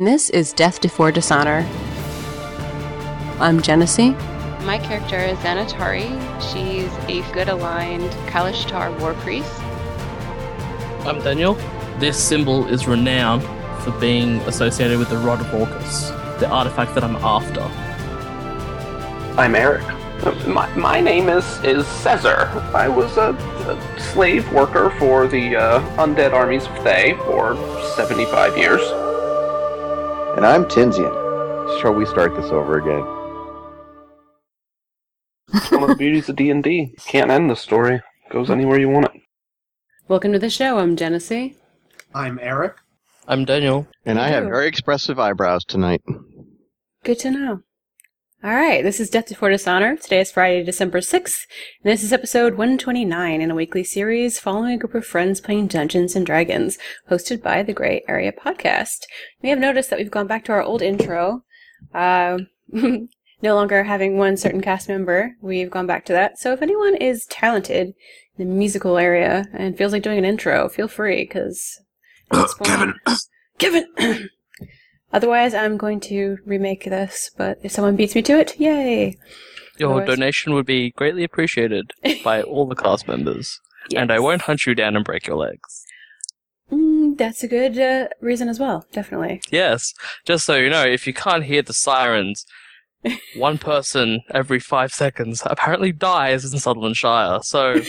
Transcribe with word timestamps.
This 0.00 0.30
is 0.30 0.54
Death 0.54 0.80
Before 0.80 1.12
Dishonor. 1.12 1.68
I'm 3.38 3.60
Genesee. 3.60 4.12
My 4.62 4.78
character 4.82 5.18
is 5.18 5.36
Xanatari. 5.40 6.08
She's 6.40 6.90
a 7.10 7.20
good 7.34 7.50
aligned 7.50 8.10
Kalashtar 8.26 8.98
war 8.98 9.12
priest. 9.12 9.60
I'm 11.06 11.22
Daniel. 11.22 11.52
This 11.98 12.16
symbol 12.18 12.66
is 12.68 12.88
renowned 12.88 13.42
for 13.84 13.90
being 14.00 14.38
associated 14.48 14.98
with 14.98 15.10
the 15.10 15.18
Rod 15.18 15.42
of 15.42 15.52
Orcus, 15.52 16.08
the 16.40 16.48
artifact 16.48 16.94
that 16.94 17.04
I'm 17.04 17.16
after. 17.16 17.60
I'm 19.38 19.54
Eric. 19.54 19.84
My, 20.46 20.74
my 20.76 21.00
name 21.02 21.28
is 21.28 21.44
is 21.62 21.86
Caesar. 21.86 22.48
I 22.74 22.88
was 22.88 23.18
a, 23.18 23.34
a 23.68 24.00
slave 24.00 24.50
worker 24.50 24.94
for 24.98 25.28
the 25.28 25.56
uh, 25.56 25.80
undead 25.98 26.32
armies 26.32 26.64
of 26.64 26.74
Thay 26.78 27.12
for 27.26 27.54
75 27.96 28.56
years. 28.56 28.80
And 30.36 30.46
I'm 30.46 30.64
Tinsian. 30.64 31.12
Shall 31.80 31.92
we 31.92 32.06
start 32.06 32.34
this 32.36 32.50
over 32.52 32.78
again? 32.78 33.04
It's 35.52 35.70
one 35.72 35.82
of 35.82 35.88
the 35.88 35.96
beauties 35.96 36.28
of 36.28 36.36
D&D. 36.36 36.94
Can't 37.06 37.30
end 37.30 37.50
the 37.50 37.56
story. 37.56 38.00
Goes 38.30 38.48
anywhere 38.48 38.78
you 38.78 38.88
want 38.88 39.06
it. 39.06 39.20
Welcome 40.08 40.32
to 40.32 40.38
the 40.38 40.48
show. 40.48 40.78
I'm 40.78 40.96
Genesee. 40.96 41.56
I'm 42.14 42.38
Eric. 42.40 42.76
I'm 43.26 43.44
Daniel. 43.44 43.88
And 44.06 44.20
I 44.20 44.28
have 44.28 44.44
very 44.44 44.68
expressive 44.68 45.18
eyebrows 45.18 45.64
tonight. 45.64 46.02
Good 47.04 47.18
to 47.20 47.30
know. 47.30 47.62
All 48.42 48.54
right, 48.54 48.82
this 48.82 49.00
is 49.00 49.10
Death 49.10 49.28
Before 49.28 49.50
Dishonor. 49.50 49.98
Today 49.98 50.20
is 50.20 50.32
Friday, 50.32 50.64
December 50.64 51.00
6th, 51.00 51.46
and 51.84 51.92
this 51.92 52.02
is 52.02 52.10
episode 52.10 52.54
129 52.54 53.38
in 53.38 53.50
a 53.50 53.54
weekly 53.54 53.84
series 53.84 54.40
following 54.40 54.72
a 54.72 54.78
group 54.78 54.94
of 54.94 55.04
friends 55.04 55.42
playing 55.42 55.66
Dungeons 55.66 56.16
and 56.16 56.24
Dragons, 56.24 56.78
hosted 57.10 57.42
by 57.42 57.62
the 57.62 57.74
Gray 57.74 58.02
Area 58.08 58.32
Podcast. 58.32 59.02
You 59.02 59.42
may 59.42 59.48
have 59.50 59.58
noticed 59.58 59.90
that 59.90 59.98
we've 59.98 60.10
gone 60.10 60.26
back 60.26 60.46
to 60.46 60.52
our 60.52 60.62
old 60.62 60.80
intro. 60.80 61.44
Uh, 61.92 62.38
no 62.72 63.08
longer 63.42 63.84
having 63.84 64.16
one 64.16 64.38
certain 64.38 64.62
cast 64.62 64.88
member, 64.88 65.36
we've 65.42 65.70
gone 65.70 65.86
back 65.86 66.06
to 66.06 66.14
that. 66.14 66.38
So 66.38 66.54
if 66.54 66.62
anyone 66.62 66.94
is 66.94 67.26
talented 67.26 67.88
in 67.88 67.94
the 68.38 68.44
musical 68.46 68.96
area 68.96 69.50
and 69.52 69.76
feels 69.76 69.92
like 69.92 70.02
doing 70.02 70.16
an 70.16 70.24
intro, 70.24 70.70
feel 70.70 70.88
free, 70.88 71.24
because... 71.24 71.78
Kevin. 72.62 72.94
Kevin! 73.58 74.30
Otherwise, 75.12 75.54
I'm 75.54 75.76
going 75.76 76.00
to 76.00 76.38
remake 76.46 76.84
this, 76.84 77.30
but 77.36 77.58
if 77.62 77.72
someone 77.72 77.96
beats 77.96 78.14
me 78.14 78.22
to 78.22 78.38
it, 78.38 78.58
yay! 78.60 79.16
Your 79.78 79.90
Otherwise- 80.00 80.08
donation 80.16 80.54
would 80.54 80.66
be 80.66 80.90
greatly 80.92 81.24
appreciated 81.24 81.92
by 82.22 82.42
all 82.50 82.66
the 82.66 82.76
cast 82.76 83.08
members. 83.08 83.58
And 83.96 84.12
I 84.12 84.18
won't 84.20 84.42
hunt 84.42 84.66
you 84.66 84.74
down 84.74 84.94
and 84.94 85.04
break 85.04 85.26
your 85.26 85.36
legs. 85.36 85.84
Mm, 86.70 87.16
that's 87.18 87.42
a 87.42 87.48
good 87.48 87.76
uh, 87.78 88.08
reason 88.20 88.48
as 88.48 88.60
well, 88.60 88.86
definitely. 88.92 89.40
Yes, 89.50 89.92
just 90.24 90.44
so 90.44 90.54
you 90.54 90.70
know, 90.70 90.84
if 90.84 91.06
you 91.06 91.12
can't 91.12 91.42
hear 91.44 91.62
the 91.62 91.72
sirens, 91.74 92.46
one 93.36 93.58
person 93.58 94.20
every 94.32 94.60
five 94.60 94.92
seconds 94.92 95.42
apparently 95.44 95.90
dies 95.90 96.44
in 96.52 96.58
Sutherland 96.60 96.96
Shire. 96.96 97.40
So 97.42 97.80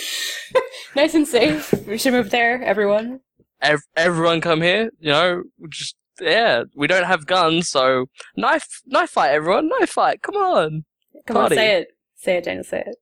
nice 0.95 1.13
and 1.13 1.28
safe. 1.28 1.72
We 1.85 1.97
should 2.00 2.13
move 2.13 2.31
there, 2.31 2.63
everyone. 2.63 3.19
ev- 3.61 3.83
everyone 3.95 4.41
come 4.41 4.61
here, 4.61 4.89
you 5.00 5.11
know, 5.11 5.44
just 5.69 5.95
yeah, 6.22 6.64
we 6.75 6.88
don't 6.88 7.03
have 7.05 7.25
guns, 7.25 7.69
so 7.69 8.05
knife 8.38 8.67
knife 8.86 9.09
fight 9.09 9.31
everyone, 9.31 9.67
knife 9.80 9.89
fight, 9.89 10.22
come 10.22 10.36
on. 10.36 10.86
Come 11.28 11.36
Party. 11.36 11.55
on, 11.55 11.58
say 11.58 11.75
it. 11.81 11.88
Say 12.16 12.38
it, 12.38 12.44
Daniel, 12.45 12.63
say 12.63 12.83
it. 12.86 12.95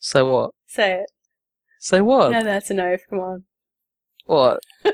Say 0.00 0.22
what? 0.22 0.50
Say 0.66 0.92
it. 1.00 1.06
Say 1.80 2.00
what? 2.00 2.32
No, 2.32 2.42
that's 2.44 2.70
a 2.70 2.74
knife. 2.74 3.02
Come 3.08 3.20
on. 3.20 3.44
What? 4.26 4.60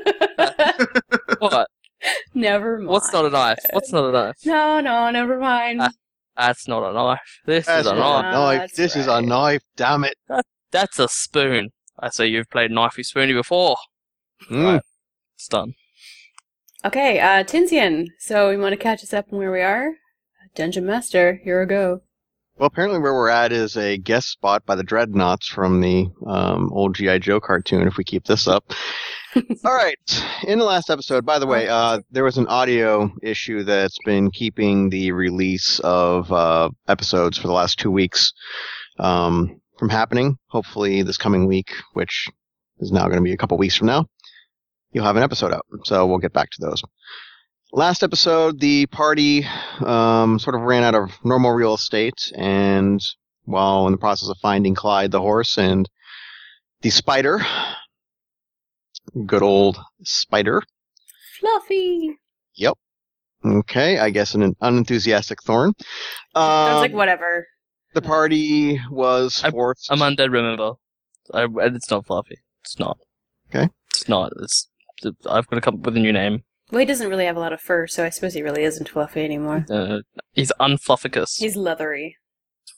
What? 1.38 1.68
never 2.34 2.78
mind. 2.78 2.88
What's 2.88 3.12
not 3.12 3.24
a 3.26 3.30
knife? 3.30 3.58
What's 3.72 3.92
not 3.92 4.04
a 4.04 4.12
knife? 4.12 4.36
No, 4.44 4.80
no, 4.80 5.10
never 5.10 5.38
mind. 5.38 5.80
Ah. 5.82 5.90
That's 6.36 6.66
not 6.68 6.82
a 6.88 6.92
knife. 6.92 7.40
This 7.46 7.66
That's 7.66 7.86
is 7.86 7.92
a 7.92 7.94
not 7.94 8.22
knife. 8.22 8.30
a 8.30 8.32
knife. 8.36 8.58
that's 8.60 8.76
This 8.76 8.96
is 8.96 9.06
a 9.06 9.20
knife. 9.20 9.62
Damn 9.76 10.04
it. 10.04 10.14
That's 10.70 10.98
a 10.98 11.08
spoon. 11.08 11.70
I 11.98 12.08
say 12.10 12.26
you've 12.26 12.48
played 12.50 12.70
knifey 12.70 13.04
spoony 13.04 13.32
before. 13.34 13.76
Mm. 14.50 14.80
It's 15.36 15.48
done. 15.48 15.74
Okay, 16.84 17.20
uh, 17.20 17.44
Tinsian. 17.44 18.08
So, 18.18 18.50
you 18.50 18.58
want 18.58 18.72
to 18.72 18.78
catch 18.78 19.02
us 19.02 19.12
up 19.12 19.26
on 19.32 19.38
where 19.38 19.52
we 19.52 19.60
are? 19.60 19.92
Dungeon 20.54 20.86
Master, 20.86 21.40
here 21.44 21.60
we 21.60 21.66
go. 21.66 22.00
Well, 22.56 22.66
apparently 22.66 22.98
where 22.98 23.14
we're 23.14 23.28
at 23.28 23.52
is 23.52 23.76
a 23.76 23.98
guest 23.98 24.28
spot 24.28 24.66
by 24.66 24.74
the 24.74 24.84
Dreadnoks 24.84 25.44
from 25.44 25.80
the 25.80 26.08
um, 26.26 26.70
old 26.72 26.94
G.I. 26.94 27.18
Joe 27.18 27.40
cartoon, 27.40 27.86
if 27.86 27.96
we 27.96 28.04
keep 28.04 28.24
this 28.24 28.48
up. 28.48 28.64
All 29.36 29.74
right. 29.74 30.24
In 30.44 30.58
the 30.58 30.64
last 30.64 30.90
episode, 30.90 31.24
by 31.24 31.38
the 31.38 31.46
way, 31.46 31.68
uh, 31.68 32.00
there 32.10 32.24
was 32.24 32.36
an 32.36 32.46
audio 32.48 33.10
issue 33.22 33.62
that's 33.62 33.98
been 34.04 34.30
keeping 34.30 34.90
the 34.90 35.12
release 35.12 35.78
of 35.80 36.32
uh, 36.32 36.70
episodes 36.88 37.38
for 37.38 37.46
the 37.46 37.54
last 37.54 37.78
two 37.78 37.90
weeks 37.90 38.32
um, 38.98 39.60
from 39.78 39.88
happening. 39.88 40.36
Hopefully, 40.48 41.02
this 41.02 41.16
coming 41.16 41.46
week, 41.46 41.72
which 41.92 42.28
is 42.80 42.90
now 42.90 43.04
going 43.04 43.18
to 43.18 43.22
be 43.22 43.32
a 43.32 43.38
couple 43.38 43.56
weeks 43.56 43.76
from 43.76 43.86
now, 43.86 44.06
you'll 44.92 45.04
have 45.04 45.16
an 45.16 45.22
episode 45.22 45.52
out. 45.52 45.66
So 45.84 46.06
we'll 46.06 46.18
get 46.18 46.32
back 46.32 46.50
to 46.50 46.60
those. 46.60 46.82
Last 47.72 48.02
episode, 48.02 48.58
the 48.60 48.86
party 48.86 49.46
um, 49.84 50.38
sort 50.40 50.56
of 50.56 50.62
ran 50.62 50.82
out 50.82 50.94
of 50.96 51.10
normal 51.24 51.52
real 51.52 51.74
estate, 51.74 52.32
and 52.36 53.00
while 53.44 53.86
in 53.86 53.92
the 53.92 53.98
process 53.98 54.28
of 54.28 54.36
finding 54.42 54.74
Clyde 54.74 55.12
the 55.12 55.20
horse 55.20 55.56
and 55.56 55.88
the 56.82 56.90
spider, 56.90 57.40
good 59.26 59.42
old 59.42 59.78
spider. 60.02 60.62
Fluffy. 61.38 62.16
Yep. 62.56 62.76
Okay, 63.44 63.98
I 63.98 64.10
guess 64.10 64.34
an 64.34 64.54
unenthusiastic 64.60 65.42
Thorn. 65.42 65.72
I 66.34 66.72
was 66.74 66.80
like, 66.82 66.90
Um, 66.90 66.96
whatever. 66.96 67.46
the 67.94 68.02
party 68.02 68.80
was 68.90 69.42
I'm- 69.42 69.52
forced. 69.52 69.90
I'm 69.90 70.00
undead, 70.00 70.30
remember. 70.32 70.72
I, 71.32 71.46
it's 71.66 71.90
not 71.90 72.04
fluffy. 72.06 72.36
It's 72.64 72.78
not. 72.78 72.98
Okay. 73.48 73.68
It's 73.90 74.08
not. 74.08 74.32
It's. 74.42 74.68
I've 75.28 75.46
got 75.46 75.56
to 75.56 75.60
come 75.60 75.74
up 75.76 75.80
with 75.86 75.96
a 75.96 76.00
new 76.00 76.12
name. 76.12 76.42
Well, 76.70 76.80
he 76.80 76.86
doesn't 76.86 77.08
really 77.08 77.24
have 77.26 77.36
a 77.36 77.40
lot 77.40 77.52
of 77.52 77.60
fur, 77.60 77.86
so 77.88 78.04
I 78.04 78.10
suppose 78.10 78.34
he 78.34 78.42
really 78.42 78.62
isn't 78.62 78.88
fluffy 78.88 79.24
anymore. 79.24 79.66
Uh, 79.68 79.98
he's 80.32 80.52
Unflufficus. 80.60 81.38
He's 81.38 81.56
leathery. 81.56 82.16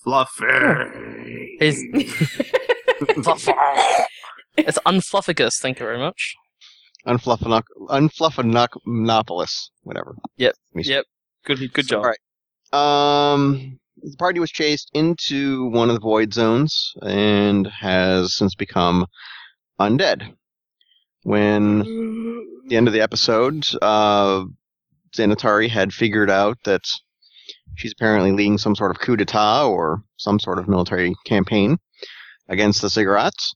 Fluffy. 0.03 1.56
He's 1.61 1.82
fluffy. 3.22 3.53
it's 4.56 4.78
Unflufficus. 4.87 5.59
Thank 5.61 5.78
you 5.78 5.87
very 5.87 5.99
much. 5.99 6.34
Unfluffanoc- 7.06 7.62
Unfluffanopolis, 7.88 9.71
whatever. 9.82 10.16
Yep, 10.37 10.55
Yep. 10.75 11.05
Good. 11.44 11.72
Good 11.72 11.88
job. 11.88 12.05
All 12.05 12.11
right. 12.72 13.32
Um, 13.32 13.78
the 14.00 14.16
party 14.16 14.41
was 14.41 14.50
chased 14.50 14.91
into 14.94 15.66
one 15.71 15.91
of 15.91 15.94
the 15.97 16.00
void 16.00 16.32
zones 16.32 16.93
and 17.03 17.66
has 17.66 18.34
since 18.37 18.55
become 18.55 19.06
undead. 19.81 20.34
When 21.25 21.81
at 21.81 22.69
the 22.69 22.77
end 22.77 22.88
of 22.88 22.94
the 22.94 23.00
episode, 23.00 23.66
uh, 23.81 24.44
had 25.69 25.93
figured 25.93 26.31
out 26.31 26.59
that 26.65 26.83
she's 27.77 27.93
apparently 27.93 28.33
leading 28.33 28.59
some 28.59 28.75
sort 28.75 28.91
of 28.91 29.00
coup 29.00 29.16
d'etat 29.16 29.66
or 29.66 30.03
some 30.16 30.38
sort 30.38 30.59
of 30.59 30.69
military 30.69 31.15
campaign 31.27 31.78
against 32.49 32.82
the 32.82 32.91
cigarettes. 32.91 33.55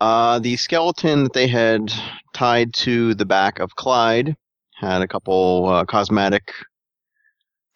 Uh, 0.00 0.38
the 0.40 0.56
skeleton 0.56 1.24
that 1.24 1.32
they 1.32 1.46
had 1.46 1.92
tied 2.34 2.74
to 2.74 3.14
the 3.14 3.24
back 3.24 3.60
of 3.60 3.76
Clyde 3.76 4.36
had 4.74 5.00
a 5.00 5.08
couple 5.08 5.68
uh, 5.68 5.84
cosmetic 5.84 6.52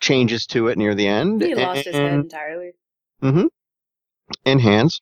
changes 0.00 0.46
to 0.46 0.68
it 0.68 0.76
near 0.76 0.94
the 0.94 1.06
end. 1.06 1.42
He 1.42 1.54
lost 1.54 1.84
his 1.84 1.94
head 1.94 2.12
entirely. 2.12 2.72
Mm-hmm. 3.22 3.46
And 4.44 4.60
hands. 4.60 4.98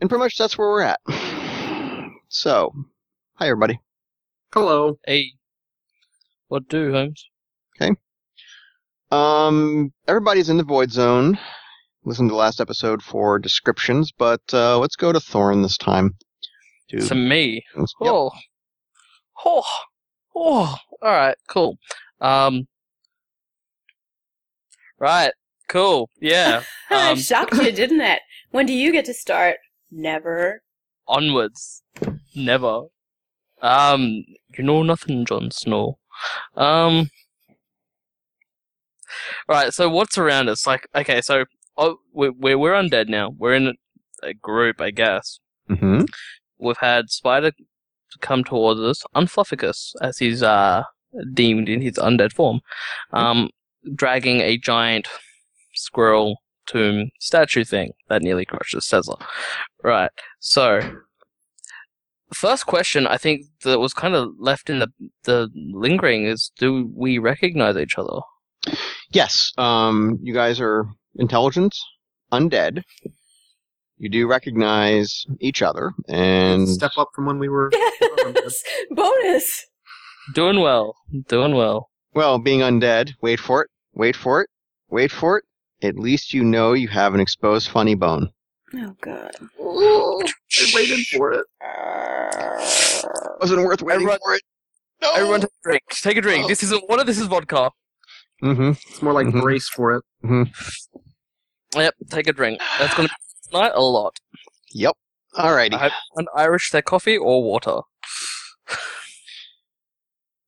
And 0.00 0.08
pretty 0.08 0.22
much 0.22 0.36
that's 0.38 0.56
where 0.56 0.68
we're 0.68 0.82
at. 0.82 1.00
So, 2.34 2.72
hi 3.34 3.44
everybody. 3.48 3.78
Hello. 4.54 4.98
Hey. 5.04 5.32
What 6.48 6.66
do 6.66 6.90
Holmes? 6.90 7.28
Okay. 7.76 7.92
Um, 9.10 9.92
everybody's 10.08 10.48
in 10.48 10.56
the 10.56 10.64
void 10.64 10.90
zone. 10.90 11.38
Listen 12.06 12.28
to 12.28 12.32
the 12.32 12.38
last 12.38 12.58
episode 12.58 13.02
for 13.02 13.38
descriptions, 13.38 14.12
but 14.16 14.40
uh, 14.54 14.78
let's 14.78 14.96
go 14.96 15.12
to 15.12 15.20
Thorn 15.20 15.60
this 15.60 15.76
time. 15.76 16.16
To 16.88 17.00
To 17.00 17.14
me. 17.14 17.66
Yep. 17.76 17.86
Oh. 18.00 18.30
Oh. 19.44 19.62
Oh. 20.34 20.76
All 21.02 21.12
right. 21.12 21.36
Cool. 21.48 21.76
Um. 22.22 22.66
Right. 24.98 25.32
Cool. 25.68 26.08
Yeah. 26.18 26.62
Um, 26.90 27.16
Shocked 27.16 27.54
you, 27.54 27.72
didn't 27.72 28.00
it? 28.02 28.20
When 28.52 28.64
do 28.66 28.72
you 28.74 28.90
get 28.92 29.04
to 29.06 29.14
start? 29.14 29.56
Never. 29.90 30.62
onwards. 31.08 31.82
Never. 32.34 32.82
Um, 33.60 34.24
you 34.56 34.64
know 34.64 34.82
nothing, 34.82 35.24
Jon 35.24 35.50
Snow. 35.50 35.98
Um. 36.56 37.10
Right. 39.48 39.72
So 39.72 39.88
what's 39.88 40.18
around 40.18 40.48
us? 40.48 40.66
Like, 40.66 40.88
okay, 40.94 41.20
so 41.20 41.44
oh, 41.76 41.98
we're 42.12 42.32
we're, 42.32 42.58
we're 42.58 42.72
undead 42.72 43.08
now. 43.08 43.30
We're 43.38 43.54
in 43.54 43.68
a, 43.68 43.72
a 44.22 44.34
group, 44.34 44.80
I 44.80 44.90
guess. 44.90 45.38
Mm-hmm. 45.70 46.04
We've 46.58 46.76
had 46.78 47.10
Spider 47.10 47.52
come 48.20 48.44
towards 48.44 48.80
us, 48.80 49.04
Unflufficus, 49.14 49.94
as 50.00 50.18
he's 50.18 50.42
uh 50.42 50.84
deemed 51.32 51.68
in 51.68 51.82
his 51.82 51.94
undead 51.94 52.32
form, 52.32 52.60
um, 53.12 53.50
dragging 53.94 54.40
a 54.40 54.56
giant 54.58 55.08
squirrel 55.74 56.36
tomb 56.66 57.10
statue 57.20 57.64
thing 57.64 57.92
that 58.08 58.22
nearly 58.22 58.44
crushes 58.44 58.84
Cesar. 58.84 59.14
Right. 59.82 60.10
So, 60.40 60.80
first 62.34 62.66
question 62.66 63.06
I 63.06 63.16
think 63.18 63.46
that 63.64 63.78
was 63.78 63.94
kind 63.94 64.14
of 64.14 64.30
left 64.38 64.70
in 64.70 64.78
the 64.80 64.88
the 65.24 65.48
lingering 65.54 66.24
is: 66.24 66.50
Do 66.58 66.90
we 66.94 67.18
recognize 67.18 67.76
each 67.76 67.98
other? 67.98 68.20
Yes, 69.10 69.52
um, 69.58 70.18
you 70.22 70.32
guys 70.32 70.60
are 70.60 70.86
intelligent, 71.16 71.76
undead. 72.32 72.82
You 73.98 74.08
do 74.08 74.26
recognize 74.26 75.24
each 75.40 75.62
other, 75.62 75.92
and 76.08 76.68
Step 76.68 76.92
up 76.96 77.10
from 77.14 77.26
when 77.26 77.38
we 77.38 77.48
were. 77.48 77.70
Yes! 78.34 78.62
Bonus! 78.90 79.66
Doing 80.34 80.60
well. 80.60 80.94
Doing 81.28 81.54
well. 81.54 81.90
well, 82.14 82.38
being 82.38 82.60
undead. 82.60 83.12
Wait 83.20 83.40
for 83.40 83.62
it. 83.62 83.70
Wait 83.94 84.14
for 84.16 84.42
it. 84.42 84.48
Wait 84.90 85.10
for 85.10 85.38
it. 85.38 85.44
At 85.82 85.96
least 85.98 86.32
you 86.32 86.44
know 86.44 86.72
you 86.72 86.88
have 86.88 87.14
an 87.14 87.20
exposed 87.20 87.68
funny 87.68 87.94
bone. 87.96 88.30
Oh, 88.74 88.96
God. 89.00 89.30
I 89.60 90.72
waited 90.74 91.06
for 91.08 91.32
it. 91.32 91.44
Wasn't 93.40 93.62
worth 93.64 93.82
waiting 93.82 94.02
Everyone- 94.02 94.18
for 94.24 94.34
it. 94.34 94.42
No. 95.02 95.12
Everyone, 95.14 95.40
take 95.40 95.50
a 95.50 95.62
drink. 95.68 95.82
Take 95.90 96.16
a 96.16 96.20
drink. 96.20 96.48
This 96.48 96.62
isn't 96.62 96.88
water. 96.88 97.02
This 97.04 97.18
is 97.18 97.26
vodka. 97.26 97.70
Mm-hmm. 98.42 98.70
It's 98.88 99.02
more 99.02 99.12
like 99.12 99.26
Mhm. 99.26 99.40
brace 99.42 99.68
for 99.68 99.96
it. 99.96 100.04
Mm-hmm. 100.24 101.78
Yep. 101.80 101.94
Take 102.10 102.28
a 102.28 102.32
drink. 102.32 102.60
That's 102.78 102.94
gonna 102.94 103.08
be 103.08 103.14
tonight 103.50 103.72
a 103.74 103.80
lot. 103.82 104.18
Yep. 104.72 104.96
Alrighty. 105.34 105.74
I 105.74 105.78
hope 105.78 105.92
an 106.16 106.26
Irish 106.36 106.70
their 106.70 106.82
coffee 106.82 107.16
or 107.18 107.42
water. 107.42 107.80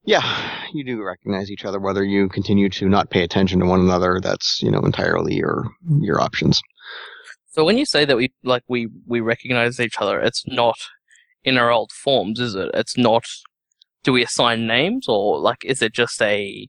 Yeah, 0.07 0.23
you 0.75 0.85
do 0.85 1.03
recognize 1.03 1.51
each 1.51 1.65
other. 1.65 1.81
Whether 1.81 2.05
you 2.05 2.29
continue 2.29 2.69
to 2.71 2.89
not 2.91 3.09
pay 3.11 3.23
attention 3.23 3.59
to 3.61 3.67
one 3.67 3.81
another, 3.81 4.21
that's 4.23 4.63
you 4.63 4.71
know 4.71 4.81
entirely 4.81 5.35
your 5.35 5.65
your 6.01 6.21
options. 6.21 6.61
So 7.55 7.65
when 7.65 7.79
you 7.79 7.87
say 7.87 8.05
that 8.05 8.17
we 8.17 8.33
like 8.43 8.65
we 8.67 8.89
we 9.07 9.21
recognize 9.21 9.79
each 9.79 9.99
other, 10.01 10.19
it's 10.21 10.45
not 10.49 10.77
in 11.45 11.57
our 11.57 11.71
old 11.71 11.93
forms, 11.93 12.41
is 12.41 12.57
it? 12.57 12.69
It's 12.75 12.99
not. 12.99 13.25
Do 14.03 14.13
we 14.13 14.25
assign 14.25 14.67
names, 14.67 15.07
or 15.09 15.39
like 15.39 15.65
is 15.65 15.81
it 15.81 15.93
just 15.93 16.21
a 16.21 16.69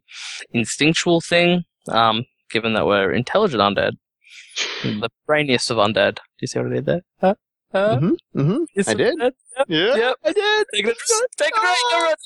instinctual 0.51 1.21
thing? 1.21 1.63
Um, 1.89 2.25
given 2.51 2.73
that 2.73 2.85
we're 2.85 3.11
intelligent 3.11 3.63
undead, 3.63 3.93
the 4.83 5.09
brainiest 5.25 5.71
of 5.71 5.77
undead. 5.77 6.17
Do 6.17 6.21
you 6.41 6.47
see 6.47 6.59
what 6.59 6.67
I 6.67 6.75
did 6.75 6.85
there? 6.85 7.01
Huh? 7.19 7.33
Huh? 7.71 7.95
Mm-hmm. 7.97 8.39
Mm-hmm. 8.39 8.63
Yes, 8.75 8.87
I 8.87 8.93
did. 8.93 9.15
Yep. 9.17 9.33
Yeah, 9.67 9.95
Yep. 9.95 10.15
I 10.23 10.33
did. 10.33 10.67
Take 10.71 10.85
a 10.85 10.93
drink. 10.93 11.31
Take 11.37 11.53
a 11.57 11.59
drink. 11.61 11.77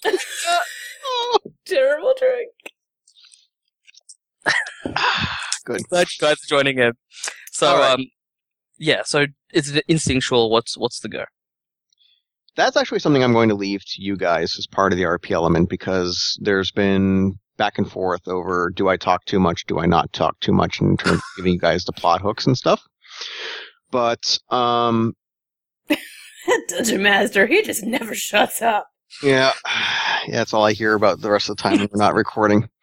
everyone. 0.06 1.54
Terrible 1.66 2.14
drink. 2.20 2.52
Good. 5.66 5.84
Glad 5.88 6.08
you 6.12 6.18
guys 6.20 6.34
are 6.34 6.48
joining 6.50 6.78
in. 6.80 6.92
So, 7.52 7.68
All 7.68 7.80
right. 7.80 7.94
um, 7.94 8.06
yeah. 8.80 9.02
So 9.06 9.26
is 9.54 9.76
it 9.76 9.86
instinctual? 9.88 10.50
What's 10.50 10.78
what's 10.78 11.00
the 11.02 11.10
go? 11.10 11.26
That's 12.56 12.76
actually 12.76 13.00
something 13.00 13.24
I'm 13.24 13.32
going 13.34 13.50
to 13.50 13.56
leave 13.56 13.82
to 13.86 14.02
you 14.02 14.18
guys 14.18 14.56
as 14.58 14.68
part 14.68 14.92
of 14.92 14.98
the 14.98 15.04
RP 15.06 15.32
element 15.32 15.70
because 15.70 16.38
there's 16.42 16.72
been 16.72 17.36
back 17.58 17.78
and 17.78 17.90
forth 17.90 18.28
over 18.28 18.72
do 18.76 18.90
I 18.90 18.98
talk 18.98 19.24
too 19.26 19.40
much, 19.40 19.66
do 19.68 19.80
I 19.80 19.86
not 19.86 20.12
talk 20.14 20.40
too 20.40 20.52
much 20.52 20.82
in 20.82 20.98
terms 20.98 21.18
of 21.18 21.24
giving 21.38 21.54
you 21.54 21.60
guys 21.60 21.86
the 21.86 21.94
plot 21.94 22.22
hooks 22.22 22.46
and 22.48 22.58
stuff. 22.58 22.82
But 23.92 24.40
um, 24.50 25.14
That 25.88 26.00
dungeon 26.68 27.04
master, 27.04 27.48
he 27.48 27.62
just 27.62 27.84
never 27.84 28.14
shuts 28.16 28.62
up. 28.62 28.88
yeah, 29.24 29.52
yeah, 30.28 30.38
that's 30.38 30.54
all 30.54 30.66
I 30.66 30.74
hear 30.74 30.96
about 30.96 31.22
the 31.22 31.32
rest 31.32 31.50
of 31.50 31.56
the 31.58 31.64
time 31.64 31.78
when 31.80 31.90
we're 31.94 32.04
not 32.04 32.14
recording. 32.16 32.68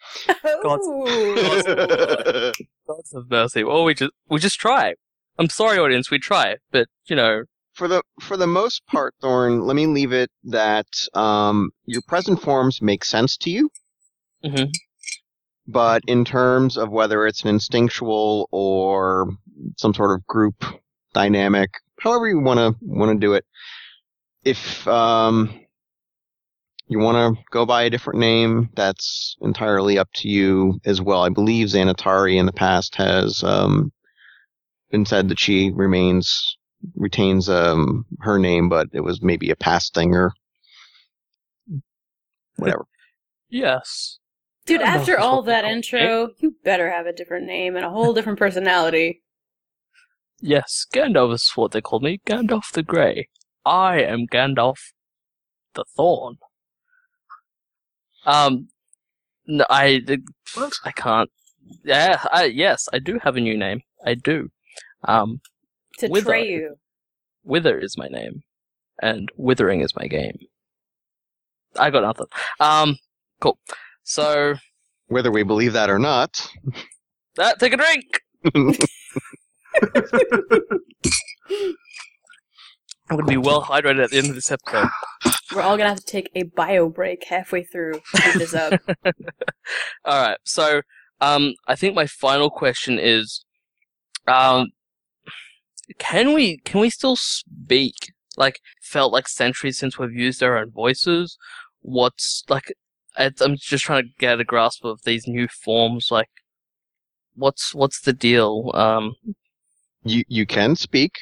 Oh. 0.69 2.53
Gods 2.89 3.13
of 3.15 3.31
mercy. 3.31 3.65
Well, 3.65 3.85
we 3.85 3.95
just 3.95 4.13
we 4.31 4.39
just 4.39 4.59
try. 4.59 4.95
I'm 5.39 5.49
sorry, 5.51 5.79
audience. 5.79 6.11
We 6.11 6.19
try, 6.19 6.57
but 6.71 6.89
you 7.09 7.17
know, 7.17 7.45
for 7.75 7.89
the 7.89 8.03
for 8.21 8.37
the 8.37 8.47
most 8.47 8.87
part, 8.87 9.15
Thorn, 9.21 9.61
let 9.67 9.77
me 9.77 9.87
leave 9.87 10.13
it 10.13 10.31
that 10.45 10.87
um, 11.15 11.71
your 11.85 12.03
present 12.09 12.41
forms 12.41 12.81
make 12.81 13.05
sense 13.05 13.37
to 13.39 13.51
you. 13.51 13.71
Mhm. 14.45 14.73
But 15.67 16.03
in 16.07 16.25
terms 16.25 16.77
of 16.77 16.91
whether 16.91 17.27
it's 17.27 17.43
an 17.43 17.49
instinctual 17.49 18.49
or 18.51 19.29
some 19.77 19.93
sort 19.93 20.13
of 20.13 20.27
group 20.27 20.65
dynamic, 21.13 21.71
however 22.01 22.29
you 22.29 22.41
want 22.41 22.59
to 22.59 22.77
want 22.83 23.13
to 23.13 23.19
do 23.27 23.35
it, 23.35 23.45
if 24.45 24.87
um, 24.89 25.61
you 26.89 26.99
want 26.99 27.37
to 27.37 27.43
go 27.51 27.67
by 27.67 27.83
a 27.83 27.91
different 27.91 28.21
name, 28.21 28.71
that's 28.75 29.37
entirely 29.41 29.99
up 29.99 30.09
to 30.15 30.29
you 30.29 30.79
as 30.85 31.03
well. 31.03 31.23
I 31.23 31.31
believe 31.31 31.69
Xanatari 31.69 32.37
in 32.37 32.47
the 32.47 32.53
past 32.53 32.95
has 32.97 33.43
um, 33.43 33.93
been 34.91 35.07
said 35.07 35.29
that 35.29 35.39
she 35.39 35.71
remains 35.71 36.57
retains 36.95 37.49
um 37.49 38.05
her 38.21 38.39
name, 38.39 38.69
but 38.69 38.89
it 38.93 39.01
was 39.01 39.23
maybe 39.23 39.51
a 39.51 39.57
past 39.57 39.95
thing 39.95 40.15
or 40.15 40.33
whatever. 42.57 42.87
yes. 43.49 44.19
Dude, 44.67 44.83
after 44.83 45.17
all 45.17 45.43
that 45.43 45.63
call 45.63 45.73
intro, 45.73 46.31
you 46.39 46.57
better 46.65 46.91
have 46.91 47.07
a 47.07 47.13
different 47.13 47.47
name 47.47 47.77
and 47.77 47.85
a 47.85 47.91
whole 47.91 48.13
different 48.13 48.39
personality. 48.39 49.23
Yes, 50.41 50.85
Gandalf 50.93 51.33
is 51.35 51.51
what 51.55 51.71
they 51.71 51.81
call 51.81 52.01
me, 52.01 52.21
Gandalf 52.27 52.73
the 52.73 52.83
Grey. 52.83 53.29
I 53.65 54.01
am 54.03 54.27
Gandalf 54.27 54.93
the 55.75 55.85
Thorn. 55.97 56.39
Um, 58.25 58.69
no, 59.47 59.65
I, 59.71 60.03
What? 60.55 60.73
I 60.85 60.91
can't. 60.91 61.31
Yeah, 61.85 62.23
I, 62.33 62.45
yes, 62.45 62.89
I 62.93 62.99
do 62.99 63.19
have 63.23 63.37
a 63.37 63.41
new 63.41 63.57
name. 63.57 63.83
I 64.05 64.15
do. 64.15 64.51
Um, 65.05 65.41
To 65.99 66.09
With 66.09 66.25
tray 66.25 66.49
you. 66.49 66.77
Wither 67.45 67.79
is 67.79 67.97
my 67.97 68.09
name, 68.09 68.43
and 69.01 69.31
Withering 69.37 69.81
is 69.81 69.95
my 69.97 70.07
game. 70.07 70.39
I 71.79 71.91
got 71.91 72.03
nothing. 72.03 72.27
Um, 72.61 72.97
cool. 73.41 73.59
So, 74.03 74.55
Whether 75.09 75.31
we 75.31 75.43
believe 75.43 75.73
that 75.75 75.91
or 75.91 75.99
not, 75.99 76.49
that 77.37 77.59
take 77.61 77.73
a 77.73 77.77
drink. 77.77 78.21
I'm 83.09 83.17
gonna 83.19 83.29
be 83.29 83.37
well 83.37 83.63
hydrated 83.63 84.03
at 84.03 84.11
the 84.11 84.19
end 84.19 84.29
of 84.31 84.35
this 84.35 84.51
episode. 84.51 84.89
We're 85.55 85.63
all 85.63 85.77
gonna 85.77 85.91
have 85.91 86.01
to 86.01 86.05
take 86.05 86.31
a 86.35 86.43
bio 86.43 86.89
break 86.89 87.25
halfway 87.25 87.63
through 87.63 88.01
this 88.35 88.53
up. 88.53 88.81
All 90.05 90.21
right. 90.21 90.39
So, 90.45 90.83
um, 91.21 91.55
I 91.69 91.77
think 91.77 91.95
my 91.95 92.07
final 92.07 92.51
question 92.51 92.99
is, 92.99 93.45
um, 94.27 94.71
can 95.99 96.35
we 96.35 96.59
can 96.59 96.81
we 96.81 96.91
still 96.91 97.17
speak? 97.17 98.13
Like, 98.37 98.61
felt 98.83 99.13
like 99.13 99.29
centuries 99.29 99.79
since 99.79 99.99
we've 99.99 100.13
used 100.13 100.43
our 100.43 100.59
own 100.59 100.71
voices. 100.71 101.39
What's 101.81 102.45
like? 102.49 102.73
I'm 103.17 103.57
just 103.57 103.85
trying 103.85 104.03
to 104.05 104.11
get 104.19 104.41
a 104.41 104.45
grasp 104.45 104.85
of 104.85 105.01
these 105.05 105.27
new 105.27 105.49
forms. 105.49 106.09
Like, 106.11 106.29
what's 107.35 107.75
what's 107.75 108.01
the 108.01 108.13
deal? 108.13 108.71
Um, 108.75 109.15
you 110.05 110.25
you 110.29 110.47
can 110.47 110.77
speak. 110.77 111.13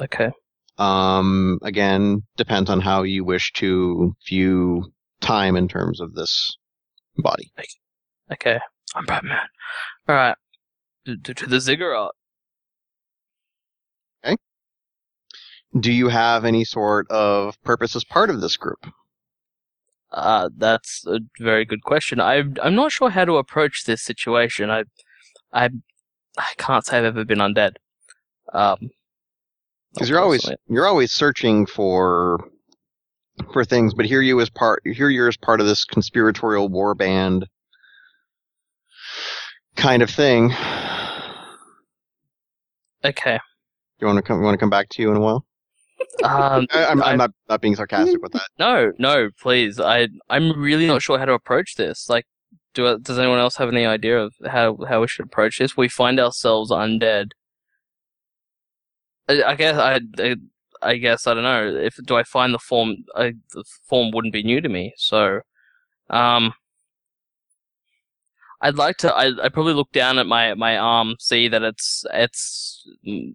okay. 0.00 0.30
Um, 0.78 1.58
again, 1.62 2.22
depends 2.38 2.70
on 2.70 2.80
how 2.80 3.02
you 3.02 3.22
wish 3.22 3.52
to 3.54 4.16
view 4.26 4.90
time 5.20 5.54
in 5.54 5.68
terms 5.68 6.00
of 6.00 6.14
this 6.14 6.56
body. 7.18 7.52
Okay. 8.32 8.58
I'm 8.94 9.04
Batman. 9.04 9.46
All 10.08 10.14
right. 10.14 10.36
To, 11.04 11.16
to, 11.18 11.34
to 11.34 11.46
the 11.46 11.60
ziggurat. 11.60 12.12
Do 15.78 15.92
you 15.92 16.08
have 16.08 16.44
any 16.44 16.64
sort 16.64 17.08
of 17.10 17.60
purpose 17.62 17.94
as 17.94 18.04
part 18.04 18.30
of 18.30 18.40
this 18.40 18.56
group? 18.56 18.84
Uh, 20.12 20.48
that's 20.56 21.04
a 21.06 21.20
very 21.38 21.64
good 21.64 21.82
question. 21.82 22.20
I'm 22.20 22.56
I'm 22.62 22.74
not 22.74 22.90
sure 22.90 23.10
how 23.10 23.24
to 23.24 23.36
approach 23.36 23.84
this 23.84 24.02
situation. 24.02 24.68
I, 24.70 24.82
I, 25.52 25.70
I 26.36 26.46
can't 26.58 26.84
say 26.84 26.98
I've 26.98 27.04
ever 27.04 27.24
been 27.24 27.38
undead. 27.38 27.76
Um, 28.52 28.90
Because 29.94 30.08
you're 30.08 30.18
always 30.20 30.50
you're 30.68 30.88
always 30.88 31.12
searching 31.12 31.66
for 31.66 32.40
for 33.52 33.64
things, 33.64 33.94
but 33.94 34.06
here 34.06 34.20
you 34.20 34.40
as 34.40 34.50
part 34.50 34.82
here 34.84 35.08
you're 35.08 35.28
as 35.28 35.36
part 35.36 35.60
of 35.60 35.66
this 35.66 35.84
conspiratorial 35.84 36.68
war 36.68 36.96
band 36.96 37.46
kind 39.76 40.02
of 40.02 40.10
thing. 40.10 40.50
okay. 43.04 43.38
You 44.00 44.06
want 44.08 44.16
to 44.16 44.22
come? 44.22 44.38
You 44.38 44.44
want 44.44 44.54
to 44.54 44.58
come 44.58 44.70
back 44.70 44.88
to 44.90 45.02
you 45.02 45.10
in 45.12 45.16
a 45.16 45.20
while? 45.20 45.44
Um, 46.22 46.66
I, 46.72 46.86
I'm, 46.86 47.02
I- 47.02 47.06
I'm 47.12 47.18
not 47.18 47.30
not 47.48 47.60
being 47.60 47.76
sarcastic 47.76 48.22
with 48.22 48.32
that. 48.32 48.48
no, 48.58 48.92
no, 48.98 49.30
please. 49.40 49.80
I 49.80 50.08
I'm 50.28 50.58
really 50.60 50.86
not 50.86 51.02
sure 51.02 51.18
how 51.18 51.24
to 51.24 51.32
approach 51.32 51.76
this. 51.76 52.08
Like, 52.08 52.26
do 52.74 52.98
does 52.98 53.18
anyone 53.18 53.38
else 53.38 53.56
have 53.56 53.68
any 53.68 53.86
idea 53.86 54.18
of 54.18 54.34
how 54.46 54.76
how 54.88 55.00
we 55.00 55.08
should 55.08 55.26
approach 55.26 55.58
this? 55.58 55.76
We 55.76 55.88
find 55.88 56.20
ourselves 56.20 56.70
undead. 56.70 57.30
I, 59.28 59.42
I 59.42 59.54
guess 59.54 59.76
I, 59.78 60.00
I 60.18 60.36
I 60.82 60.96
guess 60.96 61.26
I 61.26 61.34
don't 61.34 61.42
know 61.42 61.66
if 61.76 61.96
do 62.04 62.16
I 62.16 62.22
find 62.22 62.52
the 62.54 62.58
form. 62.58 62.96
I, 63.16 63.34
the 63.52 63.64
form 63.88 64.10
wouldn't 64.12 64.32
be 64.32 64.42
new 64.42 64.60
to 64.60 64.68
me, 64.68 64.92
so 64.96 65.40
um, 66.10 66.52
I'd 68.62 68.76
like 68.76 68.98
to. 68.98 69.14
I 69.14 69.32
I 69.42 69.48
probably 69.48 69.72
look 69.72 69.92
down 69.92 70.18
at 70.18 70.26
my 70.26 70.54
my 70.54 70.76
arm, 70.76 71.16
see 71.18 71.48
that 71.48 71.62
it's 71.62 72.04
it's 72.12 72.86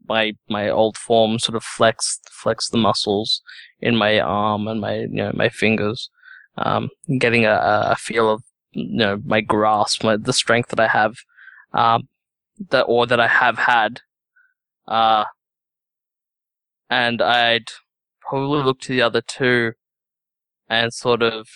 my 0.07 0.33
my 0.49 0.69
old 0.69 0.97
form, 0.97 1.39
sort 1.39 1.55
of 1.55 1.63
flex 1.63 2.19
flex 2.29 2.69
the 2.69 2.77
muscles 2.77 3.41
in 3.81 3.95
my 3.95 4.19
arm 4.19 4.67
and 4.67 4.79
my 4.81 4.99
you 4.99 5.07
know 5.07 5.31
my 5.33 5.49
fingers, 5.49 6.09
um, 6.57 6.89
getting 7.19 7.45
a, 7.45 7.59
a 7.91 7.95
feel 7.95 8.29
of 8.31 8.43
you 8.71 8.97
know 8.97 9.21
my 9.25 9.41
grasp, 9.41 10.03
my 10.03 10.15
the 10.17 10.33
strength 10.33 10.69
that 10.69 10.79
I 10.79 10.87
have, 10.87 11.15
um, 11.73 12.07
that 12.69 12.83
or 12.83 13.07
that 13.07 13.19
I 13.19 13.27
have 13.27 13.57
had, 13.57 14.01
uh, 14.87 15.25
and 16.89 17.21
I'd 17.21 17.69
probably 18.21 18.63
look 18.63 18.79
to 18.81 18.93
the 18.93 19.01
other 19.01 19.21
two, 19.21 19.73
and 20.69 20.93
sort 20.93 21.23
of 21.23 21.47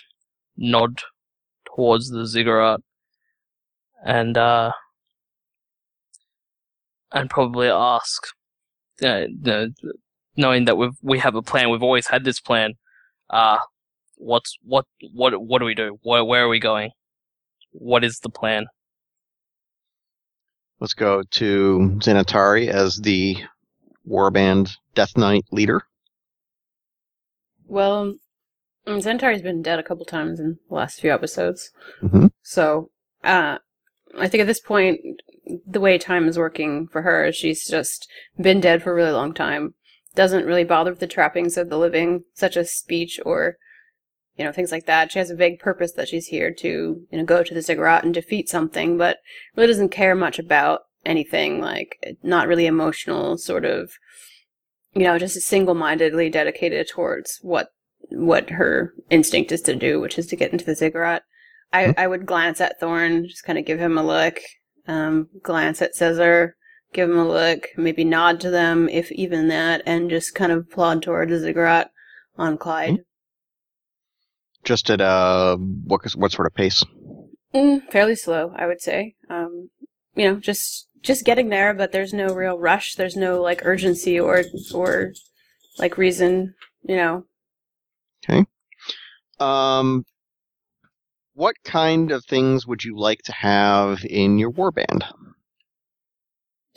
nod 0.57 1.03
towards 1.65 2.09
the 2.09 2.25
ziggurat 2.25 2.81
and 4.05 4.37
uh, 4.37 4.71
and 7.11 7.29
probably 7.29 7.67
ask, 7.69 8.27
uh, 9.03 9.25
knowing 10.35 10.65
that 10.65 10.77
we 10.77 10.89
we 11.01 11.19
have 11.19 11.35
a 11.35 11.41
plan, 11.41 11.69
we've 11.69 11.83
always 11.83 12.07
had 12.07 12.23
this 12.23 12.39
plan. 12.39 12.73
Uh, 13.29 13.59
what's 14.15 14.57
what 14.63 14.85
what 15.13 15.41
what 15.41 15.59
do 15.59 15.65
we 15.65 15.75
do? 15.75 15.97
Where 16.03 16.23
where 16.23 16.45
are 16.45 16.49
we 16.49 16.59
going? 16.59 16.91
What 17.71 18.03
is 18.03 18.19
the 18.19 18.29
plan? 18.29 18.67
Let's 20.79 20.93
go 20.93 21.23
to 21.23 21.77
Xanatari 21.97 22.69
as 22.69 22.97
the 22.97 23.37
warband 24.07 24.71
Death 24.95 25.17
Knight 25.17 25.43
leader. 25.51 25.83
Well, 27.67 28.15
Xanatari's 28.87 29.41
been 29.41 29.61
dead 29.61 29.77
a 29.77 29.83
couple 29.83 30.05
times 30.05 30.39
in 30.39 30.57
the 30.69 30.75
last 30.75 31.01
few 31.01 31.13
episodes. 31.13 31.71
Mm-hmm. 32.01 32.27
So, 32.41 32.89
uh, 33.23 33.57
I 34.17 34.27
think 34.27 34.41
at 34.41 34.47
this 34.47 34.59
point, 34.59 34.99
the 35.67 35.79
way 35.79 35.97
time 35.97 36.27
is 36.27 36.37
working 36.37 36.87
for 36.87 37.01
her, 37.01 37.31
she's 37.31 37.67
just 37.67 38.07
been 38.39 38.59
dead 38.59 38.83
for 38.83 38.91
a 38.91 38.95
really 38.95 39.11
long 39.11 39.33
time. 39.33 39.73
Doesn't 40.15 40.45
really 40.45 40.63
bother 40.63 40.91
with 40.91 40.99
the 40.99 41.07
trappings 41.07 41.57
of 41.57 41.69
the 41.69 41.77
living, 41.77 42.23
such 42.33 42.57
as 42.57 42.71
speech 42.71 43.19
or, 43.25 43.57
you 44.35 44.43
know, 44.43 44.51
things 44.51 44.71
like 44.71 44.85
that. 44.85 45.11
She 45.11 45.19
has 45.19 45.29
a 45.29 45.35
vague 45.35 45.59
purpose 45.59 45.91
that 45.93 46.07
she's 46.07 46.27
here 46.27 46.51
to, 46.55 46.67
you 46.67 47.17
know, 47.17 47.23
go 47.23 47.43
to 47.43 47.53
the 47.53 47.61
ziggurat 47.61 48.03
and 48.03 48.13
defeat 48.13 48.49
something, 48.49 48.97
but 48.97 49.17
really 49.55 49.67
doesn't 49.67 49.89
care 49.89 50.15
much 50.15 50.39
about 50.39 50.81
anything, 51.05 51.61
like, 51.61 52.17
not 52.23 52.47
really 52.47 52.65
emotional, 52.65 53.37
sort 53.37 53.65
of, 53.65 53.91
you 54.93 55.03
know, 55.03 55.17
just 55.19 55.39
single-mindedly 55.39 56.29
dedicated 56.29 56.87
towards 56.89 57.39
what, 57.41 57.69
what 58.09 58.49
her 58.49 58.93
instinct 59.09 59.51
is 59.51 59.61
to 59.61 59.75
do, 59.75 59.99
which 59.99 60.17
is 60.17 60.27
to 60.27 60.35
get 60.35 60.51
into 60.51 60.65
the 60.65 60.75
ziggurat. 60.75 61.23
I, 61.71 61.85
Hmm? 61.85 61.91
I 61.97 62.07
would 62.07 62.25
glance 62.25 62.61
at 62.61 62.79
Thorn, 62.79 63.27
just 63.27 63.43
kind 63.43 63.59
of 63.59 63.65
give 63.65 63.79
him 63.79 63.97
a 63.97 64.03
look, 64.03 64.39
um, 64.87 65.29
glance 65.43 65.81
at 65.81 65.95
Caesar, 65.95 66.55
give 66.93 67.09
him 67.09 67.17
a 67.17 67.27
look, 67.27 67.67
maybe 67.77 68.03
nod 68.03 68.39
to 68.41 68.49
them, 68.49 68.89
if 68.89 69.11
even 69.11 69.47
that, 69.49 69.83
and 69.85 70.09
just 70.09 70.35
kind 70.35 70.51
of 70.51 70.69
plod 70.69 71.03
toward 71.03 71.29
the 71.29 71.39
ziggurat 71.39 71.91
on 72.37 72.57
Clyde. 72.57 72.99
Just 74.63 74.89
at 74.89 74.99
uh, 75.01 75.57
what 75.57 76.01
what 76.15 76.31
sort 76.31 76.47
of 76.47 76.53
pace? 76.53 76.83
Mm, 77.53 77.89
fairly 77.91 78.15
slow, 78.15 78.53
I 78.55 78.67
would 78.67 78.81
say. 78.81 79.15
Um, 79.29 79.69
you 80.15 80.25
know, 80.27 80.39
just 80.39 80.87
just 81.01 81.25
getting 81.25 81.49
there, 81.49 81.73
but 81.73 81.91
there's 81.91 82.13
no 82.13 82.33
real 82.33 82.59
rush. 82.59 82.95
There's 82.95 83.15
no 83.15 83.41
like 83.41 83.65
urgency 83.65 84.19
or 84.19 84.43
or 84.73 85.13
like 85.77 85.97
reason. 85.97 86.55
You 86.83 86.95
know, 86.97 87.25
Okay. 88.23 88.45
Um, 89.39 90.05
what 91.39 91.55
kind 91.63 92.11
of 92.11 92.25
things 92.25 92.67
would 92.67 92.83
you 92.83 92.97
like 92.97 93.21
to 93.23 93.31
have 93.31 94.03
in 94.03 94.37
your 94.37 94.51
warband? 94.51 95.03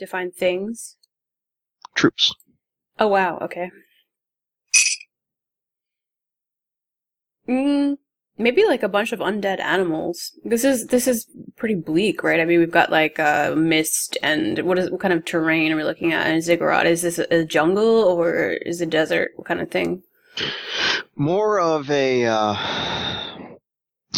define 0.03 0.31
things. 0.31 0.97
Troops. 1.95 2.33
Oh 2.99 3.07
wow, 3.07 3.37
okay. 3.41 3.71
Mm, 7.47 7.97
maybe 8.37 8.65
like 8.65 8.83
a 8.83 8.89
bunch 8.89 9.11
of 9.11 9.19
undead 9.19 9.59
animals. 9.59 10.37
This 10.43 10.63
is 10.63 10.87
this 10.87 11.07
is 11.07 11.27
pretty 11.55 11.75
bleak, 11.75 12.23
right? 12.23 12.39
I 12.39 12.45
mean, 12.45 12.59
we've 12.59 12.71
got 12.71 12.91
like 12.91 13.19
uh, 13.19 13.53
mist 13.55 14.17
and 14.23 14.59
what 14.59 14.79
is 14.79 14.89
what 14.89 15.01
kind 15.01 15.13
of 15.13 15.25
terrain 15.25 15.71
are 15.71 15.75
we 15.75 15.83
looking 15.83 16.13
at 16.13 16.27
in 16.27 16.41
Ziggurat? 16.41 16.85
Is 16.85 17.01
this 17.01 17.19
a 17.19 17.45
jungle 17.45 18.03
or 18.03 18.53
is 18.65 18.81
it 18.81 18.89
desert? 18.89 19.31
What 19.35 19.47
kind 19.47 19.61
of 19.61 19.71
thing? 19.71 20.03
More 21.15 21.59
of 21.59 21.91
a 21.91 22.25
uh, 22.25 22.55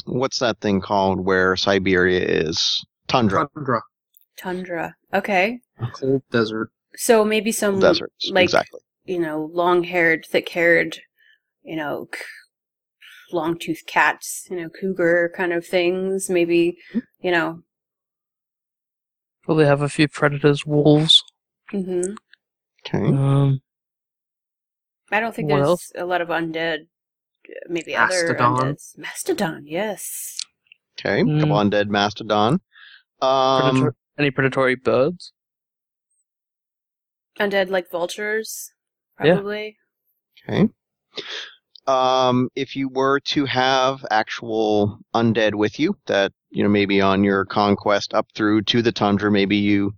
what's 0.05 0.39
that 0.39 0.59
thing 0.59 0.81
called 0.81 1.25
where 1.25 1.55
Siberia 1.55 2.19
is? 2.21 2.85
Tundra. 3.07 3.47
Tundra. 3.55 3.81
Tundra. 4.37 4.95
Okay, 5.13 5.59
A 5.79 5.87
cold 5.87 6.23
desert. 6.31 6.69
so 6.95 7.23
maybe 7.23 7.51
some 7.51 7.79
Deserts. 7.79 8.29
like 8.31 8.43
exactly. 8.45 8.81
you 9.05 9.19
know, 9.19 9.49
long-haired, 9.53 10.25
thick-haired, 10.29 10.99
you 11.63 11.75
know, 11.77 12.07
c- 12.13 12.21
long-toothed 13.31 13.87
cats, 13.87 14.47
you 14.49 14.57
know, 14.57 14.69
cougar 14.69 15.31
kind 15.35 15.53
of 15.53 15.65
things. 15.65 16.29
Maybe, 16.29 16.77
you 17.21 17.31
know. 17.31 17.61
Probably 19.43 19.65
have 19.65 19.81
a 19.81 19.89
few 19.89 20.07
predators, 20.07 20.65
wolves. 20.65 21.23
Mm-hmm. 21.71 22.13
Okay. 22.87 23.07
Um, 23.07 23.61
I 25.11 25.19
don't 25.19 25.33
think 25.35 25.47
there's 25.49 25.65
else? 25.65 25.91
a 25.95 26.03
lot 26.05 26.21
of 26.21 26.27
undead. 26.29 26.87
Maybe 27.69 27.95
other 27.95 28.13
Mastodon. 28.33 28.57
undeads. 28.75 28.97
Mastodon, 28.97 29.63
yes. 29.65 30.37
Okay. 30.99 31.21
come 31.23 31.51
on, 31.51 31.69
dead 31.69 31.89
mastodon. 31.89 32.61
Um, 33.21 33.61
predator- 33.71 33.95
any 34.17 34.31
predatory 34.31 34.75
birds? 34.75 35.33
Undead 37.39 37.69
like 37.69 37.89
vultures, 37.91 38.71
Yeah. 39.23 39.33
probably. 39.33 39.77
Okay. 40.47 40.69
Um, 41.87 42.49
if 42.55 42.75
you 42.75 42.87
were 42.89 43.19
to 43.31 43.45
have 43.45 44.05
actual 44.09 44.99
undead 45.13 45.55
with 45.55 45.79
you, 45.79 45.97
that 46.07 46.31
you 46.49 46.63
know 46.63 46.69
maybe 46.69 47.01
on 47.01 47.23
your 47.23 47.45
conquest 47.45 48.13
up 48.13 48.27
through 48.33 48.63
to 48.63 48.81
the 48.81 48.91
tundra, 48.91 49.29
maybe 49.29 49.57
you 49.57 49.93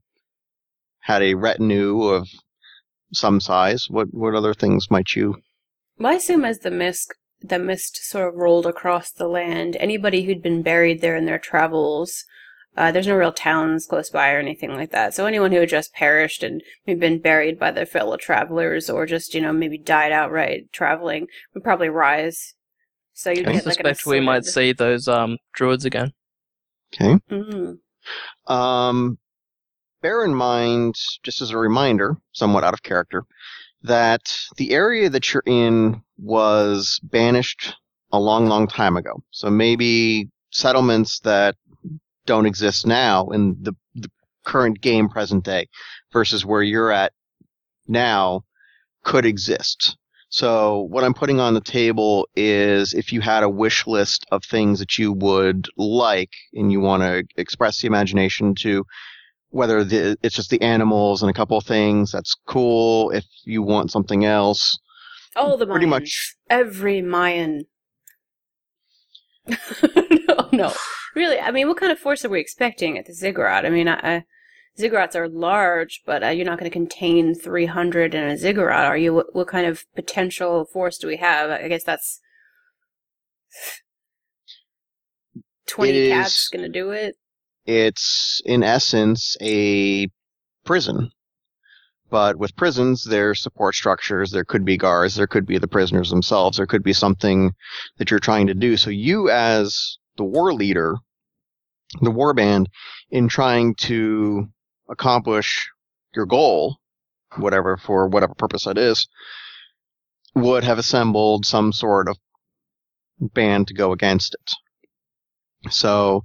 had 1.00 1.22
a 1.22 1.36
retinue 1.36 2.02
of 2.04 2.28
some 3.14 3.40
size. 3.40 3.86
What 3.90 4.14
what 4.14 4.34
other 4.36 4.54
things 4.54 4.90
might 4.92 5.16
you? 5.16 5.36
Well, 5.98 6.12
I 6.12 6.16
assume 6.16 6.44
as 6.44 6.60
the 6.60 6.72
mist, 6.72 7.14
the 7.42 7.60
mist 7.60 7.98
sort 8.04 8.30
of 8.30 8.36
rolled 8.36 8.66
across 8.66 9.12
the 9.12 9.28
land, 9.28 9.78
anybody 9.80 10.24
who'd 10.24 10.42
been 10.42 10.64
buried 10.64 11.02
there 11.02 11.16
in 11.16 11.26
their 11.26 11.40
travels, 11.40 12.26
uh, 12.78 12.92
there's 12.92 13.08
no 13.08 13.16
real 13.16 13.34
towns 13.34 13.88
close 13.88 14.10
by 14.10 14.32
or 14.32 14.40
anything 14.40 14.74
like 14.74 14.92
that. 14.92 15.14
So 15.14 15.26
anyone 15.26 15.52
who 15.52 15.60
had 15.60 15.70
just 15.70 15.94
perished 15.94 16.44
and 16.44 16.62
maybe 16.86 17.00
been 17.00 17.20
buried 17.20 17.58
by 17.58 17.72
their 17.72 17.88
fellow 17.88 18.18
travelers, 18.18 18.90
or 18.90 19.08
just 19.08 19.34
you 19.34 19.42
know 19.42 19.52
maybe 19.52 19.80
died 19.80 20.12
outright 20.12 20.72
traveling, 20.72 21.28
would 21.54 21.64
probably 21.64 21.90
rise. 21.90 22.54
So 23.14 23.32
you'd 23.32 23.48
I 23.48 23.54
get 23.54 23.66
like 23.66 23.76
suspect 23.76 24.06
we 24.06 24.20
might 24.20 24.46
see 24.46 24.74
those 24.74 25.08
um 25.08 25.38
druids 25.54 25.86
again. 25.86 26.14
Okay. 26.94 27.18
Mm. 27.32 27.80
Um, 28.46 29.18
bear 30.02 30.24
in 30.24 30.36
mind, 30.36 30.96
just 31.24 31.42
as 31.42 31.50
a 31.50 31.58
reminder, 31.58 32.18
somewhat 32.32 32.64
out 32.64 32.76
of 32.76 32.84
character, 32.84 33.24
that 33.82 34.38
the 34.58 34.72
area 34.72 35.10
that 35.10 35.34
you're 35.34 35.44
in 35.48 36.02
was 36.18 37.00
banished 37.04 37.76
a 38.12 38.20
long, 38.20 38.48
long 38.48 38.68
time 38.68 38.98
ago. 38.98 39.22
So 39.32 39.50
maybe 39.50 40.30
settlements 40.52 41.20
that 41.20 41.56
don't 42.26 42.46
exist 42.46 42.86
now 42.86 43.30
in 43.30 43.58
the, 43.62 43.74
the 43.96 44.10
current 44.46 44.82
game 44.82 45.10
present 45.10 45.44
day 45.44 45.68
versus 46.12 46.46
where 46.46 46.64
you're 46.64 46.92
at 46.92 47.14
now 47.88 48.42
could 49.04 49.26
exist. 49.26 49.98
So 50.30 50.82
what 50.90 51.04
I'm 51.04 51.14
putting 51.14 51.40
on 51.40 51.54
the 51.54 51.62
table 51.62 52.28
is 52.36 52.94
if 52.94 53.14
you 53.14 53.22
had 53.22 53.44
a 53.44 53.50
wish 53.50 53.88
list 53.88 54.26
of 54.32 54.44
things 54.44 54.80
that 54.80 54.98
you 54.98 55.14
would 55.14 55.68
like 55.78 56.32
and 56.54 56.72
you 56.72 56.82
want 56.82 57.04
to 57.04 57.24
express 57.38 57.82
the 57.82 57.88
imagination 57.88 58.54
to 58.56 58.86
whether 59.50 59.84
the, 59.86 60.18
it's 60.22 60.36
just 60.36 60.50
the 60.50 60.62
animals 60.62 61.22
and 61.22 61.30
a 61.30 61.34
couple 61.34 61.58
of 61.58 61.64
things, 61.64 62.12
that's 62.12 62.36
cool. 62.46 63.10
If 63.12 63.26
you 63.46 63.62
want 63.62 63.92
something 63.92 64.26
else, 64.26 64.78
All 65.38 65.58
the 65.58 65.68
Pretty 65.70 65.86
Mayans. 65.86 65.90
much. 65.90 66.36
Every 66.50 67.02
Mayan. 67.02 67.66
no, 69.48 70.50
no. 70.52 70.74
Really, 71.16 71.40
I 71.40 71.52
mean, 71.52 71.68
what 71.68 71.78
kind 71.78 71.92
of 71.92 72.00
force 72.00 72.26
are 72.26 72.30
we 72.30 72.40
expecting 72.40 72.98
at 72.98 73.06
the 73.06 73.14
ziggurat? 73.14 73.66
I 73.66 73.70
mean, 73.70 73.88
I, 73.88 74.00
I, 74.18 74.24
ziggurats 74.80 75.16
are 75.16 75.28
large, 75.30 76.02
but 76.06 76.24
uh, 76.24 76.28
you're 76.30 76.46
not 76.46 76.60
going 76.60 76.70
to 76.70 76.74
contain 76.74 77.34
300 77.34 78.14
in 78.14 78.24
a 78.24 78.38
ziggurat, 78.38 78.86
are 78.86 78.98
you? 78.98 79.14
What, 79.14 79.36
what 79.36 79.48
kind 79.48 79.66
of 79.66 79.86
potential 79.96 80.66
force 80.66 80.98
do 80.98 81.08
we 81.08 81.18
have? 81.18 81.50
I 81.50 81.68
guess 81.68 81.84
that's 81.84 82.20
20 85.68 85.92
It 85.92 86.10
cats 86.10 86.48
going 86.50 86.64
to 86.64 86.70
do 86.70 86.92
it. 86.92 87.16
it's 87.66 88.42
in 88.46 88.64
essence 88.64 89.36
a 89.42 90.08
prison. 90.66 91.10
But 92.10 92.38
with 92.38 92.56
prisons, 92.56 93.04
there's 93.04 93.42
support 93.42 93.76
structures. 93.76 94.32
There 94.32 94.46
could 94.46 94.64
be 94.64 94.78
guards. 94.78 95.16
There 95.16 95.28
could 95.28 95.46
be 95.46 95.58
the 95.58 95.68
prisoners 95.68 96.10
themselves. 96.10 96.58
There 96.58 96.66
could 96.66 96.84
be 96.84 96.94
something 96.94 97.54
that 97.98 98.10
you're 98.10 98.20
trying 98.20 98.48
to 98.48 98.54
do. 98.54 98.78
So 98.78 98.90
you, 98.90 99.30
as 99.30 99.98
the 100.16 100.24
war 100.24 100.54
leader, 100.54 100.96
the 102.02 102.12
war 102.12 102.34
band, 102.34 102.70
in 103.10 103.28
trying 103.28 103.76
to 103.76 104.48
accomplish 104.90 105.70
your 106.16 106.26
goal, 106.26 106.78
whatever 107.36 107.78
for 107.78 108.08
whatever 108.08 108.34
purpose 108.36 108.66
that 108.66 108.78
is, 108.78 109.08
would 110.34 110.64
have 110.64 110.78
assembled 110.78 111.46
some 111.46 111.74
sort 111.74 112.08
of 112.08 112.18
band 113.20 113.68
to 113.68 113.74
go 113.74 113.92
against 113.92 114.36
it. 114.36 115.72
So 115.72 116.24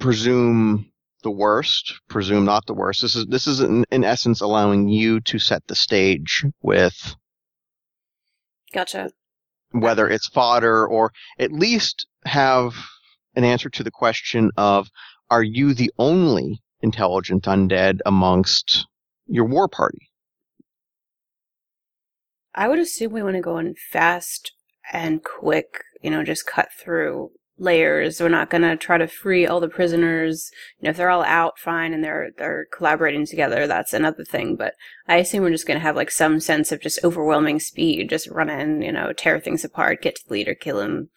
presume 0.00 0.90
the 1.22 1.30
worst, 1.30 1.94
presume 2.08 2.44
not 2.44 2.66
the 2.66 2.74
worst. 2.74 3.02
This 3.02 3.16
is 3.16 3.26
this 3.26 3.46
is 3.46 3.60
in, 3.60 3.84
in 3.90 4.04
essence 4.04 4.40
allowing 4.40 4.88
you 4.88 5.20
to 5.20 5.38
set 5.38 5.66
the 5.66 5.74
stage 5.74 6.44
with 6.62 7.16
Gotcha. 8.72 9.10
whether 9.72 10.08
it's 10.08 10.28
fodder 10.28 10.86
or 10.86 11.12
at 11.38 11.52
least 11.52 12.06
have 12.24 12.74
an 13.34 13.44
answer 13.44 13.70
to 13.70 13.82
the 13.82 13.90
question 13.90 14.50
of 14.56 14.88
are 15.30 15.42
you 15.42 15.74
the 15.74 15.92
only 15.98 16.62
intelligent 16.80 17.44
undead 17.44 18.00
amongst 18.06 18.86
your 19.26 19.44
war 19.44 19.68
party? 19.68 20.08
I 22.54 22.68
would 22.68 22.78
assume 22.78 23.12
we 23.12 23.22
want 23.22 23.36
to 23.36 23.42
go 23.42 23.58
in 23.58 23.74
fast 23.90 24.52
and 24.92 25.22
quick, 25.22 25.82
you 26.02 26.10
know, 26.10 26.24
just 26.24 26.46
cut 26.46 26.70
through 26.72 27.30
layers. 27.58 28.20
We're 28.20 28.28
not 28.28 28.50
going 28.50 28.62
to 28.62 28.76
try 28.76 28.98
to 28.98 29.06
free 29.06 29.46
all 29.46 29.60
the 29.60 29.68
prisoners. 29.68 30.50
You 30.78 30.84
know, 30.84 30.90
if 30.90 30.96
they're 30.96 31.10
all 31.10 31.24
out, 31.24 31.58
fine, 31.58 31.92
and 31.92 32.02
they're 32.02 32.30
they're 32.36 32.66
collaborating 32.72 33.26
together, 33.26 33.66
that's 33.66 33.92
another 33.92 34.24
thing. 34.24 34.56
But 34.56 34.74
I 35.06 35.16
assume 35.16 35.42
we're 35.42 35.50
just 35.50 35.66
going 35.66 35.78
to 35.78 35.82
have 35.82 35.96
like 35.96 36.10
some 36.10 36.40
sense 36.40 36.72
of 36.72 36.80
just 36.80 37.02
overwhelming 37.04 37.60
speed, 37.60 38.10
just 38.10 38.28
run 38.28 38.50
in, 38.50 38.82
you 38.82 38.92
know, 38.92 39.12
tear 39.12 39.40
things 39.40 39.64
apart, 39.64 40.02
get 40.02 40.16
to 40.16 40.22
the 40.26 40.32
leader, 40.32 40.54
kill 40.54 40.80
him. 40.80 41.10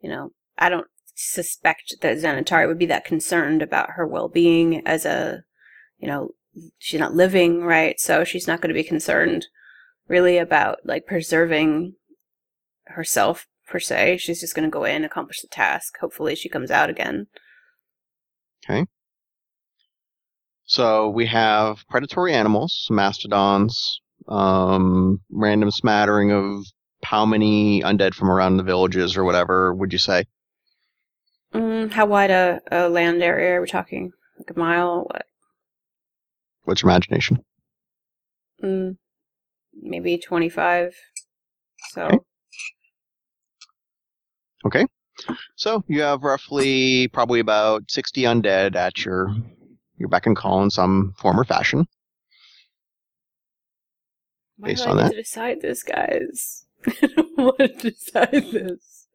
You 0.00 0.10
know, 0.10 0.32
I 0.58 0.68
don't 0.68 0.86
suspect 1.14 1.94
that 2.02 2.18
Xanatari 2.18 2.68
would 2.68 2.78
be 2.78 2.86
that 2.86 3.04
concerned 3.04 3.62
about 3.62 3.90
her 3.92 4.06
well-being 4.06 4.86
as 4.86 5.06
a, 5.06 5.44
you 5.98 6.06
know, 6.06 6.30
she's 6.78 7.00
not 7.00 7.14
living 7.14 7.62
right, 7.62 7.98
so 7.98 8.22
she's 8.24 8.46
not 8.46 8.60
going 8.60 8.68
to 8.68 8.74
be 8.74 8.84
concerned 8.84 9.46
really 10.08 10.38
about 10.38 10.78
like 10.84 11.06
preserving 11.06 11.94
herself 12.84 13.46
per 13.66 13.80
se. 13.80 14.18
She's 14.18 14.40
just 14.40 14.54
going 14.54 14.68
to 14.68 14.70
go 14.70 14.84
in, 14.84 15.04
accomplish 15.04 15.40
the 15.40 15.48
task. 15.48 15.98
Hopefully, 16.00 16.34
she 16.34 16.48
comes 16.48 16.70
out 16.70 16.90
again. 16.90 17.26
Okay. 18.64 18.86
So 20.64 21.08
we 21.10 21.26
have 21.26 21.86
predatory 21.88 22.34
animals, 22.34 22.88
mastodons, 22.90 24.00
um, 24.28 25.20
random 25.30 25.70
smattering 25.70 26.32
of 26.32 26.64
how 27.04 27.24
many 27.24 27.82
undead 27.82 28.14
from 28.14 28.30
around 28.30 28.56
the 28.56 28.64
villages 28.64 29.16
or 29.16 29.24
whatever 29.24 29.72
would 29.72 29.92
you 29.92 29.98
say? 29.98 30.24
Mm, 31.54 31.92
how 31.92 32.06
wide 32.06 32.30
a, 32.30 32.60
a 32.72 32.88
land 32.88 33.22
area 33.22 33.52
are 33.52 33.60
we 33.60 33.68
talking? 33.68 34.12
Like 34.38 34.50
a 34.54 34.58
mile? 34.58 35.04
What? 35.04 35.26
What's 36.64 36.82
your 36.82 36.90
imagination? 36.90 37.44
Mm, 38.62 38.96
maybe 39.80 40.18
25. 40.18 40.94
So, 41.90 42.02
Okay. 42.06 42.18
Okay. 44.66 44.86
So 45.56 45.82
you 45.88 46.02
have 46.02 46.22
roughly 46.22 47.08
probably 47.08 47.40
about 47.40 47.90
60 47.90 48.22
undead 48.22 48.76
at 48.76 49.04
your 49.04 49.34
your 49.98 50.08
beck 50.10 50.26
and 50.26 50.36
call 50.36 50.62
in 50.62 50.70
some 50.70 51.14
form 51.18 51.40
or 51.40 51.44
fashion. 51.44 51.86
why 54.58 54.70
Based 54.70 54.84
do 54.84 54.84
I 54.84 54.90
on 54.90 54.96
need 54.98 55.06
that? 55.06 55.10
to 55.10 55.16
decide 55.16 55.60
this, 55.62 55.82
guys? 55.82 56.66
I 56.86 57.06
don't 57.16 57.36
want 57.38 57.58
to 57.58 57.68
decide 57.90 58.32
this. 58.52 59.06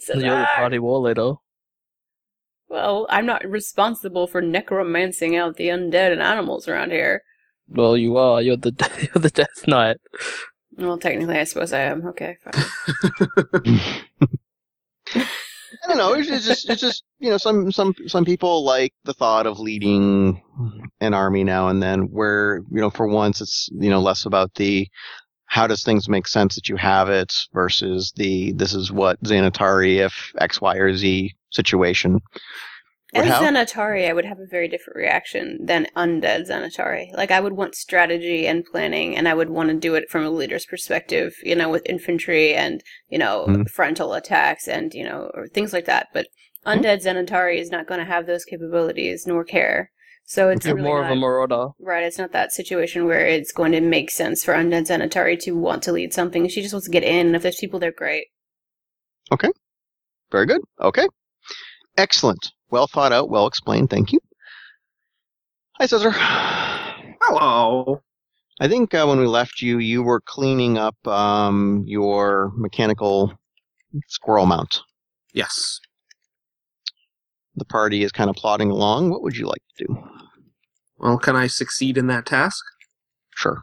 So, 0.00 0.14
You're 0.14 0.40
the 0.40 0.48
party 0.56 0.78
war 0.78 0.98
leader. 1.00 1.34
well, 2.68 3.06
I'm 3.10 3.26
not 3.26 3.48
responsible 3.48 4.26
for 4.26 4.42
necromancing 4.42 5.36
out 5.36 5.56
the 5.56 5.68
undead 5.68 6.12
and 6.12 6.20
animals 6.22 6.68
around 6.68 6.90
here. 6.90 7.22
Well, 7.68 7.96
you 7.96 8.16
are. 8.18 8.42
You're 8.42 8.56
the 8.56 8.72
you're 9.14 9.22
the 9.22 9.30
Death 9.30 9.66
Knight. 9.66 9.96
Well, 10.76 10.98
technically, 10.98 11.38
I 11.38 11.44
suppose 11.44 11.72
I 11.72 11.80
am. 11.80 12.06
Okay, 12.08 12.36
fine. 12.42 12.64
I 15.84 15.88
don't 15.88 15.98
know. 15.98 16.14
It's 16.14 16.28
just, 16.28 16.48
it's 16.48 16.62
just, 16.62 16.70
it's 16.70 16.80
just 16.80 17.04
you 17.18 17.30
know, 17.30 17.36
some 17.36 17.70
some 17.70 17.94
some 18.06 18.24
people 18.24 18.64
like 18.64 18.92
the 19.04 19.12
thought 19.14 19.46
of 19.46 19.58
leading 19.60 20.42
an 21.00 21.14
army 21.14 21.44
now 21.44 21.68
and 21.68 21.82
then. 21.82 22.02
Where 22.10 22.62
you 22.70 22.80
know, 22.80 22.90
for 22.90 23.06
once, 23.06 23.40
it's 23.40 23.68
you 23.72 23.90
know 23.90 24.00
less 24.00 24.24
about 24.24 24.54
the 24.54 24.88
how 25.46 25.66
does 25.66 25.84
things 25.84 26.08
make 26.08 26.26
sense 26.26 26.54
that 26.54 26.68
you 26.68 26.76
have 26.76 27.08
it 27.08 27.32
versus 27.52 28.12
the 28.16 28.52
this 28.52 28.74
is 28.74 28.90
what 28.90 29.22
Xanatari 29.22 29.96
if 30.04 30.32
X 30.40 30.60
Y 30.60 30.76
or 30.76 30.94
Z 30.96 31.34
situation. 31.52 32.20
As 33.14 33.26
have. 33.26 33.42
Xanatari, 33.42 34.08
I 34.08 34.12
would 34.12 34.24
have 34.24 34.38
a 34.40 34.46
very 34.46 34.66
different 34.68 34.96
reaction 34.96 35.58
than 35.64 35.86
undead 35.96 36.48
Xanatari. 36.48 37.12
Like, 37.14 37.30
I 37.30 37.40
would 37.40 37.52
want 37.52 37.74
strategy 37.74 38.46
and 38.46 38.64
planning, 38.64 39.16
and 39.16 39.28
I 39.28 39.34
would 39.34 39.50
want 39.50 39.68
to 39.70 39.74
do 39.76 39.94
it 39.94 40.10
from 40.10 40.24
a 40.24 40.30
leader's 40.30 40.66
perspective, 40.66 41.34
you 41.42 41.54
know, 41.54 41.68
with 41.68 41.86
infantry 41.86 42.54
and, 42.54 42.82
you 43.08 43.18
know, 43.18 43.46
Mhm. 43.48 43.70
frontal 43.70 44.14
attacks 44.14 44.66
and, 44.66 44.92
you 44.94 45.04
know, 45.04 45.30
or 45.34 45.46
things 45.48 45.72
like 45.72 45.84
that. 45.84 46.08
But 46.12 46.26
Mhm. 46.66 46.82
undead 46.82 47.02
Xanatari 47.04 47.58
is 47.58 47.70
not 47.70 47.86
going 47.86 48.00
to 48.00 48.06
have 48.06 48.26
those 48.26 48.44
capabilities 48.44 49.26
nor 49.26 49.44
care. 49.44 49.90
So 50.26 50.48
it's 50.48 50.64
You're 50.64 50.76
really 50.76 50.88
more 50.88 51.02
not, 51.02 51.10
of 51.12 51.16
a 51.18 51.20
marauder. 51.20 51.66
right. 51.78 52.02
It's 52.02 52.16
not 52.18 52.32
that 52.32 52.50
situation 52.50 53.04
where 53.04 53.26
it's 53.26 53.52
going 53.52 53.72
to 53.72 53.80
make 53.82 54.10
sense 54.10 54.42
for 54.42 54.54
undead 54.54 54.86
Xanatari 54.88 55.38
to 55.40 55.52
want 55.52 55.82
to 55.82 55.92
lead 55.92 56.14
something. 56.14 56.48
She 56.48 56.62
just 56.62 56.72
wants 56.72 56.86
to 56.86 56.90
get 56.90 57.02
in, 57.04 57.26
and 57.26 57.36
if 57.36 57.42
there's 57.42 57.58
people 57.58 57.78
there, 57.78 57.92
great. 57.92 58.28
Okay. 59.30 59.50
Very 60.32 60.46
good. 60.46 60.62
Okay. 60.80 61.06
Excellent. 61.98 62.50
Well 62.74 62.88
thought 62.88 63.12
out. 63.12 63.30
Well 63.30 63.46
explained. 63.46 63.88
Thank 63.88 64.12
you. 64.12 64.18
Hi, 65.78 65.86
Cesar. 65.86 66.10
Hello. 66.10 68.02
I 68.58 68.66
think 68.66 68.92
uh, 68.92 69.06
when 69.06 69.20
we 69.20 69.26
left 69.26 69.62
you, 69.62 69.78
you 69.78 70.02
were 70.02 70.20
cleaning 70.20 70.76
up 70.76 70.96
um, 71.06 71.84
your 71.86 72.50
mechanical 72.56 73.32
squirrel 74.08 74.46
mount. 74.46 74.80
Yes. 75.32 75.78
The 77.54 77.64
party 77.64 78.02
is 78.02 78.10
kind 78.10 78.28
of 78.28 78.34
plodding 78.34 78.72
along. 78.72 79.10
What 79.10 79.22
would 79.22 79.36
you 79.36 79.46
like 79.46 79.62
to 79.78 79.84
do? 79.86 79.96
Well, 80.98 81.16
can 81.16 81.36
I 81.36 81.46
succeed 81.46 81.96
in 81.96 82.08
that 82.08 82.26
task? 82.26 82.64
Sure. 83.36 83.62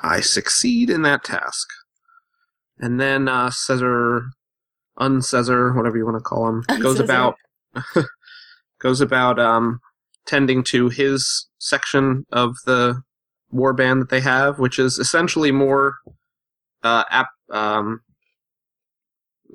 I 0.00 0.20
succeed 0.20 0.90
in 0.90 1.02
that 1.02 1.24
task. 1.24 1.66
And 2.78 3.00
then 3.00 3.26
uh, 3.26 3.50
Caesar, 3.50 4.26
uncesar, 4.96 5.72
whatever 5.72 5.96
you 5.96 6.04
want 6.04 6.18
to 6.18 6.22
call 6.22 6.46
him, 6.48 6.62
goes 6.80 7.00
about 7.00 7.34
goes 8.80 9.00
about 9.00 9.38
um, 9.38 9.80
tending 10.26 10.62
to 10.64 10.88
his 10.88 11.48
section 11.58 12.24
of 12.32 12.54
the 12.66 13.02
warband 13.52 14.00
that 14.00 14.10
they 14.10 14.20
have, 14.20 14.58
which 14.58 14.78
is 14.78 14.98
essentially 14.98 15.52
more 15.52 15.94
uh, 16.82 17.04
app, 17.10 17.28
um, 17.50 18.00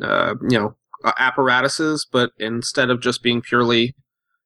uh, 0.01 0.35
you 0.49 0.59
know, 0.59 0.75
uh, 1.03 1.13
apparatuses, 1.17 2.07
but 2.11 2.31
instead 2.37 2.89
of 2.89 3.01
just 3.01 3.23
being 3.23 3.41
purely, 3.41 3.95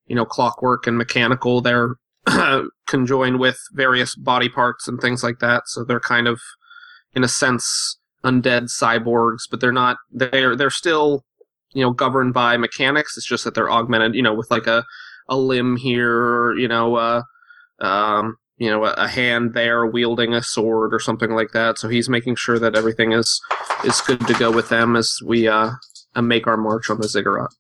you 0.08 0.16
know, 0.16 0.26
clockwork 0.26 0.88
and 0.88 0.98
mechanical, 0.98 1.62
they're 1.62 1.96
conjoined 2.88 3.40
with 3.40 3.58
various 3.74 4.16
body 4.16 4.50
parts 4.50 4.88
and 4.88 5.00
things 5.00 5.24
like 5.24 5.40
that. 5.40 5.64
So 5.68 5.84
they're 5.84 6.00
kind 6.00 6.28
of, 6.28 6.40
in 7.14 7.24
a 7.24 7.28
sense, 7.28 8.00
undead 8.24 8.70
cyborgs, 8.70 9.44
but 9.50 9.62
they're 9.62 9.72
not. 9.72 9.98
They're 10.12 10.56
they're 10.56 10.70
still, 10.70 11.24
you 11.76 11.84
know, 11.84 11.92
governed 11.92 12.34
by 12.34 12.58
mechanics. 12.58 13.18
It's 13.18 13.26
just 13.26 13.44
that 13.44 13.54
they're 13.54 13.70
augmented, 13.70 14.16
you 14.16 14.24
know, 14.24 14.34
with 14.34 14.50
like 14.50 14.66
a 14.66 14.84
a 15.28 15.38
limb 15.38 15.76
here, 15.76 16.12
or, 16.12 16.58
you 16.58 16.68
know, 16.68 16.96
uh, 16.96 17.24
um, 17.80 18.38
you 18.58 18.70
know, 18.70 18.86
a, 18.86 18.92
a 18.94 19.08
hand 19.08 19.54
there 19.54 19.86
wielding 19.86 20.34
a 20.34 20.42
sword 20.42 20.94
or 20.94 21.00
something 21.00 21.32
like 21.32 21.52
that. 21.52 21.78
So 21.78 21.90
he's 21.90 22.08
making 22.08 22.36
sure 22.36 22.58
that 22.60 22.76
everything 22.76 23.12
is 23.12 23.42
is 23.84 24.02
good 24.02 24.26
to 24.28 24.34
go 24.34 24.52
with 24.52 24.70
them 24.70 24.96
as 24.96 25.20
we 25.26 25.48
uh, 25.48 25.72
uh 26.16 26.22
make 26.22 26.48
our 26.48 26.58
march 26.58 26.90
on 26.90 27.02
the 27.02 27.08
ziggurat. 27.08 27.52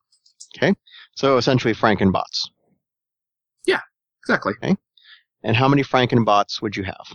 Okay, 0.57 0.73
so 1.15 1.37
essentially, 1.37 1.73
Frankenbots. 1.73 2.49
Yeah, 3.65 3.81
exactly. 4.21 4.53
Okay, 4.63 4.77
And 5.43 5.57
how 5.57 5.67
many 5.67 5.83
Frankenbots 5.83 6.61
would 6.61 6.77
you 6.77 6.83
have? 6.83 7.07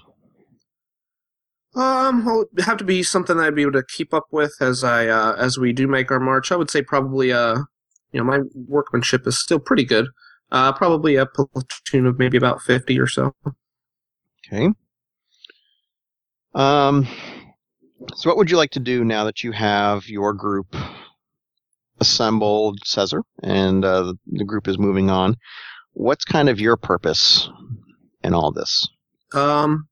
Um, 1.75 2.25
well, 2.25 2.47
it'd 2.53 2.65
have 2.65 2.79
to 2.79 2.85
be 2.85 3.03
something 3.03 3.37
that 3.37 3.47
I'd 3.47 3.55
be 3.55 3.63
able 3.63 3.73
to 3.73 3.85
keep 3.85 4.13
up 4.13 4.27
with 4.33 4.55
as 4.61 4.83
I 4.83 5.07
uh, 5.07 5.37
as 5.39 5.57
we 5.57 5.73
do 5.73 5.87
make 5.87 6.11
our 6.11 6.19
march. 6.19 6.51
I 6.51 6.57
would 6.57 6.71
say 6.71 6.83
probably 6.83 7.33
uh, 7.33 7.59
you 8.13 8.21
know, 8.21 8.25
my 8.25 8.41
workmanship 8.55 9.27
is 9.27 9.39
still 9.39 9.59
pretty 9.59 9.85
good. 9.85 10.09
Uh, 10.51 10.73
probably 10.73 11.15
a 11.15 11.27
platoon 11.27 12.07
of 12.07 12.19
maybe 12.19 12.37
about 12.37 12.61
fifty 12.61 12.99
or 12.99 13.07
so. 13.07 13.35
Okay. 14.47 14.69
Um. 16.55 17.07
So, 18.17 18.29
what 18.29 18.37
would 18.37 18.51
you 18.51 18.57
like 18.57 18.73
to 18.73 18.81
do 18.81 19.05
now 19.05 19.25
that 19.25 19.45
you 19.45 19.53
have 19.53 20.09
your 20.09 20.33
group 20.33 20.75
assembled, 22.01 22.79
Caesar, 22.85 23.23
and 23.43 23.85
uh, 23.85 24.03
the, 24.03 24.15
the 24.27 24.45
group 24.45 24.67
is 24.67 24.79
moving 24.79 25.11
on? 25.11 25.37
What's 25.93 26.25
kind 26.25 26.49
of 26.49 26.59
your 26.59 26.77
purpose 26.77 27.49
in 28.25 28.35
all 28.35 28.51
this? 28.51 28.89
Um, 29.35 29.87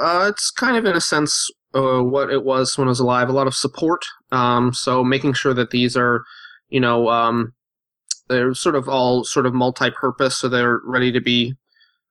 uh, 0.00 0.26
it's 0.28 0.50
kind 0.50 0.76
of 0.76 0.84
in 0.84 0.96
a 0.96 1.00
sense 1.00 1.50
uh, 1.74 2.02
what 2.02 2.30
it 2.30 2.44
was 2.44 2.76
when 2.76 2.88
I 2.88 2.90
was 2.90 3.00
alive. 3.00 3.28
A 3.28 3.32
lot 3.32 3.46
of 3.46 3.54
support. 3.54 4.04
Um, 4.30 4.72
so 4.72 5.02
making 5.04 5.34
sure 5.34 5.54
that 5.54 5.70
these 5.70 5.96
are, 5.96 6.24
you 6.68 6.80
know, 6.80 7.08
um, 7.08 7.52
they're 8.28 8.54
sort 8.54 8.76
of 8.76 8.88
all 8.88 9.24
sort 9.24 9.46
of 9.46 9.54
multi-purpose, 9.54 10.38
so 10.38 10.48
they're 10.48 10.80
ready 10.84 11.12
to 11.12 11.20
be 11.20 11.54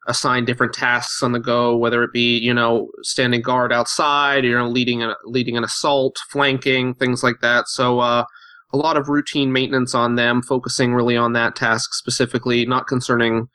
assigned 0.07 0.47
different 0.47 0.73
tasks 0.73 1.21
on 1.21 1.31
the 1.31 1.39
go, 1.39 1.77
whether 1.77 2.03
it 2.03 2.11
be 2.11 2.37
you 2.37 2.53
know 2.53 2.89
standing 3.01 3.41
guard 3.41 3.71
outside, 3.71 4.43
you 4.43 4.57
know, 4.57 4.67
leading 4.67 5.03
a 5.03 5.15
leading 5.25 5.57
an 5.57 5.63
assault, 5.63 6.17
flanking, 6.29 6.93
things 6.95 7.23
like 7.23 7.41
that. 7.41 7.67
So 7.67 7.99
uh, 7.99 8.25
a 8.73 8.77
lot 8.77 8.97
of 8.97 9.09
routine 9.09 9.51
maintenance 9.51 9.93
on 9.95 10.15
them, 10.15 10.41
focusing 10.41 10.93
really 10.93 11.17
on 11.17 11.33
that 11.33 11.55
task 11.55 11.93
specifically, 11.93 12.65
not 12.65 12.87
concerning 12.87 13.47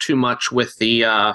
too 0.00 0.16
much 0.16 0.50
with 0.50 0.76
the 0.78 1.04
uh, 1.04 1.32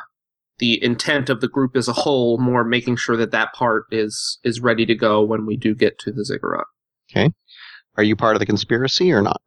the 0.59 0.83
intent 0.83 1.29
of 1.29 1.41
the 1.41 1.47
group 1.47 1.75
as 1.75 1.87
a 1.87 1.93
whole, 1.93 2.37
more 2.37 2.63
making 2.63 2.95
sure 2.95 3.17
that 3.17 3.31
that 3.31 3.53
part 3.53 3.85
is 3.91 4.39
is 4.43 4.59
ready 4.59 4.85
to 4.85 4.95
go 4.95 5.23
when 5.23 5.45
we 5.45 5.57
do 5.57 5.75
get 5.75 5.99
to 5.99 6.11
the 6.11 6.25
ziggurat. 6.25 6.65
Okay. 7.11 7.31
Are 7.95 8.03
you 8.03 8.15
part 8.15 8.35
of 8.35 8.39
the 8.39 8.45
conspiracy 8.45 9.11
or 9.11 9.21
not? 9.21 9.41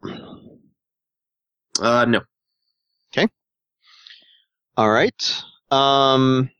Uh, 1.81 2.05
no. 2.05 2.21
Okay. 3.13 3.29
All 4.77 4.91
right. 4.91 5.43
Um, 5.71 6.51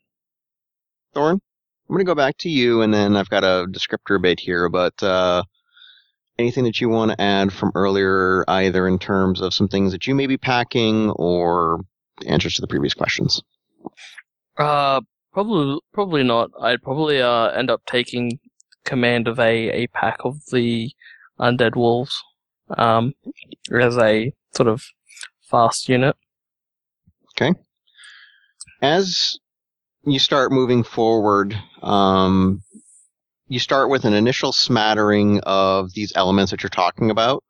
Thorn, 1.13 1.35
I'm 1.35 1.95
going 1.95 1.99
to 1.99 2.09
go 2.09 2.15
back 2.15 2.37
to 2.39 2.49
you, 2.49 2.81
and 2.81 2.93
then 2.93 3.17
I've 3.17 3.29
got 3.29 3.43
a 3.43 3.67
descriptor 3.69 4.21
bit 4.21 4.39
here, 4.39 4.69
but 4.69 5.01
uh, 5.03 5.43
anything 6.39 6.63
that 6.63 6.79
you 6.79 6.87
want 6.87 7.11
to 7.11 7.21
add 7.21 7.51
from 7.51 7.71
earlier, 7.75 8.45
either 8.47 8.87
in 8.87 8.99
terms 8.99 9.41
of 9.41 9.53
some 9.53 9.67
things 9.67 9.91
that 9.91 10.07
you 10.07 10.15
may 10.15 10.27
be 10.27 10.37
packing 10.37 11.09
or 11.11 11.81
answers 12.25 12.55
to 12.55 12.61
the 12.61 12.67
previous 12.67 12.93
questions? 12.93 13.41
Uh, 14.61 15.01
probably, 15.33 15.79
probably 15.93 16.23
not. 16.23 16.51
I'd 16.61 16.81
probably 16.81 17.21
uh 17.21 17.47
end 17.49 17.69
up 17.69 17.81
taking 17.85 18.39
command 18.85 19.27
of 19.27 19.39
a 19.39 19.83
a 19.83 19.87
pack 19.87 20.17
of 20.23 20.37
the 20.51 20.91
undead 21.39 21.75
wolves, 21.75 22.21
um, 22.77 23.13
as 23.71 23.97
a 23.97 24.31
sort 24.55 24.69
of 24.69 24.83
fast 25.49 25.89
unit. 25.89 26.15
Okay. 27.35 27.53
As 28.81 29.39
you 30.03 30.19
start 30.19 30.51
moving 30.51 30.83
forward, 30.83 31.57
um, 31.81 32.61
you 33.47 33.59
start 33.59 33.89
with 33.89 34.05
an 34.05 34.13
initial 34.13 34.51
smattering 34.51 35.39
of 35.41 35.93
these 35.93 36.13
elements 36.15 36.51
that 36.51 36.63
you're 36.63 36.69
talking 36.69 37.11
about, 37.11 37.43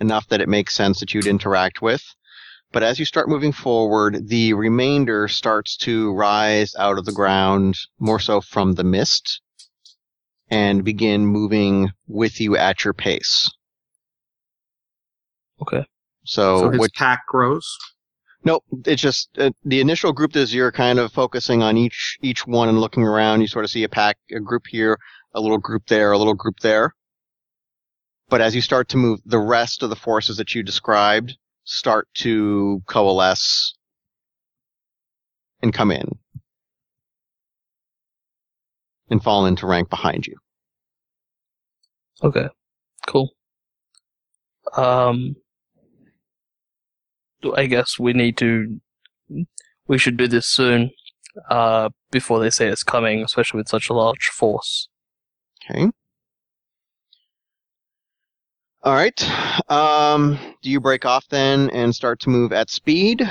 enough 0.00 0.28
that 0.28 0.40
it 0.40 0.48
makes 0.48 0.74
sense 0.74 1.00
that 1.00 1.12
you'd 1.14 1.26
interact 1.26 1.82
with. 1.82 2.02
But 2.70 2.82
as 2.82 2.98
you 2.98 3.04
start 3.06 3.28
moving 3.28 3.52
forward, 3.52 4.28
the 4.28 4.52
remainder 4.52 5.26
starts 5.28 5.76
to 5.78 6.12
rise 6.12 6.74
out 6.76 6.98
of 6.98 7.06
the 7.06 7.12
ground, 7.12 7.76
more 7.98 8.20
so 8.20 8.40
from 8.42 8.74
the 8.74 8.84
mist, 8.84 9.40
and 10.50 10.84
begin 10.84 11.26
moving 11.26 11.90
with 12.06 12.40
you 12.40 12.56
at 12.56 12.84
your 12.84 12.92
pace. 12.92 13.50
Okay. 15.62 15.86
So, 16.24 16.60
so 16.60 16.70
his 16.70 16.78
what 16.78 16.92
pack 16.94 17.26
grows. 17.26 17.76
Nope, 18.44 18.64
it's 18.84 19.02
just 19.02 19.30
uh, 19.38 19.50
the 19.64 19.80
initial 19.80 20.12
group 20.12 20.36
is 20.36 20.54
you're 20.54 20.70
kind 20.70 20.98
of 20.98 21.12
focusing 21.12 21.62
on 21.62 21.76
each 21.76 22.18
each 22.22 22.46
one 22.46 22.68
and 22.68 22.80
looking 22.80 23.02
around. 23.02 23.40
You 23.40 23.48
sort 23.48 23.64
of 23.64 23.70
see 23.70 23.82
a 23.82 23.88
pack, 23.88 24.18
a 24.30 24.40
group 24.40 24.66
here, 24.68 24.98
a 25.34 25.40
little 25.40 25.58
group 25.58 25.86
there, 25.88 26.12
a 26.12 26.18
little 26.18 26.34
group 26.34 26.60
there. 26.60 26.94
But 28.28 28.42
as 28.42 28.54
you 28.54 28.60
start 28.60 28.90
to 28.90 28.98
move, 28.98 29.20
the 29.24 29.38
rest 29.38 29.82
of 29.82 29.90
the 29.90 29.96
forces 29.96 30.36
that 30.36 30.54
you 30.54 30.62
described 30.62 31.36
start 31.68 32.08
to 32.14 32.82
coalesce 32.86 33.74
and 35.62 35.74
come 35.74 35.90
in 35.90 36.18
and 39.10 39.22
fall 39.22 39.44
into 39.44 39.66
rank 39.66 39.90
behind 39.90 40.26
you. 40.26 40.34
Okay. 42.22 42.48
Cool. 43.06 43.30
Um, 44.76 45.36
I 47.54 47.66
guess 47.66 47.98
we 47.98 48.12
need 48.14 48.36
to. 48.38 48.80
We 49.86 49.98
should 49.98 50.16
do 50.16 50.26
this 50.26 50.46
soon, 50.46 50.90
uh, 51.50 51.90
before 52.10 52.40
they 52.40 52.50
say 52.50 52.68
it's 52.68 52.82
coming, 52.82 53.22
especially 53.22 53.58
with 53.58 53.68
such 53.68 53.88
a 53.88 53.94
large 53.94 54.26
force. 54.26 54.88
Okay. 55.70 55.90
All 58.82 58.94
right. 58.94 59.20
Um, 59.70 60.38
do 60.62 60.70
you 60.70 60.80
break 60.80 61.04
off 61.04 61.26
then 61.28 61.68
and 61.70 61.94
start 61.94 62.20
to 62.20 62.30
move 62.30 62.52
at 62.52 62.70
speed? 62.70 63.22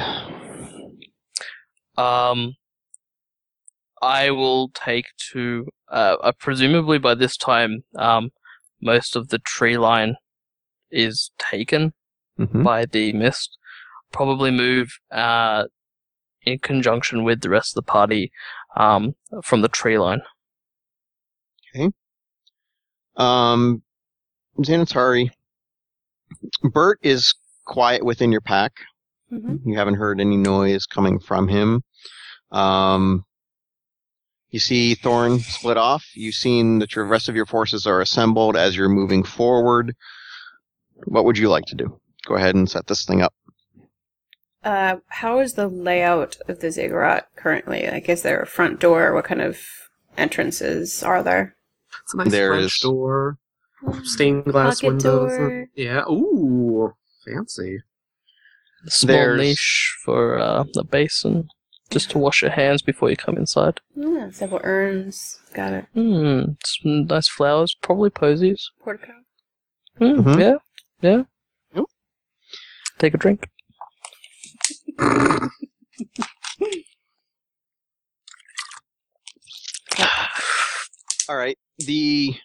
Um, 1.97 2.55
I 4.01 4.31
will 4.31 4.69
take 4.69 5.07
to. 5.31 5.67
Uh, 5.89 6.17
uh, 6.21 6.31
presumably 6.37 6.97
by 6.97 7.15
this 7.15 7.37
time, 7.37 7.83
um, 7.95 8.29
most 8.81 9.15
of 9.15 9.29
the 9.29 9.39
tree 9.39 9.77
line 9.77 10.15
is 10.91 11.31
taken 11.39 11.93
Mm-hmm. 12.39 12.61
by 12.61 12.85
the 12.85 13.13
mist. 13.13 13.57
Probably 14.11 14.51
move 14.51 14.89
uh, 15.11 15.63
in 16.43 16.59
conjunction 16.59 17.23
with 17.23 17.41
the 17.41 17.49
rest 17.49 17.75
of 17.75 17.83
the 17.83 17.91
party 17.91 18.31
um, 18.75 19.15
from 19.43 19.61
the 19.61 19.69
tree 19.69 19.97
line. 19.97 20.21
Okay. 21.75 21.89
Um, 23.15 23.81
Xanatari, 24.59 25.29
Bert 26.63 26.99
is 27.01 27.33
quiet 27.65 28.03
within 28.03 28.31
your 28.31 28.41
pack. 28.41 28.73
Mhm. 29.31 29.59
You 29.65 29.77
haven't 29.77 29.95
heard 29.95 30.19
any 30.21 30.37
noise 30.37 30.85
coming 30.85 31.19
from 31.19 31.47
him. 31.47 31.83
Um, 32.51 33.25
you 34.49 34.59
see 34.59 34.95
Thorn 34.95 35.39
split 35.39 35.77
off. 35.77 36.05
You've 36.15 36.35
seen 36.35 36.79
that 36.79 36.95
your 36.95 37.05
rest 37.05 37.27
of 37.27 37.35
your 37.35 37.45
forces 37.45 37.85
are 37.85 37.99
assembled 38.01 38.55
as 38.55 38.75
you're 38.75 38.87
moving 38.89 39.23
forward. 39.23 39.95
What 41.05 41.25
would 41.25 41.37
you 41.37 41.49
like 41.49 41.65
to 41.65 41.75
do? 41.75 41.99
Go 42.25 42.35
ahead 42.35 42.55
and 42.55 42.69
set 42.69 42.87
this 42.87 43.05
thing 43.05 43.21
up. 43.21 43.33
Uh, 44.63 44.97
how 45.07 45.39
is 45.39 45.53
the 45.53 45.67
layout 45.67 46.37
of 46.47 46.59
the 46.59 46.71
ziggurat 46.71 47.27
currently? 47.35 47.87
Like, 47.87 48.09
is 48.09 48.21
there 48.23 48.41
a 48.41 48.47
front 48.47 48.79
door? 48.79 49.13
What 49.13 49.25
kind 49.25 49.41
of 49.41 49.59
entrances 50.17 51.03
are 51.03 51.21
there? 51.21 51.55
It's 52.03 52.13
a 52.13 52.17
nice 52.17 52.31
There 52.31 52.51
French 52.53 52.65
is- 52.65 52.79
door, 52.81 53.37
stained 54.03 54.45
glass 54.45 54.81
Pocket 54.81 54.87
windows. 54.87 55.37
door. 55.37 55.67
Yeah. 55.75 56.03
Ooh, 56.09 56.93
fancy. 57.25 57.79
Small 58.87 59.15
There's- 59.15 59.39
niche 59.39 59.95
for 60.05 60.39
uh, 60.39 60.63
the 60.73 60.83
basin, 60.83 61.47
just 61.89 62.09
to 62.11 62.17
wash 62.19 62.41
your 62.41 62.51
hands 62.51 62.81
before 62.81 63.09
you 63.09 63.17
come 63.17 63.37
inside. 63.37 63.79
Yeah, 63.95 64.29
several 64.31 64.61
urns. 64.63 65.39
Got 65.53 65.73
it. 65.73 65.85
Hmm, 65.93 66.41
some 66.65 67.05
nice 67.05 67.27
flowers, 67.27 67.75
probably 67.81 68.09
posies. 68.09 68.71
Portico. 68.83 69.13
Hmm, 69.97 70.19
Mhm. 70.21 70.39
Yeah, 70.39 70.57
yeah. 71.01 71.23
Yep. 71.75 71.85
Take 72.99 73.13
a 73.13 73.17
drink. 73.17 73.49
All 81.29 81.35
right. 81.35 81.57
The 81.79 82.35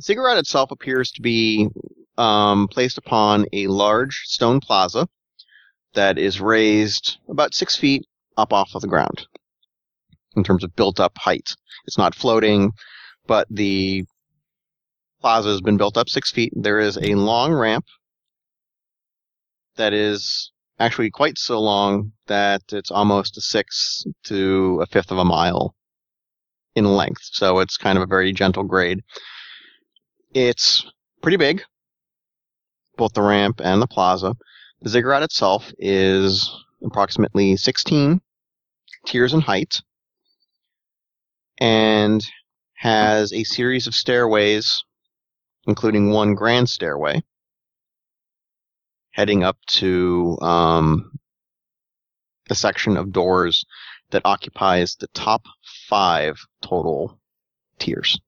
ziggurat 0.00 0.38
itself 0.38 0.70
appears 0.70 1.10
to 1.12 1.22
be 1.22 1.68
um, 2.18 2.68
placed 2.68 2.98
upon 2.98 3.46
a 3.52 3.66
large 3.66 4.22
stone 4.24 4.60
plaza 4.60 5.08
that 5.94 6.18
is 6.18 6.40
raised 6.40 7.18
about 7.28 7.54
six 7.54 7.76
feet 7.76 8.04
up 8.36 8.52
off 8.52 8.74
of 8.74 8.82
the 8.82 8.88
ground 8.88 9.26
in 10.36 10.44
terms 10.44 10.62
of 10.62 10.76
built 10.76 11.00
up 11.00 11.16
height. 11.16 11.54
It's 11.86 11.98
not 11.98 12.14
floating, 12.14 12.72
but 13.26 13.46
the 13.50 14.04
plaza 15.20 15.48
has 15.48 15.60
been 15.60 15.76
built 15.76 15.96
up 15.96 16.08
six 16.08 16.30
feet. 16.30 16.52
There 16.54 16.78
is 16.78 16.98
a 16.98 17.14
long 17.14 17.52
ramp 17.52 17.86
that 19.76 19.92
is 19.92 20.52
actually 20.78 21.10
quite 21.10 21.38
so 21.38 21.60
long 21.60 22.12
that 22.26 22.62
it's 22.70 22.90
almost 22.90 23.36
a 23.38 23.40
sixth 23.40 24.04
to 24.24 24.80
a 24.82 24.86
fifth 24.86 25.10
of 25.10 25.18
a 25.18 25.24
mile 25.24 25.74
in 26.74 26.84
length, 26.84 27.22
so 27.22 27.60
it's 27.60 27.78
kind 27.78 27.96
of 27.96 28.02
a 28.02 28.06
very 28.06 28.32
gentle 28.32 28.64
grade. 28.64 29.00
It's 30.38 30.84
pretty 31.22 31.38
big, 31.38 31.62
both 32.98 33.14
the 33.14 33.22
ramp 33.22 33.58
and 33.64 33.80
the 33.80 33.86
plaza. 33.86 34.36
The 34.82 34.90
ziggurat 34.90 35.22
itself 35.22 35.72
is 35.78 36.54
approximately 36.84 37.56
16 37.56 38.20
tiers 39.06 39.32
in 39.32 39.40
height 39.40 39.80
and 41.56 42.22
has 42.74 43.32
a 43.32 43.44
series 43.44 43.86
of 43.86 43.94
stairways, 43.94 44.84
including 45.66 46.10
one 46.10 46.34
grand 46.34 46.68
stairway, 46.68 47.24
heading 49.12 49.42
up 49.42 49.56
to 49.68 50.36
um, 50.42 51.18
the 52.50 52.54
section 52.54 52.98
of 52.98 53.10
doors 53.10 53.64
that 54.10 54.26
occupies 54.26 54.96
the 54.96 55.08
top 55.14 55.46
five 55.88 56.36
total 56.60 57.18
tiers. 57.78 58.20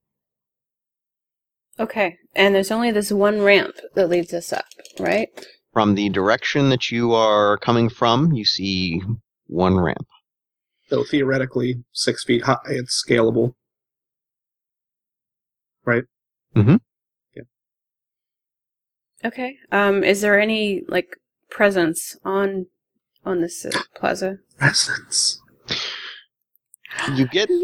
Okay, 1.79 2.17
and 2.35 2.53
there's 2.53 2.71
only 2.71 2.91
this 2.91 3.11
one 3.11 3.41
ramp 3.41 3.75
that 3.95 4.09
leads 4.09 4.33
us 4.33 4.51
up, 4.51 4.65
right? 4.99 5.29
From 5.71 5.95
the 5.95 6.09
direction 6.09 6.69
that 6.69 6.91
you 6.91 7.13
are 7.13 7.57
coming 7.57 7.89
from, 7.89 8.33
you 8.33 8.43
see 8.43 9.01
one 9.47 9.79
ramp. 9.79 10.05
Though 10.89 11.03
theoretically 11.03 11.83
six 11.93 12.23
feet 12.23 12.43
high, 12.43 12.57
it's 12.67 13.01
scalable. 13.07 13.53
Right. 15.85 16.03
Mm 16.55 16.63
Mhm. 16.65 16.79
Yeah. 17.35 17.43
Okay. 19.23 19.55
Um, 19.71 20.03
is 20.03 20.21
there 20.21 20.39
any 20.39 20.81
like 20.87 21.15
presence 21.49 22.17
on 22.25 22.65
on 23.23 23.41
this 23.41 23.65
uh, 23.65 23.71
plaza? 23.95 24.39
Presents. 24.57 25.41
You 27.15 27.27
get 27.27 27.49
Yay! 27.49 27.55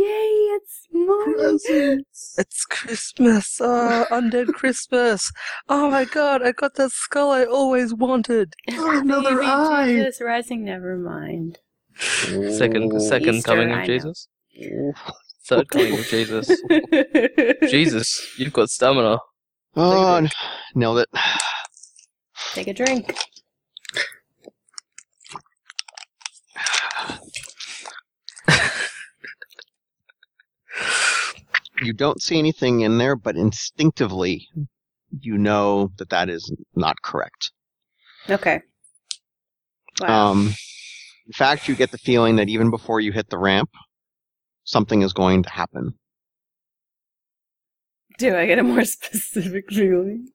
It's 0.57 0.87
mine. 0.91 2.03
It's 2.37 2.65
Christmas, 2.65 3.59
uh, 3.59 4.05
undead 4.11 4.47
Christmas. 4.53 5.31
Oh 5.67 5.89
my 5.89 6.05
god, 6.05 6.43
I 6.43 6.51
got 6.51 6.75
that 6.75 6.91
skull 6.91 7.31
I 7.31 7.43
always 7.43 7.93
wanted. 7.93 8.53
Oh, 8.71 8.99
another 8.99 9.35
Baby 9.35 9.47
eye. 9.47 9.93
Jesus 9.93 10.21
rising. 10.21 10.63
Never 10.63 10.97
mind. 10.97 11.59
Second, 11.97 13.01
second 13.01 13.35
Easter, 13.35 13.47
coming 13.51 13.71
I 13.71 13.73
of 13.73 13.79
know. 13.79 13.85
Jesus. 13.85 14.27
Third 15.47 15.69
coming 15.69 15.93
of 15.99 16.05
Jesus. 16.07 16.61
Jesus, 17.69 18.33
you've 18.37 18.53
got 18.53 18.69
stamina. 18.69 19.19
Oh, 19.75 20.27
nailed 20.75 20.99
it. 20.99 21.09
Take 22.53 22.67
a 22.67 22.73
drink. 22.73 23.17
You 31.85 31.93
don't 31.93 32.21
see 32.21 32.39
anything 32.39 32.81
in 32.81 32.97
there, 32.97 33.15
but 33.15 33.35
instinctively, 33.35 34.47
you 35.19 35.37
know 35.37 35.91
that 35.97 36.09
that 36.09 36.29
is 36.29 36.51
not 36.75 37.01
correct. 37.03 37.51
Okay. 38.29 38.61
Wow. 40.01 40.31
Um, 40.31 40.47
in 41.27 41.33
fact, 41.33 41.67
you 41.67 41.75
get 41.75 41.91
the 41.91 41.97
feeling 41.97 42.35
that 42.37 42.49
even 42.49 42.69
before 42.69 42.99
you 42.99 43.11
hit 43.11 43.29
the 43.29 43.37
ramp, 43.37 43.69
something 44.63 45.01
is 45.01 45.13
going 45.13 45.43
to 45.43 45.49
happen. 45.49 45.93
Do 48.17 48.35
I 48.35 48.45
get 48.45 48.59
a 48.59 48.63
more 48.63 48.83
specific 48.85 49.69
feeling? 49.69 50.29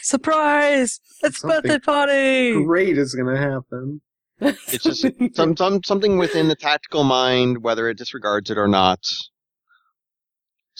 Surprise! 0.00 1.00
It's 1.22 1.40
Something 1.40 1.60
birthday 1.62 1.78
party! 1.78 2.64
Great 2.64 2.96
is 2.96 3.14
gonna 3.14 3.36
happen. 3.36 4.00
It's 4.40 4.82
just 4.82 5.06
some, 5.36 5.56
some 5.56 5.82
something 5.82 6.18
within 6.18 6.48
the 6.48 6.54
tactical 6.54 7.04
mind, 7.04 7.62
whether 7.62 7.88
it 7.88 7.98
disregards 7.98 8.50
it 8.50 8.56
or 8.56 8.68
not. 8.68 9.00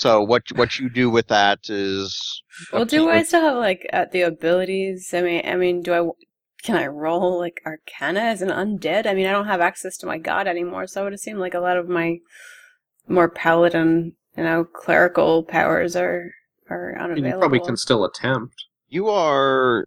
So 0.00 0.22
what 0.22 0.44
what 0.54 0.78
you 0.78 0.88
do 0.88 1.10
with 1.10 1.26
that 1.28 1.68
is 1.68 2.42
Well, 2.72 2.82
up 2.82 2.88
to 2.88 2.96
do. 2.96 3.10
I 3.10 3.22
still 3.22 3.42
have 3.42 3.58
like 3.58 3.86
uh, 3.92 4.06
the 4.10 4.22
abilities? 4.22 5.12
I 5.12 5.20
mean, 5.20 5.42
I 5.44 5.56
mean, 5.56 5.82
do 5.82 5.92
I? 5.92 6.08
Can 6.62 6.76
I 6.76 6.86
roll 6.86 7.38
like 7.38 7.60
Arcana 7.66 8.20
as 8.20 8.40
an 8.40 8.48
undead? 8.48 9.06
I 9.06 9.12
mean, 9.12 9.26
I 9.26 9.32
don't 9.32 9.46
have 9.46 9.60
access 9.60 9.98
to 9.98 10.06
my 10.06 10.16
god 10.16 10.46
anymore, 10.46 10.86
so 10.86 11.02
I 11.02 11.04
would 11.04 11.12
assume 11.12 11.38
like 11.38 11.52
a 11.52 11.60
lot 11.60 11.76
of 11.76 11.86
my 11.86 12.16
more 13.08 13.28
paladin, 13.28 14.14
you 14.38 14.44
know, 14.44 14.64
clerical 14.64 15.42
powers 15.42 15.94
are 15.96 16.30
are 16.70 16.96
unavailable. 16.98 17.28
You 17.28 17.38
probably 17.38 17.60
can 17.60 17.76
still 17.76 18.06
attempt. 18.06 18.54
you 18.88 19.08
are 19.10 19.84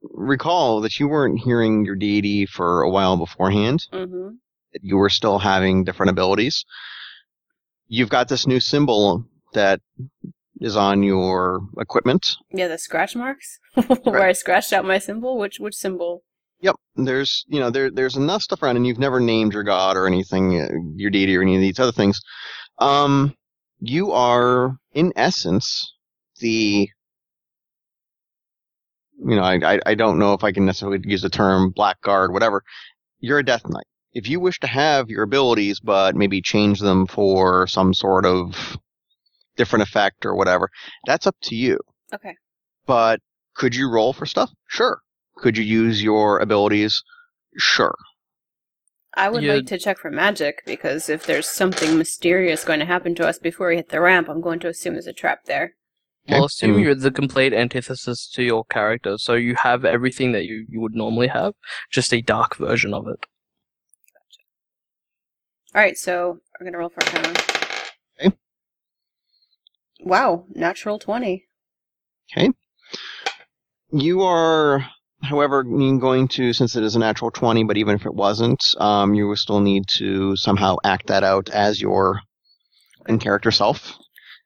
recall 0.00 0.80
that 0.80 0.98
you 0.98 1.08
weren't 1.08 1.40
hearing 1.40 1.84
your 1.84 1.96
deity 1.96 2.46
for 2.46 2.80
a 2.80 2.90
while 2.90 3.18
beforehand. 3.18 3.86
hmm 3.92 4.30
that 4.72 4.82
You 4.82 4.96
were 4.96 5.10
still 5.10 5.38
having 5.38 5.84
different 5.84 6.10
abilities. 6.10 6.64
You've 7.88 8.08
got 8.08 8.28
this 8.28 8.46
new 8.46 8.60
symbol 8.60 9.24
that 9.52 9.80
is 10.60 10.76
on 10.76 11.02
your 11.02 11.60
equipment. 11.78 12.36
Yeah, 12.50 12.68
the 12.68 12.78
scratch 12.78 13.14
marks 13.14 13.58
where 14.02 14.22
I 14.22 14.32
scratched 14.32 14.72
out 14.72 14.84
my 14.84 14.98
symbol. 14.98 15.38
Which 15.38 15.60
which 15.60 15.74
symbol? 15.74 16.22
Yep, 16.60 16.76
there's 16.96 17.44
you 17.48 17.60
know 17.60 17.70
there 17.70 17.90
there's 17.90 18.16
enough 18.16 18.42
stuff 18.42 18.62
around, 18.62 18.76
and 18.76 18.86
you've 18.86 18.98
never 18.98 19.20
named 19.20 19.52
your 19.52 19.62
god 19.62 19.96
or 19.96 20.06
anything, 20.06 20.60
uh, 20.60 20.68
your 20.94 21.10
deity 21.10 21.36
or 21.36 21.42
any 21.42 21.54
of 21.54 21.60
these 21.60 21.78
other 21.78 21.92
things. 21.92 22.20
Um, 22.78 23.34
you 23.80 24.12
are 24.12 24.76
in 24.92 25.12
essence 25.16 25.94
the 26.40 26.88
you 29.18 29.36
know 29.36 29.42
I, 29.42 29.74
I 29.74 29.80
I 29.86 29.94
don't 29.94 30.18
know 30.18 30.32
if 30.32 30.44
I 30.44 30.52
can 30.52 30.64
necessarily 30.64 31.00
use 31.04 31.22
the 31.22 31.30
term 31.30 31.70
black 31.70 32.00
guard 32.00 32.32
whatever. 32.32 32.62
You're 33.20 33.38
a 33.38 33.44
death 33.44 33.68
knight. 33.68 33.86
If 34.16 34.30
you 34.30 34.40
wish 34.40 34.58
to 34.60 34.66
have 34.66 35.10
your 35.10 35.22
abilities, 35.24 35.78
but 35.78 36.16
maybe 36.16 36.40
change 36.40 36.80
them 36.80 37.06
for 37.06 37.66
some 37.66 37.92
sort 37.92 38.24
of 38.24 38.78
different 39.56 39.82
effect 39.82 40.24
or 40.24 40.34
whatever, 40.34 40.70
that's 41.04 41.26
up 41.26 41.36
to 41.42 41.54
you. 41.54 41.78
Okay. 42.14 42.34
But 42.86 43.20
could 43.54 43.74
you 43.74 43.90
roll 43.90 44.14
for 44.14 44.24
stuff? 44.24 44.50
Sure. 44.68 45.00
Could 45.36 45.58
you 45.58 45.64
use 45.64 46.02
your 46.02 46.38
abilities? 46.38 47.02
Sure. 47.58 47.94
I 49.14 49.28
would 49.28 49.42
Yeah. 49.42 49.54
like 49.56 49.66
to 49.66 49.78
check 49.78 49.98
for 49.98 50.10
magic 50.10 50.62
because 50.64 51.10
if 51.10 51.26
there's 51.26 51.46
something 51.48 51.98
mysterious 51.98 52.64
going 52.64 52.80
to 52.80 52.86
happen 52.86 53.14
to 53.16 53.28
us 53.28 53.38
before 53.38 53.68
we 53.68 53.76
hit 53.76 53.90
the 53.90 54.00
ramp, 54.00 54.30
I'm 54.30 54.40
going 54.40 54.60
to 54.60 54.68
assume 54.68 54.94
there's 54.94 55.06
a 55.06 55.12
trap 55.12 55.44
there. 55.44 55.74
Well, 56.26 56.38
Okay. 56.38 56.46
assume 56.46 56.78
you're 56.78 56.94
the 56.94 57.10
complete 57.10 57.52
antithesis 57.52 58.26
to 58.32 58.42
your 58.42 58.64
character, 58.64 59.18
so 59.18 59.34
you 59.34 59.56
have 59.56 59.84
everything 59.84 60.32
that 60.32 60.46
you, 60.46 60.64
you 60.70 60.80
would 60.80 60.94
normally 60.94 61.28
have, 61.28 61.52
just 61.90 62.14
a 62.14 62.22
dark 62.22 62.56
version 62.56 62.94
of 62.94 63.06
it. 63.08 63.26
All 65.76 65.82
right, 65.82 65.98
so 65.98 66.40
we're 66.58 66.64
gonna 66.64 66.78
roll 66.78 66.88
for 66.88 67.02
Arcana. 67.02 67.38
Okay. 68.18 68.36
Wow, 70.00 70.46
natural 70.54 70.98
twenty. 70.98 71.44
Okay. 72.32 72.50
You 73.92 74.22
are, 74.22 74.86
however, 75.22 75.62
going 75.64 76.28
to, 76.28 76.54
since 76.54 76.76
it 76.76 76.82
is 76.82 76.96
a 76.96 76.98
natural 76.98 77.30
20, 77.30 77.64
but 77.64 77.76
even 77.76 77.94
if 77.94 78.04
it 78.04 78.14
wasn't, 78.14 78.74
um, 78.78 79.14
you 79.14 79.28
will 79.28 79.36
still 79.36 79.60
need 79.60 79.86
to 79.88 80.34
somehow 80.34 80.76
act 80.82 81.06
that 81.06 81.22
out 81.22 81.50
as 81.50 81.80
your 81.80 82.20
in 83.06 83.18
character 83.18 83.50
self. 83.50 83.96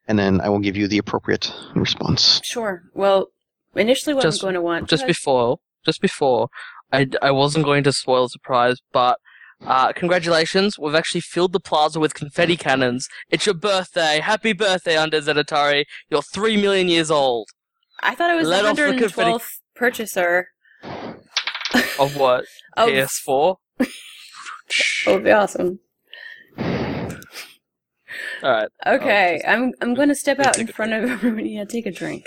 And 0.07 0.19
then 0.19 0.41
I 0.41 0.49
will 0.49 0.59
give 0.59 0.77
you 0.77 0.87
the 0.87 0.99
appropriate 0.99 1.51
response. 1.75 2.41
Sure. 2.43 2.83
Well, 2.93 3.27
initially, 3.73 4.13
what 4.13 4.23
Just- 4.23 4.43
I'm 4.43 4.47
going 4.47 4.55
to 4.55 4.61
want 4.61 4.89
Just 4.89 5.07
before, 5.07 5.59
just 5.85 6.01
before, 6.01 6.49
I, 6.91 7.07
I 7.21 7.31
wasn't 7.31 7.65
going 7.65 7.83
to 7.85 7.93
spoil 7.93 8.23
the 8.25 8.29
surprise, 8.29 8.77
but 8.91 9.17
uh, 9.65 9.93
congratulations, 9.93 10.77
we've 10.79 10.95
actually 10.95 11.21
filled 11.21 11.53
the 11.53 11.59
plaza 11.59 11.99
with 11.99 12.13
confetti 12.13 12.57
cannons. 12.57 13.07
It's 13.29 13.45
your 13.45 13.55
birthday. 13.55 14.19
Happy 14.19 14.53
birthday, 14.53 14.97
Under 14.97 15.21
Xanatari. 15.21 15.85
You're 16.09 16.21
three 16.21 16.57
million 16.61 16.87
years 16.87 17.11
old. 17.11 17.47
I 18.01 18.15
thought 18.15 18.31
it 18.31 18.35
was 18.35 18.47
Let 18.47 18.63
the 18.63 18.69
off 18.69 18.75
the 18.77 18.97
confetti. 18.97 19.31
112th 19.31 19.59
purchaser. 19.75 20.47
Of 21.99 22.15
what? 22.17 22.45
Of, 22.75 22.89
PS4? 22.89 23.55
oh, 23.79 23.85
it'd 25.07 25.23
be 25.23 25.31
awesome. 25.31 25.79
Alright. 28.43 28.69
Okay, 28.87 29.39
just- 29.41 29.47
I'm 29.47 29.71
I'm 29.81 29.93
going 29.93 30.09
to 30.09 30.15
step 30.15 30.39
out 30.39 30.57
in 30.57 30.67
front 30.67 30.93
of 30.93 31.09
everyone. 31.09 31.45
Yeah, 31.45 31.63
take 31.65 31.85
a 31.85 31.91
drink. 31.91 32.25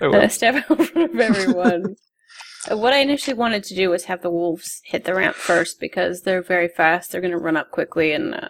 I 0.00 0.04
I'm 0.04 0.10
going 0.12 0.22
to 0.22 0.30
step 0.30 0.54
out 0.70 0.78
in 0.78 0.86
front 0.86 1.14
of 1.14 1.20
everyone. 1.20 1.96
What 2.68 2.92
I 2.92 2.98
initially 2.98 3.34
wanted 3.34 3.64
to 3.64 3.74
do 3.74 3.90
was 3.90 4.04
have 4.04 4.22
the 4.22 4.30
wolves 4.30 4.80
hit 4.84 5.04
the 5.04 5.14
ramp 5.14 5.36
first 5.36 5.78
because 5.80 6.22
they're 6.22 6.42
very 6.42 6.68
fast. 6.68 7.12
They're 7.12 7.20
going 7.20 7.32
to 7.32 7.38
run 7.38 7.56
up 7.56 7.70
quickly 7.70 8.12
and 8.12 8.34
uh, 8.34 8.48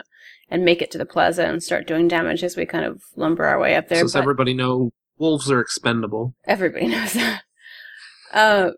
and 0.48 0.64
make 0.64 0.80
it 0.80 0.90
to 0.92 0.98
the 0.98 1.06
plaza 1.06 1.44
and 1.44 1.62
start 1.62 1.86
doing 1.86 2.08
damage 2.08 2.44
as 2.44 2.56
we 2.56 2.66
kind 2.66 2.84
of 2.84 3.02
lumber 3.16 3.44
our 3.44 3.58
way 3.58 3.74
up 3.74 3.88
there. 3.88 3.98
So 3.98 4.04
does 4.04 4.16
everybody 4.16 4.54
know 4.54 4.90
wolves 5.18 5.50
are 5.50 5.60
expendable? 5.60 6.34
Everybody 6.46 6.86
knows 6.88 7.12
that. 7.14 7.42
Uh, 8.32 8.70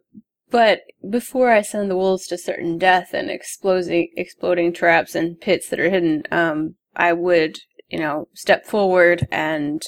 but 0.51 0.83
before 1.09 1.51
I 1.51 1.63
send 1.63 1.91
the 1.91 1.97
wolves 1.97 2.27
to 2.29 2.39
certain 2.39 2.79
death 2.79 3.11
and 3.13 3.31
exploding, 3.31 4.11
exploding 4.17 4.73
traps 4.73 5.15
and 5.15 5.41
pits 5.41 5.69
that 5.69 5.81
are 5.81 5.91
hidden, 5.91 6.23
um, 6.31 6.77
I 6.97 7.13
would, 7.13 7.59
you 7.89 7.99
know, 7.99 8.29
step 8.35 8.67
forward 8.67 9.27
and 9.31 9.83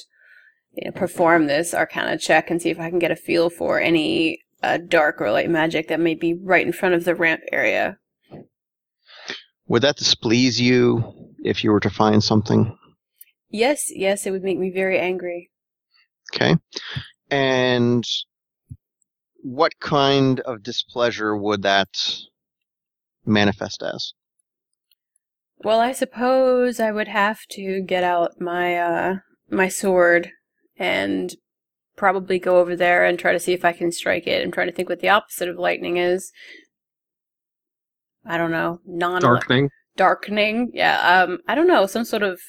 you 0.73 0.85
know, 0.85 0.91
perform 0.91 1.47
this 1.47 1.73
Arcana 1.73 2.17
check 2.17 2.49
and 2.49 2.61
see 2.61 2.69
if 2.69 2.79
I 2.79 2.89
can 2.89 2.99
get 2.99 3.11
a 3.11 3.15
feel 3.15 3.49
for 3.49 3.79
any 3.79 4.39
uh, 4.63 4.77
dark 4.77 5.21
or 5.21 5.31
light 5.31 5.49
magic 5.49 5.87
that 5.87 5.99
may 5.99 6.15
be 6.15 6.33
right 6.33 6.65
in 6.65 6.73
front 6.73 6.95
of 6.95 7.05
the 7.05 7.15
ramp 7.15 7.41
area. 7.51 7.97
Would 9.67 9.83
that 9.83 9.97
displease 9.97 10.59
you 10.59 11.13
if 11.43 11.63
you 11.63 11.71
were 11.71 11.79
to 11.79 11.89
find 11.89 12.23
something? 12.23 12.77
Yes, 13.49 13.85
yes, 13.89 14.25
it 14.25 14.31
would 14.31 14.43
make 14.43 14.59
me 14.59 14.71
very 14.71 14.99
angry. 14.99 15.49
Okay. 16.33 16.55
And 17.29 18.05
what 19.43 19.79
kind 19.79 20.39
of 20.41 20.63
displeasure 20.63 21.35
would 21.35 21.63
that 21.63 21.89
manifest 23.25 23.83
as? 23.83 24.13
Well, 25.63 25.79
I 25.79 25.91
suppose 25.91 26.79
I 26.79 26.91
would 26.91 27.07
have 27.07 27.39
to 27.51 27.81
get 27.81 28.03
out 28.03 28.41
my 28.41 28.77
uh 28.77 29.15
my 29.49 29.67
sword 29.67 30.31
and 30.77 31.35
probably 31.95 32.39
go 32.39 32.59
over 32.59 32.75
there 32.75 33.05
and 33.05 33.17
try 33.19 33.31
to 33.31 33.39
see 33.39 33.53
if 33.53 33.65
I 33.65 33.73
can 33.73 33.91
strike 33.91 34.27
it. 34.27 34.43
I'm 34.43 34.51
trying 34.51 34.67
to 34.67 34.73
think 34.73 34.89
what 34.89 34.99
the 35.01 35.09
opposite 35.09 35.49
of 35.49 35.57
lightning 35.57 35.97
is. 35.97 36.31
I 38.25 38.37
don't 38.37 38.51
know. 38.51 38.79
Non 38.85 39.21
Darkening. 39.21 39.69
darkening. 39.97 40.71
Yeah, 40.73 41.23
um 41.23 41.39
I 41.47 41.55
don't 41.55 41.67
know, 41.67 41.85
some 41.85 42.05
sort 42.05 42.23
of 42.23 42.39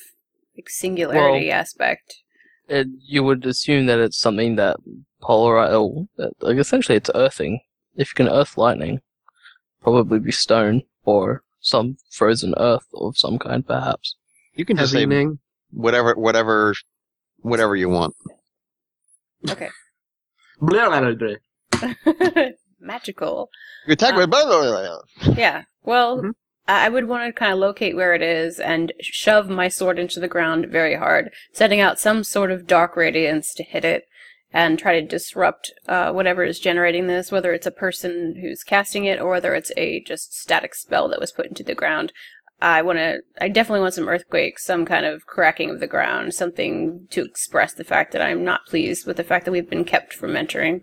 like 0.56 0.68
singularity 0.68 1.50
aspect. 1.50 2.22
It, 2.68 2.86
you 3.06 3.22
would 3.24 3.44
assume 3.44 3.86
that 3.86 3.98
it's 3.98 4.18
something 4.18 4.56
that 4.56 4.76
polarize. 5.20 5.70
Oh, 5.70 6.08
that, 6.16 6.32
like 6.40 6.58
essentially, 6.58 6.96
it's 6.96 7.10
earthing. 7.14 7.60
If 7.96 8.10
you 8.10 8.14
can 8.14 8.28
earth 8.28 8.56
lightning, 8.56 9.00
probably 9.82 10.18
be 10.18 10.32
stone 10.32 10.82
or 11.04 11.42
some 11.60 11.96
frozen 12.10 12.54
earth 12.56 12.86
of 12.94 13.18
some 13.18 13.38
kind, 13.38 13.66
perhaps. 13.66 14.16
You 14.54 14.64
can 14.64 14.76
just 14.76 14.92
say 14.92 15.06
whatever, 15.70 16.14
whatever, 16.14 16.74
whatever 17.40 17.76
you 17.76 17.88
want. 17.88 18.14
Okay. 19.50 19.68
Magical. 22.80 23.48
You 23.86 23.92
attack 23.94 24.14
with 24.16 24.30
blah. 24.30 24.98
Yeah. 25.36 25.62
Well, 25.84 26.18
Mhm. 26.22 26.32
I 26.68 26.86
I 26.86 26.88
would 26.88 27.08
want 27.08 27.26
to 27.26 27.32
kind 27.32 27.52
of 27.52 27.58
locate 27.58 27.96
where 27.96 28.14
it 28.14 28.22
is 28.22 28.60
and 28.60 28.92
shove 29.00 29.48
my 29.48 29.68
sword 29.68 29.98
into 29.98 30.20
the 30.20 30.28
ground 30.28 30.66
very 30.68 30.94
hard, 30.94 31.30
setting 31.52 31.80
out 31.80 31.98
some 31.98 32.22
sort 32.24 32.50
of 32.52 32.66
dark 32.66 32.96
radiance 32.96 33.52
to 33.54 33.62
hit 33.64 33.84
it 33.84 34.04
and 34.52 34.78
try 34.78 35.00
to 35.00 35.06
disrupt 35.06 35.72
uh, 35.88 36.12
whatever 36.12 36.44
is 36.44 36.60
generating 36.60 37.06
this, 37.06 37.32
whether 37.32 37.52
it's 37.52 37.66
a 37.66 37.70
person 37.72 38.36
who's 38.40 38.62
casting 38.62 39.04
it 39.06 39.18
or 39.20 39.30
whether 39.30 39.54
it's 39.54 39.72
a 39.76 40.00
just 40.04 40.34
static 40.38 40.74
spell 40.74 41.08
that 41.08 41.20
was 41.20 41.32
put 41.32 41.46
into 41.46 41.64
the 41.64 41.74
ground. 41.74 42.12
I 42.62 42.82
want 42.82 42.98
to. 42.98 43.20
I 43.40 43.48
definitely 43.48 43.80
want 43.80 43.94
some 43.94 44.08
earthquakes, 44.08 44.64
some 44.64 44.84
kind 44.84 45.04
of 45.04 45.26
cracking 45.26 45.68
of 45.68 45.80
the 45.80 45.88
ground, 45.88 46.32
something 46.32 47.08
to 47.10 47.22
express 47.24 47.74
the 47.74 47.82
fact 47.82 48.12
that 48.12 48.22
I'm 48.22 48.44
not 48.44 48.66
pleased 48.66 49.04
with 49.04 49.16
the 49.16 49.24
fact 49.24 49.44
that 49.44 49.50
we've 49.50 49.68
been 49.68 49.84
kept 49.84 50.14
from 50.14 50.36
entering. 50.36 50.82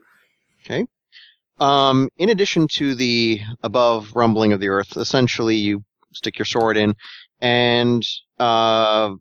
Um, 1.60 2.10
in 2.18 2.30
addition 2.30 2.68
to 2.74 2.96
the 2.96 3.40
above 3.64 4.14
rumbling 4.14 4.52
of 4.52 4.60
the 4.60 4.68
earth, 4.68 4.98
essentially 4.98 5.56
you 5.56 5.84
stick 6.12 6.38
your 6.38 6.46
sword 6.46 6.76
in, 6.76 6.96
and 7.40 8.06
uh, 8.40 9.14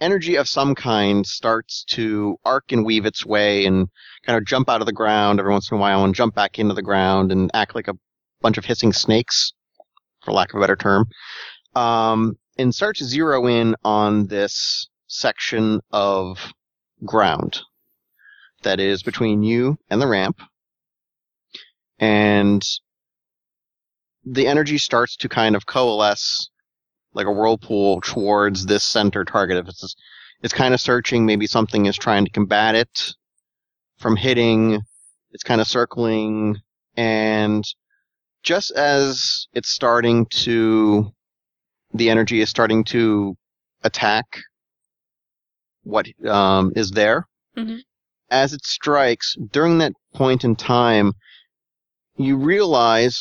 energy 0.00 0.36
of 0.36 0.48
some 0.48 0.74
kind 0.74 1.24
starts 1.24 1.84
to 1.90 2.36
arc 2.44 2.72
and 2.72 2.84
weave 2.84 3.06
its 3.06 3.24
way 3.24 3.64
and 3.64 3.88
kind 4.24 4.36
of 4.36 4.44
jump 4.44 4.68
out 4.68 4.80
of 4.80 4.86
the 4.86 4.92
ground 4.92 5.38
every 5.38 5.52
once 5.52 5.70
in 5.70 5.76
a 5.76 5.80
while 5.80 6.04
and 6.04 6.16
jump 6.16 6.34
back 6.34 6.58
into 6.58 6.74
the 6.74 6.82
ground 6.82 7.30
and 7.30 7.48
act 7.54 7.76
like 7.76 7.86
a 7.86 7.94
bunch 8.42 8.58
of 8.58 8.64
hissing 8.64 8.92
snakes, 8.92 9.52
for 10.24 10.32
lack 10.32 10.52
of 10.52 10.58
a 10.58 10.60
better 10.60 10.76
term, 10.76 11.06
um, 11.76 12.36
and 12.58 12.74
start 12.74 12.96
to 12.96 13.04
zero 13.04 13.46
in 13.46 13.76
on 13.84 14.26
this 14.26 14.88
section 15.06 15.80
of 15.92 16.52
ground 17.04 17.60
that 18.62 18.80
is 18.80 19.02
between 19.02 19.42
you 19.42 19.78
and 19.90 20.00
the 20.00 20.06
ramp 20.06 20.40
and 21.98 22.62
the 24.24 24.46
energy 24.46 24.78
starts 24.78 25.16
to 25.16 25.28
kind 25.28 25.54
of 25.54 25.66
coalesce 25.66 26.50
like 27.14 27.26
a 27.26 27.32
whirlpool 27.32 28.00
towards 28.02 28.66
this 28.66 28.84
center 28.84 29.24
target. 29.24 29.56
If 29.56 29.68
it's 29.68 29.96
it's 30.42 30.52
kind 30.52 30.74
of 30.74 30.80
searching, 30.80 31.24
maybe 31.24 31.46
something 31.46 31.86
is 31.86 31.96
trying 31.96 32.26
to 32.26 32.30
combat 32.30 32.74
it 32.74 33.14
from 33.98 34.16
hitting. 34.16 34.80
It's 35.32 35.42
kind 35.42 35.60
of 35.60 35.66
circling, 35.66 36.58
and 36.96 37.64
just 38.42 38.70
as 38.72 39.46
it's 39.54 39.70
starting 39.70 40.26
to, 40.26 41.12
the 41.96 42.10
energy 42.10 42.40
is 42.40 42.48
starting 42.50 42.84
to 42.84 43.36
attack 43.82 44.24
what 45.82 46.06
um, 46.26 46.72
is 46.76 46.90
there. 46.90 47.26
Mhm. 47.56 47.80
As 48.30 48.52
it 48.52 48.64
strikes, 48.64 49.36
during 49.52 49.78
that 49.78 49.92
point 50.14 50.44
in 50.44 50.56
time, 50.56 51.12
you 52.16 52.36
realize 52.36 53.20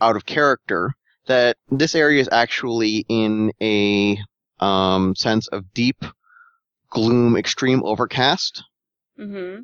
out 0.00 0.16
of 0.16 0.24
character 0.24 0.92
that 1.26 1.56
this 1.70 1.94
area 1.94 2.20
is 2.20 2.28
actually 2.32 3.04
in 3.08 3.52
a 3.60 4.18
um, 4.60 5.14
sense 5.14 5.46
of 5.48 5.72
deep 5.74 6.04
gloom, 6.90 7.36
extreme 7.36 7.82
overcast, 7.84 8.62
Mm-hmm. 9.18 9.62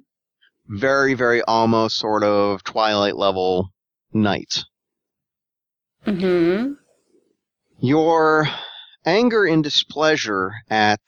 very, 0.69 1.15
very 1.15 1.43
almost 1.43 1.97
sort 1.97 2.23
of 2.23 2.63
twilight 2.63 3.17
level 3.17 3.71
night. 4.13 4.65
Mm-hmm. 6.07 6.75
Your 7.83 8.47
anger 9.07 9.47
and 9.47 9.65
displeasure 9.65 10.53
at 10.69 11.01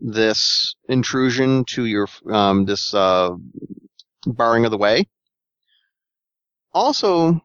this 0.00 0.74
intrusion 0.86 1.64
to 1.64 1.86
your 1.86 2.08
um, 2.30 2.66
this 2.66 2.92
uh, 2.92 3.30
barring 4.26 4.66
of 4.66 4.70
the 4.70 4.76
way. 4.76 5.06
Also, 6.74 7.40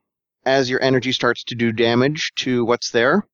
as 0.46 0.70
your 0.70 0.82
energy 0.82 1.14
starts 1.14 1.46
to 1.46 1.56
do 1.56 1.72
damage 1.72 2.34
to 2.36 2.66
what's 2.66 2.92
there, 2.92 3.26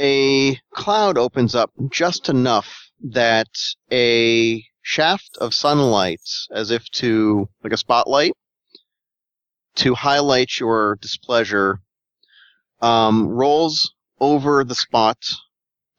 a 0.00 0.58
cloud 0.72 1.18
opens 1.18 1.54
up 1.54 1.70
just 1.90 2.30
enough 2.30 2.90
that 3.02 3.48
a 3.92 4.64
shaft 4.80 5.36
of 5.42 5.52
sunlight, 5.52 6.22
as 6.50 6.70
if 6.70 6.88
to 6.92 7.50
like 7.62 7.74
a 7.74 7.76
spotlight, 7.76 8.32
to 9.74 9.94
highlight 9.94 10.58
your 10.58 10.96
displeasure, 11.02 11.80
um, 12.80 13.28
rolls 13.28 13.92
over 14.20 14.64
the 14.64 14.74
spot 14.74 15.18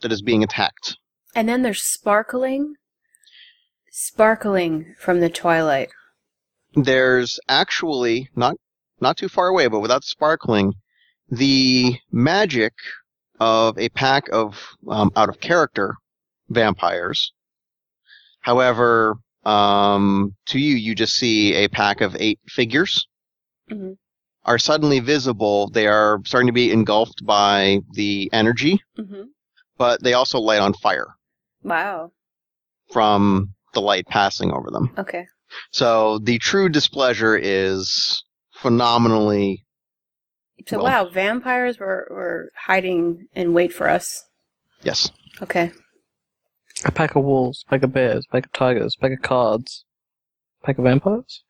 that 0.02 0.12
is 0.12 0.22
being 0.22 0.44
attacked. 0.44 0.98
And 1.36 1.48
then 1.48 1.62
there's 1.62 1.84
sparkling, 1.84 2.76
sparkling 3.92 4.96
from 5.00 5.20
the 5.20 5.30
twilight. 5.30 5.90
there's 6.76 7.40
actually 7.50 8.30
not 8.36 8.56
not 9.00 9.18
too 9.18 9.30
far 9.30 9.48
away, 9.48 9.68
but 9.68 9.80
without 9.80 10.04
sparkling, 10.04 10.74
the 11.30 11.96
magic 12.12 12.74
of 13.40 13.78
a 13.78 13.90
pack 13.90 14.28
of 14.32 14.60
um, 14.90 15.12
out 15.16 15.30
of 15.30 15.40
character 15.40 15.96
vampires. 16.50 17.32
However, 18.42 19.18
um, 19.44 20.36
to 20.48 20.60
you, 20.60 20.76
you 20.76 20.96
just 20.96 21.16
see 21.16 21.54
a 21.54 21.68
pack 21.68 22.02
of 22.02 22.16
eight 22.20 22.40
figures 22.48 23.08
Mhm. 23.70 23.98
Are 24.48 24.58
suddenly 24.58 25.00
visible. 25.00 25.70
They 25.70 25.88
are 25.88 26.20
starting 26.26 26.48
to 26.48 26.54
be 26.54 26.72
engulfed 26.72 27.26
by 27.26 27.80
the 27.92 28.30
energy, 28.34 28.82
Mm-hmm. 28.98 29.24
but 29.78 30.02
they 30.02 30.14
also 30.14 30.40
light 30.40 30.62
on 30.62 30.74
fire 30.74 31.08
Wow. 31.64 32.12
from 32.92 33.54
the 33.74 33.82
light 33.82 34.08
passing 34.08 34.52
over 34.52 34.72
them. 34.72 34.94
Okay. 34.98 35.28
So 35.72 36.18
the 36.20 36.40
true 36.40 36.70
displeasure 36.70 37.38
is 37.38 38.24
phenomenally 38.54 39.66
So 40.68 40.78
Well- 40.78 40.86
wow, 41.06 41.10
vampires 41.10 41.78
were, 41.80 42.08
were 42.10 42.52
hiding 42.56 43.28
in 43.36 43.54
wait 43.54 43.72
for 43.74 43.88
us. 43.88 44.24
yes. 44.82 45.12
Okay. 45.42 45.72
A 46.86 46.92
pack 46.92 47.16
of 47.16 47.24
wolves, 47.24 47.64
pack 47.70 47.84
of 47.84 47.94
bears, 47.94 48.26
pack 48.32 48.46
of 48.46 48.52
tigers, 48.54 48.96
pack 48.96 49.12
of 49.12 49.22
cards, 49.22 49.86
pack 50.64 50.78
of 50.78 50.84
vampires. 50.86 51.44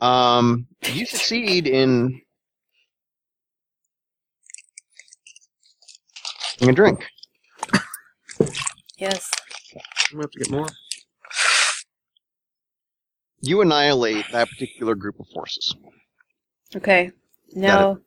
Um, 0.00 0.66
you 0.92 1.06
succeed 1.06 1.66
in 1.66 2.20
in 6.60 6.70
a 6.70 6.72
drink. 6.72 7.04
Yes. 8.98 9.30
I'm 9.74 9.80
gonna 10.12 10.22
have 10.24 10.30
to 10.30 10.38
get 10.38 10.50
more. 10.50 10.68
You 13.40 13.60
annihilate 13.60 14.24
that 14.32 14.48
particular 14.48 14.94
group 14.94 15.20
of 15.20 15.26
forces. 15.34 15.74
Okay. 16.74 17.10
Now, 17.54 17.98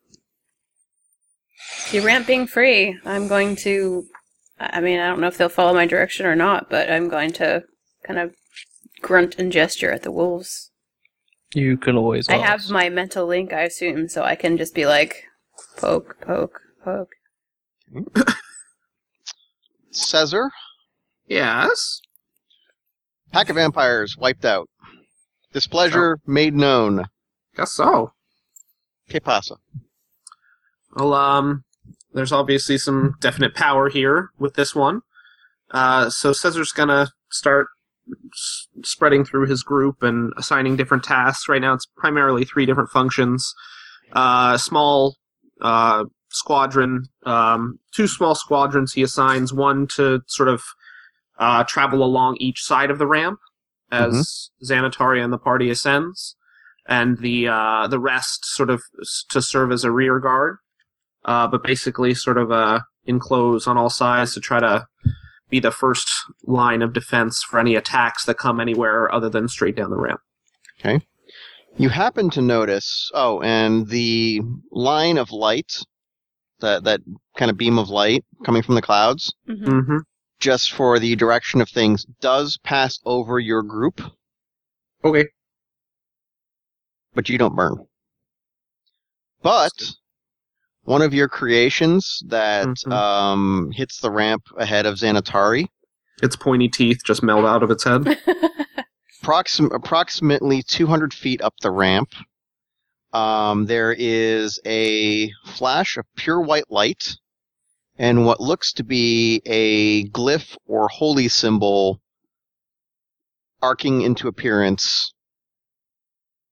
the 1.91 1.99
ramp 1.99 2.27
being 2.27 2.47
free, 2.47 2.99
I'm 3.05 3.27
going 3.27 3.55
to. 3.57 4.05
I 4.59 4.81
mean, 4.81 4.99
I 4.99 5.07
don't 5.07 5.19
know 5.21 5.27
if 5.27 5.37
they'll 5.37 5.49
follow 5.49 5.73
my 5.73 5.85
direction 5.85 6.25
or 6.25 6.35
not, 6.35 6.69
but 6.69 6.89
I'm 6.89 7.09
going 7.09 7.31
to 7.33 7.63
kind 8.03 8.17
of 8.17 8.33
grunt 9.01 9.35
and 9.37 9.51
gesture 9.51 9.91
at 9.91 10.01
the 10.01 10.11
wolves. 10.11 10.71
You 11.53 11.77
can 11.77 11.95
always. 11.95 12.27
I 12.29 12.37
have 12.37 12.69
my 12.69 12.89
mental 12.89 13.25
link, 13.25 13.53
I 13.53 13.61
assume, 13.61 14.09
so 14.09 14.23
I 14.23 14.35
can 14.35 14.57
just 14.57 14.75
be 14.75 14.85
like, 14.85 15.23
poke, 15.77 16.17
poke, 16.21 16.59
poke. 16.83 17.11
Caesar, 19.91 20.51
Yes. 21.27 22.01
pack 23.31 23.49
of 23.49 23.55
vampires 23.55 24.15
wiped 24.17 24.45
out. 24.45 24.69
Displeasure 25.53 26.19
made 26.25 26.53
known. 26.53 27.05
Guess 27.55 27.71
so. 27.73 28.11
Que 29.09 29.19
pasa? 29.19 29.55
Well, 30.95 31.13
um, 31.13 31.63
there's 32.13 32.31
obviously 32.31 32.77
some 32.77 33.15
definite 33.21 33.55
power 33.55 33.89
here 33.89 34.29
with 34.37 34.55
this 34.55 34.75
one. 34.75 35.01
Uh, 35.71 36.09
so 36.09 36.31
Caesar's 36.33 36.71
gonna 36.71 37.11
start 37.31 37.67
s- 38.33 38.67
spreading 38.83 39.25
through 39.25 39.47
his 39.47 39.63
group 39.63 40.03
and 40.03 40.31
assigning 40.37 40.75
different 40.75 41.03
tasks. 41.03 41.49
Right 41.49 41.61
now, 41.61 41.73
it's 41.73 41.87
primarily 41.97 42.45
three 42.45 42.65
different 42.65 42.89
functions. 42.89 43.53
Uh, 44.13 44.57
small 44.57 45.15
uh, 45.61 46.05
squadron, 46.29 47.05
um, 47.25 47.79
two 47.93 48.07
small 48.07 48.35
squadrons. 48.35 48.93
He 48.93 49.01
assigns 49.03 49.53
one 49.53 49.87
to 49.95 50.21
sort 50.27 50.49
of 50.49 50.63
uh, 51.39 51.63
travel 51.65 52.03
along 52.03 52.37
each 52.39 52.63
side 52.63 52.91
of 52.91 52.97
the 52.97 53.07
ramp 53.07 53.39
as 53.91 54.49
Xanataria 54.63 55.23
and 55.23 55.31
the 55.31 55.37
party 55.37 55.69
ascends, 55.69 56.35
and 56.87 57.17
the 57.19 57.47
uh, 57.47 57.87
the 57.87 57.99
rest 57.99 58.45
sort 58.45 58.69
of 58.69 58.81
to 59.29 59.41
serve 59.41 59.71
as 59.71 59.83
a 59.83 59.91
rear 59.91 60.19
guard 60.19 60.57
uh, 61.27 61.47
but 61.47 61.63
basically 61.63 62.13
sort 62.13 62.37
of 62.37 62.51
uh, 62.51 62.79
enclose 63.05 63.67
on 63.67 63.77
all 63.77 63.89
sides 63.89 64.33
to 64.33 64.39
try 64.39 64.59
to 64.59 64.87
be 65.49 65.59
the 65.59 65.71
first 65.71 66.09
line 66.43 66.81
of 66.81 66.93
defense 66.93 67.43
for 67.43 67.59
any 67.59 67.75
attacks 67.75 68.25
that 68.25 68.37
come 68.37 68.59
anywhere 68.59 69.13
other 69.13 69.29
than 69.29 69.47
straight 69.47 69.75
down 69.75 69.89
the 69.89 69.97
ramp. 69.97 70.19
Okay. 70.79 70.99
You 71.77 71.89
happen 71.89 72.29
to 72.31 72.41
notice. 72.41 73.09
Oh, 73.13 73.41
and 73.41 73.87
the 73.87 74.41
line 74.71 75.17
of 75.17 75.31
light, 75.31 75.77
that 76.59 76.83
that 76.85 77.01
kind 77.37 77.51
of 77.51 77.57
beam 77.57 77.77
of 77.77 77.89
light 77.89 78.25
coming 78.45 78.63
from 78.63 78.75
the 78.75 78.81
clouds, 78.81 79.33
hmm 79.45 79.53
Mm-hmm. 79.65 79.97
just 80.39 80.73
for 80.73 80.97
the 80.99 81.15
direction 81.15 81.61
of 81.61 81.69
things, 81.69 82.05
does 82.19 82.57
pass 82.63 82.99
over 83.05 83.39
your 83.39 83.61
group. 83.63 84.01
Okay. 85.03 85.25
but 87.13 87.29
you 87.29 87.37
don't 87.37 87.55
burn. 87.55 87.85
But 89.41 89.71
one 90.87 91.01
of 91.01 91.13
your 91.13 91.27
creations 91.27 92.23
that 92.27 92.65
Mhm. 92.65 92.91
um, 92.93 93.71
hits 93.75 93.99
the 93.99 94.09
ramp 94.09 94.43
ahead 94.57 94.85
of 94.85 94.95
Xanatari, 94.95 95.67
Its 96.23 96.35
pointy 96.37 96.69
teeth 96.69 97.01
just 97.05 97.21
melt 97.21 97.43
out 97.45 97.61
of 97.61 97.69
its 97.69 97.83
head. 97.83 98.01
approxim- 99.21 99.73
approximately 99.75 100.63
200 100.63 101.13
feet 101.13 101.41
up 101.41 101.53
the 101.61 101.69
ramp, 101.71 102.09
um, 103.13 103.65
there 103.65 103.93
is 103.97 104.59
a 104.65 105.29
flash 105.45 105.97
of 105.97 106.05
pure 106.15 106.39
white 106.39 106.71
light 106.71 107.17
and 107.97 108.25
what 108.25 108.39
looks 108.39 108.71
to 108.73 108.83
be 108.83 109.41
a 109.45 110.05
glyph 110.09 110.55
or 110.65 110.87
holy 110.87 111.27
symbol 111.27 111.99
arcing 113.61 114.01
into 114.03 114.27
appearance 114.29 115.13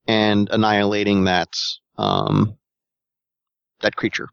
and 0.07 0.49
annihilating 0.51 1.23
that 1.23 1.49
um, 1.97 2.57
that 3.82 3.95
creature. 3.95 4.30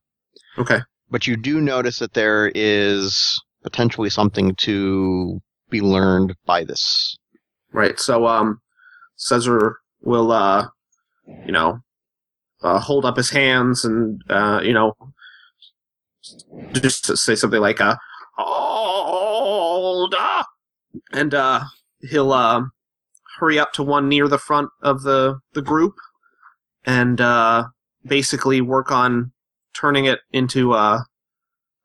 Okay. 0.58 0.80
But 1.10 1.26
you 1.26 1.36
do 1.36 1.60
notice 1.60 1.98
that 1.98 2.14
there 2.14 2.50
is 2.54 3.42
potentially 3.62 4.10
something 4.10 4.54
to 4.56 5.40
be 5.70 5.80
learned 5.80 6.34
by 6.46 6.64
this. 6.64 7.16
Right. 7.72 7.98
So, 7.98 8.26
um, 8.26 8.60
Caesar 9.16 9.78
will, 10.02 10.32
uh, 10.32 10.68
you 11.46 11.52
know, 11.52 11.80
uh, 12.62 12.78
hold 12.78 13.04
up 13.04 13.16
his 13.16 13.30
hands 13.30 13.84
and, 13.84 14.20
uh, 14.28 14.60
you 14.62 14.72
know, 14.72 14.94
just 16.72 17.16
say 17.16 17.34
something 17.34 17.60
like, 17.60 17.80
uh, 17.80 17.96
hold 18.36 20.14
up! 20.18 20.46
And, 21.12 21.34
uh, 21.34 21.64
he'll, 22.00 22.32
uh, 22.32 22.62
hurry 23.38 23.58
up 23.58 23.72
to 23.72 23.82
one 23.82 24.08
near 24.08 24.28
the 24.28 24.38
front 24.38 24.70
of 24.82 25.02
the, 25.02 25.40
the 25.54 25.62
group 25.62 25.94
and, 26.84 27.20
uh, 27.20 27.64
basically 28.06 28.60
work 28.60 28.90
on 28.90 29.32
turning 29.74 30.04
it 30.04 30.20
into, 30.32 30.72
uh, 30.72 31.00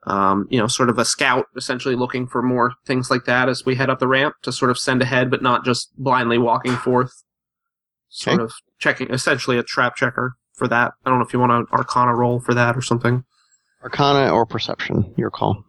um, 0.06 0.48
you 0.50 0.58
know, 0.60 0.68
sort 0.68 0.90
of 0.90 0.98
a 0.98 1.06
scout, 1.06 1.46
essentially 1.56 1.96
looking 1.96 2.28
for 2.28 2.42
more 2.42 2.74
things 2.86 3.10
like 3.12 3.26
that 3.26 3.50
as 3.50 3.66
we 3.66 3.76
head 3.76 3.90
up 3.90 4.00
the 4.00 4.08
ramp 4.08 4.36
to 4.44 4.52
sort 4.52 4.72
of 4.72 4.78
send 4.78 5.02
ahead, 5.02 5.30
but 5.30 5.42
not 5.42 5.66
just 5.66 5.92
blindly 5.98 6.38
walking 6.38 6.76
forth. 6.78 7.24
Sort 8.10 8.36
Okay. 8.36 8.44
of 8.44 8.54
checking, 8.80 9.10
essentially 9.12 9.58
a 9.58 9.64
trap 9.64 9.96
checker 9.96 10.36
for 10.54 10.68
that. 10.70 10.94
I 11.06 11.10
don't 11.10 11.20
know 11.20 11.26
if 11.26 11.34
you 11.34 11.40
want 11.40 11.52
an 11.52 11.66
Arcana 11.74 12.16
roll 12.16 12.40
for 12.40 12.54
that 12.54 12.76
or 12.78 12.82
something. 12.82 13.24
Arcana 13.84 14.32
or 14.34 14.46
perception, 14.46 15.14
your 15.18 15.30
call. 15.30 15.64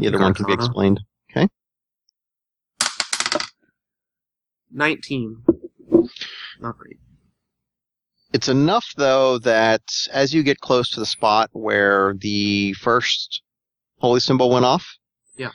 Either 0.00 0.18
one 0.18 0.34
can 0.34 0.46
be 0.46 0.52
explained 0.52 1.00
okay 1.30 1.48
19. 4.72 5.42
Not 6.60 6.78
great. 6.78 6.98
It's 8.32 8.48
enough, 8.48 8.86
though, 8.96 9.38
that 9.40 9.82
as 10.12 10.32
you 10.32 10.42
get 10.42 10.60
close 10.60 10.90
to 10.90 11.00
the 11.00 11.06
spot 11.06 11.50
where 11.52 12.14
the 12.14 12.72
first 12.74 13.42
holy 13.98 14.20
symbol 14.20 14.50
went 14.50 14.64
off, 14.64 14.96
Yeah. 15.36 15.50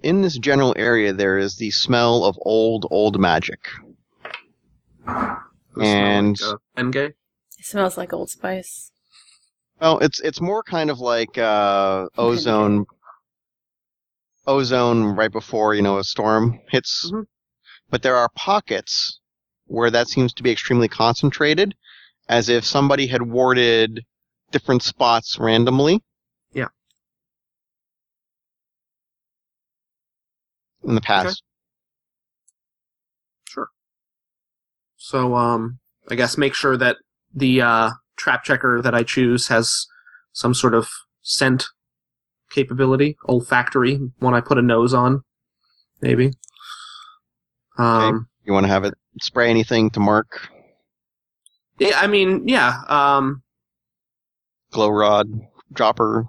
in 0.00 0.20
this 0.22 0.36
general 0.38 0.74
area, 0.76 1.12
there 1.12 1.38
is 1.38 1.56
the 1.56 1.70
smell 1.70 2.24
of 2.24 2.36
old, 2.42 2.86
old 2.90 3.18
magic. 3.18 3.60
It 5.06 5.82
And- 5.86 6.40
like, 6.40 6.50
uh, 6.52 6.56
Bengay? 6.76 7.14
It 7.58 7.64
smells 7.66 7.96
like 7.96 8.12
Old 8.12 8.30
Spice. 8.30 8.90
Well, 9.80 9.98
it's 10.00 10.20
it's 10.20 10.40
more 10.42 10.62
kind 10.62 10.90
of 10.90 10.98
like 11.00 11.38
uh, 11.38 12.06
ozone, 12.18 12.84
ozone 14.46 15.04
right 15.16 15.32
before 15.32 15.74
you 15.74 15.80
know 15.82 15.98
a 15.98 16.04
storm 16.04 16.60
hits. 16.68 17.10
Mhm. 17.10 17.26
But 17.88 18.02
there 18.02 18.16
are 18.16 18.28
pockets 18.34 19.19
where 19.70 19.90
that 19.90 20.08
seems 20.08 20.34
to 20.34 20.42
be 20.42 20.50
extremely 20.50 20.88
concentrated, 20.88 21.74
as 22.28 22.48
if 22.48 22.64
somebody 22.64 23.06
had 23.06 23.22
warded 23.22 24.04
different 24.50 24.82
spots 24.82 25.38
randomly. 25.38 26.02
Yeah. 26.52 26.66
In 30.84 30.96
the 30.96 31.00
past. 31.00 31.44
Sure. 33.44 33.68
So, 34.96 35.36
um, 35.36 35.78
I 36.10 36.16
guess 36.16 36.36
make 36.36 36.54
sure 36.54 36.76
that 36.76 36.96
the 37.32 37.62
uh, 37.62 37.90
trap 38.16 38.42
checker 38.42 38.82
that 38.82 38.94
I 38.94 39.04
choose 39.04 39.46
has 39.48 39.86
some 40.32 40.52
sort 40.52 40.74
of 40.74 40.88
scent 41.22 41.66
capability, 42.50 43.16
olfactory, 43.28 44.00
one 44.18 44.34
I 44.34 44.40
put 44.40 44.58
a 44.58 44.62
nose 44.62 44.92
on, 44.92 45.22
maybe. 46.00 46.32
Um, 47.78 48.26
You 48.44 48.52
want 48.52 48.64
to 48.64 48.72
have 48.72 48.82
it 48.84 48.94
spray 49.22 49.48
anything 49.50 49.90
to 49.90 50.00
mark 50.00 50.48
yeah, 51.80 51.98
I 51.98 52.08
mean, 52.08 52.46
yeah, 52.46 52.82
um, 52.88 53.42
glow 54.70 54.90
rod, 54.90 55.28
dropper, 55.72 56.26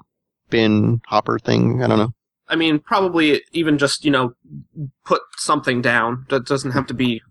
bin, 0.50 1.02
hopper 1.08 1.40
thing. 1.40 1.84
I 1.84 1.88
don't 1.88 2.00
know. 2.00 2.14
I 2.48 2.56
mean, 2.56 2.80
probably 2.80 3.42
even 3.52 3.78
just, 3.78 4.06
you 4.06 4.12
know, 4.12 4.34
put 5.06 5.22
something 5.36 5.82
down. 5.82 6.26
That 6.30 6.46
doesn't 6.46 6.72
have 6.72 6.88
to 6.88 6.94
be 6.94 7.22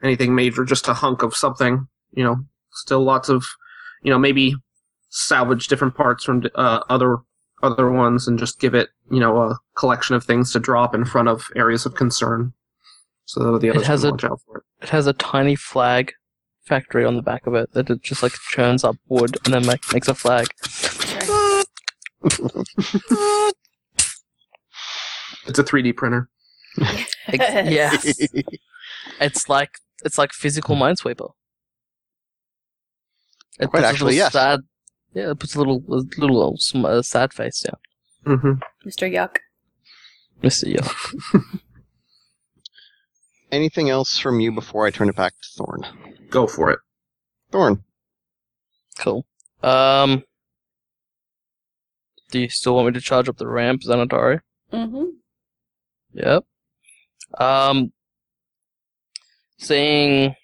anything 0.00 0.34
major, 0.34 0.64
just 0.64 0.86
a 0.86 0.94
hunk 0.94 1.22
of 1.24 1.34
something, 1.34 1.88
you 2.12 2.22
know, 2.22 2.36
still 2.70 3.02
lots 3.02 3.28
of, 3.28 3.44
you 4.02 4.12
know, 4.12 4.18
maybe 4.18 4.54
salvage 5.08 5.66
different 5.66 5.96
parts 5.96 6.22
from 6.22 6.44
uh, 6.54 6.80
other 6.88 7.16
other 7.64 7.90
ones 7.90 8.28
and 8.28 8.38
just 8.38 8.60
give 8.60 8.74
it, 8.74 8.90
you 9.10 9.18
know, 9.18 9.40
a 9.42 9.58
collection 9.76 10.14
of 10.14 10.22
things 10.22 10.52
to 10.52 10.60
drop 10.60 10.94
in 10.94 11.04
front 11.04 11.28
of 11.28 11.48
areas 11.56 11.84
of 11.84 11.96
concern. 11.96 12.52
So 13.24 13.52
that 13.52 13.60
the 13.60 13.68
It 13.68 13.76
others 13.76 13.86
has 13.88 14.00
can 14.02 14.08
a- 14.08 14.12
watch 14.12 14.24
out 14.24 14.40
for 14.46 14.58
it. 14.58 14.64
It 14.82 14.90
has 14.90 15.06
a 15.06 15.12
tiny 15.14 15.56
flag 15.56 16.12
factory 16.64 17.04
on 17.04 17.16
the 17.16 17.22
back 17.22 17.46
of 17.46 17.54
it 17.54 17.72
that 17.72 17.88
it 17.90 18.02
just 18.02 18.22
like 18.22 18.32
churns 18.50 18.84
up 18.84 18.96
wood 19.08 19.36
and 19.44 19.54
then 19.54 19.66
make, 19.66 19.92
makes 19.92 20.08
a 20.08 20.14
flag. 20.14 20.48
It's 25.48 25.58
a 25.58 25.64
3D 25.64 25.96
printer. 25.96 26.28
Ex- 27.28 27.70
yes. 27.70 28.28
It's 29.20 29.48
like 29.48 29.78
it's 30.04 30.18
like 30.18 30.32
physical 30.32 30.76
Minesweeper. 30.76 31.30
It 33.58 33.68
Quite 33.68 33.84
actually, 33.84 34.14
little 34.14 34.24
yes. 34.24 34.32
Sad, 34.32 34.60
yeah, 35.14 35.30
it 35.30 35.38
puts 35.38 35.54
a 35.54 35.58
little 35.58 35.82
a 35.88 36.02
little 36.20 36.56
sm- 36.58 36.84
uh, 36.84 37.02
sad 37.02 37.32
face 37.32 37.60
down. 37.60 38.36
Mm-hmm. 38.36 38.88
Mr. 38.88 39.10
Yuck. 39.10 39.38
Mister 40.42 40.66
Yuck. 40.66 41.60
Anything 43.56 43.88
else 43.88 44.18
from 44.18 44.38
you 44.38 44.52
before 44.52 44.86
I 44.86 44.90
turn 44.90 45.08
it 45.08 45.16
back 45.16 45.32
to 45.32 45.48
Thorn? 45.56 45.80
Go 46.28 46.46
for 46.46 46.70
it. 46.70 46.78
Thorn. 47.50 47.82
Cool. 48.98 49.24
Um, 49.62 50.24
do 52.30 52.40
you 52.40 52.50
still 52.50 52.74
want 52.74 52.88
me 52.88 52.92
to 52.92 53.00
charge 53.00 53.30
up 53.30 53.38
the 53.38 53.48
ramp, 53.48 53.80
Xanatari? 53.80 54.40
Mm-hmm. 54.74 55.04
Yep. 56.12 56.44
Um, 57.38 57.92
seeing, 59.56 60.34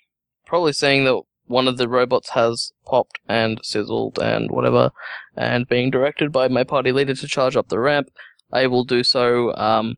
probably 0.46 0.72
seeing 0.72 1.04
that 1.04 1.20
one 1.44 1.68
of 1.68 1.76
the 1.76 1.90
robots 1.90 2.30
has 2.30 2.72
popped 2.86 3.18
and 3.28 3.60
sizzled 3.62 4.18
and 4.20 4.50
whatever, 4.50 4.90
and 5.36 5.68
being 5.68 5.90
directed 5.90 6.32
by 6.32 6.48
my 6.48 6.64
party 6.64 6.92
leader 6.92 7.14
to 7.14 7.28
charge 7.28 7.56
up 7.56 7.68
the 7.68 7.78
ramp, 7.78 8.08
I 8.50 8.68
will 8.68 8.84
do 8.84 9.04
so, 9.04 9.54
um, 9.56 9.96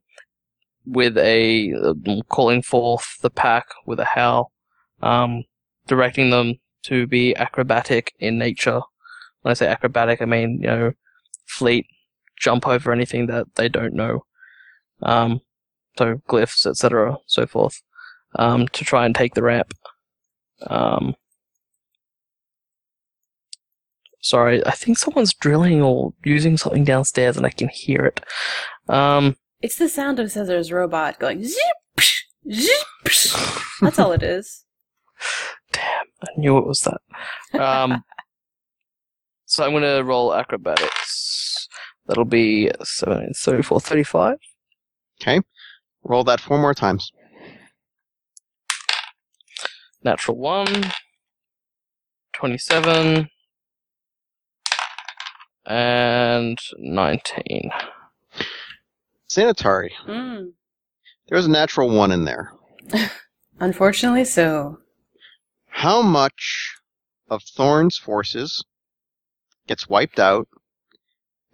with 0.86 1.16
a, 1.18 1.72
um, 1.72 2.22
calling 2.28 2.62
forth 2.62 3.18
the 3.22 3.30
pack 3.30 3.66
with 3.86 4.00
a 4.00 4.04
howl, 4.04 4.52
um, 5.02 5.44
directing 5.86 6.30
them 6.30 6.54
to 6.84 7.06
be 7.06 7.34
acrobatic 7.36 8.12
in 8.18 8.38
nature. 8.38 8.80
When 9.42 9.50
I 9.50 9.54
say 9.54 9.66
acrobatic, 9.66 10.22
I 10.22 10.26
mean, 10.26 10.60
you 10.60 10.66
know, 10.66 10.92
fleet, 11.46 11.86
jump 12.38 12.66
over 12.66 12.92
anything 12.92 13.26
that 13.26 13.46
they 13.54 13.68
don't 13.68 13.94
know. 13.94 14.24
Um, 15.02 15.40
so 15.96 16.20
glyphs, 16.28 16.66
etc., 16.66 17.16
so 17.26 17.46
forth, 17.46 17.82
um, 18.36 18.68
to 18.68 18.84
try 18.84 19.06
and 19.06 19.14
take 19.14 19.34
the 19.34 19.42
ramp. 19.42 19.72
Um, 20.66 21.14
sorry, 24.20 24.64
I 24.66 24.72
think 24.72 24.98
someone's 24.98 25.34
drilling 25.34 25.82
or 25.82 26.12
using 26.24 26.56
something 26.56 26.84
downstairs, 26.84 27.36
and 27.36 27.46
I 27.46 27.50
can 27.50 27.68
hear 27.68 28.00
it. 28.00 28.20
It's 29.64 29.76
the 29.76 29.88
sound 29.88 30.20
of 30.20 30.30
Caesar's 30.30 30.70
robot 30.70 31.18
going 31.18 31.42
zip, 31.42 31.56
psh, 31.96 32.20
zip. 32.52 32.86
psh. 33.06 33.80
That's 33.80 33.98
all 33.98 34.12
it 34.12 34.22
is. 34.36 34.66
damn, 35.72 36.04
I 36.20 36.26
knew 36.36 36.58
it 36.58 36.66
was 36.66 36.82
that. 36.82 37.58
Um, 37.58 38.04
so 39.46 39.64
I'm 39.64 39.72
gonna 39.72 40.04
roll 40.04 40.34
acrobatics. 40.34 41.66
That'll 42.04 42.26
be 42.26 42.70
17, 42.82 43.32
34, 43.34 43.80
35. 43.80 44.36
Okay. 45.22 45.40
Roll 46.02 46.24
that 46.24 46.42
four 46.42 46.58
more 46.58 46.74
times. 46.74 47.10
Natural 50.02 50.36
1, 50.36 50.92
27, 52.34 53.30
and 55.64 56.58
19. 56.76 57.70
Xanatari. 59.34 59.90
Mm. 60.06 60.52
There's 61.28 61.46
a 61.46 61.50
natural 61.50 61.90
one 61.90 62.12
in 62.12 62.24
there. 62.24 62.52
Unfortunately, 63.60 64.24
so. 64.24 64.78
how 65.68 66.02
much 66.02 66.74
of 67.30 67.42
Thorn's 67.42 67.96
forces 67.96 68.64
gets 69.66 69.88
wiped 69.88 70.20
out, 70.20 70.46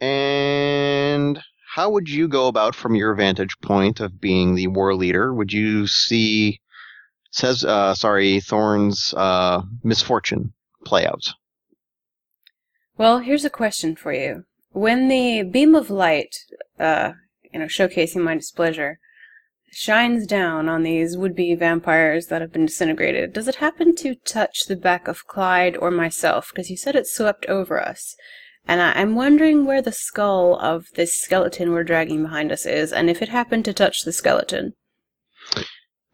and 0.00 1.40
how 1.74 1.90
would 1.90 2.08
you 2.08 2.26
go 2.26 2.48
about 2.48 2.74
from 2.74 2.94
your 2.94 3.14
vantage 3.14 3.56
point 3.62 4.00
of 4.00 4.20
being 4.20 4.54
the 4.54 4.66
war 4.66 4.94
leader? 4.94 5.32
Would 5.32 5.52
you 5.52 5.86
see 5.86 6.60
says 7.30 7.64
uh 7.64 7.94
sorry 7.94 8.40
Thorn's 8.40 9.14
uh 9.16 9.62
misfortune 9.84 10.52
play 10.84 11.06
out? 11.06 11.32
Well, 12.98 13.20
here's 13.20 13.44
a 13.44 13.50
question 13.50 13.94
for 13.94 14.12
you. 14.12 14.44
When 14.72 15.08
the 15.08 15.42
beam 15.44 15.74
of 15.74 15.90
light, 15.90 16.36
uh, 16.78 17.12
you 17.52 17.60
know, 17.60 17.66
showcasing 17.66 18.22
my 18.22 18.34
displeasure, 18.34 18.98
shines 19.72 20.26
down 20.26 20.68
on 20.68 20.82
these 20.82 21.16
would-be 21.16 21.54
vampires 21.54 22.26
that 22.26 22.40
have 22.40 22.52
been 22.52 22.66
disintegrated, 22.66 23.32
does 23.32 23.48
it 23.48 23.56
happen 23.56 23.94
to 23.96 24.14
touch 24.14 24.66
the 24.66 24.76
back 24.76 25.06
of 25.08 25.26
Clyde 25.26 25.76
or 25.76 25.90
myself? 25.90 26.50
Because 26.50 26.70
you 26.70 26.76
said 26.76 26.96
it 26.96 27.06
swept 27.06 27.46
over 27.46 27.80
us. 27.80 28.16
And 28.66 28.80
I- 28.80 28.92
I'm 28.92 29.14
wondering 29.14 29.64
where 29.64 29.80
the 29.80 29.92
skull 29.92 30.58
of 30.58 30.86
this 30.94 31.20
skeleton 31.20 31.72
we're 31.72 31.84
dragging 31.84 32.22
behind 32.22 32.52
us 32.52 32.66
is, 32.66 32.92
and 32.92 33.08
if 33.08 33.22
it 33.22 33.28
happened 33.28 33.64
to 33.66 33.72
touch 33.72 34.02
the 34.02 34.12
skeleton. 34.12 34.74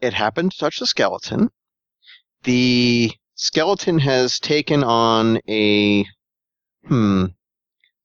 It 0.01 0.13
happened 0.13 0.53
to 0.53 0.59
touch 0.59 0.79
the 0.79 0.87
skeleton. 0.87 1.51
The 2.45 3.13
skeleton 3.35 3.99
has 3.99 4.39
taken 4.39 4.85
on 4.85 5.41
a 5.49 6.05
hmm 6.87 7.27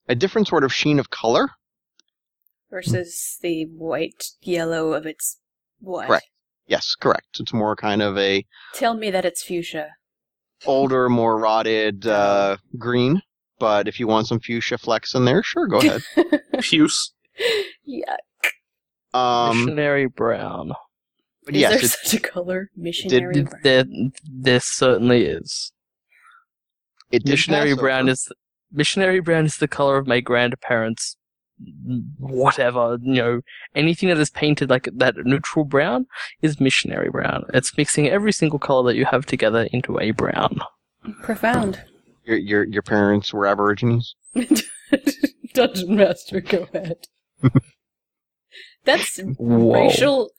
a 0.08 0.16
different 0.16 0.48
sort 0.48 0.64
of 0.64 0.74
sheen 0.74 1.00
of 1.00 1.10
color. 1.10 1.50
Versus 2.72 3.38
the 3.42 3.66
white 3.66 4.24
yellow 4.42 4.94
of 4.94 5.06
its 5.06 5.38
what? 5.80 6.08
Correct. 6.08 6.26
Yes, 6.68 6.96
correct. 6.96 7.40
It's 7.40 7.52
more 7.54 7.76
kind 7.76 8.02
of 8.02 8.18
a 8.18 8.46
Tell 8.74 8.94
me 8.96 9.12
that 9.12 9.26
it's 9.26 9.44
fuchsia. 9.44 9.90
older, 10.66 11.10
more 11.10 11.38
rotted 11.38 12.08
uh, 12.08 12.58
green. 12.78 13.22
But 13.60 13.88
if 13.88 14.00
you 14.00 14.08
want 14.08 14.28
some 14.28 14.40
fuchsia 14.40 14.78
flecks 14.78 15.14
in 15.14 15.26
there, 15.26 15.44
sure, 15.44 15.68
go 15.68 15.80
ahead. 15.80 16.02
Puce. 16.62 17.14
yeah. 17.84 18.16
Um, 19.14 19.66
Missionary 19.66 20.08
brown. 20.08 20.72
but 21.46 21.54
Is 21.56 21.62
yes, 21.62 21.72
there 21.72 21.80
it, 21.84 21.90
such 21.92 22.14
a 22.14 22.20
color? 22.22 22.72
Missionary 22.76 23.34
There, 23.34 23.44
brown. 23.44 23.62
there, 23.64 23.86
there 24.32 24.60
certainly 24.62 25.26
is. 25.26 25.74
it 27.12 27.24
did 27.26 27.32
Missionary 27.32 27.72
pass 27.74 27.80
brown 27.82 28.02
over. 28.04 28.12
is 28.12 28.32
missionary 28.72 29.20
brown 29.20 29.46
is 29.46 29.58
the 29.58 29.68
color 29.68 29.98
of 29.98 30.08
my 30.08 30.22
grandparents. 30.22 31.18
Whatever 32.18 32.98
you 33.02 33.16
know, 33.16 33.42
anything 33.76 34.10
that 34.10 34.18
is 34.18 34.30
painted 34.30 34.70
like 34.70 34.90
that 34.94 35.16
neutral 35.24 35.66
brown 35.66 36.08
is 36.42 36.60
missionary 36.60 37.10
brown. 37.10 37.46
It's 37.54 37.78
mixing 37.78 38.08
every 38.08 38.32
single 38.32 38.60
color 38.60 38.92
that 38.92 38.98
you 38.98 39.06
have 39.06 39.26
together 39.26 39.68
into 39.72 40.00
a 40.00 40.12
brown. 40.12 40.62
Profound. 41.22 41.84
your, 42.26 42.38
your 42.38 42.64
your 42.66 42.82
parents 42.82 43.34
were 43.34 43.48
Aborigines. 43.48 44.16
Dungeon 45.54 45.96
Master, 45.96 46.42
go 46.42 46.68
ahead. 46.74 47.08
That's 48.84 49.20
Whoa. 49.38 49.74
racial. 49.74 50.32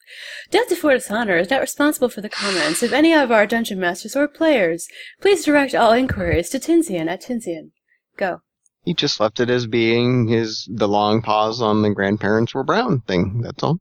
Delta 0.51 0.75
Fortis 0.75 1.09
Honor 1.09 1.37
is 1.37 1.49
not 1.49 1.61
responsible 1.61 2.09
for 2.09 2.21
the 2.21 2.29
comments 2.29 2.83
of 2.83 2.91
any 2.91 3.13
of 3.13 3.31
our 3.31 3.47
Dungeon 3.47 3.79
Masters 3.79 4.15
or 4.15 4.27
players. 4.27 4.87
Please 5.21 5.45
direct 5.45 5.73
all 5.73 5.93
inquiries 5.93 6.49
to 6.49 6.59
Tinsian 6.59 7.07
at 7.07 7.21
Tinsian. 7.21 7.71
Go. 8.17 8.41
He 8.85 8.93
just 8.93 9.19
left 9.19 9.39
it 9.39 9.49
as 9.49 9.65
being 9.67 10.27
his 10.27 10.67
the 10.71 10.87
long 10.87 11.21
pause 11.21 11.61
on 11.61 11.81
the 11.81 11.89
grandparents 11.91 12.53
were 12.53 12.63
brown 12.63 13.01
thing. 13.01 13.41
That's 13.41 13.63
all. 13.63 13.79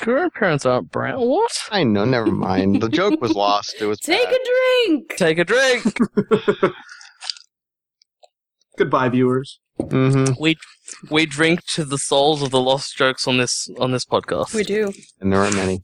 Grandparents 0.00 0.66
aren't 0.66 0.90
brown. 0.90 1.20
What? 1.20 1.52
I 1.70 1.84
know. 1.84 2.04
Never 2.04 2.32
mind. 2.32 2.82
The 2.82 2.88
joke 2.88 3.20
was 3.20 3.32
lost. 3.34 3.76
It 3.80 3.86
was 3.86 4.00
Take 4.00 4.24
bad. 4.24 4.34
a 4.34 4.88
drink! 4.88 5.16
Take 5.16 5.38
a 5.38 5.44
drink. 5.44 5.96
Goodbye, 8.78 9.10
viewers. 9.10 9.60
hmm 9.90 10.24
we 10.40 10.56
we 11.10 11.26
drink 11.26 11.60
to 11.74 11.84
the 11.84 11.98
souls 11.98 12.42
of 12.42 12.50
the 12.50 12.60
lost 12.60 12.96
jokes 12.96 13.28
on 13.28 13.36
this 13.38 13.68
on 13.78 13.92
this 13.92 14.04
podcast. 14.04 14.54
We 14.54 14.64
do. 14.64 14.92
And 15.20 15.32
there 15.32 15.42
are 15.44 15.50
many. 15.52 15.82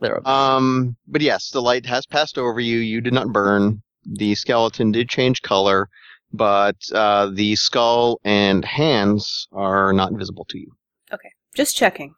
There 0.00 0.20
are 0.24 0.56
Um, 0.56 0.96
but 1.06 1.22
yes, 1.22 1.50
the 1.50 1.62
light 1.62 1.86
has 1.86 2.06
passed 2.06 2.38
over 2.38 2.60
you. 2.60 2.78
You 2.78 3.00
did 3.00 3.12
not 3.12 3.32
burn. 3.32 3.82
The 4.04 4.34
skeleton 4.36 4.92
did 4.92 5.08
change 5.08 5.42
color, 5.42 5.88
but 6.32 6.76
uh, 6.94 7.30
the 7.32 7.56
skull 7.56 8.20
and 8.24 8.64
hands 8.64 9.48
are 9.52 9.92
not 9.92 10.12
visible 10.12 10.44
to 10.50 10.58
you. 10.58 10.72
Okay, 11.12 11.30
just 11.54 11.76
checking. 11.76 12.14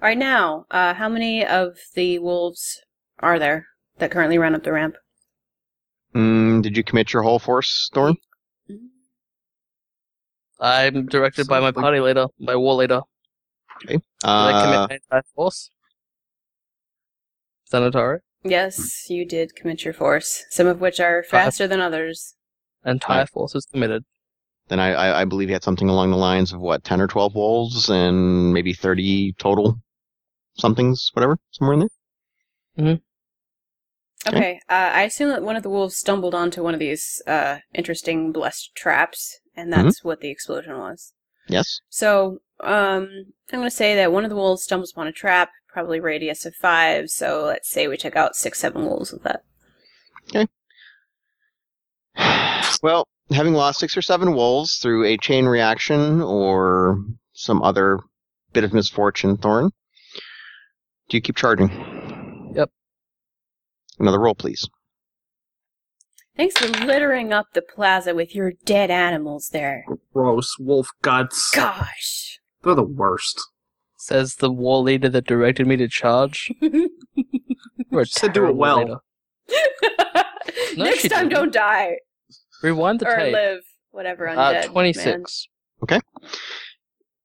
Alright, 0.00 0.18
now, 0.18 0.64
uh, 0.70 0.94
how 0.94 1.08
many 1.08 1.44
of 1.44 1.76
the 1.94 2.18
wolves 2.18 2.80
are 3.20 3.38
there 3.38 3.66
that 3.98 4.10
currently 4.10 4.38
run 4.38 4.54
up 4.54 4.62
the 4.62 4.72
ramp? 4.72 4.96
Mm, 6.14 6.62
did 6.62 6.76
you 6.76 6.82
commit 6.84 7.12
your 7.12 7.22
whole 7.22 7.38
force, 7.38 7.90
Thorn? 7.92 8.16
I'm 10.58 11.06
directed 11.06 11.46
by 11.48 11.60
my 11.60 11.70
party 11.70 12.00
leader, 12.00 12.28
my 12.38 12.56
war 12.56 12.74
leader. 12.74 13.02
Okay. 13.84 13.94
Did 13.96 14.02
I 14.22 14.52
Uh, 14.52 14.64
commit 14.64 14.88
my 14.90 14.94
entire 14.94 15.22
force? 15.34 15.70
Xanatari? 17.70 18.20
Yes, 18.42 19.10
you 19.10 19.26
did 19.26 19.54
commit 19.54 19.84
your 19.84 19.92
force, 19.92 20.44
some 20.50 20.66
of 20.66 20.80
which 20.80 21.00
are 21.00 21.22
faster 21.24 21.66
than 21.66 21.80
others. 21.80 22.36
Entire 22.86 23.20
Right. 23.20 23.28
force 23.28 23.54
is 23.54 23.66
committed. 23.66 24.04
then 24.68 24.80
I, 24.80 24.92
I, 24.92 25.20
I 25.22 25.24
believe 25.24 25.48
you 25.48 25.54
had 25.54 25.64
something 25.64 25.88
along 25.88 26.10
the 26.10 26.16
lines 26.16 26.52
of 26.52 26.60
what, 26.60 26.84
ten 26.84 27.00
or 27.00 27.06
twelve 27.06 27.34
wolves, 27.34 27.90
and 27.90 28.52
maybe 28.52 28.72
thirty 28.72 29.32
total 29.38 29.78
somethings, 30.58 31.10
whatever, 31.12 31.36
somewhere 31.50 31.74
in 31.74 31.80
there. 31.80 31.88
Okay. 34.28 34.36
Okay, 34.38 34.60
uh, 34.68 34.90
I 34.92 35.02
assume 35.02 35.28
that 35.28 35.42
one 35.42 35.54
of 35.56 35.62
the 35.62 35.70
wolves 35.70 35.96
stumbled 35.96 36.34
onto 36.34 36.62
one 36.62 36.74
of 36.74 36.80
these 36.80 37.22
uh, 37.28 37.58
interesting 37.74 38.32
blessed 38.32 38.74
traps, 38.74 39.38
and 39.54 39.72
that's 39.72 40.02
what 40.02 40.20
the 40.20 40.30
explosion 40.30 40.78
was. 40.78 41.12
Yes. 41.48 41.80
So, 41.88 42.38
um, 42.60 43.08
I'm 43.52 43.60
going 43.60 43.62
to 43.64 43.70
say 43.70 43.94
that 43.94 44.10
one 44.10 44.24
of 44.24 44.30
the 44.30 44.36
wolves 44.36 44.64
stumbles 44.64 44.90
upon 44.90 45.06
a 45.06 45.12
trap, 45.12 45.50
probably 45.68 46.00
radius 46.00 46.44
of 46.44 46.56
five, 46.56 47.08
so 47.08 47.44
let's 47.44 47.70
say 47.70 47.86
we 47.86 47.96
took 47.96 48.16
out 48.16 48.34
six, 48.34 48.58
seven 48.58 48.84
wolves 48.84 49.12
with 49.12 49.22
that. 49.22 49.42
Well, 52.86 53.08
having 53.32 53.54
lost 53.54 53.80
six 53.80 53.96
or 53.96 54.00
seven 54.02 54.32
wolves 54.32 54.76
through 54.76 55.06
a 55.06 55.16
chain 55.16 55.46
reaction 55.46 56.22
or 56.22 57.00
some 57.32 57.60
other 57.60 57.98
bit 58.52 58.62
of 58.62 58.72
misfortune, 58.72 59.36
Thorn, 59.38 59.70
do 61.08 61.16
you 61.16 61.20
keep 61.20 61.34
charging? 61.34 62.52
Yep. 62.54 62.70
Another 63.98 64.20
roll, 64.20 64.36
please. 64.36 64.68
Thanks 66.36 66.56
for 66.56 66.68
littering 66.86 67.32
up 67.32 67.46
the 67.54 67.60
plaza 67.60 68.14
with 68.14 68.36
your 68.36 68.52
dead 68.64 68.92
animals 68.92 69.48
there. 69.48 69.84
Gross. 70.14 70.56
Wolf 70.60 70.86
guts. 71.02 71.50
Gosh. 71.52 72.38
They're 72.62 72.76
the 72.76 72.84
worst. 72.84 73.42
Says 73.98 74.36
the 74.36 74.52
war 74.52 74.80
leader 74.80 75.08
that 75.08 75.26
directed 75.26 75.66
me 75.66 75.74
to 75.74 75.88
charge. 75.88 76.52
We're 77.90 78.04
Said 78.04 78.32
do 78.32 78.46
it 78.46 78.54
well. 78.54 79.02
No, 80.76 80.84
Next 80.84 81.08
time, 81.08 81.28
didn't. 81.28 81.32
don't 81.32 81.52
die. 81.54 81.96
Rewind 82.66 83.00
the 83.00 83.06
or 83.06 83.16
tape. 83.16 83.32
live. 83.32 83.60
Whatever, 83.92 84.26
undead. 84.26 84.36
Uh, 84.36 84.52
man. 84.52 84.68
26. 84.68 85.48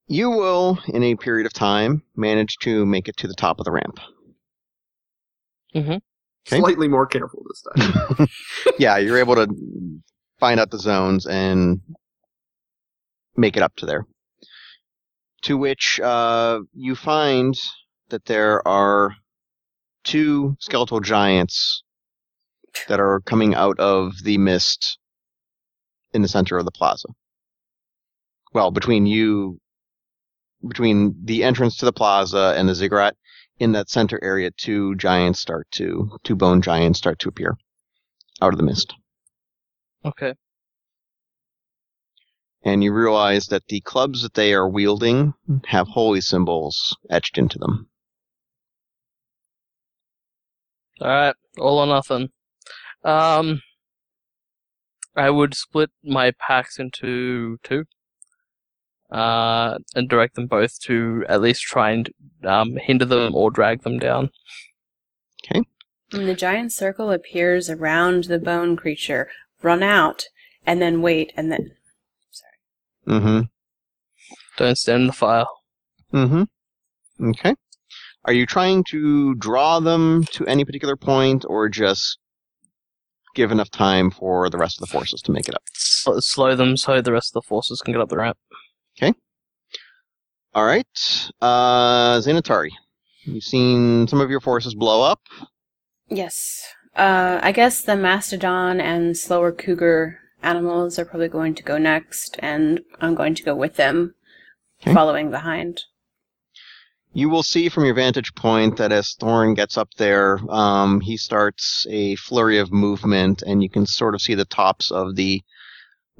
You 0.07 0.29
will, 0.29 0.77
in 0.87 1.03
a 1.03 1.15
period 1.15 1.45
of 1.47 1.53
time, 1.53 2.03
manage 2.15 2.57
to 2.61 2.85
make 2.85 3.07
it 3.07 3.17
to 3.17 3.27
the 3.27 3.33
top 3.33 3.59
of 3.59 3.65
the 3.65 3.71
ramp. 3.71 3.99
Okay. 5.75 6.59
Slightly 6.59 6.87
more 6.87 7.07
careful 7.07 7.43
this 7.49 7.63
time. 8.17 8.27
yeah, 8.79 8.97
you're 8.97 9.17
able 9.17 9.35
to 9.35 9.47
find 10.39 10.59
out 10.59 10.69
the 10.69 10.79
zones 10.79 11.25
and 11.25 11.81
make 13.35 13.57
it 13.57 13.63
up 13.63 13.75
to 13.77 13.85
there. 13.85 14.05
To 15.43 15.57
which 15.57 15.99
uh, 16.03 16.59
you 16.73 16.95
find 16.95 17.55
that 18.09 18.25
there 18.25 18.67
are 18.67 19.15
two 20.03 20.55
skeletal 20.59 20.99
giants 20.99 21.83
that 22.87 22.99
are 22.99 23.21
coming 23.21 23.55
out 23.55 23.79
of 23.79 24.13
the 24.23 24.37
mist 24.37 24.97
in 26.13 26.21
the 26.21 26.27
center 26.27 26.57
of 26.57 26.65
the 26.65 26.71
plaza. 26.71 27.07
Well, 28.53 28.71
between 28.71 29.05
you, 29.05 29.59
between 30.67 31.15
the 31.23 31.43
entrance 31.43 31.77
to 31.77 31.85
the 31.85 31.93
plaza 31.93 32.53
and 32.57 32.67
the 32.67 32.75
ziggurat, 32.75 33.15
in 33.59 33.73
that 33.73 33.89
center 33.89 34.19
area, 34.23 34.51
two 34.57 34.95
giants 34.95 35.39
start 35.39 35.67
to, 35.71 36.17
two 36.23 36.35
bone 36.35 36.61
giants 36.61 36.97
start 36.99 37.19
to 37.19 37.29
appear 37.29 37.57
out 38.41 38.53
of 38.53 38.57
the 38.57 38.65
mist. 38.65 38.93
Okay. 40.03 40.33
And 42.63 42.83
you 42.83 42.91
realize 42.91 43.47
that 43.47 43.67
the 43.67 43.81
clubs 43.81 44.23
that 44.23 44.33
they 44.33 44.53
are 44.53 44.67
wielding 44.67 45.33
have 45.65 45.87
holy 45.87 46.21
symbols 46.21 46.95
etched 47.09 47.37
into 47.37 47.57
them. 47.57 47.87
Alright, 50.99 51.35
all 51.57 51.79
or 51.79 51.87
nothing. 51.87 52.29
Um, 53.03 53.61
I 55.15 55.29
would 55.29 55.53
split 55.53 55.89
my 56.03 56.31
packs 56.31 56.79
into 56.79 57.57
two. 57.63 57.85
Uh, 59.11 59.77
and 59.93 60.07
direct 60.07 60.35
them 60.35 60.47
both 60.47 60.79
to 60.79 61.25
at 61.27 61.41
least 61.41 61.63
try 61.63 61.91
and 61.91 62.09
um, 62.45 62.77
hinder 62.77 63.03
them 63.03 63.35
or 63.35 63.51
drag 63.51 63.83
them 63.83 63.99
down. 63.99 64.29
Okay. 65.43 65.61
When 66.11 66.27
the 66.27 66.33
giant 66.33 66.71
circle 66.71 67.11
appears 67.11 67.69
around 67.69 68.25
the 68.25 68.39
bone 68.39 68.77
creature, 68.77 69.29
run 69.61 69.83
out 69.83 70.23
and 70.65 70.81
then 70.81 71.01
wait 71.01 71.33
and 71.35 71.51
then. 71.51 71.71
Sorry. 72.31 73.19
Mm-hmm. 73.19 73.41
Don't 74.57 74.77
stand 74.77 75.01
in 75.01 75.07
the 75.07 75.13
fire. 75.13 75.45
Mm-hmm. 76.13 76.43
Okay. 77.31 77.55
Are 78.23 78.33
you 78.33 78.45
trying 78.45 78.85
to 78.91 79.35
draw 79.35 79.81
them 79.81 80.23
to 80.31 80.45
any 80.45 80.63
particular 80.63 80.95
point, 80.95 81.43
or 81.47 81.67
just 81.67 82.17
give 83.35 83.51
enough 83.51 83.69
time 83.71 84.11
for 84.11 84.49
the 84.49 84.57
rest 84.57 84.77
of 84.81 84.87
the 84.87 84.91
forces 84.91 85.21
to 85.23 85.31
make 85.31 85.47
it 85.47 85.55
up? 85.55 85.63
Slow 85.73 86.55
them 86.55 86.77
so 86.77 87.01
the 87.01 87.11
rest 87.11 87.31
of 87.35 87.43
the 87.43 87.47
forces 87.47 87.81
can 87.81 87.93
get 87.93 88.01
up 88.01 88.09
the 88.09 88.17
ramp. 88.17 88.37
Okay. 88.97 89.13
All 90.53 90.65
right. 90.65 90.85
Uh, 91.39 92.19
Xanatari, 92.19 92.71
you've 93.23 93.43
seen 93.43 94.07
some 94.07 94.19
of 94.21 94.29
your 94.29 94.41
forces 94.41 94.75
blow 94.75 95.01
up. 95.01 95.21
Yes. 96.09 96.63
Uh, 96.95 97.39
I 97.41 97.51
guess 97.53 97.83
the 97.83 97.95
mastodon 97.95 98.81
and 98.81 99.15
slower 99.17 99.51
cougar 99.53 100.19
animals 100.43 100.99
are 100.99 101.05
probably 101.05 101.29
going 101.29 101.55
to 101.55 101.63
go 101.63 101.77
next, 101.77 102.35
and 102.39 102.81
I'm 102.99 103.15
going 103.15 103.35
to 103.35 103.43
go 103.43 103.55
with 103.55 103.75
them, 103.75 104.15
Okay. 104.81 104.93
following 104.93 105.29
behind. 105.31 105.83
You 107.13 107.29
will 107.29 107.43
see 107.43 107.67
from 107.67 107.85
your 107.85 107.93
vantage 107.93 108.33
point 108.35 108.77
that 108.77 108.91
as 108.91 109.13
Thorn 109.19 109.53
gets 109.53 109.77
up 109.77 109.89
there, 109.97 110.39
um, 110.49 111.01
he 111.01 111.17
starts 111.17 111.85
a 111.89 112.15
flurry 112.15 112.57
of 112.57 112.71
movement, 112.71 113.41
and 113.41 113.61
you 113.61 113.69
can 113.69 113.85
sort 113.85 114.15
of 114.15 114.21
see 114.21 114.33
the 114.33 114.45
tops 114.45 114.91
of 114.91 115.15
the 115.15 115.41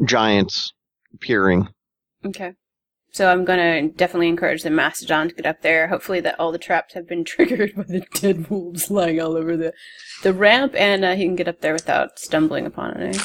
giants 0.04 0.74
peering. 1.22 1.70
Okay. 2.26 2.54
So 3.14 3.30
I'm 3.30 3.44
going 3.44 3.60
to 3.60 3.96
definitely 3.96 4.30
encourage 4.30 4.64
the 4.64 4.70
mastodon 4.70 5.30
to 5.30 5.36
get 5.36 5.46
up 5.46 5.62
there. 5.62 5.88
Hopefully 5.88 6.22
that 6.22 6.40
all 6.40 6.52
the 6.52 6.58
traps 6.58 6.94
have 6.94 7.08
been 7.08 7.24
triggered 7.26 7.76
by 7.76 7.84
the 7.84 8.06
dead 8.14 8.50
wolves 8.50 8.90
lying 8.90 9.22
all 9.22 9.36
over 9.38 9.58
the 9.58 9.74
the 10.24 10.34
ramp, 10.34 10.74
and 10.76 11.04
uh, 11.04 11.16
he 11.16 11.26
can 11.26 11.36
get 11.36 11.48
up 11.48 11.62
there 11.62 11.74
without 11.74 12.20
stumbling 12.20 12.66
upon 12.66 12.98
any. 12.98 13.20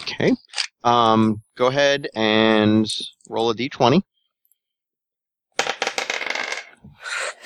Okay. 0.00 0.32
Um, 0.84 1.42
go 1.56 1.66
ahead 1.66 2.08
and 2.14 2.86
roll 3.28 3.50
a 3.50 3.54
d20. 3.54 4.02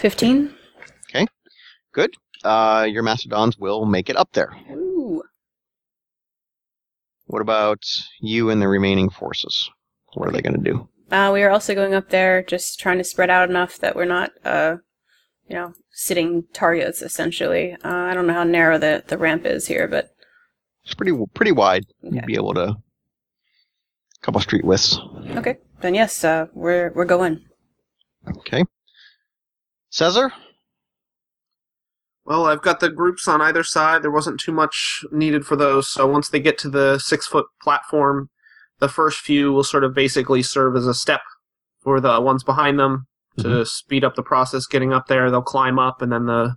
Fifteen. 0.03 0.53
Okay, 1.11 1.29
Good. 1.93 2.11
Uh, 2.43 2.89
your 2.91 3.05
mastodons 3.05 3.57
will 3.57 3.85
make 3.87 4.11
it 4.11 4.17
up 4.17 4.33
there. 4.33 4.53
Ooh. 4.73 5.23
What 7.27 7.41
about 7.41 7.85
you 8.21 8.51
and 8.51 8.61
the 8.61 8.67
remaining 8.67 9.11
forces? 9.11 9.71
What 10.15 10.29
are 10.29 10.33
they 10.33 10.43
going 10.43 10.61
to 10.61 10.71
do? 10.71 10.89
Uh, 11.13 11.31
we 11.33 11.45
are 11.45 11.51
also 11.51 11.73
going 11.77 11.95
up 11.95 12.09
there, 12.09 12.43
just 12.43 12.81
trying 12.81 12.99
to 12.99 13.05
spread 13.05 13.31
out 13.31 13.49
enough 13.49 13.79
that 13.79 13.95
we're 13.95 14.05
not, 14.05 14.33
uh, 14.45 14.79
you 15.49 15.55
know, 15.55 15.73
sitting 15.93 16.47
targets. 16.53 17.01
Essentially, 17.01 17.75
uh, 17.85 17.89
I 17.89 18.13
don't 18.13 18.27
know 18.27 18.35
how 18.35 18.43
narrow 18.43 18.79
the 18.79 19.05
the 19.07 19.17
ramp 19.17 19.47
is 19.47 19.69
here, 19.69 19.87
but 19.87 20.09
It's 20.85 20.95
pretty 20.95 21.17
pretty 21.33 21.53
wide. 21.53 21.85
You'd 22.03 22.27
be 22.27 22.35
able 22.35 22.55
to. 22.55 22.75
couple 24.21 24.41
street 24.41 24.65
widths. 24.65 24.99
okay. 25.37 25.59
Then 25.81 25.95
yes, 25.95 26.25
uh, 26.25 26.47
we're 26.55 26.91
we're 26.93 27.05
going. 27.05 27.45
Okay. 28.39 28.65
Caesar? 29.93 30.33
Well, 32.25 32.47
I've 32.47 32.63
got 32.63 32.81
the 32.81 32.89
groups 32.89 33.29
on 33.29 33.43
either 33.43 33.63
side. 33.63 34.03
There 34.03 34.11
wasn't 34.11 34.41
too 34.41 34.53
much 34.53 35.05
needed 35.13 35.45
for 35.45 35.55
those. 35.55 35.91
So 35.91 36.07
once 36.07 36.29
they 36.29 36.41
get 36.41 36.57
to 36.59 36.71
the 36.71 36.99
six 36.99 37.27
foot 37.27 37.47
platform, 37.63 38.31
the 38.79 38.89
first 38.89 39.19
few 39.19 39.53
will 39.53 39.65
sort 39.65 39.85
of 39.85 39.95
basically 39.95 40.43
serve 40.43 40.77
as 40.77 40.87
a 40.87 40.95
step 40.95 41.21
for 41.83 42.01
the 42.01 42.21
ones 42.21 42.43
behind 42.43 42.79
them 42.79 43.07
to 43.39 43.65
speed 43.67 44.05
up 44.05 44.15
the 44.15 44.23
process 44.23 44.67
getting 44.67 44.93
up 44.93 45.09
there. 45.09 45.31
They'll 45.31 45.43
climb 45.43 45.79
up, 45.79 46.01
and 46.01 46.13
then 46.13 46.27
the 46.27 46.55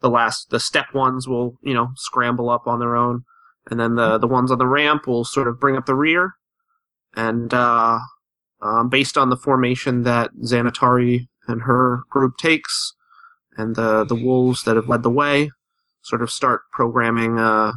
the 0.00 0.10
last 0.10 0.50
the 0.50 0.60
step 0.60 0.92
ones 0.94 1.26
will 1.28 1.56
you 1.62 1.74
know 1.74 1.88
scramble 1.96 2.50
up 2.50 2.66
on 2.66 2.80
their 2.80 2.96
own, 2.96 3.24
and 3.70 3.78
then 3.78 3.94
the 3.94 4.18
the 4.18 4.26
ones 4.26 4.50
on 4.50 4.58
the 4.58 4.66
ramp 4.66 5.06
will 5.06 5.24
sort 5.24 5.48
of 5.48 5.60
bring 5.60 5.76
up 5.76 5.86
the 5.86 5.94
rear. 5.94 6.32
And 7.14 7.52
uh, 7.54 7.98
um, 8.60 8.88
based 8.88 9.16
on 9.16 9.30
the 9.30 9.36
formation 9.36 10.02
that 10.02 10.30
Xanatari 10.42 11.28
and 11.48 11.62
her 11.62 12.02
group 12.10 12.36
takes, 12.38 12.94
and 13.56 13.76
the 13.76 14.04
the 14.04 14.14
wolves 14.14 14.64
that 14.64 14.76
have 14.76 14.88
led 14.88 15.02
the 15.02 15.10
way 15.10 15.50
sort 16.02 16.20
of 16.22 16.30
start 16.30 16.60
programming 16.72 17.38
uh 17.38 17.72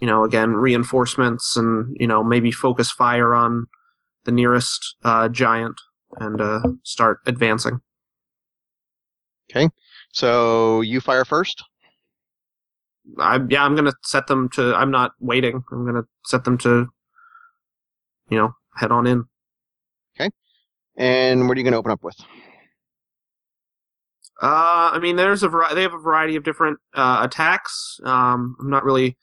you 0.00 0.06
know 0.06 0.24
again 0.24 0.54
reinforcements 0.54 1.56
and 1.56 1.96
you 2.00 2.06
know 2.08 2.24
maybe 2.24 2.50
focus 2.50 2.90
fire 2.90 3.34
on 3.34 3.66
the 4.24 4.32
nearest 4.32 4.96
uh 5.04 5.28
giant 5.28 5.80
and 6.16 6.40
uh 6.40 6.60
start 6.82 7.18
advancing 7.26 7.80
Okay, 9.50 9.68
So 10.12 10.80
you 10.80 11.00
fire 11.00 11.24
first? 11.24 11.62
i 13.18 13.38
yeah 13.48 13.64
i'm 13.64 13.74
gonna 13.76 13.92
set 14.04 14.26
them 14.28 14.48
to 14.48 14.74
i'm 14.76 14.90
not 14.90 15.12
waiting 15.20 15.62
i'm 15.72 15.84
gonna 15.84 16.04
set 16.24 16.44
them 16.44 16.56
to 16.56 16.86
you 18.30 18.38
know 18.38 18.52
head 18.76 18.92
on 18.92 19.06
in 19.06 19.24
Okay. 20.14 20.30
And 20.96 21.48
what 21.48 21.56
are 21.56 21.60
you 21.60 21.64
going 21.64 21.72
to 21.72 21.78
open 21.78 21.90
up 21.90 22.02
with? 22.04 22.16
Uh, 24.42 24.90
I 24.92 24.98
mean, 24.98 25.14
there's 25.14 25.44
a 25.44 25.48
vari- 25.48 25.72
they 25.74 25.82
have 25.82 25.94
a 25.94 25.98
variety 25.98 26.34
of 26.34 26.42
different 26.42 26.80
uh, 26.94 27.20
attacks. 27.22 28.00
Um, 28.02 28.56
I'm 28.60 28.70
not 28.70 28.84
really 28.84 29.16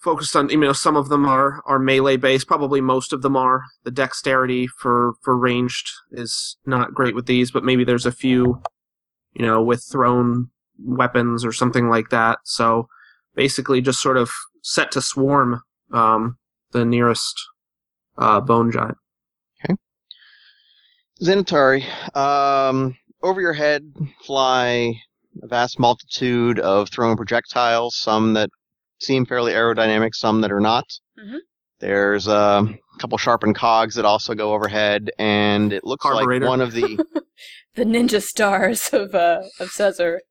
focused 0.00 0.36
on. 0.36 0.50
You 0.50 0.58
know, 0.58 0.74
some 0.74 0.96
of 0.96 1.08
them 1.08 1.24
are 1.24 1.62
are 1.64 1.78
melee 1.78 2.18
based. 2.18 2.46
Probably 2.46 2.82
most 2.82 3.14
of 3.14 3.22
them 3.22 3.36
are. 3.36 3.62
The 3.84 3.90
dexterity 3.90 4.66
for 4.66 5.14
for 5.22 5.36
ranged 5.36 5.90
is 6.12 6.58
not 6.66 6.92
great 6.92 7.14
with 7.14 7.24
these, 7.24 7.50
but 7.50 7.64
maybe 7.64 7.84
there's 7.84 8.04
a 8.04 8.12
few, 8.12 8.60
you 9.32 9.46
know, 9.46 9.62
with 9.62 9.82
thrown 9.90 10.50
weapons 10.78 11.42
or 11.42 11.52
something 11.52 11.88
like 11.88 12.10
that. 12.10 12.40
So 12.44 12.88
basically, 13.34 13.80
just 13.80 14.02
sort 14.02 14.18
of 14.18 14.30
set 14.62 14.90
to 14.92 15.00
swarm 15.00 15.62
um, 15.90 16.36
the 16.72 16.84
nearest 16.84 17.34
uh, 18.18 18.42
bone 18.42 18.70
giant. 18.70 18.98
Xanatari, 21.22 21.82
um, 22.14 22.94
over 23.26 23.40
your 23.40 23.52
head 23.52 23.92
fly 24.24 24.94
a 25.42 25.46
vast 25.46 25.78
multitude 25.78 26.58
of 26.60 26.88
thrown 26.88 27.16
projectiles, 27.16 27.96
some 27.96 28.32
that 28.34 28.48
seem 29.00 29.26
fairly 29.26 29.52
aerodynamic, 29.52 30.14
some 30.14 30.40
that 30.40 30.50
are 30.52 30.60
not. 30.60 30.84
Mhm. 31.18 31.38
There's 31.80 32.26
a 32.26 32.66
couple 32.98 33.18
sharpened 33.18 33.54
cogs 33.56 33.96
that 33.96 34.06
also 34.06 34.34
go 34.34 34.54
overhead, 34.54 35.10
and 35.18 35.72
it 35.74 35.84
looks 35.84 36.04
like 36.06 36.26
one 36.42 36.60
of 36.60 36.72
the. 36.72 36.98
The 37.74 37.84
ninja 37.84 38.22
stars 38.22 38.88
of 38.94 39.14
uh 39.14 39.42
of 39.60 39.68
Caesar. 39.68 40.22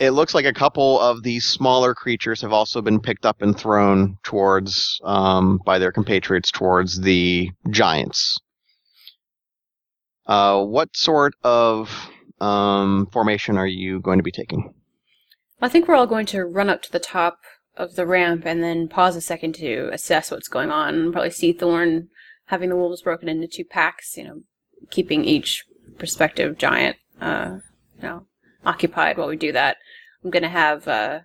it 0.00 0.12
looks 0.12 0.34
like 0.34 0.46
a 0.46 0.54
couple 0.54 0.98
of 0.98 1.22
these 1.22 1.44
smaller 1.44 1.94
creatures 1.94 2.40
have 2.40 2.54
also 2.54 2.80
been 2.80 2.98
picked 2.98 3.26
up 3.26 3.42
and 3.42 3.54
thrown 3.54 4.16
towards 4.22 4.98
um, 5.04 5.60
by 5.66 5.78
their 5.78 5.92
compatriots 5.92 6.50
towards 6.50 7.02
the 7.02 7.50
giants. 7.68 8.38
Uh, 10.26 10.64
what 10.64 10.96
sort 10.96 11.34
of 11.44 12.08
um, 12.40 13.08
formation 13.12 13.56
are 13.56 13.66
you 13.66 14.00
going 14.00 14.18
to 14.18 14.24
be 14.24 14.32
taking? 14.32 14.74
I 15.60 15.68
think 15.68 15.88
we're 15.88 15.94
all 15.94 16.06
going 16.06 16.26
to 16.26 16.44
run 16.44 16.68
up 16.68 16.82
to 16.82 16.92
the 16.92 16.98
top 16.98 17.38
of 17.76 17.96
the 17.96 18.06
ramp 18.06 18.44
and 18.44 18.62
then 18.62 18.88
pause 18.88 19.16
a 19.16 19.20
second 19.20 19.54
to 19.56 19.88
assess 19.92 20.30
what's 20.30 20.48
going 20.48 20.70
on. 20.70 21.12
Probably 21.12 21.30
see 21.30 21.52
Thorn 21.52 22.08
having 22.46 22.68
the 22.68 22.76
wolves 22.76 23.02
broken 23.02 23.28
into 23.28 23.46
two 23.46 23.64
packs, 23.64 24.16
you 24.16 24.24
know, 24.24 24.40
keeping 24.90 25.24
each 25.24 25.64
prospective 25.98 26.58
giant, 26.58 26.96
uh, 27.20 27.58
you 27.96 28.02
know, 28.02 28.26
occupied 28.64 29.16
while 29.16 29.28
we 29.28 29.36
do 29.36 29.52
that. 29.52 29.76
I'm 30.22 30.30
going 30.30 30.42
to 30.42 30.48
have, 30.48 30.86
uh, 30.86 31.20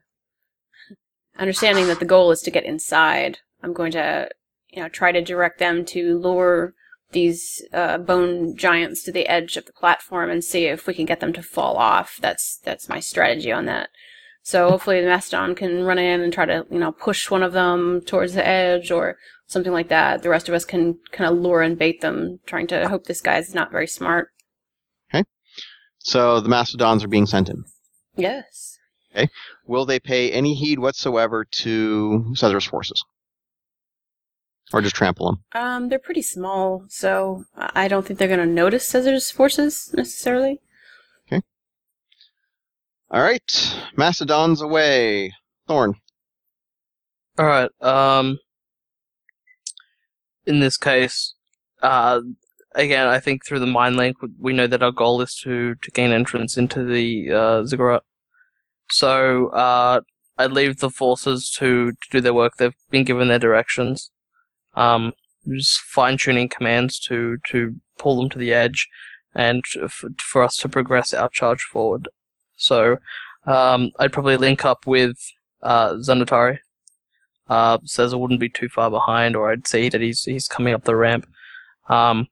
understanding 1.38 1.88
that 1.88 2.00
the 2.00 2.06
goal 2.06 2.32
is 2.32 2.42
to 2.42 2.52
get 2.52 2.66
inside. 2.66 3.40
I'm 3.64 3.74
going 3.74 3.92
to, 3.94 4.30
you 4.70 4.82
know, 4.82 4.90
try 4.90 5.12
to 5.12 5.22
direct 5.22 5.60
them 5.60 5.86
to 5.86 6.18
lure 6.18 6.74
these 7.12 7.66
uh, 7.74 7.98
bone 7.98 8.56
giants 8.56 9.04
to 9.04 9.12
the 9.12 9.28
edge 9.28 9.58
of 9.58 9.66
the 9.66 9.74
platform 9.74 10.30
and 10.30 10.44
see 10.44 10.66
if 10.66 10.86
we 10.88 10.94
can 10.94 11.06
get 11.06 11.20
them 11.20 11.34
to 11.34 11.44
fall 11.44 11.78
off. 11.78 12.18
That's 12.22 12.60
that's 12.64 12.90
my 12.90 13.00
strategy 13.00 13.52
on 13.52 13.66
that. 13.66 13.90
So 14.44 14.70
hopefully 14.70 15.02
the 15.02 15.08
mastodon 15.08 15.56
can 15.56 15.84
run 15.84 16.00
in 16.00 16.22
and 16.22 16.32
try 16.32 16.46
to 16.46 16.66
you 16.70 16.80
know 16.80 16.92
push 16.92 17.30
one 17.30 17.44
of 17.44 17.54
them 17.54 18.02
towards 18.02 18.34
the 18.34 18.48
edge 18.48 18.92
or 18.92 19.18
something 19.48 19.74
like 19.74 19.90
that. 19.90 20.22
The 20.22 20.30
rest 20.30 20.48
of 20.48 20.56
us 20.56 20.66
can 20.66 21.00
kind 21.12 21.32
of 21.32 21.40
lure 21.40 21.62
and 21.62 21.78
bait 21.78 22.02
them, 22.02 22.40
trying 22.46 22.68
to 22.68 22.88
hope 22.88 23.06
this 23.06 23.22
guy's 23.22 23.54
not 23.54 23.72
very 23.72 23.88
smart. 23.88 24.30
Okay. 25.14 25.26
So 26.00 26.40
the 26.40 26.50
mastodons 26.50 27.04
are 27.04 27.10
being 27.10 27.26
sent 27.26 27.50
in. 27.50 27.64
Yes. 28.16 28.78
Okay. 29.12 29.30
Will 29.66 29.86
they 29.86 30.00
pay 30.00 30.32
any 30.32 30.54
heed 30.54 30.80
whatsoever 30.80 31.46
to 31.46 32.34
Caesar's 32.36 32.66
forces, 32.66 33.04
or 34.74 34.82
just 34.82 34.96
trample 34.96 35.26
them? 35.26 35.62
Um, 35.62 35.90
they're 35.90 36.00
pretty 36.00 36.22
small, 36.22 36.86
so 36.90 37.46
I 37.56 37.86
I 37.86 37.88
don't 37.88 38.06
think 38.06 38.20
they're 38.20 38.28
going 38.28 38.40
to 38.40 38.46
notice 38.46 38.88
Caesar's 38.88 39.32
forces 39.32 39.92
necessarily. 39.96 40.62
Okay. 41.28 41.42
All 43.12 43.22
right, 43.22 43.78
mastodons 43.98 44.62
away. 44.62 45.34
Thorn. 45.68 45.96
All 47.38 47.46
right. 47.46 47.70
Um. 47.82 48.40
In 50.46 50.60
this 50.62 50.78
case, 50.78 51.36
uh, 51.84 52.22
again, 52.74 53.08
I 53.08 53.20
think 53.20 53.46
through 53.46 53.60
the 53.60 53.68
mind 53.68 53.98
link, 53.98 54.18
we 54.40 54.54
know 54.54 54.66
that 54.68 54.82
our 54.82 54.92
goal 54.92 55.22
is 55.22 55.36
to 55.44 55.76
to 55.76 55.92
gain 55.92 56.12
entrance 56.12 56.58
into 56.58 56.84
the 56.84 57.32
uh, 57.32 57.66
ziggurat. 57.66 58.04
So, 58.92 59.50
uh, 59.50 60.02
I'd 60.40 60.54
leave 60.54 60.80
the 60.80 60.90
forces 60.90 61.50
to, 61.60 61.92
to 61.92 62.10
do 62.10 62.22
their 62.22 62.34
work. 62.34 62.54
They've 62.58 62.74
been 62.90 63.04
given 63.04 63.28
their 63.28 63.38
directions. 63.38 64.10
Um, 64.80 65.14
just 65.48 65.82
fine 65.82 66.18
tuning 66.18 66.50
commands 66.50 67.00
to 67.02 67.38
to 67.50 67.76
pull 67.98 68.18
them 68.18 68.30
to 68.30 68.40
the 68.40 68.54
edge, 68.54 68.88
and 69.36 69.64
f- 69.84 70.06
for 70.18 70.42
us 70.42 70.56
to 70.58 70.70
progress 70.70 71.14
our 71.14 71.30
charge 71.30 71.62
forward. 71.64 72.08
So, 72.56 72.98
um, 73.46 73.92
I'd 74.00 74.14
probably 74.14 74.38
link 74.38 74.66
up 74.66 74.88
with 74.88 75.18
uh, 75.62 75.94
Xanatari. 75.96 76.60
Uh, 77.50 77.80
says 77.84 78.16
wouldn't 78.16 78.40
be 78.40 78.50
too 78.50 78.70
far 78.70 78.90
behind, 78.92 79.36
or 79.36 79.52
I'd 79.52 79.68
see 79.68 79.90
that 79.90 80.02
he's 80.02 80.24
he's 80.24 80.48
coming 80.48 80.74
up 80.74 80.84
the 80.84 80.96
ramp. 80.96 81.28
Um, 81.90 82.28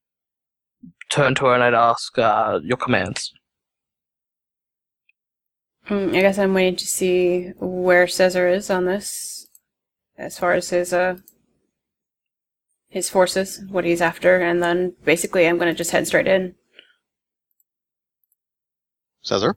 turn 1.09 1.35
to 1.35 1.45
her 1.45 1.53
and 1.53 1.63
I'd 1.63 1.73
ask 1.73 2.17
uh, 2.19 2.59
your 2.63 2.77
commands. 2.77 3.33
Mm, 5.89 6.09
I 6.09 6.21
guess 6.21 6.37
I'm 6.37 6.53
waiting 6.53 6.75
to 6.75 6.85
see 6.85 7.51
where 7.57 8.07
Caesar 8.07 8.47
is 8.47 8.69
on 8.69 8.85
this, 8.85 9.47
as 10.17 10.37
far 10.37 10.53
as 10.53 10.69
his 10.69 10.93
uh 10.93 11.17
his 12.97 13.09
forces, 13.09 13.63
what 13.69 13.85
he's 13.85 14.01
after, 14.01 14.37
and 14.39 14.61
then 14.61 14.93
basically 15.05 15.47
I'm 15.47 15.57
gonna 15.57 15.73
just 15.73 15.91
head 15.91 16.07
straight 16.07 16.27
in. 16.27 16.55
Caesar? 19.23 19.55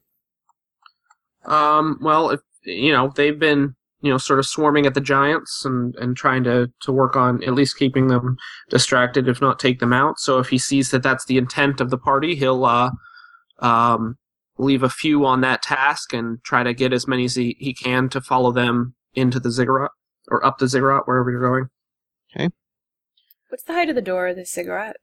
Um, 1.45 1.99
well, 2.01 2.31
if 2.31 2.41
you 2.63 2.93
know, 2.93 3.13
they've 3.17 3.39
been 3.39 3.75
you 4.03 4.11
know 4.11 4.19
sort 4.19 4.39
of 4.39 4.47
swarming 4.47 4.87
at 4.87 4.95
the 4.95 5.01
giants 5.01 5.65
and 5.65 5.95
and 5.97 6.17
trying 6.17 6.45
to 6.45 6.71
to 6.83 6.93
work 6.93 7.17
on 7.17 7.43
at 7.45 7.55
least 7.55 7.77
keeping 7.77 8.07
them 8.07 8.37
distracted, 8.69 9.29
if 9.29 9.41
not 9.41 9.59
take 9.59 9.81
them 9.81 9.93
out. 9.93 10.19
So 10.19 10.39
if 10.39 10.49
he 10.49 10.59
sees 10.59 10.91
that 10.91 11.03
that's 11.03 11.25
the 11.27 11.39
intent 11.39 11.81
of 11.81 11.91
the 11.91 11.99
party, 11.99 12.35
he'll 12.37 12.65
uh 12.65 12.91
um 13.59 14.17
leave 14.59 14.83
a 14.83 14.91
few 14.91 15.25
on 15.25 15.41
that 15.41 15.63
task 15.63 16.13
and 16.13 16.43
try 16.45 16.63
to 16.63 16.75
get 16.75 16.93
as 16.93 17.09
many 17.09 17.25
as 17.25 17.35
he, 17.35 17.57
he 17.59 17.73
can 17.73 18.09
to 18.11 18.21
follow 18.21 18.53
them 18.53 18.95
into 19.15 19.41
the 19.41 19.51
ziggurat 19.51 19.91
or 20.31 20.45
up 20.45 20.59
the 20.59 20.69
ziggurat 20.69 21.03
wherever 21.07 21.31
you're 21.31 21.41
going. 21.41 21.69
What's 23.51 23.65
the 23.65 23.75
height 23.75 23.89
of 23.91 23.97
the 23.97 24.01
door 24.03 24.29
of 24.29 24.37
this 24.37 24.53
ziggurat? 24.53 24.97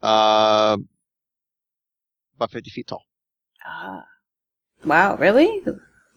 Uh, 0.00 0.78
about 2.36 2.50
50 2.52 2.70
feet 2.70 2.86
tall. 2.86 3.02
Ah, 3.66 4.04
wow, 4.84 5.16
really? 5.16 5.62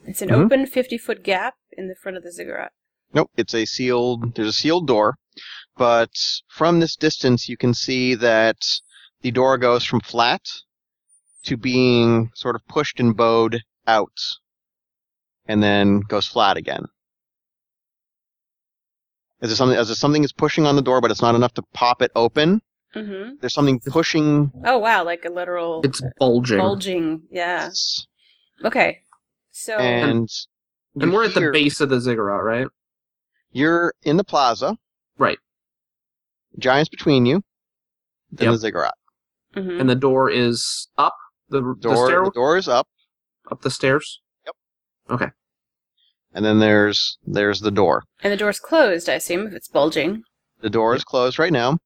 It's 0.06 0.22
an 0.22 0.30
Mhm. 0.30 0.45
open 0.45 0.66
50 0.68 0.97
foot 0.97 1.24
gap 1.24 1.56
in 1.72 1.88
the 1.88 1.95
front 1.95 2.18
of 2.18 2.24
the 2.24 2.32
ziggurat. 2.32 2.72
Nope, 3.14 3.32
it's 3.36 3.54
a 3.54 3.66
sealed, 3.66 4.36
there's 4.36 4.47
a 4.47 4.54
sealed 4.54 4.88
door, 4.88 5.18
but 5.76 6.12
from 6.47 6.80
this 6.80 6.95
distance 6.95 7.49
you 7.49 7.58
can 7.58 7.74
see 7.74 8.16
that 8.16 8.58
the 9.22 9.32
door 9.32 9.58
goes 9.58 9.84
from 9.84 10.02
flat 10.02 10.41
to 11.43 11.58
being 11.58 12.32
sort 12.36 12.56
of 12.56 12.66
pushed 12.68 12.99
and 12.99 13.18
bowed 13.18 13.64
out, 13.88 14.18
and 15.45 15.62
then 15.64 16.02
goes 16.02 16.28
flat 16.28 16.58
again. 16.58 16.86
Is 19.41 19.49
there 19.49 19.55
something, 19.55 19.77
is 19.79 19.87
there 19.87 19.95
something 19.95 20.23
is 20.23 20.31
pushing 20.33 20.65
on 20.65 20.75
the 20.75 20.81
door, 20.81 21.01
but 21.01 21.09
it's 21.11 21.21
not 21.21 21.35
enough 21.35 21.53
to 21.55 21.63
pop 21.73 22.01
it 22.01 22.11
open? 22.15 22.61
Mm-hmm. 22.95 23.35
There's 23.39 23.53
something 23.53 23.79
pushing. 23.79 24.51
Oh 24.65 24.77
wow, 24.77 25.03
like 25.03 25.25
a 25.25 25.29
literal 25.29 25.81
It's 25.83 26.01
bulging. 26.19 26.57
bulging. 26.59 27.21
Yeah. 27.31 27.69
Okay. 28.63 28.99
So 29.51 29.77
And, 29.77 30.29
and 30.99 31.11
we're 31.13 31.25
at 31.25 31.33
the 31.33 31.49
base 31.51 31.81
of 31.81 31.89
the 31.89 31.99
ziggurat, 32.01 32.43
right? 32.43 32.67
You're 33.51 33.93
in 34.03 34.17
the 34.17 34.23
plaza. 34.23 34.77
Right. 35.17 35.39
Giants 36.59 36.89
between 36.89 37.25
you. 37.25 37.43
And 38.31 38.39
Yep. 38.41 38.51
the 38.51 38.57
ziggurat. 38.57 38.93
mhm. 39.55 39.79
And 39.79 39.89
the 39.89 39.95
door 39.95 40.29
is 40.29 40.87
up 40.97 41.15
the, 41.49 41.61
the 41.61 41.75
Door, 41.89 42.05
stair 42.07 42.23
the 42.25 42.31
door 42.31 42.57
is 42.57 42.67
up. 42.67 42.87
up 43.49 43.61
the 43.61 43.71
stairs. 43.71 44.21
And 46.34 46.45
then 46.45 46.59
there's 46.59 47.17
there's 47.25 47.59
the 47.59 47.71
door. 47.71 48.03
and 48.23 48.32
the 48.32 48.38
door's 48.38 48.59
closed. 48.59 49.09
I 49.09 49.13
assume 49.15 49.47
if 49.47 49.53
it's 49.53 49.67
bulging. 49.67 50.23
The 50.61 50.69
door 50.69 50.95
is 50.95 51.03
closed 51.03 51.39
right 51.39 51.51
now, 51.51 51.79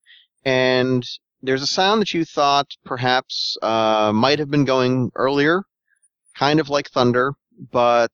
and 0.43 1.03
there's 1.41 1.61
a 1.61 1.67
sound 1.67 2.01
that 2.01 2.13
you 2.13 2.25
thought 2.25 2.67
perhaps 2.83 3.57
uh, 3.61 4.11
might 4.13 4.39
have 4.39 4.51
been 4.51 4.65
going 4.65 5.11
earlier, 5.15 5.63
kind 6.35 6.59
of 6.59 6.69
like 6.69 6.89
thunder, 6.89 7.33
but 7.71 8.11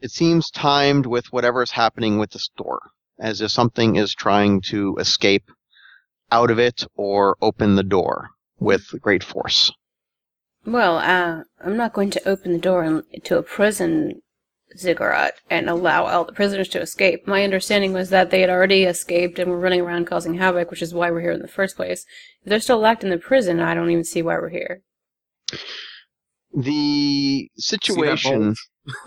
it 0.00 0.10
seems 0.10 0.50
timed 0.50 1.06
with 1.06 1.32
whatever 1.32 1.62
is 1.62 1.70
happening 1.70 2.18
with 2.18 2.30
this 2.32 2.50
door, 2.56 2.80
as 3.18 3.40
if 3.40 3.50
something 3.50 3.96
is 3.96 4.12
trying 4.14 4.60
to 4.60 4.96
escape 4.98 5.50
out 6.32 6.50
of 6.50 6.58
it 6.58 6.84
or 6.96 7.36
open 7.40 7.76
the 7.76 7.82
door 7.84 8.30
with 8.58 8.82
great 9.00 9.22
force. 9.22 9.70
Well, 10.66 10.96
uh, 10.98 11.44
I'm 11.64 11.76
not 11.76 11.92
going 11.92 12.10
to 12.10 12.28
open 12.28 12.52
the 12.52 12.58
door 12.58 13.04
to 13.24 13.38
a 13.38 13.42
prison 13.42 14.22
ziggurat 14.76 15.34
and 15.50 15.68
allow 15.68 16.06
all 16.06 16.24
the 16.24 16.32
prisoners 16.32 16.68
to 16.68 16.80
escape. 16.80 17.26
My 17.26 17.44
understanding 17.44 17.92
was 17.92 18.10
that 18.10 18.30
they 18.30 18.40
had 18.40 18.50
already 18.50 18.84
escaped 18.84 19.38
and 19.38 19.50
were 19.50 19.58
running 19.58 19.80
around 19.80 20.06
causing 20.06 20.34
havoc, 20.34 20.70
which 20.70 20.82
is 20.82 20.94
why 20.94 21.10
we're 21.10 21.20
here 21.20 21.32
in 21.32 21.42
the 21.42 21.48
first 21.48 21.76
place. 21.76 22.04
If 22.42 22.50
they're 22.50 22.60
still 22.60 22.78
locked 22.78 23.04
in 23.04 23.10
the 23.10 23.18
prison, 23.18 23.60
I 23.60 23.74
don't 23.74 23.90
even 23.90 24.04
see 24.04 24.22
why 24.22 24.34
we're 24.34 24.48
here. 24.50 24.82
The 26.52 27.50
situation 27.56 28.54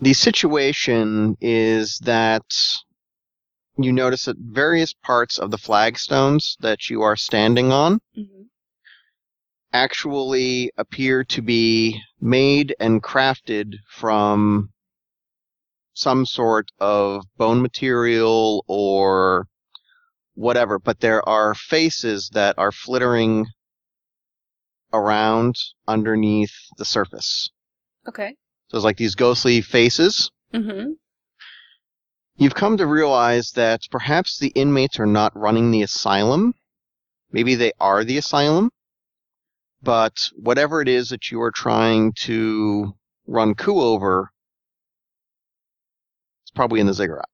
the 0.00 0.12
situation 0.12 1.36
is 1.40 1.98
that 2.04 2.44
you 3.76 3.92
notice 3.92 4.26
that 4.26 4.36
various 4.38 4.92
parts 4.92 5.38
of 5.38 5.50
the 5.50 5.58
flagstones 5.58 6.56
that 6.60 6.90
you 6.90 7.02
are 7.02 7.16
standing 7.16 7.72
on 7.72 8.00
Mm-hmm. 8.16 8.42
Actually 9.74 10.70
appear 10.78 11.24
to 11.24 11.42
be 11.42 12.00
made 12.20 12.74
and 12.80 13.02
crafted 13.02 13.74
from 13.90 14.70
some 15.92 16.24
sort 16.24 16.70
of 16.78 17.24
bone 17.36 17.60
material 17.60 18.64
or 18.68 19.46
whatever, 20.34 20.78
but 20.78 21.00
there 21.00 21.28
are 21.28 21.54
faces 21.54 22.30
that 22.32 22.56
are 22.58 22.72
flittering 22.72 23.46
around 24.92 25.56
underneath 25.86 26.54
the 26.78 26.84
surface. 26.84 27.50
Okay. 28.08 28.34
So 28.68 28.78
it's 28.78 28.84
like 28.84 28.96
these 28.96 29.16
ghostly 29.16 29.60
faces. 29.60 30.30
Mm-hmm. 30.52 30.92
You've 32.36 32.54
come 32.54 32.76
to 32.76 32.86
realize 32.86 33.50
that 33.52 33.82
perhaps 33.90 34.38
the 34.38 34.52
inmates 34.54 34.98
are 34.98 35.06
not 35.06 35.36
running 35.36 35.70
the 35.70 35.82
asylum. 35.82 36.54
Maybe 37.30 37.54
they 37.54 37.72
are 37.80 38.04
the 38.04 38.18
asylum. 38.18 38.70
But 39.84 40.30
whatever 40.34 40.80
it 40.80 40.88
is 40.88 41.10
that 41.10 41.30
you 41.30 41.40
are 41.42 41.50
trying 41.50 42.14
to 42.20 42.94
run 43.26 43.54
coup 43.54 43.80
over, 43.80 44.30
it's 46.42 46.50
probably 46.50 46.80
in 46.80 46.86
the 46.86 46.94
ziggurat. 46.94 47.28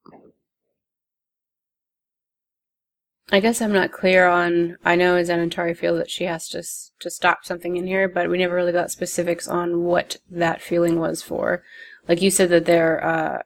I 3.33 3.39
guess 3.39 3.63
I'm 3.63 3.73
not 3.73 3.93
clear 3.93 4.27
on. 4.27 4.77
I 4.85 4.97
know 4.97 5.15
Xanatari 5.23 5.77
feels 5.77 5.99
that 5.99 6.11
she 6.11 6.25
has 6.25 6.49
to 6.49 6.65
to 6.99 7.11
stop 7.11 7.45
something 7.45 7.77
in 7.77 7.87
here, 7.87 8.09
but 8.09 8.29
we 8.29 8.39
never 8.39 8.57
really 8.57 8.73
got 8.73 8.91
specifics 8.91 9.47
on 9.47 9.85
what 9.85 10.17
that 10.29 10.61
feeling 10.61 10.99
was 10.99 11.23
for. 11.23 11.63
Like 12.09 12.21
you 12.21 12.31
said 12.33 12.49
that 12.49 12.65
there, 12.65 13.05
uh, 13.05 13.43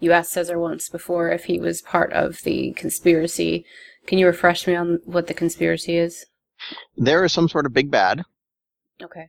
you 0.00 0.12
asked 0.12 0.32
Caesar 0.32 0.58
once 0.58 0.88
before 0.88 1.30
if 1.30 1.44
he 1.44 1.60
was 1.60 1.82
part 1.82 2.10
of 2.14 2.42
the 2.44 2.72
conspiracy. 2.72 3.66
Can 4.06 4.16
you 4.16 4.26
refresh 4.26 4.66
me 4.66 4.74
on 4.74 5.00
what 5.04 5.26
the 5.26 5.34
conspiracy 5.34 5.98
is? 5.98 6.24
There 6.96 7.22
is 7.22 7.32
some 7.32 7.48
sort 7.48 7.66
of 7.66 7.74
big 7.74 7.90
bad, 7.90 8.22
Okay. 9.02 9.28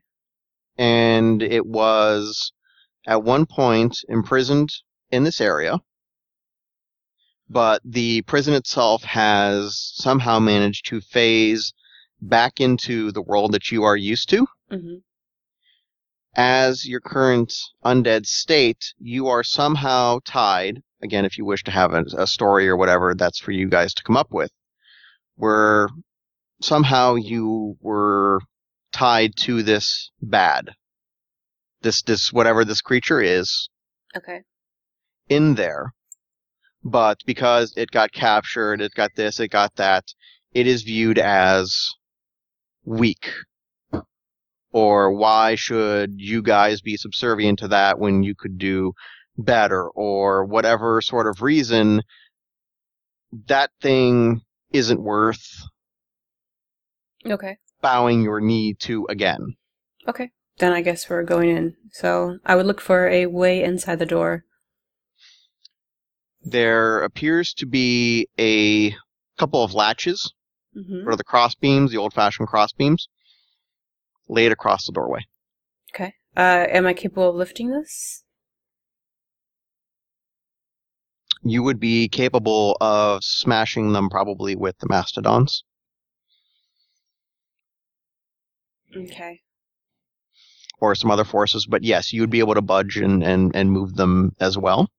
and 0.77 1.41
it 1.41 1.65
was 1.65 2.51
at 3.07 3.23
one 3.23 3.45
point 3.45 3.97
imprisoned 4.09 4.69
in 5.11 5.23
this 5.23 5.39
area. 5.41 5.79
But 7.49 7.81
the 7.83 8.21
prison 8.23 8.53
itself 8.53 9.03
has 9.03 9.77
somehow 9.95 10.39
managed 10.39 10.85
to 10.87 11.01
phase 11.01 11.73
back 12.21 12.59
into 12.59 13.11
the 13.11 13.21
world 13.21 13.53
that 13.53 13.71
you 13.71 13.83
are 13.83 13.97
used 13.97 14.29
to. 14.29 14.47
hmm 14.69 14.95
as 16.35 16.87
your 16.87 16.99
current 17.01 17.53
undead 17.83 18.25
state, 18.25 18.93
you 18.99 19.27
are 19.27 19.43
somehow 19.43 20.19
tied. 20.25 20.81
Again, 21.01 21.25
if 21.25 21.37
you 21.37 21.45
wish 21.45 21.63
to 21.63 21.71
have 21.71 21.93
a, 21.93 22.05
a 22.17 22.27
story 22.27 22.69
or 22.69 22.77
whatever, 22.77 23.13
that's 23.15 23.39
for 23.39 23.51
you 23.51 23.67
guys 23.67 23.93
to 23.95 24.03
come 24.03 24.15
up 24.17 24.31
with. 24.31 24.51
Where 25.35 25.89
somehow 26.61 27.15
you 27.15 27.77
were 27.81 28.39
tied 28.91 29.35
to 29.37 29.63
this 29.63 30.11
bad, 30.21 30.71
this 31.81 32.01
this 32.01 32.31
whatever 32.33 32.65
this 32.65 32.81
creature 32.81 33.21
is 33.21 33.69
Okay. 34.15 34.41
in 35.29 35.55
there. 35.55 35.93
But 36.83 37.19
because 37.25 37.73
it 37.75 37.91
got 37.91 38.11
captured, 38.13 38.81
it 38.81 38.93
got 38.95 39.11
this, 39.15 39.39
it 39.39 39.49
got 39.49 39.75
that, 39.75 40.05
it 40.53 40.65
is 40.65 40.83
viewed 40.83 41.19
as 41.19 41.89
weak. 42.85 43.31
Or 44.71 45.11
why 45.13 45.55
should 45.55 46.13
you 46.17 46.41
guys 46.41 46.81
be 46.81 46.95
subservient 46.95 47.59
to 47.59 47.67
that 47.69 47.99
when 47.99 48.23
you 48.23 48.35
could 48.35 48.57
do 48.57 48.93
better? 49.37 49.89
Or 49.89 50.45
whatever 50.45 51.01
sort 51.01 51.27
of 51.27 51.41
reason 51.41 52.01
that 53.47 53.71
thing 53.81 54.41
isn't 54.71 55.01
worth 55.01 55.63
Okay. 57.25 57.57
Bowing 57.81 58.21
your 58.21 58.39
knee 58.41 58.73
to 58.75 59.05
again. 59.09 59.55
Okay. 60.07 60.31
then 60.57 60.73
I 60.73 60.81
guess 60.81 61.09
we're 61.09 61.23
going 61.23 61.49
in. 61.49 61.75
So 61.91 62.37
I 62.45 62.55
would 62.55 62.65
look 62.65 62.81
for 62.81 63.07
a 63.07 63.25
way 63.27 63.63
inside 63.63 63.99
the 63.99 64.05
door. 64.05 64.43
There 66.41 67.01
appears 67.03 67.53
to 67.55 67.65
be 67.65 68.27
a 68.39 68.95
couple 69.37 69.63
of 69.63 69.73
latches 69.73 70.33
hmm 70.73 71.03
for 71.03 71.15
the 71.15 71.23
cross 71.23 71.55
beams, 71.55 71.91
the 71.91 71.97
old-fashioned 71.97 72.47
cross 72.47 72.71
beams, 72.73 73.09
laid 74.27 74.51
across 74.51 74.85
the 74.85 74.91
doorway. 74.91 75.21
Okay. 75.93 76.13
Uh, 76.37 76.65
am 76.69 76.85
I 76.85 76.93
capable 76.93 77.29
of 77.29 77.35
lifting 77.35 77.71
this? 77.71 78.23
You 81.41 81.63
would 81.63 81.79
be 81.79 82.07
capable 82.09 82.77
of 82.81 83.23
smashing 83.23 83.93
them 83.93 84.09
probably 84.09 84.55
with 84.55 84.77
the 84.79 84.87
mastodons. 84.89 85.63
Okay. 88.95 89.41
or 90.81 90.95
some 90.95 91.11
other 91.11 91.25
forces, 91.25 91.65
but 91.65 91.83
yes, 91.83 92.13
you 92.13 92.21
would 92.21 92.29
be 92.29 92.39
able 92.39 92.53
to 92.55 92.61
budge 92.61 92.97
and, 92.97 93.23
and, 93.23 93.55
and 93.55 93.71
move 93.71 93.95
them 93.95 94.35
as 94.39 94.57
well. 94.57 94.89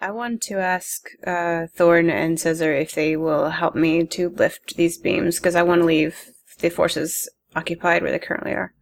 I 0.00 0.10
want 0.10 0.42
to 0.42 0.58
ask 0.58 1.08
uh, 1.26 1.66
Thorn 1.74 2.10
and 2.10 2.38
Caesar 2.38 2.74
if 2.74 2.94
they 2.94 3.16
will 3.16 3.48
help 3.48 3.74
me 3.74 4.04
to 4.08 4.28
lift 4.28 4.76
these 4.76 4.98
beams 4.98 5.36
because 5.36 5.54
I 5.54 5.62
want 5.62 5.80
to 5.80 5.86
leave 5.86 6.16
the 6.58 6.68
forces 6.68 7.28
occupied 7.54 8.02
where 8.02 8.12
they 8.12 8.18
currently 8.18 8.52
are. 8.52 8.74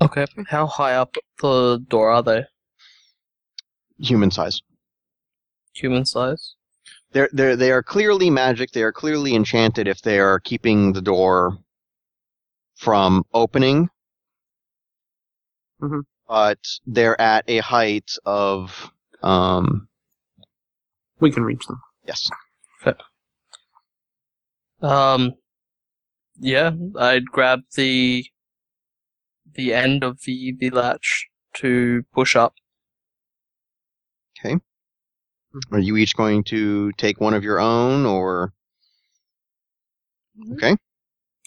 Okay. 0.00 0.26
How 0.48 0.66
high 0.66 0.94
up 0.94 1.14
the 1.40 1.78
door 1.88 2.10
are 2.10 2.22
they? 2.22 2.44
Human 3.98 4.32
size. 4.32 4.60
Human 5.74 6.04
size? 6.04 6.56
They're, 7.12 7.30
they're, 7.32 7.54
they 7.54 7.70
are 7.70 7.82
clearly 7.84 8.28
magic. 8.30 8.72
They 8.72 8.82
are 8.82 8.92
clearly 8.92 9.36
enchanted 9.36 9.86
if 9.86 10.02
they 10.02 10.18
are 10.18 10.40
keeping 10.40 10.92
the 10.92 11.00
door 11.00 11.58
from 12.84 13.24
opening. 13.32 13.88
Mhm. 15.80 16.02
But 16.28 16.58
they're 16.86 17.18
at 17.20 17.44
a 17.48 17.58
height 17.58 18.12
of, 18.26 18.90
um, 19.22 19.88
We 21.18 21.30
can 21.32 21.44
reach 21.44 21.66
them. 21.66 21.80
yes. 22.06 22.30
Um, 24.82 25.34
yeah, 26.38 26.72
I'd 26.98 27.26
grab 27.26 27.60
the 27.74 28.26
the 29.54 29.72
end 29.72 30.04
of 30.04 30.20
the 30.26 30.52
the 30.58 30.68
latch 30.70 31.28
to 31.54 32.02
push 32.12 32.36
up. 32.36 32.54
Okay. 34.38 34.56
Are 35.72 35.78
you 35.78 35.96
each 35.96 36.14
going 36.16 36.44
to 36.44 36.92
take 36.92 37.20
one 37.20 37.32
of 37.32 37.44
your 37.44 37.60
own 37.60 38.04
or? 38.04 38.52
Mhm. 40.36 40.54
Okay. 40.56 40.76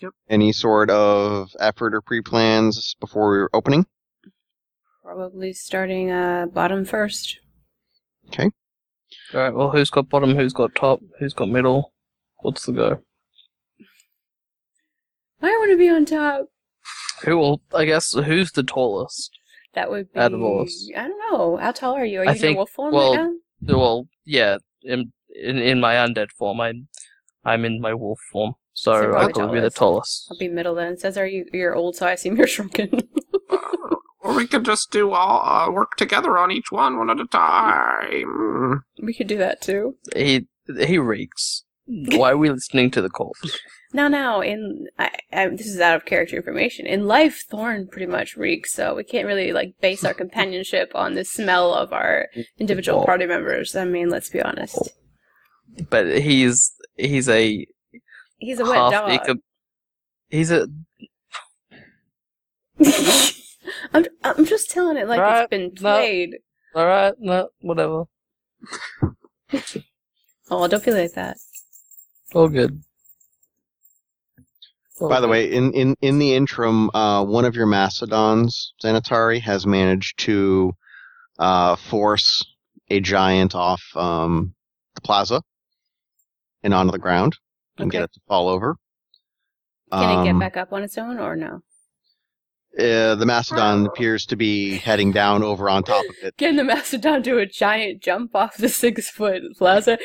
Yep. 0.02 0.12
Any 0.30 0.52
sort 0.54 0.90
of 0.90 1.50
effort 1.60 1.96
or 1.96 2.02
pre-plans 2.02 2.96
before 3.00 3.30
we're 3.30 3.50
opening? 3.54 3.86
Probably 5.04 5.54
starting 5.54 6.12
uh, 6.12 6.46
bottom 6.48 6.86
first. 6.86 7.40
Okay. 8.28 8.52
All 9.34 9.40
right. 9.42 9.54
Well, 9.54 9.72
who's 9.72 9.90
got 9.90 10.10
bottom? 10.10 10.36
Who's 10.36 10.54
got 10.54 10.76
top? 10.76 11.00
Who's 11.20 11.34
got 11.34 11.50
middle? 11.50 11.94
What's 12.42 12.66
the 12.66 12.74
go? 12.74 13.00
I 15.42 15.48
want 15.48 15.72
to 15.72 15.78
be 15.78 15.90
on 15.90 16.06
top. 16.06 16.48
Who 17.24 17.38
will? 17.38 17.62
I 17.74 17.86
guess 17.86 18.14
who's 18.14 18.52
the 18.52 18.64
tallest? 18.64 19.32
That 19.74 19.90
would 19.90 20.12
be. 20.12 20.20
Out 20.20 20.34
of 20.34 20.42
all 20.42 20.64
us. 20.64 20.90
I 20.96 21.08
don't 21.08 21.32
know. 21.32 21.58
How 21.58 21.72
tall 21.72 21.94
are 21.96 22.06
you? 22.06 22.20
Are 22.22 22.26
you 22.26 22.30
I 22.30 22.34
in 22.34 22.40
think- 22.40 22.56
your 22.56 22.58
wolf 22.58 22.70
form 22.72 22.94
well, 22.94 23.16
right 23.16 23.32
now? 23.62 23.78
Well, 23.78 24.08
yeah, 24.26 24.58
in 24.84 25.12
in, 25.34 25.58
in 25.58 25.80
my 25.80 25.96
undead 25.96 26.32
form, 26.38 26.60
I'm 26.62 26.88
I'm 27.46 27.66
in 27.66 27.80
my 27.82 27.94
wolf 27.94 28.20
form, 28.32 28.54
so 28.78 28.94
So 28.94 29.18
I 29.18 29.32
probably 29.32 29.44
would 29.46 29.54
be 29.56 29.60
the 29.62 29.70
tallest. 29.72 30.28
tallest. 30.28 30.28
I'll 30.32 30.38
be 30.38 30.48
middle 30.54 30.76
then. 30.76 30.94
It 30.94 31.02
says, 31.02 31.18
"Are 31.18 31.26
you? 31.28 31.46
You're 31.52 31.76
old, 31.76 31.96
so 31.96 32.06
I 32.06 32.12
assume 32.12 32.38
you're 32.38 32.48
shrunken." 32.56 32.90
Or 34.22 34.34
we 34.36 34.46
could 34.46 34.66
just 34.66 34.92
do 34.92 35.12
all 35.14 35.42
uh, 35.42 35.72
work 35.72 35.96
together 35.96 36.38
on 36.38 36.52
each 36.52 36.70
one, 36.70 36.98
one 36.98 37.10
at 37.10 37.18
a 37.22 37.28
time. 37.28 38.82
we 39.02 39.14
could 39.14 39.28
do 39.28 39.38
that 39.38 39.62
too. 39.62 39.96
He 40.14 40.48
he 40.86 40.98
reeks. 40.98 41.64
Why 41.86 42.32
are 42.32 42.38
we 42.38 42.50
listening 42.50 42.92
to 42.92 43.02
the 43.02 43.10
corpse? 43.10 43.58
Now, 43.94 44.10
now, 44.10 44.42
in 44.42 44.88
I, 45.00 45.12
I, 45.32 45.48
this 45.48 45.68
is 45.68 45.80
out 45.80 45.96
of 45.96 46.04
character 46.06 46.36
information. 46.36 46.86
In 46.86 47.06
life, 47.08 47.46
Thorn 47.50 47.88
pretty 47.90 48.08
much 48.08 48.36
reeks, 48.36 48.74
so 48.74 48.96
we 48.96 49.06
can't 49.06 49.28
really 49.28 49.54
like 49.54 49.76
base 49.80 50.04
our 50.04 50.14
companionship 50.14 50.92
on 50.94 51.14
the 51.14 51.24
smell 51.24 51.74
of 51.74 51.94
our 51.94 52.28
individual 52.60 53.06
party 53.06 53.26
members. 53.28 53.78
I 53.78 53.86
mean, 53.86 54.10
let's 54.10 54.30
be 54.30 54.42
honest. 54.42 54.90
But 55.90 56.20
he's 56.20 56.74
he's 56.98 57.30
a 57.30 57.66
He's 58.40 58.60
a 58.60 58.64
wet 58.66 58.76
half 58.78 58.92
dog. 58.92 59.12
eco- 59.12 59.42
He's 60.30 60.52
a 60.52 60.68
I'm, 63.94 64.06
I'm 64.24 64.46
just 64.46 64.70
telling 64.72 64.98
it 64.98 65.08
like 65.08 65.20
Right, 65.20 65.42
it's 65.44 65.50
been 65.50 65.72
no. 65.82 65.98
played. 65.98 66.36
all 66.76 66.86
right. 66.86 67.14
No, 67.20 67.50
whatever. 67.62 68.06
Oh, 70.50 70.66
don't 70.70 70.82
feel 70.82 70.96
like 70.96 71.12
that. 71.16 71.36
All 72.34 72.48
good. 72.48 72.82
All 75.02 75.10
By 75.10 75.20
the 75.20 75.28
way, 75.28 75.52
in, 75.52 75.74
in, 75.74 75.94
in 76.02 76.20
the 76.20 76.36
interim, 76.36 76.90
uh, 76.94 77.26
one 77.26 77.44
of 77.44 77.54
your 77.54 77.66
mastodons, 77.66 78.74
Xanatari, 78.82 79.42
has 79.42 79.66
managed 79.66 80.20
to 80.20 80.72
uh, 81.38 81.76
force 81.76 82.46
a 82.90 83.02
giant 83.02 83.56
off 83.56 83.84
um, 83.98 84.54
the 84.96 85.02
plaza 85.02 85.42
and 86.64 86.74
onto 86.74 86.94
the 86.94 86.98
ground 86.98 87.36
and 87.80 87.92
get 87.92 88.04
it 88.04 88.14
to 88.14 88.20
fall 88.28 88.48
over. 88.50 88.76
Can 89.92 90.20
it 90.20 90.24
get 90.26 90.32
Um, 90.32 90.40
back 90.40 90.58
up 90.58 90.74
on 90.74 90.84
its 90.84 90.98
own 90.98 91.18
or 91.20 91.36
no? 91.36 91.62
Uh, 92.78 93.16
the 93.16 93.26
mastodon 93.26 93.88
appears 93.88 94.26
to 94.28 94.36
be 94.36 94.78
heading 94.78 95.12
down 95.12 95.42
over 95.42 95.68
on 95.70 95.82
top 95.82 96.06
of 96.10 96.16
it. 96.22 96.38
Can 96.38 96.58
the 96.58 96.64
mastodon 96.64 97.22
do 97.24 97.40
a 97.40 97.46
giant 97.46 98.04
jump 98.04 98.36
off 98.36 98.58
the 98.58 98.70
six 98.70 99.10
foot 99.10 99.42
plaza? 99.58 99.98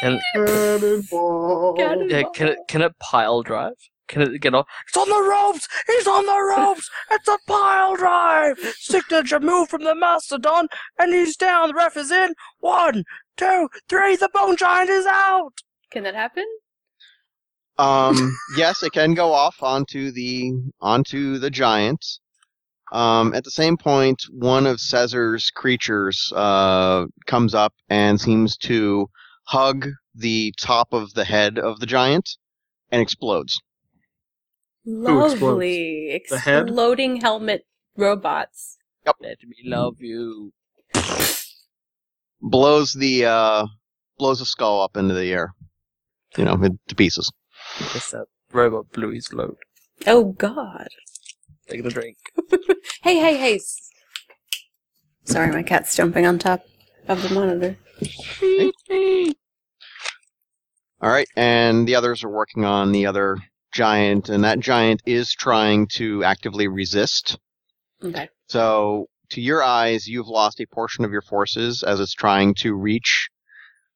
Can, 0.00 0.20
Cannonball. 0.34 1.74
Cannon- 1.76 2.08
yeah, 2.10 2.22
can 2.34 2.48
it 2.48 2.58
can 2.68 2.82
it 2.82 2.92
pile 3.00 3.42
drive? 3.42 3.72
Can 4.06 4.22
it 4.22 4.40
get 4.40 4.54
off? 4.54 4.66
It's 4.88 4.96
on 4.96 5.08
the 5.08 5.22
ropes! 5.28 5.68
He's 5.86 6.06
on 6.06 6.26
the 6.26 6.54
ropes! 6.56 6.88
It's 7.12 7.28
a 7.28 7.38
pile 7.46 7.94
drive! 7.96 8.58
Signature 8.78 9.38
move 9.40 9.68
from 9.68 9.84
the 9.84 9.94
Mastodon, 9.94 10.66
and 10.98 11.14
he's 11.14 11.36
down. 11.36 11.68
The 11.68 11.74
ref 11.74 11.96
is 11.96 12.10
in. 12.10 12.34
One, 12.58 13.04
two, 13.36 13.68
three. 13.88 14.16
The 14.16 14.28
Bone 14.34 14.56
Giant 14.56 14.90
is 14.90 15.06
out. 15.06 15.52
Can 15.92 16.02
that 16.04 16.16
happen? 16.16 16.44
Um, 17.80 18.36
yes, 18.58 18.82
it 18.82 18.92
can 18.92 19.14
go 19.14 19.32
off 19.32 19.62
onto 19.62 20.12
the 20.12 20.52
onto 20.82 21.38
the 21.38 21.48
giant. 21.48 22.04
Um, 22.92 23.32
at 23.34 23.44
the 23.44 23.50
same 23.50 23.78
point, 23.78 24.22
one 24.30 24.66
of 24.66 24.80
Caesar's 24.80 25.50
creatures 25.50 26.30
uh, 26.36 27.06
comes 27.26 27.54
up 27.54 27.72
and 27.88 28.20
seems 28.20 28.58
to 28.58 29.08
hug 29.44 29.88
the 30.14 30.52
top 30.58 30.92
of 30.92 31.14
the 31.14 31.24
head 31.24 31.58
of 31.58 31.80
the 31.80 31.86
giant 31.86 32.28
and 32.90 33.00
explodes. 33.00 33.62
explodes? 34.84 35.40
Lovely. 35.40 36.22
The 36.28 36.38
head? 36.38 36.64
Exploding 36.64 37.20
helmet 37.22 37.64
robots. 37.96 38.76
Let 39.06 39.38
me 39.42 39.56
love 39.64 39.96
you. 40.00 40.52
Blows 42.42 42.92
the 42.92 43.24
uh, 43.24 43.66
blows 44.18 44.40
the 44.40 44.44
skull 44.44 44.82
up 44.82 44.98
into 44.98 45.14
the 45.14 45.32
air, 45.32 45.54
you 46.36 46.44
know, 46.44 46.58
to 46.58 46.94
pieces. 46.94 47.32
Guess 47.78 48.10
that 48.10 48.26
robot 48.52 48.90
blew 48.92 49.10
his 49.10 49.32
load. 49.32 49.56
Oh 50.06 50.32
god. 50.32 50.88
Taking 51.68 51.86
a 51.86 51.90
drink. 51.90 52.16
Hey, 53.02 53.18
hey, 53.18 53.36
hey. 53.38 53.54
s- 53.56 53.88
Sorry, 55.24 55.50
my 55.50 55.62
cat's 55.62 55.94
jumping 55.96 56.26
on 56.26 56.38
top 56.38 56.62
of 57.08 57.22
the 57.22 57.34
monitor. 57.34 57.76
All 61.02 61.10
right, 61.10 61.28
and 61.36 61.88
the 61.88 61.94
others 61.94 62.22
are 62.24 62.28
working 62.28 62.64
on 62.66 62.92
the 62.92 63.06
other 63.06 63.38
giant, 63.72 64.28
and 64.28 64.44
that 64.44 64.60
giant 64.60 65.02
is 65.06 65.32
trying 65.32 65.86
to 65.94 66.22
actively 66.24 66.68
resist. 66.68 67.38
Okay. 68.04 68.28
So, 68.48 69.06
to 69.30 69.40
your 69.40 69.62
eyes, 69.62 70.06
you've 70.06 70.28
lost 70.28 70.60
a 70.60 70.66
portion 70.66 71.04
of 71.04 71.10
your 71.10 71.22
forces 71.22 71.82
as 71.82 72.00
it's 72.00 72.14
trying 72.14 72.54
to 72.56 72.74
reach 72.74 73.28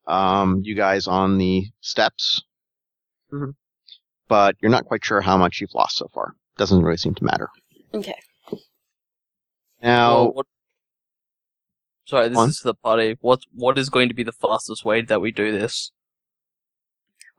um, 0.07 0.61
you 0.63 0.75
guys 0.75 1.07
on 1.07 1.37
the 1.39 1.65
steps. 1.81 2.43
Mhm. 3.33 3.55
But 4.29 4.57
you're 4.61 4.71
not 4.71 4.87
quite 4.87 5.05
sure 5.05 5.21
how 5.21 5.37
much 5.37 5.61
you've 5.61 5.75
lost 5.75 5.97
so 5.97 6.09
far. 6.15 6.35
Doesn't 6.57 6.83
really 6.83 6.97
seem 6.97 7.15
to 7.17 7.25
matter. 7.25 7.49
Okay. 7.93 8.17
Now, 9.83 10.15
Well, 10.15 10.33
what- 10.33 10.47
Sorry, 12.07 12.29
this 12.29 12.37
On? 12.39 12.49
is 12.51 12.59
to 12.59 12.65
the 12.65 12.75
party. 12.75 13.17
What 13.23 13.41
what 13.55 13.79
is 13.79 13.89
going 13.89 14.09
to 14.09 14.15
be 14.15 14.23
the 14.23 14.33
fastest 14.33 14.85
way 14.85 15.01
that 15.03 15.21
we 15.23 15.31
do 15.33 15.51
this? 15.53 15.91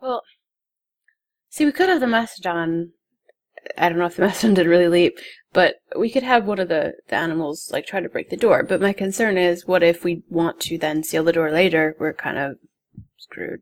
Well, 0.02 0.24
see, 1.50 1.66
we 1.66 1.72
could 1.72 1.88
have 1.90 2.00
the 2.00 2.08
mastodon. 2.08 2.94
I 3.78 3.90
don't 3.90 4.00
know 4.00 4.08
if 4.08 4.16
the 4.16 4.22
mastodon 4.26 4.56
did 4.56 4.66
really 4.66 4.88
leap, 4.88 5.20
but 5.54 5.76
we 5.96 6.10
could 6.12 6.24
have 6.24 6.46
one 6.46 6.60
of 6.60 6.68
the, 6.68 6.94
the 7.10 7.16
animals 7.16 7.70
like 7.72 7.86
try 7.86 8.00
to 8.00 8.10
break 8.10 8.30
the 8.32 8.38
door. 8.38 8.64
But 8.64 8.82
my 8.82 8.92
concern 8.92 9.38
is, 9.38 9.68
what 9.68 9.84
if 9.84 10.04
we 10.04 10.24
want 10.30 10.60
to 10.62 10.78
then 10.80 11.04
seal 11.04 11.24
the 11.24 11.32
door 11.34 11.52
later? 11.52 11.96
We're 12.00 12.14
kind 12.14 12.38
of 12.40 12.58
screwed. 13.18 13.62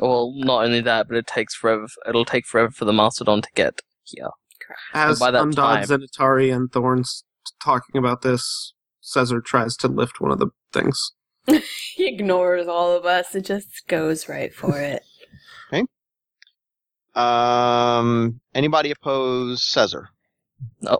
Well, 0.00 0.32
not 0.36 0.64
only 0.64 0.80
that, 0.82 1.08
but 1.08 1.16
it 1.16 1.26
takes 1.26 1.54
forever. 1.54 1.86
It'll 2.08 2.24
take 2.24 2.46
forever 2.46 2.70
for 2.70 2.84
the 2.84 2.92
mastodon 2.92 3.42
to 3.42 3.48
get 3.54 3.80
here. 4.04 4.28
As 4.94 5.18
by 5.18 5.30
that 5.32 5.42
Undod, 5.44 5.54
time- 5.56 5.84
Xanatari, 5.84 6.54
and 6.54 6.70
Thorns 6.70 7.24
talking 7.60 7.96
about 7.98 8.22
this, 8.22 8.72
Caesar 9.00 9.40
tries 9.40 9.76
to 9.78 9.88
lift 9.88 10.20
one 10.20 10.30
of 10.30 10.38
the 10.38 10.48
things. 10.72 11.12
He 11.96 12.06
ignores 12.06 12.68
all 12.68 12.92
of 12.96 13.04
us 13.04 13.34
It 13.34 13.44
just 13.46 13.86
goes 13.88 14.28
right 14.28 14.54
for 14.54 14.78
it. 14.80 15.02
okay. 15.72 15.84
Um, 17.14 18.40
anybody 18.54 18.90
oppose 18.92 19.62
Caesar? 19.64 20.10
No. 20.80 20.98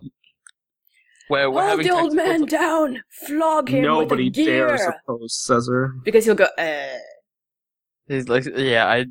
Where 1.29 1.49
we're 1.51 1.69
Hold 1.69 1.85
the 1.85 1.91
old 1.91 2.15
man 2.15 2.45
down! 2.47 3.03
Flog 3.27 3.69
him 3.69 3.83
Nobody 3.83 4.25
with 4.31 4.39
a 4.39 4.43
gear! 4.45 4.67
dares 4.67 4.81
oppose 5.07 5.35
Caesar. 5.47 5.95
Because 6.05 6.25
he'll 6.25 6.35
go, 6.35 6.49
uh. 6.59 6.87
He's 8.11 8.29
like, 8.29 8.45
yeah, 8.57 8.87
I, 8.89 9.07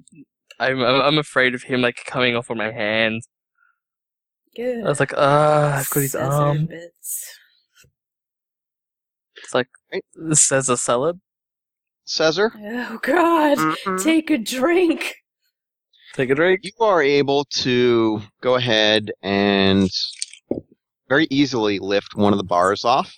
I'm, 0.59 0.81
I'm 0.81 1.01
I'm 1.01 1.17
afraid 1.17 1.55
of 1.55 1.63
him 1.63 1.81
like 1.81 2.01
coming 2.05 2.35
off 2.35 2.51
on 2.51 2.57
my 2.57 2.69
hand. 2.69 3.21
Good. 4.57 4.83
I 4.85 4.89
was 4.89 4.99
like, 4.99 5.13
ah, 5.15 5.77
I've 5.77 5.89
got 5.89 6.01
his 6.01 6.11
Scissor 6.11 6.23
arm. 6.25 6.65
bits. 6.65 7.37
It's 9.37 9.53
like, 9.53 9.69
Right. 9.93 10.03
this 10.15 10.43
says 10.47 10.67
a 10.69 10.75
salad. 10.77 11.19
Caesar, 12.05 12.51
Oh 12.57 12.99
god! 13.03 13.57
Mhm. 13.59 14.03
Take 14.03 14.31
a 14.31 14.37
drink! 14.37 15.15
Take 16.15 16.31
a 16.31 16.35
drink. 16.35 16.61
you 16.63 16.71
are 16.81 17.01
able 17.03 17.45
to 17.51 18.21
go 18.41 18.55
ahead 18.55 19.11
and 19.21 19.89
very 21.07 21.27
easily 21.29 21.77
lift 21.79 22.15
one 22.15 22.33
of 22.33 22.37
the 22.37 22.43
bars 22.43 22.83
off. 22.83 23.15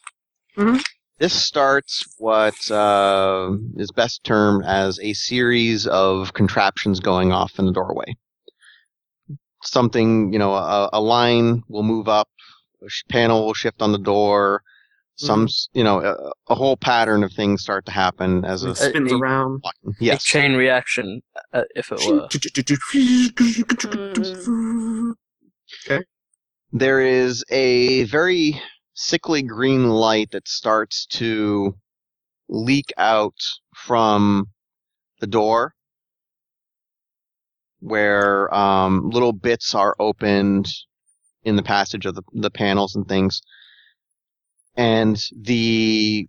Mhm. 0.58 0.84
This 1.22 1.40
starts 1.40 2.04
what 2.18 2.72
uh, 2.72 3.52
is 3.76 3.92
best 3.92 4.24
termed 4.24 4.66
as 4.66 5.00
a 5.02 5.14
series 5.14 5.86
of 5.86 6.34
contraptions 6.34 7.00
going 7.00 7.32
off 7.32 7.60
in 7.60 7.68
the 7.68 7.72
doorway. 7.72 8.16
Something, 9.62 10.34
you 10.34 10.40
know, 10.40 10.56
a, 10.56 10.90
a 10.94 11.00
line 11.00 11.62
will 11.68 11.84
move 11.84 12.08
up, 12.08 12.28
a 12.82 12.88
panel 13.12 13.46
will 13.46 13.54
shift 13.54 13.84
on 13.84 13.92
the 13.92 14.00
door. 14.00 14.64
Some, 15.14 15.44
s 15.44 15.70
you 15.74 15.84
know, 15.84 16.00
a, 16.02 16.32
a 16.52 16.56
whole 16.56 16.76
pattern 16.76 17.24
of 17.24 17.32
things 17.34 17.62
start 17.62 17.86
to 17.86 17.92
happen 17.92 18.44
as 18.44 18.64
a 18.64 18.72
It 18.72 18.78
spins 18.78 19.12
a- 19.12 19.16
around. 19.16 19.64
A 19.64 19.92
yes. 20.00 20.24
chain 20.24 20.56
reaction, 20.56 21.22
uh, 21.54 21.66
if 21.76 21.92
it 21.92 22.00
were. 22.04 22.28
Okay 25.86 26.04
there 26.74 27.02
is 27.02 27.44
a 27.50 28.04
very 28.04 28.60
sickly 29.02 29.42
green 29.42 29.90
light 29.90 30.30
that 30.32 30.48
starts 30.48 31.08
to 31.08 31.76
leak 32.48 32.94
out 32.98 33.34
from 33.76 34.46
the 35.20 35.26
door 35.26 35.74
where 37.80 38.54
um, 38.54 39.10
little 39.10 39.34
bits 39.34 39.74
are 39.74 39.96
opened 40.00 40.68
in 41.44 41.56
the 41.56 41.64
passage 41.64 42.06
of 42.06 42.14
the, 42.14 42.22
the 42.34 42.52
panels 42.52 42.96
and 42.96 43.08
things 43.08 43.42
and 44.78 45.20
the 45.36 46.28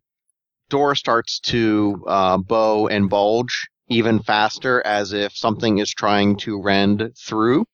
door 0.71 0.95
starts 0.95 1.41
to 1.41 2.03
uh, 2.07 2.39
bow 2.39 2.89
and 2.89 3.11
bulge 3.11 3.69
even 3.89 4.23
faster 4.23 4.81
as 4.87 5.13
if 5.13 5.37
something 5.37 5.77
is 5.77 5.91
trying 5.91 6.37
to 6.39 6.59
rend 6.63 7.11
through 7.19 7.67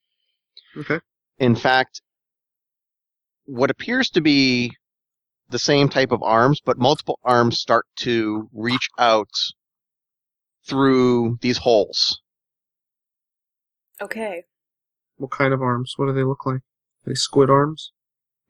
Okay. 0.76 0.98
in 1.38 1.54
fact 1.54 2.02
what 3.44 3.70
appears 3.70 4.10
to 4.10 4.20
be 4.20 4.72
the 5.50 5.58
same 5.58 5.88
type 5.88 6.12
of 6.12 6.22
arms, 6.22 6.60
but 6.64 6.78
multiple 6.78 7.18
arms 7.24 7.58
start 7.58 7.86
to 7.96 8.48
reach 8.52 8.88
out 8.98 9.30
through 10.66 11.38
these 11.40 11.58
holes. 11.58 12.20
Okay. 14.00 14.44
What 15.16 15.30
kind 15.30 15.52
of 15.52 15.62
arms? 15.62 15.94
What 15.96 16.06
do 16.06 16.12
they 16.12 16.22
look 16.24 16.46
like? 16.46 16.56
Are 16.56 17.08
they 17.08 17.14
squid 17.14 17.50
arms? 17.50 17.92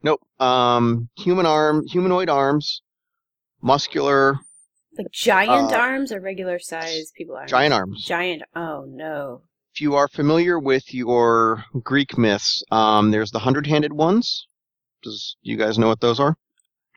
Nope. 0.03 0.21
Um, 0.39 1.09
human 1.17 1.45
arm, 1.45 1.85
humanoid 1.87 2.29
arms, 2.29 2.81
muscular, 3.61 4.39
Like 4.97 5.11
giant 5.11 5.71
Uh, 5.71 5.77
arms 5.77 6.11
or 6.11 6.19
regular 6.19 6.59
size 6.59 7.11
people 7.15 7.35
arms? 7.35 7.49
giant 7.49 7.73
arms. 7.73 8.03
Giant. 8.05 8.43
Oh 8.55 8.85
no. 8.87 9.43
If 9.73 9.81
you 9.81 9.95
are 9.95 10.07
familiar 10.07 10.59
with 10.59 10.93
your 10.93 11.63
Greek 11.83 12.17
myths, 12.17 12.63
um, 12.71 13.11
there's 13.11 13.31
the 13.31 13.39
hundred-handed 13.39 13.93
ones. 13.93 14.47
Does 15.03 15.37
you 15.41 15.55
guys 15.57 15.77
know 15.77 15.87
what 15.87 16.01
those 16.01 16.19
are? 16.19 16.35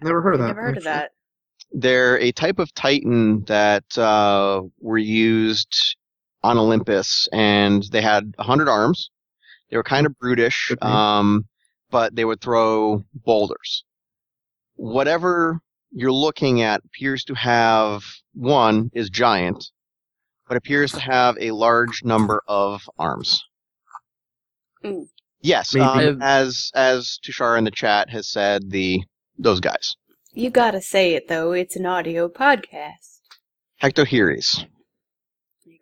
Never 0.02 0.22
heard 0.22 0.34
of 0.34 0.40
that. 0.40 0.46
Never 0.48 0.62
heard 0.62 0.78
of 0.78 0.84
that. 0.84 1.12
They're 1.72 2.18
a 2.18 2.32
type 2.32 2.58
of 2.58 2.72
titan 2.74 3.44
that 3.44 3.96
uh, 3.96 4.62
were 4.80 4.98
used 4.98 5.96
on 6.42 6.58
Olympus, 6.58 7.28
and 7.32 7.82
they 7.84 8.02
had 8.02 8.34
a 8.38 8.42
hundred 8.42 8.68
arms. 8.68 9.10
They 9.70 9.76
were 9.76 9.82
kind 9.82 10.06
of 10.06 10.18
brutish, 10.18 10.68
Good 10.68 10.82
um, 10.82 11.46
but 11.90 12.14
they 12.14 12.24
would 12.24 12.40
throw 12.40 13.04
boulders. 13.14 13.84
Whatever 14.74 15.60
you're 15.92 16.12
looking 16.12 16.62
at 16.62 16.82
appears 16.84 17.24
to 17.24 17.34
have 17.34 18.02
one 18.34 18.90
is 18.92 19.08
giant, 19.08 19.70
but 20.48 20.56
appears 20.56 20.92
to 20.92 21.00
have 21.00 21.36
a 21.40 21.52
large 21.52 22.02
number 22.04 22.42
of 22.48 22.82
arms. 22.98 23.42
Mm. 24.84 25.06
Yes, 25.40 25.74
um, 25.74 26.20
as 26.22 26.70
as 26.74 27.18
Tushar 27.24 27.58
in 27.58 27.64
the 27.64 27.70
chat 27.70 28.08
has 28.10 28.28
said, 28.28 28.70
the 28.70 29.02
those 29.42 29.60
guys. 29.60 29.94
You 30.32 30.50
gotta 30.50 30.80
say 30.80 31.14
it 31.14 31.28
though. 31.28 31.52
It's 31.52 31.76
an 31.76 31.86
audio 31.86 32.28
podcast. 32.28 33.20
Hecatoncheires. 33.82 34.58
There 35.64 35.74
you 35.74 35.78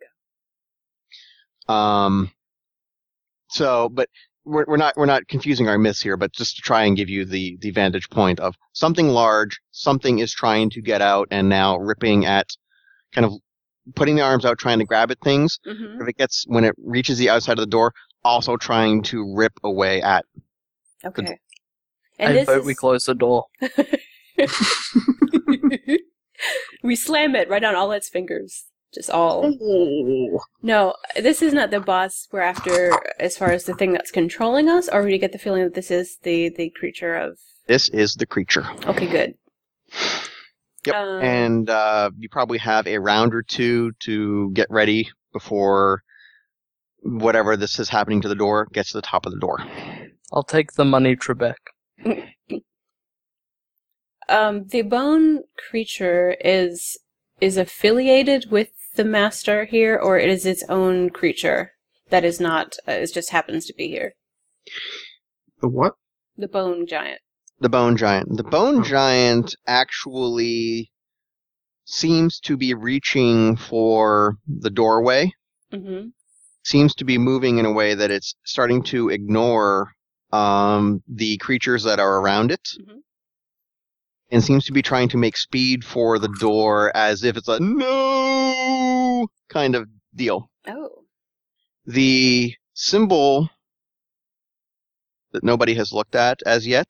go. 1.67 1.73
Um, 1.73 2.31
so, 3.49 3.89
but 3.89 4.09
we're, 4.43 4.65
we're 4.67 4.77
not 4.77 4.97
we're 4.97 5.05
not 5.05 5.27
confusing 5.27 5.67
our 5.67 5.77
myths 5.77 6.01
here, 6.01 6.17
but 6.17 6.33
just 6.33 6.55
to 6.55 6.61
try 6.61 6.83
and 6.83 6.97
give 6.97 7.09
you 7.09 7.25
the 7.25 7.57
the 7.61 7.71
vantage 7.71 8.09
point 8.09 8.39
of 8.39 8.55
something 8.73 9.09
large, 9.09 9.59
something 9.71 10.19
is 10.19 10.33
trying 10.33 10.69
to 10.71 10.81
get 10.81 11.01
out 11.01 11.27
and 11.31 11.47
now 11.47 11.77
ripping 11.77 12.25
at, 12.25 12.47
kind 13.13 13.25
of 13.25 13.33
putting 13.95 14.15
the 14.15 14.21
arms 14.21 14.45
out, 14.45 14.57
trying 14.57 14.79
to 14.79 14.85
grab 14.85 15.11
at 15.11 15.19
things. 15.21 15.59
Mm-hmm. 15.67 16.01
If 16.01 16.07
it 16.07 16.17
gets 16.17 16.45
when 16.47 16.63
it 16.63 16.75
reaches 16.77 17.17
the 17.17 17.29
outside 17.29 17.53
of 17.53 17.63
the 17.63 17.67
door, 17.67 17.93
also 18.23 18.57
trying 18.57 19.03
to 19.03 19.33
rip 19.35 19.53
away 19.63 20.01
at. 20.01 20.25
Okay. 21.05 21.37
I 22.21 22.25
And 22.25 22.37
this 22.37 22.45
vote 22.45 22.59
is... 22.59 22.65
we 22.65 22.75
close 22.75 23.05
the 23.05 23.15
door. 23.15 23.45
we 26.83 26.95
slam 26.95 27.35
it 27.35 27.49
right 27.49 27.63
on 27.63 27.75
all 27.75 27.91
its 27.91 28.09
fingers. 28.09 28.65
Just 28.93 29.09
all. 29.09 29.55
No, 30.61 30.95
this 31.15 31.41
is 31.41 31.53
not 31.53 31.71
the 31.71 31.79
boss 31.79 32.27
we're 32.31 32.41
after 32.41 32.91
as 33.19 33.37
far 33.37 33.51
as 33.51 33.63
the 33.63 33.73
thing 33.73 33.93
that's 33.93 34.11
controlling 34.11 34.67
us, 34.67 34.89
or 34.89 35.03
do 35.03 35.09
you 35.09 35.17
get 35.17 35.31
the 35.31 35.37
feeling 35.37 35.63
that 35.63 35.75
this 35.75 35.91
is 35.91 36.17
the, 36.23 36.49
the 36.49 36.69
creature 36.71 37.15
of. 37.15 37.37
This 37.67 37.87
is 37.89 38.15
the 38.15 38.25
creature. 38.25 38.65
Okay, 38.85 39.07
good. 39.07 39.35
Yep. 40.85 40.95
Um, 40.95 41.21
and 41.21 41.69
uh, 41.69 42.11
you 42.17 42.27
probably 42.27 42.57
have 42.57 42.85
a 42.85 42.97
round 42.97 43.33
or 43.33 43.43
two 43.43 43.93
to 43.99 44.51
get 44.51 44.67
ready 44.69 45.09
before 45.31 46.03
whatever 47.03 47.55
this 47.55 47.79
is 47.79 47.89
happening 47.89 48.21
to 48.21 48.27
the 48.27 48.35
door 48.35 48.67
gets 48.73 48.91
to 48.91 48.97
the 48.97 49.01
top 49.01 49.25
of 49.25 49.31
the 49.31 49.39
door. 49.39 49.59
I'll 50.33 50.43
take 50.43 50.73
the 50.73 50.85
money, 50.85 51.15
Trebek. 51.15 51.55
Um, 54.29 54.67
the 54.67 54.81
bone 54.83 55.41
creature 55.57 56.37
is 56.39 56.97
is 57.41 57.57
affiliated 57.57 58.49
with 58.49 58.69
the 58.95 59.03
master 59.03 59.65
here, 59.65 59.97
or 59.97 60.17
it 60.17 60.29
is 60.29 60.45
its 60.45 60.63
own 60.69 61.09
creature 61.09 61.73
that 62.09 62.23
is 62.23 62.39
not. 62.39 62.77
Uh, 62.87 62.93
it 62.93 63.13
just 63.13 63.31
happens 63.31 63.65
to 63.65 63.73
be 63.73 63.89
here. 63.89 64.13
The 65.59 65.67
what? 65.67 65.95
The 66.37 66.47
bone 66.47 66.87
giant. 66.87 67.19
The 67.59 67.67
bone 67.67 67.97
giant. 67.97 68.37
The 68.37 68.43
bone 68.43 68.79
Oh. 68.79 68.83
giant 68.83 69.55
actually 69.67 70.91
seems 71.83 72.39
to 72.41 72.55
be 72.55 72.73
reaching 72.73 73.57
for 73.57 74.37
the 74.47 74.69
doorway. 74.69 75.33
Mm-hmm. 75.73 76.09
Seems 76.63 76.95
to 76.95 77.03
be 77.03 77.17
moving 77.17 77.57
in 77.57 77.65
a 77.65 77.73
way 77.73 77.95
that 77.95 78.11
it's 78.11 78.35
starting 78.45 78.81
to 78.83 79.09
ignore 79.09 79.91
um, 80.31 81.01
the 81.07 81.37
creatures 81.37 81.83
that 81.83 81.99
are 81.99 82.19
around 82.19 82.51
it. 82.51 82.67
Mhm. 82.79 82.97
And 84.33 84.41
seems 84.43 84.63
to 84.65 84.71
be 84.71 84.81
trying 84.81 85.09
to 85.09 85.17
make 85.17 85.35
speed 85.35 85.83
for 85.83 86.17
the 86.17 86.29
door 86.39 86.95
as 86.95 87.23
if 87.25 87.35
it's 87.35 87.49
a 87.49 87.59
no 87.59 89.27
kind 89.49 89.75
of 89.75 89.89
deal. 90.15 90.49
Oh. 90.67 91.03
The 91.85 92.53
symbol 92.73 93.49
that 95.33 95.43
nobody 95.43 95.73
has 95.73 95.91
looked 95.91 96.15
at 96.15 96.41
as 96.45 96.65
yet 96.65 96.87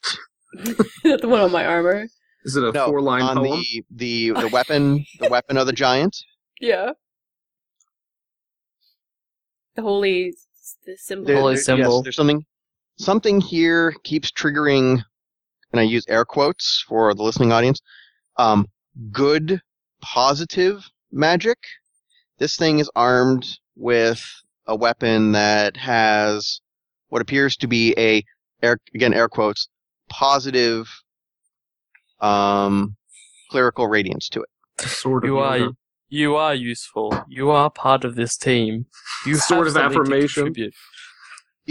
the 0.53 1.19
one 1.23 1.41
on 1.41 1.51
my 1.51 1.65
armor. 1.65 2.07
Is 2.43 2.55
it 2.55 2.63
a 2.63 2.71
No, 2.71 2.85
four 2.87 3.01
line 3.01 3.21
on 3.23 3.37
poem? 3.37 3.59
the 3.59 3.83
the 3.89 4.41
the 4.41 4.47
weapon 4.49 5.05
the 5.19 5.29
weapon 5.29 5.57
of 5.57 5.65
the 5.65 5.73
giant. 5.73 6.15
Yeah. 6.59 6.91
The 9.75 9.81
holy 9.81 10.33
the 10.85 10.97
symbol. 10.97 11.25
There- 11.25 11.37
Holy 11.37 11.55
there- 11.55 11.63
symbol. 11.63 11.95
Yes, 11.97 12.03
there's 12.03 12.15
something 12.15 12.45
something 13.01 13.41
here 13.41 13.93
keeps 14.03 14.31
triggering, 14.31 15.03
and 15.71 15.79
I 15.79 15.83
use 15.83 16.05
air 16.07 16.25
quotes 16.25 16.83
for 16.87 17.13
the 17.13 17.23
listening 17.23 17.51
audience. 17.51 17.81
Um, 18.37 18.67
good 19.11 19.61
positive 20.01 20.83
magic. 21.11 21.57
This 22.37 22.55
thing 22.55 22.79
is 22.79 22.89
armed 22.95 23.45
with 23.75 24.23
a 24.67 24.75
weapon 24.75 25.33
that 25.33 25.77
has 25.77 26.61
what 27.09 27.21
appears 27.21 27.55
to 27.57 27.67
be 27.67 27.93
a 27.97 28.23
air 28.63 28.77
again 28.93 29.13
air 29.13 29.27
quotes 29.27 29.67
positive 30.09 30.87
um 32.19 32.95
clerical 33.49 33.87
radiance 33.87 34.29
to 34.29 34.41
it. 34.41 34.87
Sort 34.87 35.23
of. 35.23 35.27
You 35.27 35.39
are 35.39 35.71
you 36.09 36.35
are 36.35 36.53
useful. 36.53 37.23
You 37.29 37.51
are 37.51 37.69
part 37.69 38.03
of 38.03 38.15
this 38.15 38.35
team. 38.37 38.85
You 39.25 39.35
Sort 39.35 39.67
of 39.67 39.73
something 39.73 39.93
to 39.93 40.01
affirmation. 40.01 40.71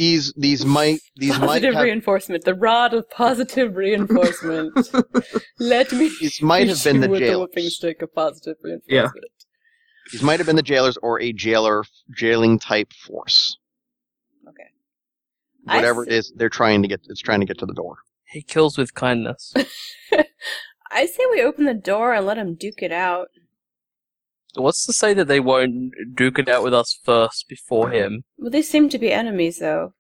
Contribute. 0.01 0.35
These 0.37 0.61
these 0.61 0.67
might 0.67 1.01
these 1.17 1.39
might 1.39 1.47
positive 1.47 1.75
have 1.75 1.85
reinforcement. 1.85 2.45
The 2.45 2.55
rod 2.55 2.95
of 2.95 3.09
positive 3.11 3.77
reinforcement. 3.77 4.89
Let 5.59 5.93
me. 5.93 6.11
these 6.21 6.43
might 6.43 6.69
have 6.69 6.83
been 6.83 7.01
the 7.01 7.07
you 7.07 7.13
with 7.13 7.21
jailers. 7.21 7.39
whooping 7.39 7.71
stick 7.71 8.03
of 8.03 8.15
positive 8.15 8.57
reinforcement. 8.63 9.15
Yeah. 9.15 9.21
These 10.13 10.23
might 10.23 10.41
have 10.41 10.47
been 10.47 10.57
the 10.57 10.63
jailers 10.63 10.97
or 11.03 11.21
a 11.21 11.33
jailer 11.33 11.85
jailing 12.11 12.59
type 12.59 12.93
force. 12.93 13.57
Okay. 14.49 14.71
Whatever 15.65 16.03
it 16.03 16.11
see. 16.11 16.17
is, 16.17 16.33
they're 16.37 16.49
trying 16.49 16.83
to 16.83 16.89
get 16.89 17.01
it's 17.09 17.21
trying 17.21 17.41
to 17.41 17.47
get 17.47 17.59
to 17.59 17.67
the 17.67 17.75
door. 17.75 17.99
He 18.25 18.43
kills 18.43 18.79
with 18.79 18.95
kindness. 18.95 19.55
I 20.93 21.07
say 21.07 21.23
we 21.31 21.43
open 21.43 21.67
the 21.67 21.75
door 21.75 22.15
and 22.15 22.27
let 22.27 22.39
him 22.39 22.55
duke 22.55 22.83
it 22.83 22.93
out. 22.93 23.29
What's 24.55 24.85
to 24.87 24.93
say 24.93 25.15
that 25.15 25.29
they 25.29 25.41
won't 25.41 25.93
duke 26.15 26.39
it 26.39 26.49
out 26.49 26.63
with 26.63 26.75
us 26.75 26.99
first 27.05 27.47
before 27.49 27.91
him? 27.91 28.25
Well, 28.39 28.51
they 28.51 28.63
seem 28.63 28.89
to 28.91 28.99
be 28.99 29.13
enemies, 29.13 29.59
though. 29.59 29.95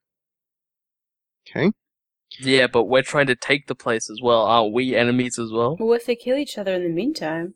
Okay. 1.48 1.72
Yeah, 2.38 2.66
but 2.66 2.84
we're 2.84 3.02
trying 3.02 3.26
to 3.26 3.34
take 3.36 3.66
the 3.66 3.74
place 3.74 4.08
as 4.08 4.20
well. 4.22 4.42
Aren't 4.42 4.72
we 4.72 4.94
enemies 4.94 5.38
as 5.38 5.50
well? 5.52 5.76
Well, 5.78 5.88
what 5.88 6.00
if 6.00 6.06
they 6.06 6.16
kill 6.16 6.36
each 6.36 6.58
other 6.58 6.74
in 6.74 6.82
the 6.82 6.88
meantime? 6.88 7.54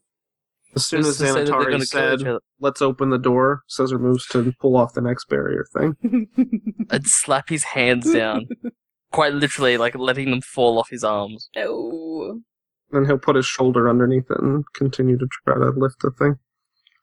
As 0.75 0.87
soon 0.87 1.03
Who's 1.03 1.21
as 1.21 1.29
to 1.29 1.35
they're 1.35 1.45
Xanatari 1.47 1.71
gonna 1.71 1.87
said, 1.87 2.21
"Let's 2.59 2.83
open 2.83 3.11
the 3.11 3.19
door," 3.19 3.63
Caesar 3.69 3.99
moves 3.99 4.27
to 4.29 4.53
pull 4.61 4.77
off 4.77 4.93
the 4.95 5.01
next 5.01 5.29
barrier 5.29 5.65
thing. 5.73 6.27
I'd 6.91 7.07
slap 7.07 7.49
his 7.49 7.63
hands 7.63 8.13
down. 8.13 8.49
Quite 9.13 9.35
literally, 9.35 9.77
like 9.77 9.97
letting 9.97 10.31
them 10.31 10.41
fall 10.41 10.79
off 10.79 10.91
his 10.91 11.05
arms. 11.05 11.49
oh. 11.57 12.41
Then 12.91 13.07
he'll 13.07 13.19
put 13.19 13.35
his 13.37 13.47
shoulder 13.47 13.89
underneath 13.89 14.31
it 14.31 14.41
and 14.41 14.65
continue 14.75 15.17
to 15.19 15.27
try 15.45 15.55
to 15.55 15.71
lift 15.71 16.01
the 16.01 16.11
thing. 16.13 16.37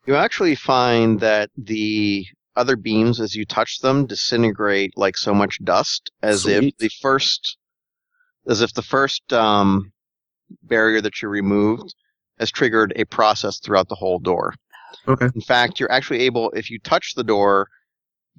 You 0.06 0.16
actually 0.16 0.56
find 0.56 1.20
that 1.20 1.50
the 1.58 2.26
other 2.56 2.76
beams, 2.76 3.20
as 3.20 3.36
you 3.36 3.46
touch 3.46 3.80
them, 3.80 4.06
disintegrate 4.06 4.98
like 4.98 5.16
so 5.18 5.34
much 5.34 5.60
dust, 5.64 6.12
as 6.22 6.46
if 6.46 6.76
the 6.78 6.90
first, 7.02 7.58
as 8.48 8.62
if 8.62 8.74
the 8.74 8.82
first 8.82 9.32
um, 9.32 9.92
barrier 10.64 11.02
that 11.02 11.22
you 11.22 11.30
removed 11.30 11.94
has 12.40 12.52
triggered 12.52 12.94
a 12.96 13.06
process 13.06 13.60
throughout 13.60 13.88
the 13.90 13.96
whole 13.96 14.20
door. 14.20 14.54
Okay. 15.08 15.30
In 15.34 15.42
fact, 15.42 15.80
you're 15.80 15.92
actually 15.92 16.22
able, 16.22 16.50
if 16.52 16.70
you 16.70 16.80
touch 16.80 17.14
the 17.16 17.24
door, 17.24 17.68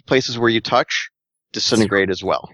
places 0.06 0.38
where 0.38 0.50
you 0.50 0.60
touch 0.60 1.08
disintegrate 1.52 2.10
as 2.10 2.22
well. 2.24 2.50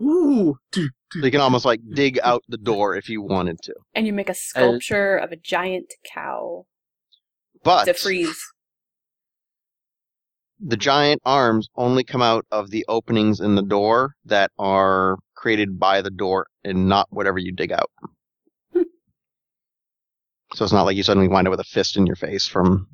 Ooh. 0.00 0.56
So 0.72 0.84
you 1.14 1.30
can 1.30 1.40
almost 1.40 1.64
like 1.64 1.80
dig 1.94 2.18
out 2.22 2.44
the 2.48 2.58
door 2.58 2.94
if 2.94 3.08
you 3.08 3.20
wanted 3.20 3.58
to. 3.62 3.74
And 3.94 4.06
you 4.06 4.12
make 4.12 4.28
a 4.28 4.34
sculpture 4.34 5.16
of 5.16 5.32
a 5.32 5.36
giant 5.36 5.92
cow 6.14 6.66
But 7.62 7.84
to 7.86 7.94
freeze. 7.94 8.40
the 10.60 10.76
giant 10.76 11.20
arms 11.24 11.68
only 11.76 12.04
come 12.04 12.22
out 12.22 12.44
of 12.50 12.70
the 12.70 12.84
openings 12.88 13.40
in 13.40 13.54
the 13.54 13.62
door 13.62 14.14
that 14.24 14.50
are 14.58 15.16
created 15.34 15.78
by 15.78 16.02
the 16.02 16.10
door 16.10 16.46
and 16.64 16.88
not 16.88 17.06
whatever 17.10 17.38
you 17.38 17.52
dig 17.52 17.72
out. 17.72 17.90
Hmm. 18.72 18.82
so 20.54 20.64
it's 20.64 20.72
not 20.72 20.82
like 20.84 20.96
you 20.96 21.02
suddenly 21.02 21.28
wind 21.28 21.46
up 21.46 21.50
with 21.52 21.60
a 21.60 21.64
fist 21.64 21.96
in 21.96 22.06
your 22.06 22.16
face 22.16 22.46
from 22.46 22.88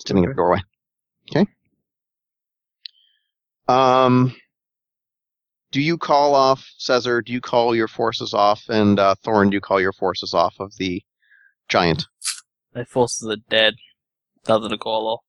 standing 0.00 0.24
the 0.24 0.30
Okay. 0.30 0.36
doorway. 0.36 0.60
Okay. 1.30 1.46
Um, 3.68 4.34
do 5.72 5.80
you 5.82 5.98
call 5.98 6.34
off 6.34 6.66
Caesar? 6.78 7.20
Do 7.22 7.32
you 7.32 7.40
call 7.40 7.74
your 7.74 7.88
forces 7.88 8.32
off? 8.32 8.62
And 8.68 8.98
uh, 8.98 9.14
Thorn, 9.22 9.50
do 9.50 9.54
you 9.56 9.60
call 9.60 9.80
your 9.80 9.92
forces 9.92 10.32
off 10.34 10.54
of 10.60 10.72
the 10.78 11.02
giant? 11.68 12.06
Their 12.74 12.84
forces 12.84 13.28
are 13.28 13.36
dead. 13.48 13.74
Nothing 14.48 14.70
to 14.70 14.78
call 14.78 15.08
off. 15.08 15.20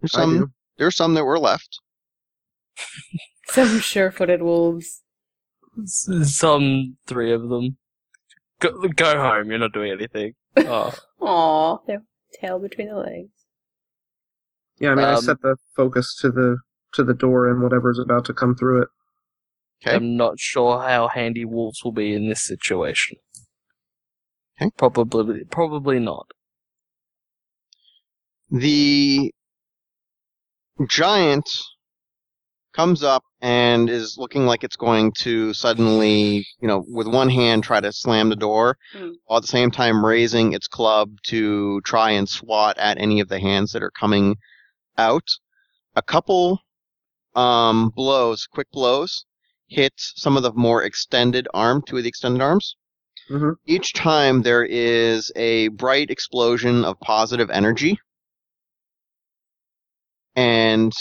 There's 0.00 0.14
I 0.14 0.20
some. 0.22 0.52
There's 0.78 0.96
some 0.96 1.14
that 1.14 1.24
were 1.24 1.38
left. 1.38 1.78
Some 3.48 3.80
sure-footed 3.80 4.42
wolves. 4.42 5.02
S- 5.82 6.08
Some 6.36 6.96
three 7.08 7.32
of 7.32 7.48
them. 7.48 7.76
Go, 8.60 8.70
go 8.94 9.18
home. 9.18 9.50
You're 9.50 9.58
not 9.58 9.72
doing 9.72 9.90
anything. 9.92 10.34
Oh. 10.56 10.94
Aw, 11.20 11.78
their 11.86 12.02
tail 12.40 12.58
between 12.60 12.88
the 12.88 12.94
legs. 12.96 13.30
Yeah, 14.78 14.90
I 14.92 14.94
mean, 14.94 15.04
I 15.04 15.14
Um, 15.14 15.22
set 15.22 15.42
the 15.42 15.56
focus 15.76 16.16
to 16.20 16.30
the 16.30 16.58
to 16.94 17.04
the 17.04 17.14
door 17.14 17.48
and 17.48 17.62
whatever's 17.62 17.98
about 17.98 18.24
to 18.26 18.32
come 18.32 18.54
through 18.56 18.82
it. 18.82 18.88
Okay. 19.84 19.96
I'm 19.96 20.16
not 20.16 20.38
sure 20.38 20.80
how 20.80 21.08
handy 21.08 21.44
wolves 21.44 21.84
will 21.84 21.92
be 21.92 22.12
in 22.14 22.28
this 22.28 22.42
situation. 22.42 23.16
Okay. 24.60 24.70
Probably, 24.76 25.44
probably 25.44 25.98
not. 25.98 26.26
the 28.50 29.32
giant 30.88 31.48
comes 32.74 33.02
up 33.02 33.22
and 33.40 33.88
is 33.88 34.16
looking 34.18 34.44
like 34.46 34.64
it's 34.64 34.76
going 34.76 35.12
to 35.12 35.52
suddenly, 35.54 36.46
you 36.60 36.68
know, 36.68 36.84
with 36.88 37.06
one 37.06 37.28
hand 37.30 37.62
try 37.62 37.80
to 37.80 37.92
slam 37.92 38.28
the 38.28 38.36
door, 38.36 38.76
Hmm. 38.92 39.10
while 39.24 39.38
at 39.38 39.42
the 39.42 39.48
same 39.48 39.70
time 39.70 40.04
raising 40.04 40.52
its 40.52 40.68
club 40.68 41.10
to 41.28 41.80
try 41.82 42.10
and 42.10 42.28
swat 42.28 42.76
at 42.78 42.98
any 42.98 43.20
of 43.20 43.28
the 43.28 43.38
hands 43.40 43.72
that 43.72 43.82
are 43.82 43.90
coming 43.92 44.36
out. 44.98 45.28
A 45.94 46.02
couple 46.02 46.60
um, 47.34 47.90
blows, 47.90 48.46
quick 48.46 48.70
blows, 48.72 49.24
hit 49.68 49.92
some 49.96 50.36
of 50.36 50.42
the 50.42 50.52
more 50.52 50.82
extended 50.82 51.46
arm, 51.54 51.82
two 51.86 51.96
of 51.98 52.02
the 52.02 52.08
extended 52.08 52.42
arms. 52.42 52.76
Mhm. 53.30 53.54
Each 53.64 53.92
time 53.92 54.42
there 54.42 54.64
is 54.64 55.30
a 55.36 55.68
bright 55.68 56.10
explosion 56.10 56.84
of 56.84 56.98
positive 57.00 57.48
energy 57.50 58.00
and 60.34 60.92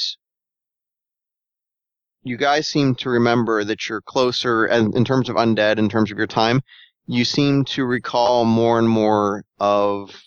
you 2.22 2.38
guys 2.38 2.68
seem 2.68 2.94
to 2.96 3.10
remember 3.10 3.64
that 3.64 3.90
you're 3.90 4.02
closer 4.02 4.66
and 4.66 4.94
in 4.96 5.06
terms 5.06 5.30
of 5.30 5.38
undead 5.38 5.80
in 5.80 5.90
terms 5.90 6.12
of 6.12 6.18
your 6.18 6.28
time 6.28 6.62
you 7.08 7.26
seem 7.26 7.66
to 7.66 7.84
recall 7.84 8.46
more 8.46 8.78
and 8.78 8.88
more 8.88 9.44
of 9.60 10.22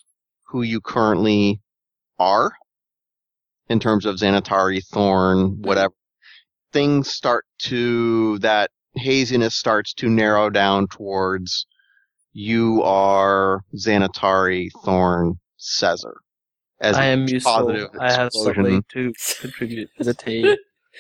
who 0.49 0.63
you 0.63 0.81
currently 0.81 1.61
are 2.19 2.53
in 3.69 3.79
terms 3.79 4.05
of 4.05 4.17
Xanatari, 4.17 4.85
Thorn, 4.85 5.63
whatever. 5.63 5.95
Things 6.73 7.09
start 7.09 7.47
to 7.61 8.39
that 8.41 8.71
haziness 8.97 9.55
starts 9.55 9.95
to 9.95 10.09
narrow 10.11 10.51
down 10.51 10.89
towards 10.89 11.67
you 12.33 12.83
are 12.83 13.61
Xanatari, 13.75 14.71
Thorn, 14.85 15.35
Caesar. 15.57 16.15
As 16.81 16.97
I 16.97 17.07
am 17.07 17.25
each 17.25 17.33
useful. 17.35 17.53
positive 17.53 17.89
I 18.01 18.13
have 18.13 18.33
something 18.33 18.83
to 18.93 19.13
contribute 19.41 19.91
to 19.99 20.05
the 20.05 20.15
team. 20.15 20.57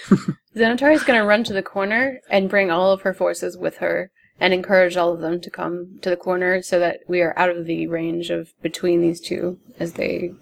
Xanatari 0.56 0.94
is 0.94 1.02
going 1.04 1.18
to 1.18 1.26
run 1.26 1.44
to 1.44 1.52
the 1.52 1.62
corner 1.62 2.20
and 2.30 2.48
bring 2.48 2.70
all 2.70 2.92
of 2.92 3.02
her 3.02 3.14
forces 3.14 3.56
with 3.56 3.78
her 3.78 4.10
and 4.38 4.52
encourage 4.54 4.96
all 4.96 5.12
of 5.12 5.20
them 5.20 5.40
to 5.40 5.50
come 5.50 5.98
to 6.02 6.10
the 6.10 6.16
corner 6.16 6.62
so 6.62 6.78
that 6.78 7.00
we 7.08 7.20
are 7.20 7.36
out 7.38 7.50
of 7.50 7.66
the 7.66 7.86
range 7.86 8.30
of 8.30 8.52
between 8.62 9.00
these 9.00 9.20
two 9.20 9.58
as 9.78 9.94
they 9.94 10.32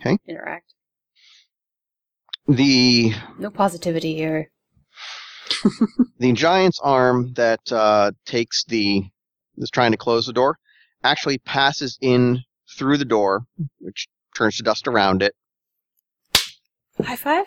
Okay. 0.00 0.18
interact. 0.26 0.74
The 2.48 3.12
No 3.38 3.50
positivity 3.50 4.14
here. 4.14 4.50
the 6.18 6.32
giant's 6.32 6.80
arm 6.82 7.32
that 7.34 7.60
uh, 7.70 8.12
takes 8.24 8.64
the 8.64 9.04
is 9.60 9.70
trying 9.70 9.92
to 9.92 9.96
close 9.96 10.26
the 10.26 10.32
door 10.32 10.58
actually 11.04 11.38
passes 11.38 11.96
in 12.00 12.38
through 12.76 12.98
the 12.98 13.04
door, 13.04 13.44
which 13.78 14.06
turns 14.36 14.56
to 14.56 14.62
dust 14.62 14.86
around 14.86 15.22
it, 15.22 15.34
High 17.02 17.16
five? 17.16 17.46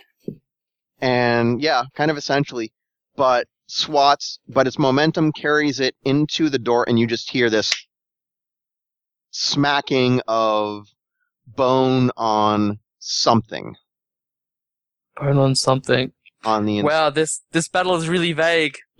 and 0.99 1.61
yeah, 1.61 1.84
kind 1.95 2.10
of 2.10 2.18
essentially, 2.18 2.73
but 3.15 3.48
swats, 3.68 4.40
but 4.48 4.65
its 4.68 4.80
momentum 4.80 5.31
carries 5.31 5.80
it 5.80 5.95
into 6.03 6.49
the 6.49 6.60
door, 6.60 6.84
and 6.88 6.98
you 6.99 7.06
just 7.07 7.30
hear 7.30 7.49
this 7.49 7.72
smacking 9.31 10.22
of 10.27 10.88
bone 11.48 12.10
on 12.18 12.80
something 12.99 13.76
Bone 15.19 15.38
on 15.38 15.53
something. 15.56 16.11
on 16.44 16.65
the 16.65 16.80
inside. 16.80 16.88
Wow, 16.91 17.10
this 17.11 17.41
this 17.52 17.68
battle 17.68 17.95
is 17.95 18.10
really 18.10 18.34
vague. 18.34 18.77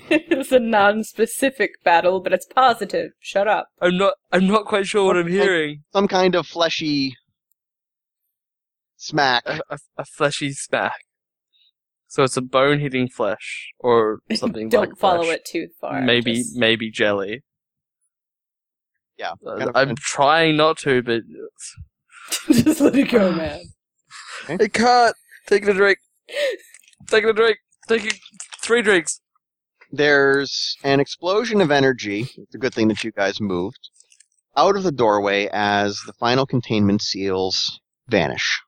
it's 0.10 0.52
a 0.52 0.58
non-specific 0.58 1.70
battle, 1.84 2.20
but 2.20 2.32
it's 2.32 2.46
positive. 2.46 3.12
Shut 3.20 3.46
up. 3.48 3.68
I'm 3.80 3.96
not. 3.96 4.14
I'm 4.32 4.46
not 4.46 4.64
quite 4.66 4.86
sure 4.86 5.04
what 5.06 5.16
I'm 5.16 5.28
hearing. 5.28 5.82
some 5.92 6.08
kind 6.08 6.34
of 6.34 6.46
fleshy 6.46 7.14
smack. 8.96 9.42
A, 9.46 9.60
a, 9.70 9.78
a 9.98 10.04
fleshy 10.04 10.52
smack. 10.52 11.00
So 12.08 12.22
it's 12.22 12.36
a 12.36 12.42
bone 12.42 12.78
hitting 12.80 13.08
flesh 13.08 13.72
or 13.78 14.20
something. 14.34 14.68
Don't 14.68 14.88
like 14.90 14.98
follow 14.98 15.24
flesh. 15.24 15.36
it 15.36 15.44
too 15.44 15.68
far. 15.80 16.00
Maybe 16.00 16.34
Just- 16.36 16.56
maybe 16.56 16.90
jelly. 16.90 17.42
Yeah, 19.16 19.32
Uh, 19.46 19.56
kind 19.58 19.68
of- 19.70 19.76
I'm 19.76 19.94
trying 19.96 20.56
not 20.56 20.78
to, 20.78 21.02
but 21.02 21.22
just 22.52 22.80
let 22.80 22.96
it 22.96 23.10
go, 23.10 23.32
man. 23.32 23.60
I 24.48 24.66
can't. 24.68 25.14
Taking 25.46 25.68
a 25.68 25.74
drink. 25.74 25.98
Taking 27.08 27.30
a 27.30 27.32
drink. 27.32 27.58
Taking 27.88 28.12
Three 28.62 28.82
drinks. 28.82 29.20
There's 29.94 30.76
an 30.82 30.98
explosion 30.98 31.60
of 31.60 31.70
energy. 31.70 32.28
It's 32.36 32.54
a 32.54 32.58
good 32.58 32.74
thing 32.74 32.88
that 32.88 33.04
you 33.04 33.12
guys 33.12 33.40
moved 33.40 33.90
out 34.56 34.76
of 34.76 34.82
the 34.82 34.90
doorway 34.90 35.48
as 35.52 36.00
the 36.04 36.12
final 36.12 36.46
containment 36.46 37.00
seals 37.00 37.80
vanish. 38.08 38.60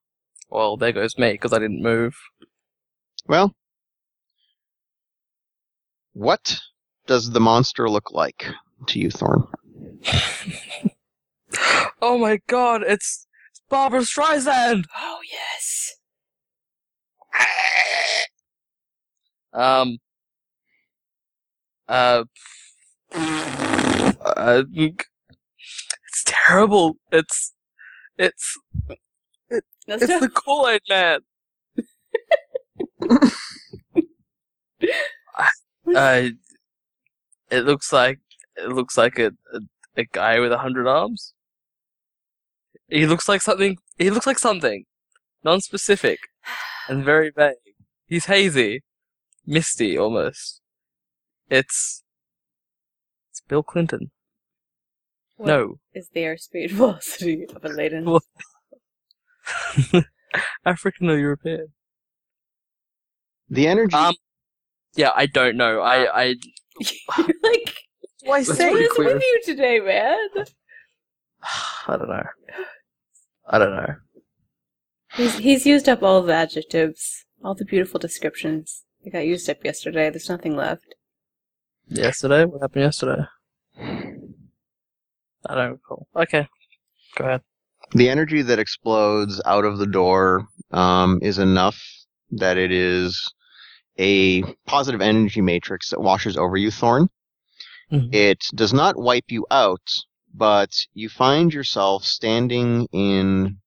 Well, 0.51 0.77
there 0.77 0.93
goes 0.93 1.19
me 1.19 1.32
because 1.32 1.53
I 1.53 1.59
didn't 1.59 1.82
move. 1.82 2.16
Well, 3.27 3.57
what 6.12 6.61
does 7.09 7.31
the 7.31 7.40
monster 7.40 7.90
look 7.90 8.12
like 8.12 8.47
to 8.86 9.01
you, 9.01 9.11
Thorn? 9.11 9.48
oh 12.01 12.19
my 12.19 12.39
god, 12.47 12.82
it's, 12.86 13.27
it's 13.51 13.62
Barbra 13.69 14.03
Streisand. 14.03 14.85
Oh 14.97 15.19
yes. 15.28 15.97
Um. 19.53 19.97
Uh. 21.88 22.24
uh, 23.12 24.62
it's 24.72 26.24
terrible. 26.24 26.96
It's. 27.12 27.52
It's. 28.18 28.58
That's 29.86 30.02
It's 30.02 30.20
the 30.20 30.28
Kool 30.28 30.68
Aid 30.68 30.82
Man. 30.88 31.20
Uh, 35.94 36.30
it 37.50 37.60
looks 37.64 37.92
like 37.92 38.18
it 38.56 38.68
looks 38.68 38.98
like 38.98 39.18
a 39.18 39.30
a, 39.54 39.60
a 39.96 40.04
guy 40.04 40.40
with 40.40 40.52
a 40.52 40.58
hundred 40.58 40.88
arms. 40.88 41.32
He 42.88 43.06
looks 43.06 43.28
like 43.28 43.40
something. 43.40 43.78
He 43.96 44.10
looks 44.10 44.26
like 44.26 44.38
something, 44.38 44.84
non-specific, 45.44 46.18
and 46.88 47.04
very 47.04 47.30
vague. 47.30 47.54
He's 48.06 48.26
hazy, 48.26 48.82
misty 49.46 49.96
almost. 49.96 50.60
It's 51.48 52.02
it's 53.31 53.40
Bill 53.48 53.62
Clinton. 53.62 54.10
What 55.36 55.47
No, 55.48 55.78
is 55.94 56.09
the 56.12 56.20
airspeed 56.20 56.70
velocity 56.73 57.47
of 57.55 57.64
a 57.64 57.68
laden? 57.68 58.05
Well- 58.10 58.23
African 60.64 61.09
or 61.09 61.18
European. 61.18 61.68
The 63.48 63.68
energy. 63.68 63.94
Um, 63.94 64.14
yeah, 64.97 65.12
I 65.14 65.27
don't 65.27 65.56
know. 65.56 65.81
I 65.81 66.23
I 66.23 66.24
You're 67.18 67.27
like, 67.44 67.74
why 68.24 68.43
That's 68.43 68.56
say? 68.59 68.64
what 68.70 68.73
pretty 68.73 68.86
is 68.86 68.93
clear. 68.93 69.14
with 69.14 69.23
you 69.23 69.40
today, 69.44 69.78
man? 69.81 70.18
I 71.86 71.97
don't 71.97 72.09
know. 72.09 72.24
I 73.48 73.59
don't 73.59 73.77
know. 73.77 73.94
He's 75.14 75.39
he's 75.39 75.64
used 75.64 75.89
up 75.89 76.02
all 76.02 76.23
the 76.23 76.35
adjectives, 76.35 77.24
all 77.44 77.55
the 77.55 77.64
beautiful 77.64 78.01
descriptions. 78.01 78.82
They 79.05 79.10
got 79.10 79.27
used 79.27 79.48
up 79.48 79.64
yesterday. 79.64 80.10
There's 80.10 80.28
nothing 80.28 80.56
left. 80.56 80.95
Yesterday? 81.88 82.44
What 82.44 82.62
happened 82.62 82.82
yesterday? 82.84 83.22
I 83.78 85.54
don't 85.54 85.72
recall. 85.72 86.08
Okay. 86.16 86.48
Go 87.16 87.24
ahead. 87.24 87.42
the 87.92 88.08
energy 88.08 88.42
that 88.42 88.58
explodes 88.58 89.40
out 89.46 89.64
of 89.64 89.78
the 89.78 89.86
door 89.86 90.46
um, 90.72 91.20
is 91.22 91.38
enough 91.38 91.80
that 92.32 92.56
it 92.58 92.72
is 92.72 93.32
a 93.98 94.42
positive 94.66 95.00
energy 95.00 95.40
matrix 95.40 95.90
that 95.90 96.00
washes 96.00 96.36
over 96.36 96.56
you, 96.56 96.70
Thorn. 96.70 97.08
Mhm. 97.92 98.12
It 98.12 98.44
does 98.54 98.72
not 98.72 98.96
wipe 98.98 99.26
you 99.30 99.46
out, 99.52 99.88
but 100.34 100.70
you 100.94 101.08
find 101.08 101.54
yourself 101.54 102.04
standing 102.04 102.88
in 102.92 103.58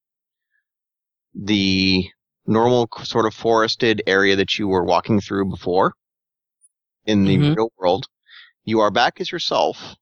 the 1.34 2.04
normal 2.46 2.90
sort 3.04 3.26
of 3.26 3.34
forested 3.34 4.04
area 4.06 4.36
that 4.36 4.60
you 4.60 4.68
were 4.68 4.84
walking 4.84 5.22
through 5.22 5.46
before 5.50 5.94
in 7.06 7.26
the 7.26 7.38
Mhm. 7.38 7.56
real 7.56 7.72
world. 7.78 8.08
You 8.66 8.80
are 8.82 8.92
back 8.92 9.20
as 9.22 9.32
yourself. 9.32 9.96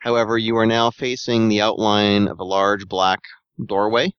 However, 0.00 0.36
you 0.36 0.56
are 0.56 0.66
now 0.66 0.90
facing 0.90 1.48
the 1.48 1.60
outline 1.62 2.28
of 2.28 2.38
a 2.40 2.44
large 2.44 2.86
black 2.88 3.20
doorway 3.64 4.12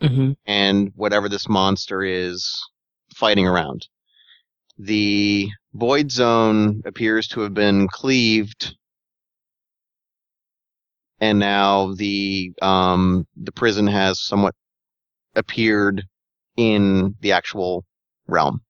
Mm-hmm. 0.00 0.32
and 0.46 0.92
whatever 0.94 1.28
this 1.28 1.48
monster 1.48 2.02
is 2.02 2.58
fighting 3.14 3.46
around. 3.46 3.86
The 4.78 5.50
void 5.74 6.10
zone 6.10 6.82
appears 6.86 7.26
to 7.28 7.40
have 7.40 7.52
been 7.52 7.86
cleaved, 7.88 8.76
and 11.20 11.38
now 11.38 11.92
the 11.94 12.52
um, 12.62 13.26
the 13.36 13.52
prison 13.52 13.86
has 13.88 14.20
somewhat 14.22 14.54
appeared 15.36 16.04
in 16.56 17.14
the 17.20 17.32
actual 17.32 17.84
realm. 18.26 18.62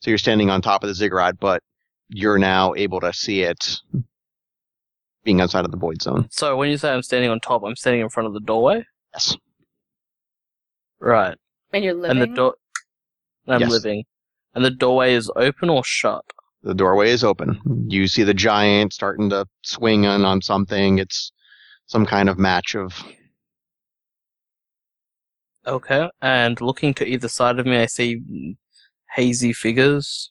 So 0.00 0.10
you're 0.10 0.18
standing 0.18 0.50
on 0.50 0.62
top 0.62 0.82
of 0.82 0.88
the 0.88 0.94
ziggurat, 0.94 1.38
but 1.40 1.62
you're 2.08 2.38
now 2.38 2.74
able 2.74 3.00
to 3.00 3.12
see 3.12 3.42
it 3.42 3.76
being 5.24 5.40
outside 5.40 5.64
of 5.64 5.70
the 5.70 5.76
void 5.76 6.00
zone. 6.00 6.28
So 6.30 6.56
when 6.56 6.70
you 6.70 6.78
say 6.78 6.92
I'm 6.92 7.02
standing 7.02 7.30
on 7.30 7.40
top, 7.40 7.62
I'm 7.64 7.76
standing 7.76 8.00
in 8.00 8.08
front 8.08 8.28
of 8.28 8.32
the 8.32 8.40
doorway? 8.40 8.84
Yes. 9.12 9.36
Right. 11.00 11.36
And 11.72 11.84
you're 11.84 11.94
living. 11.94 12.22
And 12.22 12.32
the 12.32 12.36
door. 12.36 12.54
I'm 13.46 13.60
Yes. 13.60 13.70
living. 13.70 14.04
And 14.54 14.64
the 14.64 14.70
doorway 14.70 15.14
is 15.14 15.30
open 15.36 15.68
or 15.68 15.84
shut? 15.84 16.24
The 16.62 16.74
doorway 16.74 17.10
is 17.10 17.22
open. 17.24 17.86
You 17.88 18.08
see 18.08 18.22
the 18.22 18.34
giant 18.34 18.92
starting 18.92 19.30
to 19.30 19.46
swing 19.62 20.04
in 20.04 20.24
on 20.24 20.42
something. 20.42 20.98
It's 20.98 21.32
some 21.86 22.06
kind 22.06 22.28
of 22.28 22.38
match 22.38 22.74
of. 22.74 23.04
Okay. 25.66 26.08
And 26.22 26.60
looking 26.60 26.94
to 26.94 27.06
either 27.06 27.28
side 27.28 27.58
of 27.58 27.66
me, 27.66 27.76
I 27.78 27.86
see 27.86 28.56
hazy 29.14 29.52
figures. 29.52 30.30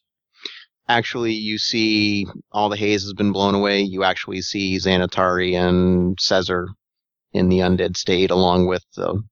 Actually, 0.88 1.34
you 1.34 1.58
see 1.58 2.26
all 2.52 2.68
the 2.68 2.76
haze 2.76 3.02
has 3.02 3.12
been 3.12 3.32
blown 3.32 3.54
away. 3.54 3.80
You 3.80 4.04
actually 4.04 4.40
see 4.40 4.76
Xanatari 4.76 5.54
and 5.54 6.18
Caesar 6.18 6.68
in 7.32 7.48
the 7.48 7.58
undead 7.58 7.96
state 7.96 8.30
along 8.30 8.66
with 8.66 8.84
the 8.96 9.22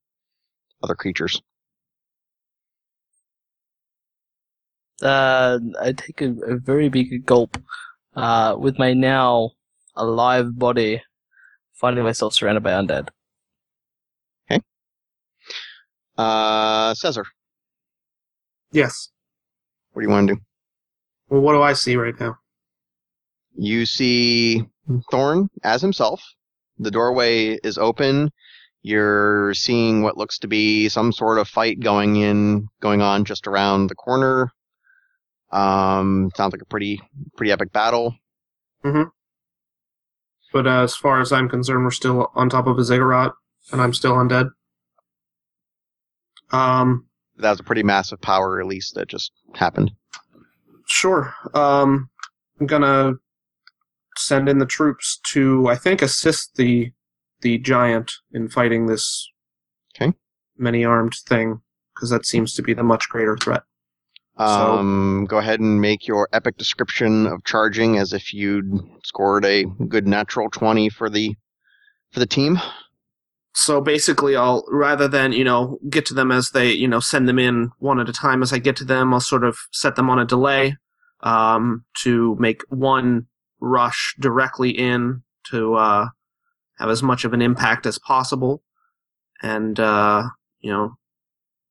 other 0.83 0.95
creatures. 0.95 1.41
Uh, 5.01 5.59
I 5.81 5.93
take 5.93 6.21
a, 6.21 6.31
a 6.47 6.57
very 6.57 6.89
big 6.89 7.25
gulp. 7.25 7.57
Uh, 8.15 8.55
with 8.57 8.79
my 8.79 8.93
now 8.93 9.51
alive 9.95 10.57
body, 10.57 11.03
finding 11.73 12.03
myself 12.03 12.33
surrounded 12.33 12.63
by 12.63 12.71
undead. 12.71 13.09
Uh, 16.17 16.95
Caesar, 16.95 17.25
Yes. 18.71 19.09
What 19.97 20.01
do 20.01 20.09
you 20.09 20.13
want 20.13 20.27
to 20.27 20.35
do? 20.35 20.41
Well, 21.27 21.41
what 21.41 21.53
do 21.53 21.63
I 21.63 21.73
see 21.73 21.95
right 21.95 22.13
now? 22.19 22.37
You 23.55 23.87
see 23.87 24.63
Thorn 25.09 25.49
as 25.63 25.81
himself. 25.81 26.21
The 26.77 26.91
doorway 26.91 27.57
is 27.63 27.79
open. 27.79 28.29
You're 28.83 29.55
seeing 29.55 30.03
what 30.03 30.15
looks 30.15 30.37
to 30.37 30.47
be 30.47 30.87
some 30.87 31.11
sort 31.11 31.39
of 31.39 31.47
fight 31.47 31.79
going 31.79 32.17
in, 32.17 32.67
going 32.79 33.01
on 33.01 33.25
just 33.25 33.47
around 33.47 33.87
the 33.87 33.95
corner. 33.95 34.51
Um, 35.51 36.29
sounds 36.35 36.51
like 36.51 36.61
a 36.61 36.65
pretty, 36.65 37.01
pretty 37.35 37.51
epic 37.51 37.73
battle. 37.73 38.13
Mm-hmm. 38.85 39.09
But 40.53 40.67
uh, 40.67 40.83
as 40.83 40.95
far 40.95 41.21
as 41.21 41.31
I'm 41.31 41.49
concerned, 41.49 41.83
we're 41.83 41.89
still 41.89 42.31
on 42.35 42.51
top 42.51 42.67
of 42.67 42.77
a 42.77 42.83
ziggurat, 42.83 43.31
and 43.71 43.81
I'm 43.81 43.95
still 43.95 44.13
undead. 44.13 44.51
Um, 46.51 47.06
That 47.37 47.51
was 47.51 47.59
a 47.59 47.63
pretty 47.63 47.83
massive 47.83 48.19
power 48.21 48.51
release 48.51 48.91
that 48.91 49.07
just 49.07 49.31
happened. 49.55 49.91
sure. 50.87 51.33
Um, 51.53 52.09
I'm 52.59 52.65
gonna 52.67 53.13
send 54.17 54.49
in 54.49 54.57
the 54.57 54.65
troops 54.65 55.19
to, 55.33 55.67
I 55.67 55.75
think, 55.75 56.01
assist 56.01 56.55
the 56.55 56.91
the 57.41 57.59
giant 57.59 58.11
in 58.33 58.49
fighting 58.49 58.87
this 58.87 59.29
Okay. 59.95 60.11
many 60.57 60.83
armed 60.83 61.13
thing, 61.27 61.61
because 61.93 62.09
that 62.09 62.25
seems 62.25 62.55
to 62.55 62.63
be 62.63 62.73
the 62.73 62.81
much 62.83 63.07
greater 63.09 63.37
threat. 63.37 63.61
So- 64.39 64.43
Um, 64.43 65.25
go 65.29 65.37
ahead 65.37 65.59
and 65.59 65.79
make 65.79 66.07
your 66.07 66.27
epic 66.33 66.57
description 66.57 67.27
of 67.27 67.43
charging 67.43 67.97
as 67.99 68.11
if 68.13 68.33
you'd 68.33 68.65
scored 69.03 69.45
a 69.45 69.65
good 69.87 70.07
natural 70.07 70.49
20 70.49 70.89
for 70.89 71.09
the, 71.11 71.35
for 72.11 72.19
the 72.19 72.25
team. 72.25 72.57
So 73.59 73.81
basically, 73.81 74.35
I'll 74.35 74.63
rather 74.67 75.07
than 75.07 75.31
you 75.31 75.43
know 75.43 75.79
get 75.89 76.05
to 76.07 76.13
them 76.13 76.31
as 76.31 76.51
they 76.51 76.71
you 76.73 76.87
know 76.87 76.99
send 76.99 77.27
them 77.27 77.39
in 77.39 77.71
one 77.79 77.99
at 77.99 78.07
a 78.07 78.13
time. 78.13 78.43
As 78.43 78.53
I 78.53 78.59
get 78.59 78.75
to 78.75 78.85
them, 78.85 79.11
I'll 79.11 79.19
sort 79.19 79.43
of 79.43 79.57
set 79.71 79.95
them 79.95 80.11
on 80.11 80.19
a 80.19 80.25
delay 80.25 80.77
um, 81.21 81.83
to 82.03 82.35
make 82.39 82.61
one 82.69 83.25
rush 83.59 84.13
directly 84.19 84.69
in 84.69 85.23
to 85.49 85.73
uh, 85.73 86.09
have 86.77 86.89
as 86.91 87.01
much 87.01 87.25
of 87.25 87.33
an 87.33 87.41
impact 87.41 87.87
as 87.87 87.97
possible, 87.97 88.61
and 89.41 89.79
uh, 89.79 90.21
you 90.59 90.71
know, 90.71 90.95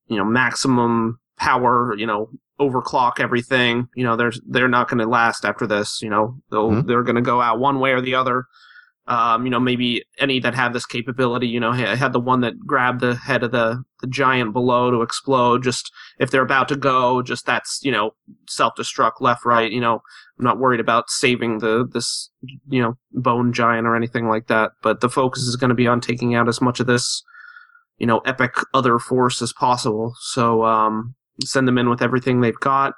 you 0.08 0.16
know, 0.16 0.24
maximum 0.24 1.20
power. 1.38 1.94
You 1.96 2.06
know, 2.06 2.30
overclock 2.58 3.20
everything. 3.20 3.86
You 3.94 4.02
know, 4.02 4.16
they're 4.16 4.32
they're 4.44 4.66
not 4.66 4.88
going 4.88 4.98
to 4.98 5.06
last 5.06 5.44
after 5.44 5.68
this. 5.68 6.02
You 6.02 6.10
know, 6.10 6.40
they'll 6.50 6.70
Mhm. 6.70 6.86
they're 6.88 7.04
going 7.04 7.14
to 7.14 7.22
go 7.22 7.40
out 7.40 7.60
one 7.60 7.78
way 7.78 7.92
or 7.92 8.00
the 8.00 8.16
other. 8.16 8.46
Um, 9.09 9.45
you 9.45 9.51
know, 9.51 9.61
maybe 9.61 10.05
any 10.19 10.41
that 10.41 10.57
have 10.57 10.73
this 10.73 10.85
capability. 10.85 11.47
You 11.47 11.61
know, 11.61 11.70
I 11.70 11.95
had 11.95 12.12
the 12.12 12.20
one 12.20 12.41
that 12.41 12.59
grabbed 12.59 13.01
the 13.01 13.15
head 13.15 13.45
of 13.45 13.53
the 13.53 13.85
the 14.01 14.09
giant 14.09 14.53
below 14.53 14.91
to 14.91 15.03
explode. 15.03 15.62
Just 15.62 15.93
if 16.19 16.31
they're 16.31 16.43
about 16.43 16.69
to 16.69 16.77
go, 16.77 17.23
just 17.23 17.47
that's 17.47 17.81
you 17.83 17.93
know 17.93 18.15
self 18.49 18.74
destruct 18.77 19.20
left 19.20 19.45
right. 19.45 19.70
You 19.70 19.81
know, 19.81 20.03
I'm 20.39 20.45
not 20.45 20.59
worried 20.59 20.81
about 20.81 21.09
saving 21.09 21.59
the 21.59 21.87
this 21.89 22.31
you 22.69 22.83
know 22.83 22.99
bone 23.12 23.53
giant 23.53 23.87
or 23.87 23.95
anything 23.95 24.27
like 24.28 24.49
that. 24.49 24.73
But 24.83 25.01
the 25.01 25.09
focus 25.09 25.43
is 25.43 25.57
going 25.57 25.70
to 25.70 25.74
be 25.74 25.87
on 25.87 26.01
taking 26.01 26.35
out 26.35 26.49
as 26.49 26.61
much 26.61 26.81
of 26.81 26.89
this 26.89 27.23
you 27.99 28.07
know 28.07 28.19
epic 28.20 28.55
other 28.74 28.99
force 28.99 29.41
as 29.41 29.53
possible. 29.53 30.15
So 30.20 30.65
um, 30.65 31.15
send 31.45 31.69
them 31.69 31.78
in 31.78 31.89
with 31.89 32.03
everything 32.03 32.41
they've 32.41 32.59
got, 32.59 32.95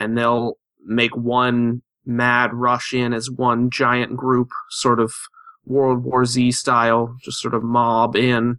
and 0.00 0.16
they'll 0.16 0.56
make 0.84 1.14
one 1.16 1.82
mad 2.04 2.52
rush 2.52 2.92
in 2.92 3.12
as 3.12 3.30
one 3.30 3.70
giant 3.70 4.16
group, 4.16 4.48
sort 4.70 5.00
of 5.00 5.12
World 5.64 6.04
War 6.04 6.24
Z 6.24 6.52
style, 6.52 7.16
just 7.22 7.40
sort 7.40 7.54
of 7.54 7.62
mob 7.62 8.16
in, 8.16 8.58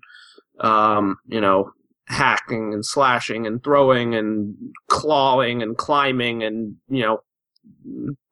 um, 0.60 1.18
you 1.28 1.42
know, 1.42 1.72
hacking 2.08 2.74
and 2.74 2.86
slashing 2.86 3.48
and 3.48 3.64
throwing 3.64 4.14
and 4.16 4.56
clawing 4.88 5.62
and 5.62 5.78
climbing 5.78 6.44
and, 6.44 6.76
you 6.90 7.02
know, 7.04 7.20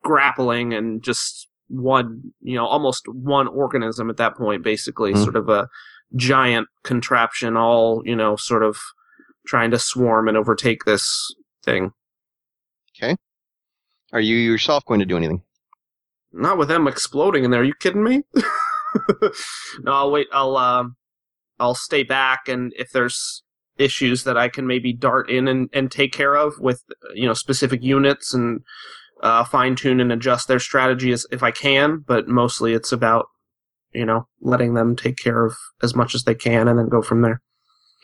grappling 0.04 0.74
and 0.74 1.04
just 1.04 1.48
one, 1.68 2.34
you 2.42 2.56
know, 2.56 2.66
almost 2.66 3.08
one 3.08 3.48
organism 3.48 4.10
at 4.10 4.18
that 4.18 4.36
point, 4.36 4.64
basically, 4.64 5.14
Mhm. 5.14 5.24
sort 5.24 5.36
of 5.36 5.48
a 5.50 5.70
giant 6.16 6.68
contraption, 6.84 7.56
all, 7.56 8.02
you 8.06 8.16
know, 8.16 8.36
sort 8.36 8.64
of 8.64 8.78
trying 9.48 9.72
to 9.72 9.80
swarm 9.80 10.28
and 10.28 10.38
overtake 10.38 10.84
this 10.84 11.34
thing. 11.64 11.94
Okay. 12.96 13.16
Are 14.12 14.20
you 14.20 14.36
yourself 14.36 14.84
going 14.86 15.00
to 15.00 15.06
do 15.06 15.16
anything? 15.16 15.42
Not 16.34 16.58
with 16.58 16.70
them 16.70 16.88
exploding 16.88 17.44
in 17.44 17.52
there. 17.52 17.62
Are 17.62 17.66
you 17.66 17.74
kidding 17.74 18.04
me? 18.04 18.24
no, 19.82 19.92
I'll 19.92 20.12
wait. 20.12 20.28
I'll 20.32 20.58
um, 20.58 20.96
I'll 21.60 21.76
stay 21.76 22.04
back, 22.04 22.48
and 22.48 22.74
if 22.78 22.92
there's 22.92 23.44
issues 23.78 24.24
that 24.24 24.38
I 24.38 24.48
can 24.50 24.68
maybe 24.68 24.94
dart 24.94 25.30
in 25.30 25.48
and, 25.48 25.70
and 25.74 25.92
take 25.92 26.14
care 26.14 26.36
of 26.36 26.54
with 26.60 26.84
you 27.14 27.28
know 27.28 27.34
specific 27.34 27.84
units 27.84 28.34
and 28.34 28.62
uh, 29.22 29.44
fine 29.44 29.76
tune 29.76 30.00
and 30.00 30.12
adjust 30.12 30.48
their 30.48 30.60
strategy 30.60 31.12
as 31.12 31.26
if 31.32 31.44
I 31.44 31.52
can. 31.52 32.04
But 32.06 32.28
mostly, 32.28 32.74
it's 32.74 32.92
about 32.92 33.28
you 33.94 34.06
know 34.06 34.28
letting 34.42 34.74
them 34.74 34.96
take 34.96 35.18
care 35.18 35.46
of 35.46 35.56
as 35.84 35.96
much 35.96 36.16
as 36.16 36.24
they 36.24 36.36
can, 36.36 36.68
and 36.68 36.80
then 36.80 36.90
go 36.90 37.02
from 37.02 37.22
there. 37.22 37.42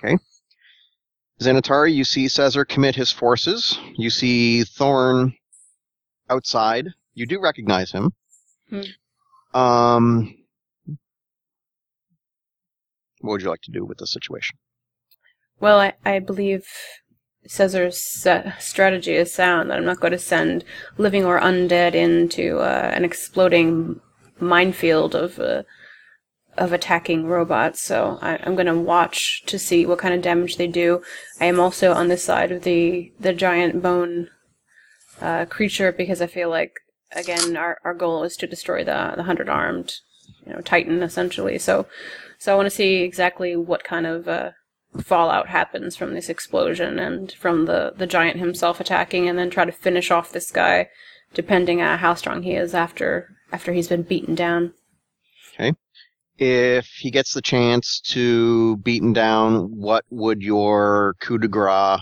Okay. 0.03 0.17
Xanatari, 1.39 1.93
you 1.93 2.03
see 2.03 2.27
Caesar 2.27 2.65
commit 2.65 2.95
his 2.95 3.11
forces. 3.11 3.79
You 3.95 4.09
see 4.09 4.63
Thorn 4.63 5.35
outside. 6.29 6.87
You 7.17 7.25
do 7.25 7.41
recognize 7.41 7.91
him. 7.91 8.11
Hmm. 8.69 9.59
Um, 9.59 10.35
what 13.21 13.31
would 13.31 13.41
you 13.41 13.49
like 13.49 13.63
to 13.63 13.71
do 13.71 13.83
with 13.83 13.97
the 13.97 14.05
situation? 14.05 14.59
Well, 15.59 15.79
I, 15.79 15.93
I 16.05 16.19
believe 16.19 16.67
Caesar's 17.47 18.27
uh, 18.27 18.51
strategy 18.59 19.15
is 19.15 19.33
sound 19.33 19.71
that 19.71 19.79
I'm 19.79 19.85
not 19.85 19.99
going 19.99 20.11
to 20.11 20.19
send 20.19 20.63
living 20.99 21.25
or 21.25 21.39
undead 21.39 21.95
into 21.95 22.59
uh, 22.59 22.91
an 22.93 23.03
exploding 23.03 23.99
minefield 24.39 25.15
of 25.15 25.39
uh, 25.39 25.63
of 26.55 26.71
attacking 26.71 27.25
robots. 27.25 27.81
So 27.81 28.19
I, 28.21 28.37
I'm 28.43 28.53
going 28.53 28.67
to 28.67 28.77
watch 28.77 29.41
to 29.47 29.57
see 29.57 29.87
what 29.87 29.97
kind 29.97 30.13
of 30.13 30.21
damage 30.21 30.57
they 30.57 30.67
do. 30.67 31.01
I 31.41 31.45
am 31.45 31.59
also 31.59 31.93
on 31.93 32.09
this 32.09 32.23
side 32.23 32.51
of 32.51 32.61
the 32.61 33.11
the 33.19 33.33
giant 33.33 33.81
bone 33.81 34.29
uh, 35.19 35.45
creature 35.45 35.91
because 35.91 36.21
I 36.21 36.27
feel 36.27 36.51
like 36.51 36.73
again 37.13 37.55
our, 37.55 37.77
our 37.83 37.93
goal 37.93 38.23
is 38.23 38.35
to 38.37 38.47
destroy 38.47 38.83
the 38.83 39.13
the 39.15 39.23
hundred 39.23 39.49
armed 39.49 39.95
you 40.45 40.53
know 40.53 40.61
titan 40.61 41.01
essentially. 41.01 41.57
So 41.57 41.87
so 42.37 42.53
I 42.53 42.55
want 42.55 42.67
to 42.67 42.75
see 42.75 42.97
exactly 42.97 43.55
what 43.55 43.83
kind 43.83 44.05
of 44.05 44.27
uh, 44.27 44.51
fallout 45.01 45.49
happens 45.49 45.95
from 45.95 46.13
this 46.13 46.29
explosion 46.29 46.99
and 46.99 47.31
from 47.33 47.65
the, 47.65 47.93
the 47.95 48.07
giant 48.07 48.37
himself 48.37 48.79
attacking 48.79 49.27
and 49.27 49.37
then 49.37 49.49
try 49.49 49.65
to 49.65 49.71
finish 49.71 50.11
off 50.11 50.31
this 50.31 50.51
guy 50.51 50.89
depending 51.33 51.81
on 51.81 51.97
how 51.99 52.13
strong 52.13 52.43
he 52.43 52.53
is 52.53 52.73
after 52.73 53.29
after 53.51 53.73
he's 53.73 53.87
been 53.87 54.01
beaten 54.01 54.35
down. 54.35 54.73
Okay. 55.53 55.73
If 56.37 56.87
he 56.99 57.09
gets 57.09 57.33
the 57.33 57.41
chance 57.41 57.99
to 58.07 58.77
beaten 58.77 59.13
down, 59.13 59.75
what 59.75 60.05
would 60.09 60.41
your 60.41 61.15
coup 61.19 61.37
de 61.37 61.47
grace 61.47 61.99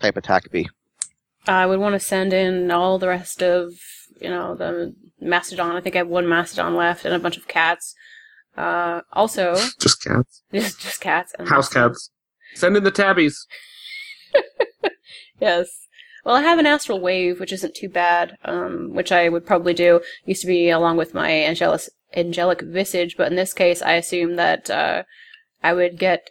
type 0.00 0.16
attack 0.16 0.50
be? 0.50 0.68
I 1.46 1.66
would 1.66 1.80
want 1.80 1.94
to 1.94 2.00
send 2.00 2.32
in 2.32 2.70
all 2.70 2.98
the 2.98 3.08
rest 3.08 3.42
of, 3.42 3.74
you 4.20 4.28
know, 4.28 4.54
the 4.54 4.94
mastodon. 5.20 5.76
I 5.76 5.80
think 5.80 5.94
I 5.96 5.98
have 5.98 6.08
one 6.08 6.28
mastodon 6.28 6.74
left 6.74 7.04
and 7.04 7.14
a 7.14 7.18
bunch 7.18 7.36
of 7.36 7.48
cats. 7.48 7.94
Uh, 8.56 9.00
also, 9.12 9.54
Just 9.80 10.02
cats, 10.02 10.42
just, 10.52 10.80
just 10.80 11.00
cats. 11.00 11.32
And 11.38 11.48
house 11.48 11.68
cats. 11.68 12.10
Send 12.54 12.76
in 12.76 12.84
the 12.84 12.90
tabbies. 12.90 13.46
Yes. 15.40 15.68
Well, 16.24 16.36
I 16.36 16.42
have 16.42 16.58
an 16.58 16.66
astral 16.66 17.00
wave, 17.00 17.38
which 17.38 17.52
isn't 17.52 17.74
too 17.74 17.88
bad, 17.88 18.38
um, 18.44 18.94
which 18.94 19.12
I 19.12 19.28
would 19.28 19.44
probably 19.44 19.74
do. 19.74 20.00
Used 20.24 20.40
to 20.42 20.46
be 20.46 20.70
along 20.70 20.96
with 20.96 21.12
my 21.12 21.30
angelic, 21.44 21.82
angelic 22.14 22.62
visage, 22.62 23.16
but 23.16 23.28
in 23.28 23.36
this 23.36 23.52
case, 23.52 23.82
I 23.82 23.94
assume 23.94 24.36
that 24.36 24.70
uh, 24.70 25.02
I 25.62 25.74
would 25.74 25.98
get 25.98 26.28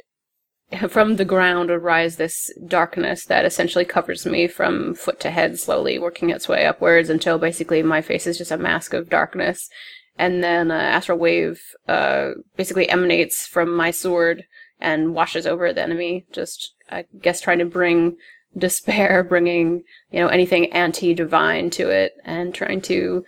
from 0.89 1.15
the 1.15 1.25
ground 1.25 1.69
would 1.69 1.83
rise 1.83 2.15
this 2.15 2.51
darkness 2.67 3.25
that 3.25 3.45
essentially 3.45 3.85
covers 3.85 4.25
me 4.25 4.47
from 4.47 4.95
foot 4.95 5.19
to 5.21 5.31
head, 5.31 5.59
slowly 5.59 5.99
working 5.99 6.29
its 6.29 6.47
way 6.47 6.65
upwards 6.65 7.09
until 7.09 7.37
basically 7.37 7.83
my 7.83 8.01
face 8.01 8.27
is 8.27 8.37
just 8.37 8.51
a 8.51 8.57
mask 8.57 8.93
of 8.93 9.09
darkness. 9.09 9.69
And 10.17 10.43
then 10.43 10.69
uh, 10.71 10.75
astral 10.75 11.17
wave 11.17 11.61
uh, 11.87 12.31
basically 12.55 12.87
emanates 12.89 13.47
from 13.47 13.75
my 13.75 13.91
sword 13.91 14.45
and 14.79 15.15
washes 15.15 15.47
over 15.47 15.73
the 15.73 15.81
enemy, 15.81 16.25
just 16.31 16.75
I 16.91 17.05
guess 17.21 17.41
trying 17.41 17.59
to 17.59 17.65
bring 17.65 18.17
despair, 18.55 19.23
bringing 19.27 19.83
you 20.11 20.19
know 20.19 20.27
anything 20.27 20.71
anti-divine 20.71 21.71
to 21.71 21.89
it, 21.89 22.13
and 22.23 22.53
trying 22.53 22.81
to 22.81 23.25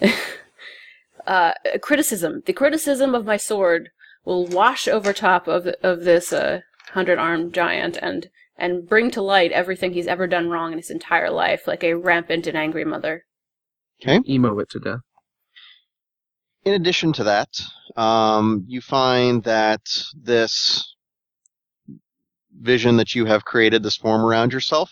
uh, 1.26 1.54
criticism. 1.80 2.42
The 2.46 2.52
criticism 2.52 3.14
of 3.14 3.26
my 3.26 3.36
sword 3.36 3.90
will 4.24 4.46
wash 4.46 4.86
over 4.86 5.12
top 5.12 5.48
of 5.48 5.66
of 5.82 6.04
this 6.04 6.32
uh, 6.32 6.60
hundred-armed 6.98 7.54
giant 7.54 7.96
and 8.02 8.28
and 8.56 8.88
bring 8.88 9.08
to 9.12 9.22
light 9.22 9.52
everything 9.52 9.92
he's 9.92 10.08
ever 10.08 10.26
done 10.26 10.50
wrong 10.50 10.72
in 10.72 10.78
his 10.78 10.90
entire 10.90 11.30
life, 11.30 11.68
like 11.68 11.84
a 11.84 11.94
rampant 11.94 12.48
and 12.48 12.56
angry 12.56 12.84
mother. 12.84 13.24
Okay. 14.02 14.20
Emo 14.28 14.58
it 14.58 14.68
to 14.70 14.80
death. 14.80 15.00
In 16.64 16.74
addition 16.74 17.12
to 17.14 17.24
that, 17.24 17.48
um, 17.96 18.64
you 18.66 18.80
find 18.80 19.44
that 19.44 19.80
this 20.12 20.96
vision 22.60 22.96
that 22.96 23.14
you 23.14 23.26
have 23.26 23.44
created, 23.44 23.84
this 23.84 23.96
form 23.96 24.24
around 24.24 24.52
yourself, 24.52 24.90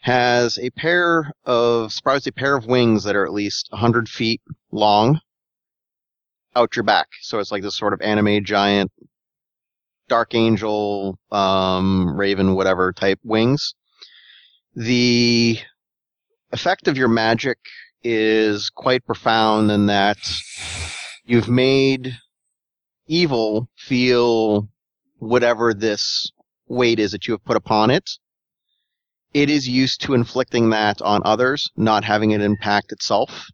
has 0.00 0.58
a 0.58 0.68
pair 0.70 1.32
of, 1.46 1.90
surprised 1.90 2.26
a 2.26 2.32
pair 2.32 2.54
of 2.54 2.66
wings 2.66 3.04
that 3.04 3.16
are 3.16 3.24
at 3.24 3.32
least 3.32 3.68
100 3.70 4.10
feet 4.10 4.42
long 4.70 5.18
out 6.54 6.76
your 6.76 6.82
back. 6.82 7.08
So 7.22 7.38
it's 7.38 7.50
like 7.50 7.62
this 7.62 7.78
sort 7.78 7.94
of 7.94 8.02
anime 8.02 8.44
giant, 8.44 8.92
dark 10.08 10.34
angel, 10.34 11.18
um, 11.30 12.16
raven, 12.16 12.54
whatever 12.54 12.92
type 12.92 13.18
wings. 13.24 13.74
The 14.74 15.58
effect 16.52 16.88
of 16.88 16.96
your 16.96 17.08
magic 17.08 17.58
is 18.02 18.70
quite 18.70 19.06
profound 19.06 19.70
in 19.70 19.86
that 19.86 20.18
you've 21.24 21.48
made 21.48 22.16
evil 23.06 23.68
feel 23.76 24.68
whatever 25.18 25.72
this 25.72 26.30
weight 26.68 26.98
is 26.98 27.12
that 27.12 27.26
you 27.26 27.32
have 27.34 27.44
put 27.44 27.56
upon 27.56 27.90
it. 27.90 28.10
It 29.32 29.50
is 29.50 29.66
used 29.66 30.02
to 30.02 30.14
inflicting 30.14 30.70
that 30.70 31.02
on 31.02 31.22
others, 31.24 31.70
not 31.76 32.04
having 32.04 32.30
it 32.30 32.40
impact 32.40 32.92
itself. 32.92 33.46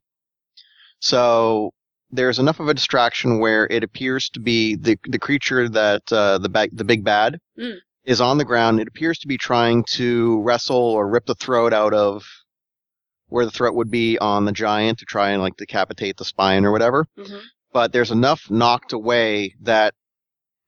So 0.99 1.73
there's 2.13 2.39
enough 2.39 2.61
of 2.61 2.69
a 2.69 2.75
distraction 2.75 3.39
where 3.39 3.67
it 3.67 3.85
appears 3.85 4.29
to 4.31 4.41
be 4.41 4.77
the 4.77 4.99
the 5.05 5.19
creature 5.19 5.69
that 5.69 6.13
uh, 6.13 6.39
the 6.39 6.49
ba- 6.49 6.69
the 6.73 6.85
big 6.85 7.05
bad 7.05 7.39
Mm. 7.59 7.77
is 8.05 8.21
on 8.21 8.39
the 8.39 8.45
ground. 8.45 8.81
It 8.81 8.89
appears 8.89 9.19
to 9.21 9.29
be 9.29 9.39
trying 9.39 9.85
to 9.97 10.41
wrestle 10.43 10.77
or 10.77 11.09
rip 11.09 11.27
the 11.27 11.35
throat 11.35 11.73
out 11.73 11.95
of 11.95 12.25
where 13.29 13.45
the 13.45 13.51
throat 13.51 13.75
would 13.75 13.91
be 13.91 14.19
on 14.19 14.45
the 14.45 14.53
giant 14.53 14.99
to 14.99 15.05
try 15.05 15.31
and 15.31 15.41
like 15.43 15.57
decapitate 15.57 16.17
the 16.17 16.25
spine 16.25 16.65
or 16.65 16.73
whatever. 16.73 17.07
Mm-hmm. 17.19 17.39
But 17.73 17.93
there's 17.93 18.11
enough 18.11 18.51
knocked 18.51 18.93
away 18.93 19.55
that 19.61 19.95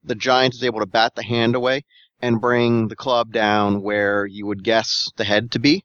the 0.04 0.14
giant 0.14 0.54
is 0.54 0.62
able 0.62 0.80
to 0.80 0.86
bat 0.86 1.14
the 1.16 1.24
hand 1.24 1.54
away 1.56 1.82
and 2.20 2.40
bring 2.40 2.86
the 2.88 2.96
club 2.96 3.32
down 3.32 3.82
where 3.82 4.24
you 4.26 4.46
would 4.46 4.62
guess 4.62 5.10
the 5.16 5.24
head 5.24 5.50
to 5.52 5.58
be 5.58 5.84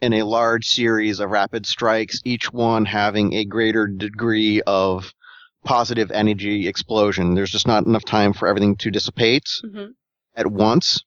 in 0.00 0.12
a 0.12 0.22
large 0.24 0.66
series 0.68 1.20
of 1.20 1.30
rapid 1.30 1.66
strikes, 1.66 2.20
each 2.24 2.52
one 2.52 2.84
having 2.84 3.32
a 3.34 3.44
greater 3.44 3.86
degree 3.86 4.60
of 4.66 5.12
positive 5.64 6.10
energy 6.10 6.68
explosion. 6.68 7.34
There's 7.34 7.50
just 7.50 7.66
not 7.66 7.86
enough 7.86 8.04
time 8.04 8.32
for 8.32 8.46
everything 8.48 8.76
to 8.76 8.90
dissipate 8.90 9.48
Mm-hmm. 9.64 9.92
at 10.34 10.46
once. 10.46 11.02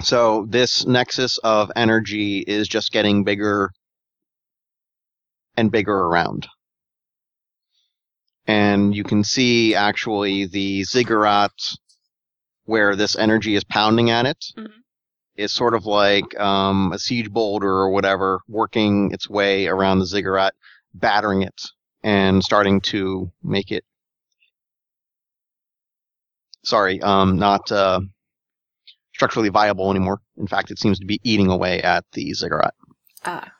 So 0.00 0.46
this 0.48 0.86
nexus 0.86 1.38
of 1.38 1.70
energy 1.76 2.38
is 2.38 2.68
just 2.68 2.92
getting 2.92 3.24
bigger 3.24 3.70
and 5.56 5.70
bigger 5.70 5.94
around. 5.96 6.46
and 8.46 8.92
you 8.96 9.04
can 9.04 9.22
see 9.22 9.72
actually 9.76 10.46
the 10.46 10.82
ziggurat 10.82 11.52
where 12.64 12.96
this 12.96 13.14
energy 13.16 13.54
is 13.54 13.62
pounding 13.62 14.10
at 14.10 14.26
it 14.26 14.44
Mhm. 14.58 14.81
Is 15.36 15.52
sort 15.52 15.74
of 15.74 15.86
like 15.86 16.38
um, 16.38 16.92
a 16.92 16.98
siege 16.98 17.30
boulder 17.30 17.70
or 17.70 17.90
whatever 17.90 18.40
working 18.48 19.10
its 19.12 19.28
way 19.28 19.66
around 19.66 19.98
the 19.98 20.06
ziggurat, 20.06 20.54
battering 20.94 21.42
it 21.42 21.62
and 22.02 22.42
starting 22.42 22.80
to 22.80 23.30
make 23.42 23.70
it. 23.70 23.84
Sorry, 26.64 27.00
um, 27.02 27.38
not 27.38 27.72
uh, 27.72 28.00
structurally 29.14 29.48
viable 29.48 29.90
anymore. 29.90 30.20
In 30.36 30.46
fact, 30.46 30.70
it 30.70 30.78
seems 30.78 30.98
to 31.00 31.06
be 31.06 31.20
eating 31.24 31.48
away 31.50 31.82
at 31.82 32.04
the 32.12 32.32
ziggurat. 32.34 32.74
Ah. 33.24 33.52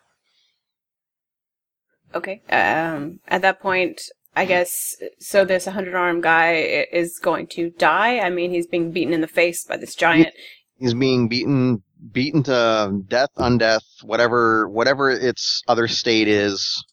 Okay. 2.15 2.43
Um, 2.51 3.21
at 3.29 3.43
that 3.43 3.61
point, 3.61 4.03
I 4.37 4.45
guess, 4.45 4.97
so 5.19 5.45
this 5.45 5.67
100 5.67 5.95
arm 5.95 6.21
guy 6.21 6.87
is 6.93 7.19
going 7.19 7.47
to 7.49 7.71
die? 7.71 8.21
I 8.21 8.31
mean, 8.31 8.51
he's 8.51 8.67
being 8.67 8.93
beaten 8.93 9.15
in 9.15 9.21
the 9.21 9.27
face 9.27 9.65
by 9.65 9.77
this 9.77 9.95
giant. 9.95 10.35
He's 10.83 10.95
being 10.95 11.29
beaten, 11.29 11.81
beaten 12.11 12.43
to 12.43 13.03
death, 13.07 13.29
undeath, 13.39 14.03
whatever, 14.03 14.69
whatever 14.69 15.11
its 15.11 15.63
other 15.69 15.87
state 15.87 16.27
is. 16.27 16.85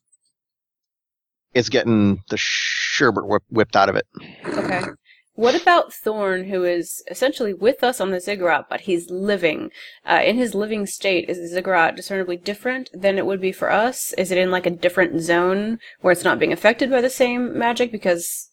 It's 1.56 1.70
getting 1.70 2.22
the 2.30 2.38
sherbet 2.38 3.26
whip, 3.26 3.42
whipped 3.50 3.76
out 3.76 3.90
of 3.90 3.96
it. 3.96 4.06
Okay. 4.46 4.84
What 5.34 5.60
about 5.60 5.92
Thorn, 5.92 6.50
who 6.50 6.64
is 6.66 7.02
essentially 7.10 7.54
with 7.54 7.84
us 7.84 8.00
on 8.00 8.12
the 8.12 8.20
ziggurat, 8.20 8.68
but 8.70 8.82
he's 8.82 9.10
living? 9.10 9.72
Uh, 10.06 10.22
in 10.24 10.38
his 10.38 10.54
living 10.54 10.86
state, 10.86 11.28
is 11.28 11.40
the 11.40 11.48
ziggurat 11.48 11.96
discernibly 11.96 12.38
different 12.38 12.92
than 12.94 13.18
it 13.18 13.26
would 13.26 13.42
be 13.42 13.52
for 13.52 13.72
us? 13.72 14.14
Is 14.20 14.32
it 14.32 14.38
in 14.38 14.52
like 14.52 14.68
a 14.68 14.70
different 14.70 15.20
zone 15.22 15.80
where 16.02 16.12
it's 16.12 16.24
not 16.24 16.38
being 16.38 16.54
affected 16.54 16.92
by 16.92 17.02
the 17.02 17.10
same 17.10 17.58
magic? 17.58 17.92
Because, 17.92 18.50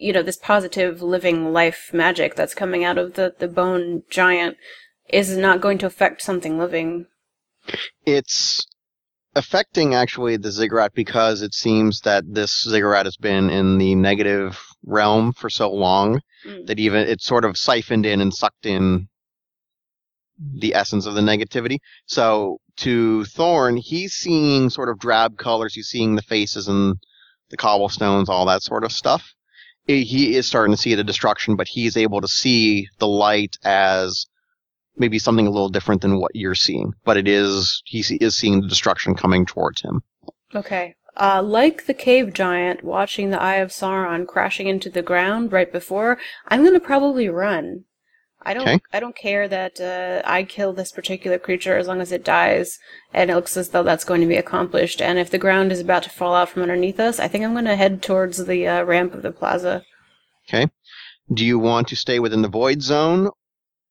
you 0.00 0.12
know, 0.12 0.22
this 0.22 0.36
positive 0.36 1.02
living 1.02 1.52
life 1.52 1.90
magic 1.92 2.34
that's 2.34 2.54
coming 2.54 2.84
out 2.84 2.98
of 2.98 3.14
the, 3.14 3.34
the 3.38 3.48
bone 3.48 4.02
giant 4.10 4.56
is 5.08 5.36
not 5.36 5.60
going 5.60 5.78
to 5.78 5.86
affect 5.86 6.22
something 6.22 6.58
living. 6.58 7.06
It's 8.06 8.66
affecting 9.34 9.94
actually 9.94 10.36
the 10.36 10.50
ziggurat 10.50 10.92
because 10.94 11.42
it 11.42 11.54
seems 11.54 12.00
that 12.00 12.24
this 12.26 12.62
ziggurat 12.68 13.06
has 13.06 13.16
been 13.16 13.50
in 13.50 13.78
the 13.78 13.94
negative 13.94 14.58
realm 14.84 15.32
for 15.32 15.50
so 15.50 15.70
long 15.70 16.20
Mm. 16.46 16.66
that 16.66 16.78
even 16.78 17.06
it's 17.06 17.26
sort 17.26 17.44
of 17.44 17.58
siphoned 17.58 18.06
in 18.06 18.20
and 18.22 18.32
sucked 18.32 18.64
in 18.64 19.08
the 20.38 20.74
essence 20.74 21.04
of 21.04 21.14
the 21.14 21.20
negativity. 21.20 21.78
So 22.06 22.60
to 22.78 23.26
Thorn, 23.26 23.76
he's 23.76 24.14
seeing 24.14 24.70
sort 24.70 24.88
of 24.88 24.98
drab 24.98 25.36
colors. 25.36 25.74
He's 25.74 25.88
seeing 25.88 26.16
the 26.16 26.22
faces 26.22 26.66
and 26.66 26.96
the 27.50 27.58
cobblestones, 27.58 28.30
all 28.30 28.46
that 28.46 28.62
sort 28.62 28.84
of 28.84 28.92
stuff. 28.92 29.34
He- 29.98 30.36
is 30.36 30.46
starting 30.46 30.74
to 30.74 30.80
see 30.80 30.94
the 30.94 31.04
destruction, 31.04 31.56
but 31.56 31.68
he's 31.68 31.96
able 31.96 32.20
to 32.20 32.28
see 32.28 32.88
the 32.98 33.08
light 33.08 33.56
as 33.64 34.26
maybe 34.96 35.18
something 35.18 35.46
a 35.46 35.50
little 35.50 35.68
different 35.68 36.02
than 36.02 36.20
what 36.20 36.34
you're 36.34 36.54
seeing. 36.54 36.92
But 37.04 37.16
it 37.16 37.26
is 37.26 37.82
he 37.86 38.00
is 38.20 38.36
seeing 38.36 38.60
the 38.60 38.68
destruction 38.68 39.14
coming 39.14 39.46
towards 39.46 39.82
him. 39.82 40.02
Okay. 40.54 40.94
Uh, 41.16 41.42
like 41.42 41.86
the 41.86 41.94
cave 41.94 42.32
giant 42.32 42.84
watching 42.84 43.30
the 43.30 43.40
Eye 43.40 43.56
of 43.56 43.70
Sauron 43.70 44.26
crashing 44.26 44.68
into 44.68 44.88
the 44.88 45.02
ground 45.02 45.52
right 45.52 45.70
before, 45.70 46.18
I'm 46.48 46.64
gonna 46.64 46.80
probably 46.80 47.28
run. 47.28 47.84
I 48.42 48.54
don't. 48.54 48.62
Okay. 48.66 48.80
I 48.92 49.00
don't 49.00 49.16
care 49.16 49.46
that 49.48 49.80
uh, 49.80 50.22
I 50.28 50.44
kill 50.44 50.72
this 50.72 50.92
particular 50.92 51.38
creature 51.38 51.76
as 51.76 51.86
long 51.86 52.00
as 52.00 52.10
it 52.10 52.24
dies, 52.24 52.78
and 53.12 53.30
it 53.30 53.34
looks 53.34 53.56
as 53.56 53.68
though 53.68 53.82
that's 53.82 54.04
going 54.04 54.22
to 54.22 54.26
be 54.26 54.36
accomplished. 54.36 55.02
And 55.02 55.18
if 55.18 55.30
the 55.30 55.38
ground 55.38 55.72
is 55.72 55.80
about 55.80 56.04
to 56.04 56.10
fall 56.10 56.34
out 56.34 56.48
from 56.48 56.62
underneath 56.62 56.98
us, 56.98 57.20
I 57.20 57.28
think 57.28 57.44
I'm 57.44 57.54
gonna 57.54 57.76
head 57.76 58.02
towards 58.02 58.44
the 58.46 58.66
uh, 58.66 58.82
ramp 58.84 59.14
of 59.14 59.22
the 59.22 59.32
plaza. 59.32 59.82
Okay. 60.48 60.70
Do 61.32 61.44
you 61.44 61.58
want 61.58 61.88
to 61.88 61.96
stay 61.96 62.18
within 62.18 62.42
the 62.42 62.48
void 62.48 62.82
zone, 62.82 63.30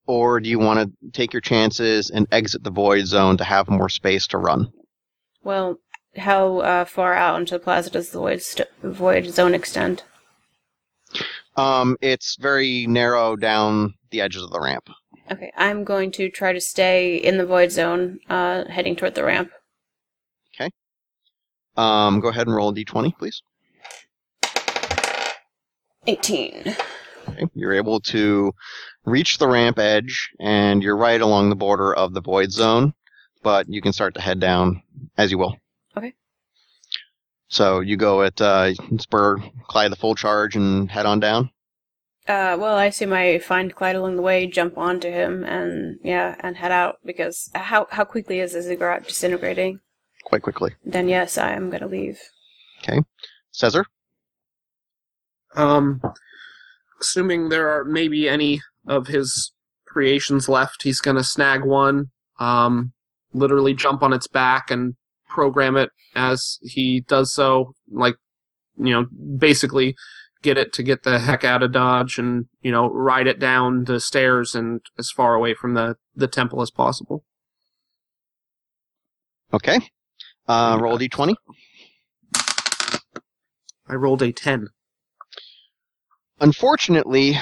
or 0.07 0.39
do 0.39 0.49
you 0.49 0.59
want 0.59 0.79
to 0.79 1.11
take 1.11 1.31
your 1.31 1.41
chances 1.41 2.09
and 2.09 2.27
exit 2.31 2.63
the 2.63 2.71
void 2.71 3.05
zone 3.05 3.37
to 3.37 3.43
have 3.43 3.69
more 3.69 3.87
space 3.87 4.25
to 4.27 4.39
run? 4.39 4.71
Well, 5.43 5.77
how 6.17 6.57
uh, 6.59 6.85
far 6.85 7.13
out 7.13 7.39
into 7.39 7.53
the 7.53 7.59
plaza 7.59 7.91
does 7.91 8.09
the 8.09 8.19
void, 8.19 8.41
st- 8.41 8.67
void 8.81 9.27
zone 9.27 9.53
extend? 9.53 10.03
Um, 11.55 11.97
it's 12.01 12.35
very 12.35 12.87
narrow 12.87 13.35
down 13.35 13.93
the 14.11 14.21
edges 14.21 14.43
of 14.43 14.51
the 14.51 14.59
ramp. 14.59 14.89
Okay, 15.31 15.51
I'm 15.55 15.83
going 15.83 16.11
to 16.13 16.29
try 16.29 16.53
to 16.53 16.61
stay 16.61 17.15
in 17.15 17.37
the 17.37 17.45
void 17.45 17.71
zone, 17.71 18.19
uh, 18.29 18.65
heading 18.65 18.95
toward 18.95 19.15
the 19.15 19.23
ramp. 19.23 19.51
Okay. 20.55 20.69
Um, 21.77 22.19
go 22.19 22.29
ahead 22.29 22.47
and 22.47 22.55
roll 22.55 22.69
a 22.69 22.73
d20, 22.73 23.17
please. 23.17 23.41
18. 26.07 26.75
Okay. 27.29 27.45
You're 27.53 27.73
able 27.73 27.99
to 28.01 28.51
reach 29.05 29.37
the 29.37 29.47
ramp 29.47 29.77
edge, 29.77 30.29
and 30.39 30.81
you're 30.81 30.97
right 30.97 31.21
along 31.21 31.49
the 31.49 31.55
border 31.55 31.93
of 31.93 32.13
the 32.13 32.21
void 32.21 32.51
zone, 32.51 32.93
but 33.43 33.69
you 33.69 33.81
can 33.81 33.93
start 33.93 34.15
to 34.15 34.21
head 34.21 34.39
down 34.39 34.81
as 35.17 35.31
you 35.31 35.37
will. 35.37 35.55
Okay. 35.95 36.13
So 37.49 37.79
you 37.79 37.97
go 37.97 38.23
at 38.23 38.39
uh, 38.41 38.73
spur 38.99 39.37
Clyde 39.67 39.91
the 39.91 39.95
full 39.95 40.15
charge 40.15 40.55
and 40.55 40.89
head 40.89 41.05
on 41.05 41.19
down. 41.19 41.51
Uh, 42.29 42.55
well, 42.59 42.75
I 42.75 42.85
assume 42.85 43.11
I 43.11 43.39
find 43.39 43.75
Clyde 43.75 43.95
along 43.95 44.15
the 44.15 44.21
way, 44.21 44.45
jump 44.45 44.77
onto 44.77 45.09
him, 45.09 45.43
and 45.43 45.97
yeah, 46.03 46.35
and 46.41 46.55
head 46.55 46.71
out 46.71 46.99
because 47.03 47.49
how 47.55 47.87
how 47.89 48.05
quickly 48.05 48.39
is 48.39 48.53
the 48.53 48.61
ziggurat 48.61 49.07
disintegrating? 49.07 49.81
quite 50.29 50.43
quickly. 50.43 50.75
Then 50.85 51.09
yes, 51.09 51.37
I 51.37 51.53
am 51.53 51.69
gonna 51.69 51.87
leave. 51.87 52.19
Okay. 52.81 53.01
Caesar. 53.51 53.85
Um, 55.55 56.01
assuming 57.01 57.49
there 57.49 57.69
are 57.69 57.83
maybe 57.83 58.29
any 58.29 58.61
of 58.87 59.07
his 59.07 59.51
creations 59.87 60.47
left, 60.47 60.83
he's 60.83 61.01
gonna 61.01 61.23
snag 61.23 61.65
one, 61.65 62.11
um, 62.39 62.93
literally 63.33 63.73
jump 63.73 64.03
on 64.03 64.13
its 64.13 64.27
back 64.27 64.69
and 64.69 64.95
program 65.27 65.75
it 65.75 65.89
as 66.15 66.59
he 66.61 67.01
does 67.01 67.33
so, 67.33 67.73
like, 67.91 68.15
you 68.77 68.93
know, 68.93 69.05
basically 69.37 69.95
get 70.41 70.57
it 70.57 70.71
to 70.73 70.83
get 70.83 71.03
the 71.03 71.19
heck 71.19 71.43
out 71.43 71.63
of 71.63 71.71
Dodge 71.71 72.17
and, 72.17 72.45
you 72.61 72.71
know, 72.71 72.89
ride 72.89 73.27
it 73.27 73.39
down 73.39 73.85
the 73.85 73.99
stairs 73.99 74.55
and 74.55 74.81
as 74.97 75.11
far 75.11 75.35
away 75.35 75.53
from 75.53 75.73
the, 75.73 75.97
the 76.15 76.27
temple 76.27 76.61
as 76.61 76.71
possible. 76.71 77.23
Okay. 79.53 79.79
Uh, 80.47 80.77
roll 80.79 80.95
a 80.95 80.99
d20. 80.99 81.35
I 83.87 83.95
rolled 83.95 84.21
a 84.21 84.31
10. 84.31 84.67
Unfortunately, 86.39 87.37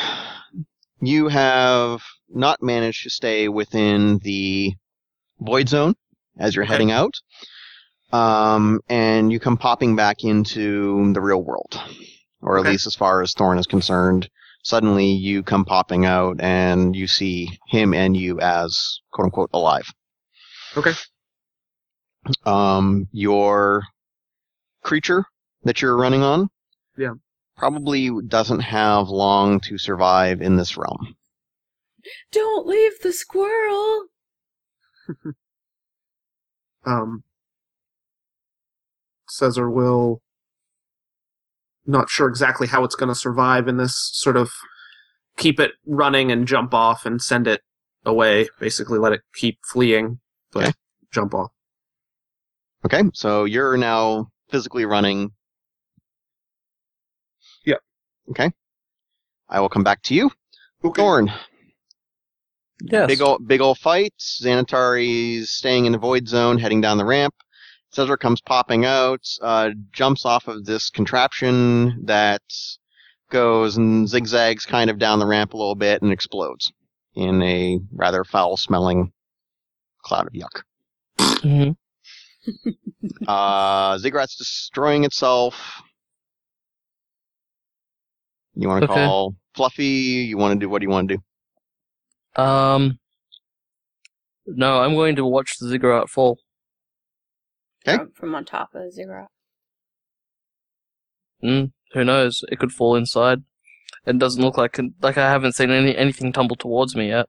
you 1.01 1.27
have 1.27 2.01
not 2.29 2.63
managed 2.63 3.03
to 3.03 3.09
stay 3.09 3.47
within 3.47 4.19
the 4.19 4.73
void 5.39 5.69
zone 5.69 5.95
as 6.39 6.55
you're 6.55 6.63
Okay. 6.65 6.73
heading 6.73 6.91
out. 6.91 7.13
Um, 8.13 8.79
and 8.87 9.31
you 9.31 9.39
come 9.39 9.57
popping 9.57 9.95
back 9.97 10.23
into 10.23 11.11
the 11.13 11.19
real 11.19 11.43
world, 11.43 11.79
or 12.41 12.57
at 12.57 12.65
least 12.65 12.87
as 12.87 12.95
far 12.95 13.21
as 13.21 13.33
Thorn 13.33 13.57
is 13.57 13.67
concerned. 13.67 14.29
Suddenly, 14.63 15.11
you 15.11 15.43
come 15.43 15.63
popping 15.65 16.05
out, 16.05 16.41
and 16.41 16.95
you 16.95 17.07
see 17.07 17.57
him 17.67 17.93
and 17.93 18.17
you 18.17 18.39
as 18.41 18.99
"quote 19.11 19.25
unquote" 19.25 19.49
alive. 19.53 19.87
Okay. 20.75 20.93
Um, 22.45 23.07
your 23.11 23.83
creature 24.83 25.25
that 25.63 25.81
you're 25.81 25.95
running 25.95 26.23
on, 26.23 26.49
Yeah. 26.97 27.13
probably 27.55 28.11
doesn't 28.27 28.59
have 28.59 29.07
long 29.09 29.59
to 29.61 29.77
survive 29.77 30.41
in 30.41 30.57
this 30.57 30.75
realm. 30.77 31.15
Don't 32.31 32.67
leave 32.67 32.99
the 33.01 33.13
squirrel. 33.13 34.07
um, 36.85 37.23
Caesar 39.29 39.69
will 39.69 40.21
not 41.87 42.09
sure 42.09 42.27
exactly 42.27 42.67
how 42.67 42.83
it's 42.83 42.95
going 42.95 43.09
to 43.09 43.15
survive 43.15 43.67
in 43.67 43.77
this 43.77 43.95
sort 44.13 44.37
of 44.37 44.51
keep 45.37 45.59
it 45.59 45.71
running 45.85 46.31
and 46.31 46.47
jump 46.47 46.73
off 46.73 47.05
and 47.05 47.21
send 47.21 47.47
it 47.47 47.61
away. 48.05 48.47
Basically, 48.59 48.99
let 48.99 49.13
it 49.13 49.21
keep 49.33 49.59
fleeing, 49.71 50.19
but 50.51 50.63
Okay. 50.65 50.73
jump 51.11 51.33
off. 51.33 51.51
Okay, 52.85 53.03
so 53.13 53.45
you're 53.45 53.77
now 53.77 54.27
physically 54.49 54.85
running. 54.85 55.31
Yep. 57.65 57.79
Okay. 58.31 58.51
I 59.49 59.59
will 59.59 59.69
come 59.69 59.83
back 59.83 60.01
to 60.03 60.13
you. 60.13 60.29
Okay. 60.83 61.01
Thorn, 61.01 61.31
Yes. 62.81 63.07
big 63.07 63.21
old, 63.21 63.47
big 63.47 63.61
old 63.61 63.77
fight. 63.79 64.13
Xanatari's 64.19 65.49
staying 65.51 65.85
in 65.85 65.91
the 65.91 65.97
void 65.97 66.27
zone, 66.27 66.59
heading 66.59 66.81
down 66.81 66.97
the 66.97 67.05
ramp. 67.05 67.33
Caesar 67.91 68.17
comes 68.17 68.41
popping 68.41 68.85
out, 68.85 69.25
uh, 69.41 69.69
jumps 69.91 70.25
off 70.25 70.47
of 70.47 70.65
this 70.65 70.89
contraption 70.89 72.05
that 72.05 72.41
goes 73.29 73.77
and 73.77 74.07
zigzags 74.07 74.65
kind 74.65 74.89
of 74.89 74.99
down 74.99 75.19
the 75.19 75.25
ramp 75.25 75.53
a 75.53 75.57
little 75.57 75.75
bit 75.75 76.01
and 76.01 76.11
explodes 76.11 76.71
in 77.15 77.41
a 77.41 77.79
rather 77.93 78.23
foul-smelling 78.23 79.11
cloud 80.03 80.27
of 80.27 80.33
yuck. 80.33 80.63
Mhm. 81.19 81.75
Uh, 83.27 83.97
Ziggurat's 83.97 84.35
destroying 84.37 85.03
itself. 85.03 85.81
You 88.55 88.67
want 88.67 88.83
to 88.85 88.91
Okay. 88.91 89.05
call 89.05 89.35
Fluffy? 89.53 89.85
You 89.85 90.37
want 90.37 90.53
to 90.53 90.59
do 90.59 90.69
what 90.69 90.79
do 90.79 90.85
you 90.85 90.89
want 90.89 91.09
to 91.09 91.17
do? 92.35 92.41
Um. 92.41 92.99
No, 94.45 94.79
I'm 94.81 94.95
going 94.95 95.15
to 95.17 95.25
watch 95.25 95.57
the 95.59 95.67
ziggurat 95.67 96.09
fall. 96.09 96.37
Okay. 97.87 97.97
From, 97.97 98.11
from 98.13 98.35
on 98.35 98.45
top 98.45 98.69
of 98.73 98.83
the 98.83 98.91
ziggurat. 98.91 99.27
Mm, 101.43 101.71
who 101.93 102.03
knows? 102.03 102.43
It 102.51 102.59
could 102.59 102.71
fall 102.71 102.95
inside. 102.95 103.43
It 104.05 104.17
doesn't 104.17 104.41
look 104.41 104.57
like 104.57 104.79
like 105.01 105.17
I 105.17 105.29
haven't 105.29 105.53
seen 105.53 105.69
any 105.69 105.95
anything 105.95 106.31
tumble 106.33 106.55
towards 106.55 106.95
me 106.95 107.09
yet. 107.09 107.27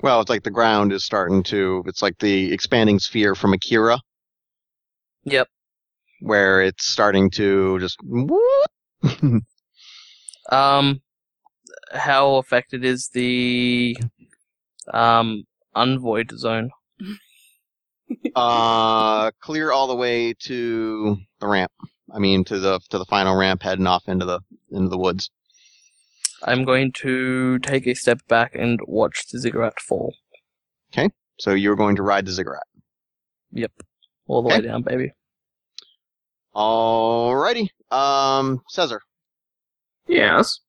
Well, 0.00 0.20
it's 0.20 0.30
like 0.30 0.42
the 0.44 0.50
ground 0.50 0.92
is 0.92 1.04
starting 1.04 1.42
to. 1.44 1.82
It's 1.86 2.02
like 2.02 2.18
the 2.18 2.52
expanding 2.52 2.98
sphere 2.98 3.34
from 3.34 3.52
Akira, 3.52 3.98
Yep. 5.24 5.48
where 6.20 6.60
it's 6.60 6.86
starting 6.86 7.30
to 7.32 7.78
just. 7.80 7.98
Um, 10.50 11.02
how 11.92 12.36
affected 12.36 12.82
is 12.84 13.10
the 13.12 13.98
um 14.94 15.44
unvoid 15.76 16.32
zone? 16.38 16.70
Uh, 18.34 19.30
clear 19.40 19.72
all 19.72 19.86
the 19.86 19.96
way 19.96 20.32
to 20.34 21.16
the 21.40 21.46
ramp. 21.46 21.72
I 22.14 22.18
mean, 22.18 22.44
to 22.44 22.58
the 22.58 22.80
to 22.90 22.98
the 22.98 23.04
final 23.04 23.36
ramp, 23.36 23.62
heading 23.62 23.86
off 23.86 24.08
into 24.08 24.24
the 24.24 24.40
into 24.70 24.88
the 24.88 24.98
woods. 24.98 25.30
I'm 26.44 26.64
going 26.64 26.92
to 27.02 27.58
take 27.58 27.86
a 27.86 27.94
step 27.94 28.20
back 28.28 28.54
and 28.54 28.78
watch 28.86 29.26
the 29.32 29.38
ziggurat 29.40 29.80
fall. 29.80 30.14
Okay, 30.92 31.10
so 31.40 31.50
you're 31.52 31.74
going 31.76 31.96
to 31.96 32.02
ride 32.02 32.26
the 32.26 32.32
ziggurat. 32.32 32.62
Yep, 33.52 33.72
all 34.28 34.42
the 34.42 34.48
Okay. 34.50 34.60
way 34.60 34.66
down, 34.68 34.82
baby. 34.82 35.10
Alrighty. 36.54 37.68
Um, 37.90 38.62
Caesar. 38.68 39.00
Yes. 40.06 40.60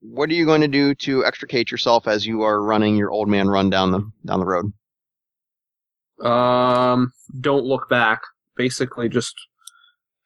what 0.00 0.30
are 0.30 0.34
you 0.34 0.44
going 0.46 0.60
to 0.60 0.68
do 0.68 0.94
to 0.94 1.24
extricate 1.24 1.70
yourself 1.70 2.06
as 2.06 2.24
you 2.26 2.42
are 2.42 2.62
running 2.62 2.96
your 2.96 3.10
old 3.10 3.28
man 3.28 3.48
run 3.48 3.70
down 3.70 3.90
the 3.90 4.10
down 4.24 4.40
the 4.40 4.46
road? 4.46 4.72
Um, 6.24 7.12
don't 7.40 7.64
look 7.64 7.88
back. 7.88 8.22
Basically, 8.56 9.08
just 9.08 9.34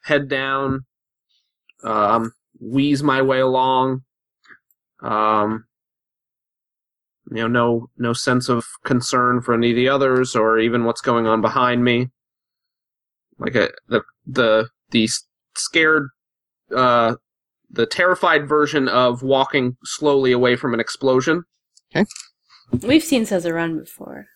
head 0.04 0.28
down. 0.28 0.86
Um, 1.82 2.32
wheeze 2.60 3.02
my 3.02 3.22
way 3.22 3.40
along. 3.40 4.02
Um, 5.02 5.64
you 7.30 7.36
know, 7.42 7.48
no 7.48 7.90
no 7.98 8.12
sense 8.12 8.48
of 8.48 8.64
concern 8.84 9.42
for 9.42 9.54
any 9.54 9.70
of 9.70 9.76
the 9.76 9.88
others, 9.88 10.34
or 10.34 10.58
even 10.58 10.84
what's 10.84 11.00
going 11.00 11.26
on 11.26 11.40
behind 11.40 11.84
me. 11.84 12.08
Like 13.38 13.54
a, 13.54 13.68
the 13.88 14.02
the 14.26 14.68
the 14.90 15.08
scared, 15.54 16.08
uh, 16.74 17.16
the 17.70 17.86
terrified 17.86 18.48
version 18.48 18.88
of 18.88 19.22
walking 19.22 19.76
slowly 19.84 20.32
away 20.32 20.56
from 20.56 20.74
an 20.74 20.80
explosion. 20.80 21.44
Okay. 21.94 22.06
We've 22.86 23.02
seen 23.02 23.26
Caesar 23.26 23.54
run 23.54 23.80
before. 23.80 24.26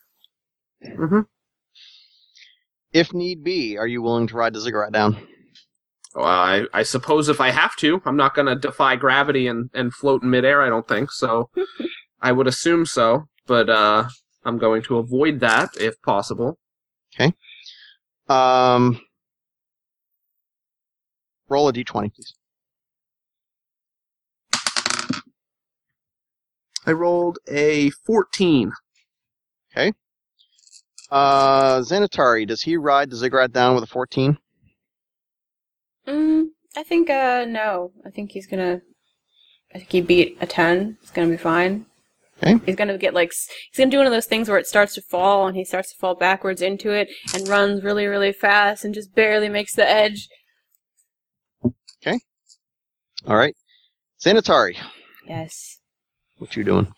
Mm-hmm. 0.85 1.21
If 2.93 3.11
need 3.11 3.43
be, 3.43 3.77
are 3.77 3.87
you 3.87 4.01
willing 4.03 4.27
to 4.27 4.35
ride 4.35 4.53
the 4.53 4.61
ziggurat 4.61 4.93
down? 4.93 5.17
Well, 6.13 6.25
I, 6.25 6.65
I 6.73 6.83
suppose 6.83 7.27
if 7.27 7.41
I 7.41 7.49
have 7.49 7.75
to, 7.77 7.99
I'm 8.05 8.15
not 8.15 8.35
going 8.35 8.45
to 8.45 8.55
defy 8.55 8.95
gravity 8.95 9.47
and, 9.47 9.71
and 9.73 9.91
float 9.91 10.21
in 10.21 10.29
midair, 10.29 10.61
I 10.61 10.69
don't 10.69 10.87
think. 10.87 11.11
So 11.11 11.49
I 12.21 12.31
would 12.31 12.45
assume 12.45 12.85
so, 12.85 13.23
but 13.47 13.67
uh, 13.67 14.05
I'm 14.45 14.59
going 14.59 14.83
to 14.83 14.97
avoid 14.97 15.39
that 15.39 15.71
if 15.75 15.99
possible. 16.03 16.59
Okay. 17.15 17.33
Um, 18.29 19.01
roll 21.49 21.67
a 21.67 21.73
d20, 21.73 22.13
please. 22.13 22.35
I 26.85 26.91
rolled 26.91 27.39
a 27.47 27.89
14. 28.05 28.71
Uh, 31.13 31.79
Xanatari, 31.81 32.47
does 32.47 32.63
he 32.63 32.75
ride 32.75 33.11
the 33.11 33.15
ziggurat 33.15 33.53
down 33.53 33.75
with 33.75 33.83
a 33.83 33.87
14? 33.87 34.35
Mm, 36.07 36.45
I 36.75 36.81
think, 36.81 37.07
uh, 37.07 37.45
no. 37.47 37.91
I 38.03 38.09
think 38.09 38.31
he's 38.31 38.47
gonna. 38.47 38.81
I 39.73 39.77
think 39.77 39.91
he 39.91 40.01
beat 40.01 40.37
a 40.41 40.47
10. 40.47 40.97
It's 41.03 41.11
gonna 41.11 41.29
be 41.29 41.37
fine. 41.37 41.85
Okay. 42.41 42.59
He's 42.65 42.75
gonna 42.75 42.97
get 42.97 43.13
like. 43.13 43.31
He's 43.31 43.77
gonna 43.77 43.91
do 43.91 43.97
one 43.97 44.07
of 44.07 44.11
those 44.11 44.25
things 44.25 44.49
where 44.49 44.57
it 44.57 44.65
starts 44.65 44.95
to 44.95 45.03
fall 45.03 45.45
and 45.47 45.55
he 45.55 45.63
starts 45.63 45.91
to 45.93 45.97
fall 45.99 46.15
backwards 46.15 46.63
into 46.63 46.91
it 46.91 47.09
and 47.35 47.47
runs 47.47 47.83
really, 47.83 48.07
really 48.07 48.33
fast 48.33 48.83
and 48.83 48.91
just 48.93 49.13
barely 49.13 49.49
makes 49.49 49.75
the 49.75 49.87
edge. 49.87 50.27
Okay. 52.01 52.19
All 53.27 53.37
right. 53.37 53.55
Xanatari, 54.25 54.77
Yes. 55.27 55.77
what 56.39 56.55
you 56.55 56.63
doing? 56.63 56.91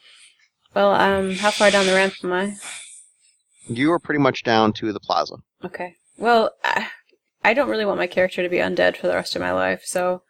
Well, 0.73 0.93
um, 0.93 1.33
how 1.35 1.51
far 1.51 1.69
down 1.69 1.85
the 1.85 1.93
ramp 1.93 2.13
am 2.23 2.31
I? 2.31 2.55
You 3.67 3.91
are 3.91 3.99
pretty 3.99 4.19
much 4.19 4.43
down 4.43 4.73
to 4.73 4.93
the 4.93 4.99
plaza. 4.99 5.35
Okay. 5.63 5.95
Well, 6.17 6.51
I, 6.63 6.87
I 7.43 7.53
don't 7.53 7.69
really 7.69 7.85
want 7.85 7.97
my 7.97 8.07
character 8.07 8.43
to 8.43 8.49
be 8.49 8.57
undead 8.57 8.97
for 8.97 9.07
the 9.07 9.15
rest 9.15 9.35
of 9.35 9.41
my 9.41 9.51
life, 9.51 9.81
so 9.85 10.21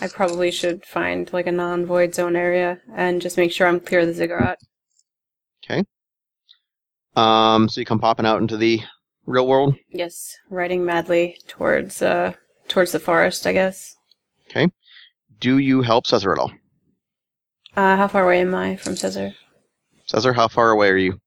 I 0.00 0.08
probably 0.08 0.50
should 0.50 0.84
find 0.84 1.32
like 1.32 1.46
a 1.46 1.52
non-void 1.52 2.14
zone 2.14 2.36
area 2.36 2.80
and 2.94 3.22
just 3.22 3.36
make 3.36 3.52
sure 3.52 3.66
I'm 3.66 3.80
clear 3.80 4.00
of 4.00 4.06
the 4.06 4.14
ziggurat. 4.14 4.58
Okay. 5.64 5.84
Um, 7.16 7.68
so 7.68 7.80
you 7.80 7.84
come 7.84 7.98
popping 8.00 8.26
out 8.26 8.40
into 8.40 8.56
the 8.56 8.80
real 9.26 9.46
world. 9.46 9.74
Yes, 9.88 10.36
riding 10.48 10.84
madly 10.84 11.36
towards 11.46 12.02
uh 12.02 12.32
towards 12.68 12.92
the 12.92 13.00
forest, 13.00 13.46
I 13.46 13.52
guess. 13.52 13.94
Okay. 14.48 14.68
Do 15.38 15.58
you 15.58 15.82
help 15.82 16.06
Caesar 16.06 16.32
at 16.32 16.38
all? 16.38 16.52
Uh, 17.76 17.96
how 17.96 18.08
far 18.08 18.24
away 18.24 18.40
am 18.40 18.54
I 18.54 18.76
from 18.76 18.96
Caesar? 18.96 19.34
Caesar, 20.06 20.32
how 20.32 20.48
far 20.48 20.70
away 20.70 20.88
are 20.88 20.96
you? 20.96 21.20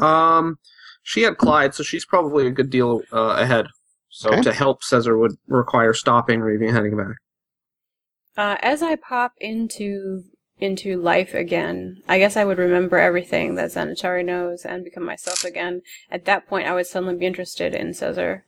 Um, 0.00 0.58
she 1.02 1.22
had 1.22 1.38
Clyde, 1.38 1.74
so 1.74 1.82
she's 1.82 2.04
probably 2.04 2.46
a 2.46 2.50
good 2.50 2.70
deal 2.70 3.02
uh, 3.12 3.36
ahead. 3.38 3.66
So 4.10 4.30
Okay. 4.30 4.42
to 4.42 4.52
help 4.52 4.82
Caesar 4.82 5.16
would 5.16 5.36
require 5.46 5.94
stopping 5.94 6.40
or 6.40 6.50
even 6.50 6.74
heading 6.74 6.96
back. 6.96 7.16
Uh, 8.36 8.56
as 8.60 8.82
I 8.82 8.96
pop 8.96 9.32
into 9.38 10.24
into 10.58 11.00
life 11.00 11.32
again, 11.32 12.02
I 12.06 12.18
guess 12.18 12.36
I 12.36 12.44
would 12.44 12.58
remember 12.58 12.98
everything 12.98 13.54
that 13.54 13.70
Xanatari 13.70 14.24
knows 14.24 14.64
and 14.66 14.84
become 14.84 15.04
myself 15.04 15.42
again. 15.44 15.80
At 16.10 16.26
that 16.26 16.46
point, 16.46 16.68
I 16.68 16.74
would 16.74 16.86
suddenly 16.86 17.16
be 17.16 17.24
interested 17.26 17.74
in 17.74 17.94
Caesar. 17.94 18.44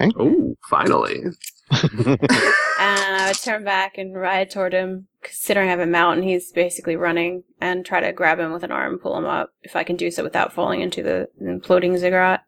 Okay. 0.00 0.12
Oh, 0.18 0.56
finally. 0.68 1.24
And 2.78 3.16
I 3.16 3.28
would 3.28 3.36
turn 3.36 3.64
back 3.64 3.96
and 3.96 4.14
ride 4.14 4.50
toward 4.50 4.74
him, 4.74 5.08
considering 5.22 5.68
I 5.68 5.70
have 5.70 5.80
a 5.80 5.86
mount 5.86 6.18
and 6.18 6.28
he's 6.28 6.52
basically 6.52 6.96
running, 6.96 7.44
and 7.60 7.86
try 7.86 8.00
to 8.00 8.12
grab 8.12 8.38
him 8.38 8.52
with 8.52 8.62
an 8.64 8.70
arm 8.70 8.94
and 8.94 9.02
pull 9.02 9.16
him 9.16 9.24
up, 9.24 9.50
if 9.62 9.74
I 9.74 9.82
can 9.82 9.96
do 9.96 10.10
so 10.10 10.22
without 10.22 10.52
falling 10.52 10.82
into 10.82 11.02
the 11.02 11.28
imploding 11.40 11.96
ziggurat. 11.96 12.44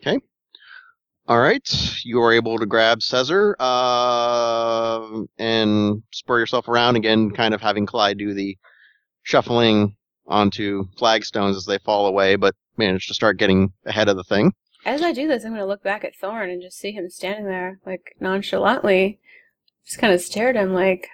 Okay. 0.00 0.18
All 1.28 1.40
right, 1.40 1.68
you 2.04 2.20
are 2.22 2.32
able 2.32 2.56
to 2.58 2.66
grab 2.66 3.02
Caesar 3.02 3.56
uh, 3.58 5.22
and 5.38 6.02
spur 6.12 6.38
yourself 6.38 6.68
around 6.68 6.94
again, 6.94 7.32
kind 7.32 7.52
of 7.52 7.60
having 7.60 7.84
Clyde 7.84 8.18
do 8.18 8.32
the 8.32 8.56
shuffling 9.24 9.96
onto 10.28 10.84
flagstones 10.96 11.56
as 11.56 11.66
they 11.66 11.78
fall 11.78 12.06
away, 12.06 12.36
but 12.36 12.54
manage 12.76 13.08
to 13.08 13.14
start 13.14 13.38
getting 13.38 13.72
ahead 13.84 14.08
of 14.08 14.16
the 14.16 14.22
thing. 14.22 14.52
As 14.84 15.02
I 15.02 15.12
do 15.12 15.26
this, 15.26 15.44
I'm 15.44 15.50
going 15.50 15.60
to 15.60 15.66
look 15.66 15.82
back 15.82 16.04
at 16.04 16.14
Thorn 16.14 16.48
and 16.48 16.62
just 16.62 16.78
see 16.78 16.92
him 16.92 17.10
standing 17.10 17.46
there, 17.46 17.80
like, 17.84 18.14
nonchalantly. 18.20 19.18
Just 19.86 19.98
kind 19.98 20.12
of 20.12 20.20
stared 20.20 20.56
at 20.56 20.64
him 20.64 20.74
like, 20.74 21.08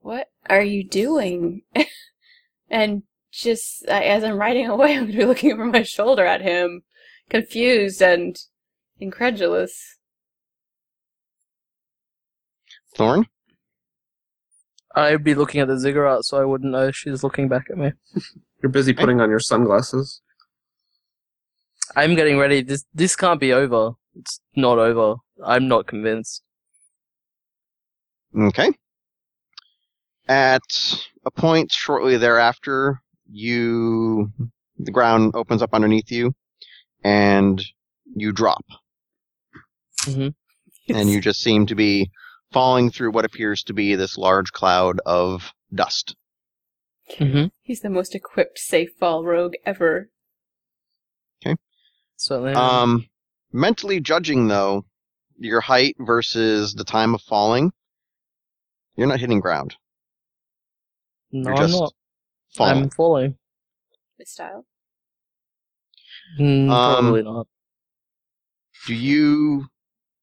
what 0.00 0.28
are 0.50 0.62
you 0.62 0.84
doing? 0.86 1.62
and 2.70 3.02
just, 3.32 3.84
as 3.86 4.22
I'm 4.22 4.36
riding 4.36 4.68
away, 4.68 4.92
I'm 4.92 5.04
going 5.04 5.12
to 5.12 5.18
be 5.18 5.24
looking 5.24 5.52
over 5.52 5.64
my 5.64 5.82
shoulder 5.82 6.24
at 6.24 6.42
him, 6.42 6.82
confused 7.30 8.02
and 8.02 8.36
incredulous. 9.00 9.96
Thorn, 12.94 13.26
I'd 14.94 15.24
be 15.24 15.34
looking 15.34 15.60
at 15.60 15.68
the 15.68 15.78
ziggurat, 15.78 16.24
so 16.24 16.40
I 16.40 16.44
wouldn't 16.44 16.70
know 16.70 16.92
she's 16.92 17.24
looking 17.24 17.48
back 17.48 17.64
at 17.70 17.76
me. 17.76 17.92
You're 18.62 18.70
busy 18.70 18.92
putting 18.92 19.20
on 19.20 19.28
your 19.28 19.40
sunglasses. 19.40 20.22
I'm 21.96 22.14
getting 22.14 22.38
ready. 22.38 22.62
This 22.62 22.84
this 22.94 23.14
can't 23.14 23.40
be 23.40 23.52
over. 23.52 23.92
It's 24.14 24.40
not 24.56 24.78
over. 24.78 25.16
I'm 25.44 25.68
not 25.68 25.86
convinced. 25.86 26.42
Okay. 28.36 28.72
At 30.28 30.62
a 31.24 31.30
point 31.30 31.72
shortly 31.72 32.16
thereafter, 32.16 33.00
you 33.30 34.32
the 34.78 34.90
ground 34.90 35.32
opens 35.34 35.62
up 35.62 35.74
underneath 35.74 36.10
you, 36.10 36.34
and 37.02 37.62
you 38.14 38.32
drop. 38.32 38.64
and 40.88 41.10
you 41.10 41.20
just 41.20 41.40
seem 41.40 41.66
to 41.66 41.74
be 41.74 42.10
falling 42.52 42.90
through 42.90 43.10
what 43.10 43.24
appears 43.24 43.62
to 43.64 43.72
be 43.72 43.94
this 43.94 44.16
large 44.18 44.52
cloud 44.52 45.00
of 45.06 45.52
dust. 45.72 46.16
Mm-hmm. 47.18 47.46
He's 47.62 47.80
the 47.80 47.90
most 47.90 48.14
equipped 48.14 48.58
safe 48.58 48.90
fall 48.98 49.24
rogue 49.24 49.54
ever. 49.66 50.10
Certainly. 52.16 52.52
am. 52.52 52.56
Um, 52.56 53.06
mentally 53.52 54.00
judging 54.00 54.48
though, 54.48 54.84
your 55.38 55.60
height 55.60 55.96
versus 55.98 56.74
the 56.74 56.84
time 56.84 57.14
of 57.14 57.22
falling, 57.22 57.72
You're 58.96 59.06
not 59.08 59.20
hitting 59.20 59.40
ground. 59.40 59.76
No, 61.32 61.50
You're 61.50 61.58
I'm 61.60 61.66
just 61.68 61.80
not. 61.80 61.92
Falling. 62.54 62.82
I'm 62.84 62.90
falling. 62.90 63.36
With 64.18 64.28
style. 64.28 64.64
Mm, 66.38 66.70
Um, 66.70 67.04
probably 67.04 67.22
not. 67.22 67.46
Do 68.86 68.94
you 68.94 69.66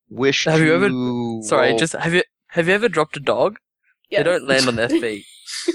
wish 0.10 0.46
Have 0.46 0.60
to 0.60 0.66
you 0.66 0.74
ever- 0.76 1.44
Sorry, 1.48 1.70
roll- 1.70 1.80
just 1.80 1.94
have 1.94 2.14
you 2.14 2.24
have 2.50 2.68
you 2.68 2.74
ever 2.74 2.88
dropped 2.90 3.18
a 3.18 3.20
dog? 3.20 3.58
They 4.10 4.24
don't 4.24 4.48
land 4.48 4.68
on 4.68 4.76
their 4.76 4.90
feet. 5.02 5.26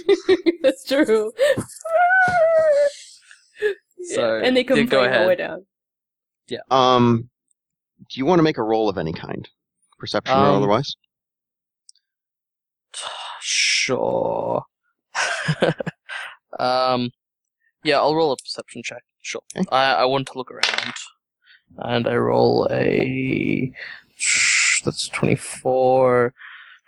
That's 0.62 0.84
true. 0.84 1.32
So, 4.14 4.38
and 4.38 4.56
they 4.56 4.62
come 4.62 4.78
yeah, 4.78 4.84
go 4.84 4.98
flying 5.00 5.14
all 5.14 5.22
the 5.22 5.26
way 5.28 5.34
ahead. 5.34 5.60
down. 6.48 6.60
Um, 6.70 7.30
do 8.08 8.18
you 8.20 8.24
want 8.26 8.38
to 8.38 8.44
make 8.44 8.56
a 8.56 8.62
roll 8.62 8.88
of 8.88 8.98
any 8.98 9.12
kind, 9.12 9.48
perception 9.98 10.32
or 10.36 10.38
Um, 10.46 10.54
otherwise? 10.56 10.94
Sure. 13.86 14.64
um, 16.58 17.10
yeah, 17.84 17.98
I'll 17.98 18.16
roll 18.16 18.32
a 18.32 18.36
perception 18.36 18.82
check. 18.84 19.02
Sure. 19.22 19.42
Okay. 19.56 19.66
I 19.70 19.94
I 19.94 20.04
want 20.06 20.26
to 20.28 20.38
look 20.38 20.50
around, 20.50 20.94
and 21.78 22.08
I 22.08 22.16
roll 22.16 22.66
a 22.70 23.72
that's 24.84 25.08
24, 25.08 26.32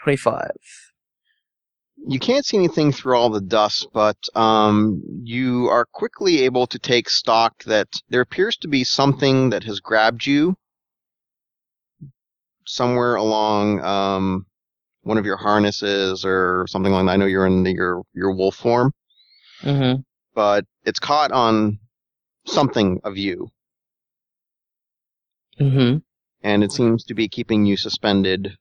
25. 0.02 0.50
You 2.06 2.18
can't 2.18 2.44
see 2.44 2.56
anything 2.56 2.90
through 2.92 3.16
all 3.16 3.30
the 3.30 3.40
dust, 3.40 3.88
but 3.92 4.16
um, 4.34 5.02
you 5.22 5.68
are 5.68 5.84
quickly 5.84 6.42
able 6.42 6.66
to 6.66 6.78
take 6.78 7.08
stock 7.08 7.62
that 7.64 7.88
there 8.08 8.20
appears 8.20 8.56
to 8.58 8.68
be 8.68 8.82
something 8.82 9.50
that 9.50 9.64
has 9.64 9.78
grabbed 9.80 10.26
you 10.26 10.56
somewhere 12.66 13.14
along 13.16 13.80
um, 13.80 14.46
one 15.08 15.18
of 15.18 15.24
your 15.26 15.38
harnesses 15.38 16.24
or 16.24 16.66
something 16.68 16.92
like 16.92 17.06
that. 17.06 17.12
I 17.12 17.16
know 17.16 17.26
you're 17.26 17.46
in 17.46 17.62
the, 17.64 17.72
your 17.72 18.02
your 18.14 18.32
wolf 18.34 18.54
form, 18.56 18.92
Mm-hmm. 19.62 20.00
but 20.34 20.64
it's 20.84 20.98
caught 21.00 21.32
on 21.32 21.78
something 22.46 23.00
of 23.04 23.16
you, 23.16 23.48
Mm-hmm. 25.58 25.98
and 26.42 26.62
it 26.64 26.70
seems 26.72 27.04
to 27.04 27.14
be 27.14 27.28
keeping 27.28 27.64
you 27.66 27.76
suspended. 27.76 28.52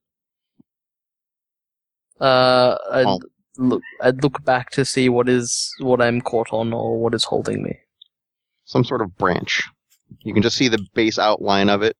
Uh, 2.19 2.75
I'd 2.91 3.05
Oh. 3.05 3.19
look. 3.57 3.81
I'd 4.01 4.23
look 4.23 4.43
back 4.43 4.71
to 4.71 4.85
see 4.85 5.09
what 5.09 5.29
is 5.29 5.71
what 5.79 6.01
I'm 6.01 6.21
caught 6.21 6.47
on 6.51 6.73
or 6.73 6.97
what 6.99 7.13
is 7.13 7.25
holding 7.25 7.61
me. 7.63 7.73
some 8.65 8.83
sort 8.83 9.01
of 9.01 9.15
branch. 9.17 9.63
You 10.25 10.33
can 10.33 10.43
just 10.43 10.57
see 10.57 10.67
the 10.67 10.85
base 10.93 11.17
outline 11.17 11.69
of 11.69 11.81
it, 11.83 11.95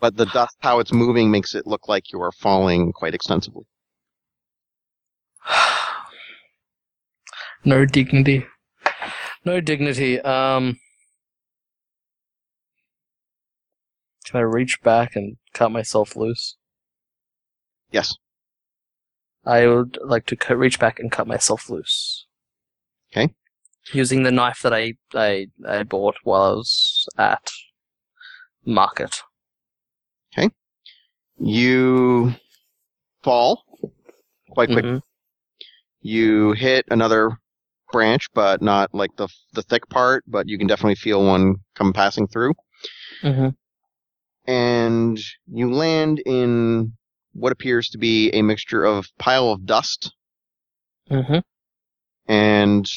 but 0.00 0.16
the 0.16 0.26
dust, 0.26 0.54
how 0.60 0.78
it's 0.80 0.92
moving, 0.92 1.30
makes 1.30 1.54
it 1.54 1.66
look 1.66 1.88
like 1.88 2.12
you 2.12 2.20
are 2.20 2.32
falling 2.32 2.92
quite 2.92 3.14
extensively. 3.14 3.64
no 7.64 7.84
dignity. 7.84 8.46
No 9.44 9.60
dignity. 9.60 10.20
Um, 10.20 10.78
can 14.24 14.38
I 14.38 14.42
reach 14.42 14.80
back 14.82 15.16
and 15.16 15.36
cut 15.52 15.70
myself 15.70 16.16
loose? 16.16 16.56
Yes. 17.90 18.16
I 19.44 19.66
would 19.66 19.98
like 20.04 20.26
to 20.26 20.36
cut, 20.36 20.58
reach 20.58 20.78
back 20.78 21.00
and 21.00 21.10
cut 21.10 21.26
myself 21.26 21.70
loose. 21.70 22.26
Okay. 23.12 23.32
Using 23.92 24.22
the 24.22 24.30
knife 24.30 24.60
that 24.62 24.74
I, 24.74 24.94
I 25.14 25.46
I 25.66 25.82
bought 25.82 26.16
while 26.22 26.52
I 26.52 26.54
was 26.54 27.08
at 27.16 27.50
market. 28.64 29.22
Okay. 30.32 30.50
You 31.38 32.34
fall 33.22 33.64
quite 34.50 34.70
quick. 34.70 34.84
Mhm. 34.84 35.00
You 36.00 36.52
hit 36.52 36.86
another 36.90 37.30
branch, 37.92 38.26
but 38.34 38.62
not 38.62 38.94
like 38.94 39.10
the 39.16 39.28
the 39.52 39.62
thick 39.62 39.88
part, 39.88 40.24
but 40.26 40.48
you 40.48 40.56
can 40.58 40.66
definitely 40.66 40.94
feel 40.94 41.24
one 41.24 41.56
come 41.74 41.92
passing 41.92 42.26
through. 42.28 42.54
Mhm. 43.22 43.54
And 44.46 45.18
you 45.46 45.72
land 45.72 46.20
in 46.24 46.96
what 47.32 47.52
appears 47.52 47.88
to 47.90 47.98
be 47.98 48.30
a 48.30 48.42
mixture 48.42 48.84
of 48.84 49.06
pile 49.18 49.50
of 49.50 49.64
dust 49.66 50.12
Mhm. 51.10 51.42
and 52.26 52.90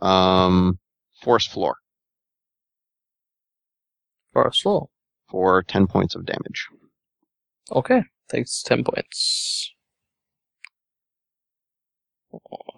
um, 0.00 0.78
force 1.22 1.46
floor 1.46 1.76
For 4.32 4.48
a 4.48 4.52
slow. 4.52 4.90
for 5.30 5.62
10 5.62 5.86
points 5.86 6.14
of 6.14 6.26
damage. 6.26 6.66
Okay. 7.70 8.02
Takes 8.28 8.62
ten 8.62 8.82
points. 8.82 9.70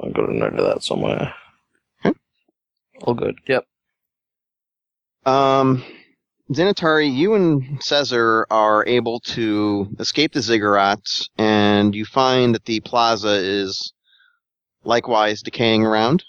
I 0.00 0.08
got 0.10 0.28
a 0.28 0.34
note 0.34 0.58
of 0.58 0.66
that 0.66 0.82
somewhere. 0.82 1.34
Okay. 2.04 2.18
All 3.02 3.14
good. 3.14 3.38
Yep. 3.46 3.64
Um, 5.26 5.84
Xanatari, 6.50 7.14
you 7.14 7.34
and 7.34 7.82
Caesar 7.82 8.46
are 8.50 8.86
able 8.86 9.20
to 9.20 9.88
escape 9.98 10.32
the 10.32 10.40
ziggurats, 10.40 11.28
and 11.38 11.94
you 11.94 12.04
find 12.04 12.54
that 12.54 12.66
the 12.66 12.80
plaza 12.80 13.30
is 13.30 13.92
likewise 14.84 15.40
decaying 15.40 15.84
around. 15.84 16.24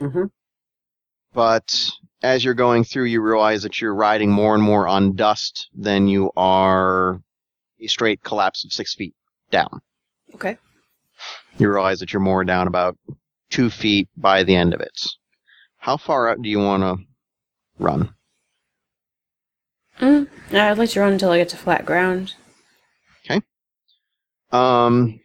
Mm-hmm. 0.00 0.24
But 1.32 1.90
as 2.22 2.44
you're 2.44 2.54
going 2.54 2.84
through, 2.84 3.04
you 3.04 3.22
realize 3.22 3.62
that 3.62 3.80
you're 3.80 3.94
riding 3.94 4.30
more 4.30 4.54
and 4.54 4.62
more 4.62 4.86
on 4.86 5.16
dust 5.16 5.70
than 5.74 6.08
you 6.08 6.30
are 6.36 7.22
a 7.80 7.86
straight 7.86 8.22
collapse 8.22 8.64
of 8.64 8.72
six 8.72 8.94
feet 8.94 9.14
down. 9.50 9.80
Okay. 10.34 10.58
You 11.58 11.70
realize 11.70 12.00
that 12.00 12.12
you're 12.12 12.20
more 12.20 12.44
down 12.44 12.66
about 12.66 12.96
two 13.50 13.70
feet 13.70 14.08
by 14.16 14.42
the 14.42 14.56
end 14.56 14.74
of 14.74 14.80
it. 14.80 14.98
How 15.78 15.96
far 15.96 16.28
out 16.28 16.40
do 16.42 16.48
you 16.48 16.58
want 16.58 16.82
to 16.82 17.04
run? 17.78 18.14
Mm, 20.00 20.28
I'd 20.52 20.78
like 20.78 20.90
to 20.90 21.00
run 21.00 21.12
until 21.12 21.30
I 21.30 21.38
get 21.38 21.48
to 21.50 21.56
flat 21.56 21.84
ground. 21.84 22.34
Okay. 23.24 23.40
Um, 24.50 25.20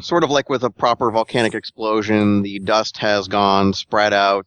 sort 0.00 0.24
of 0.24 0.30
like 0.30 0.48
with 0.48 0.62
a 0.62 0.70
proper 0.70 1.10
volcanic 1.10 1.54
explosion, 1.54 2.42
the 2.42 2.60
dust 2.60 2.98
has 2.98 3.28
gone 3.28 3.72
spread 3.72 4.12
out. 4.12 4.46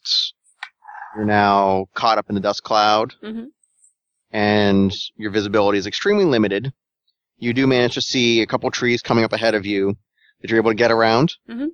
You're 1.16 1.26
now 1.26 1.88
caught 1.94 2.18
up 2.18 2.30
in 2.30 2.36
the 2.36 2.42
dust 2.42 2.64
cloud, 2.64 3.14
Mhm. 3.22 3.48
and 4.32 4.96
your 5.16 5.30
visibility 5.32 5.78
is 5.78 5.86
extremely 5.86 6.26
limited. 6.26 6.74
You 7.38 7.54
do 7.54 7.68
manage 7.68 7.96
to 7.96 8.02
see 8.02 8.42
a 8.42 8.48
couple 8.48 8.72
trees 8.72 9.02
coming 9.02 9.24
up 9.24 9.34
ahead 9.34 9.54
of 9.54 9.66
you 9.66 9.96
that 10.44 10.50
you're 10.52 10.60
able 10.60 10.72
to 10.72 10.76
get 10.76 10.92
around, 10.92 11.34
Mhm. 11.50 11.70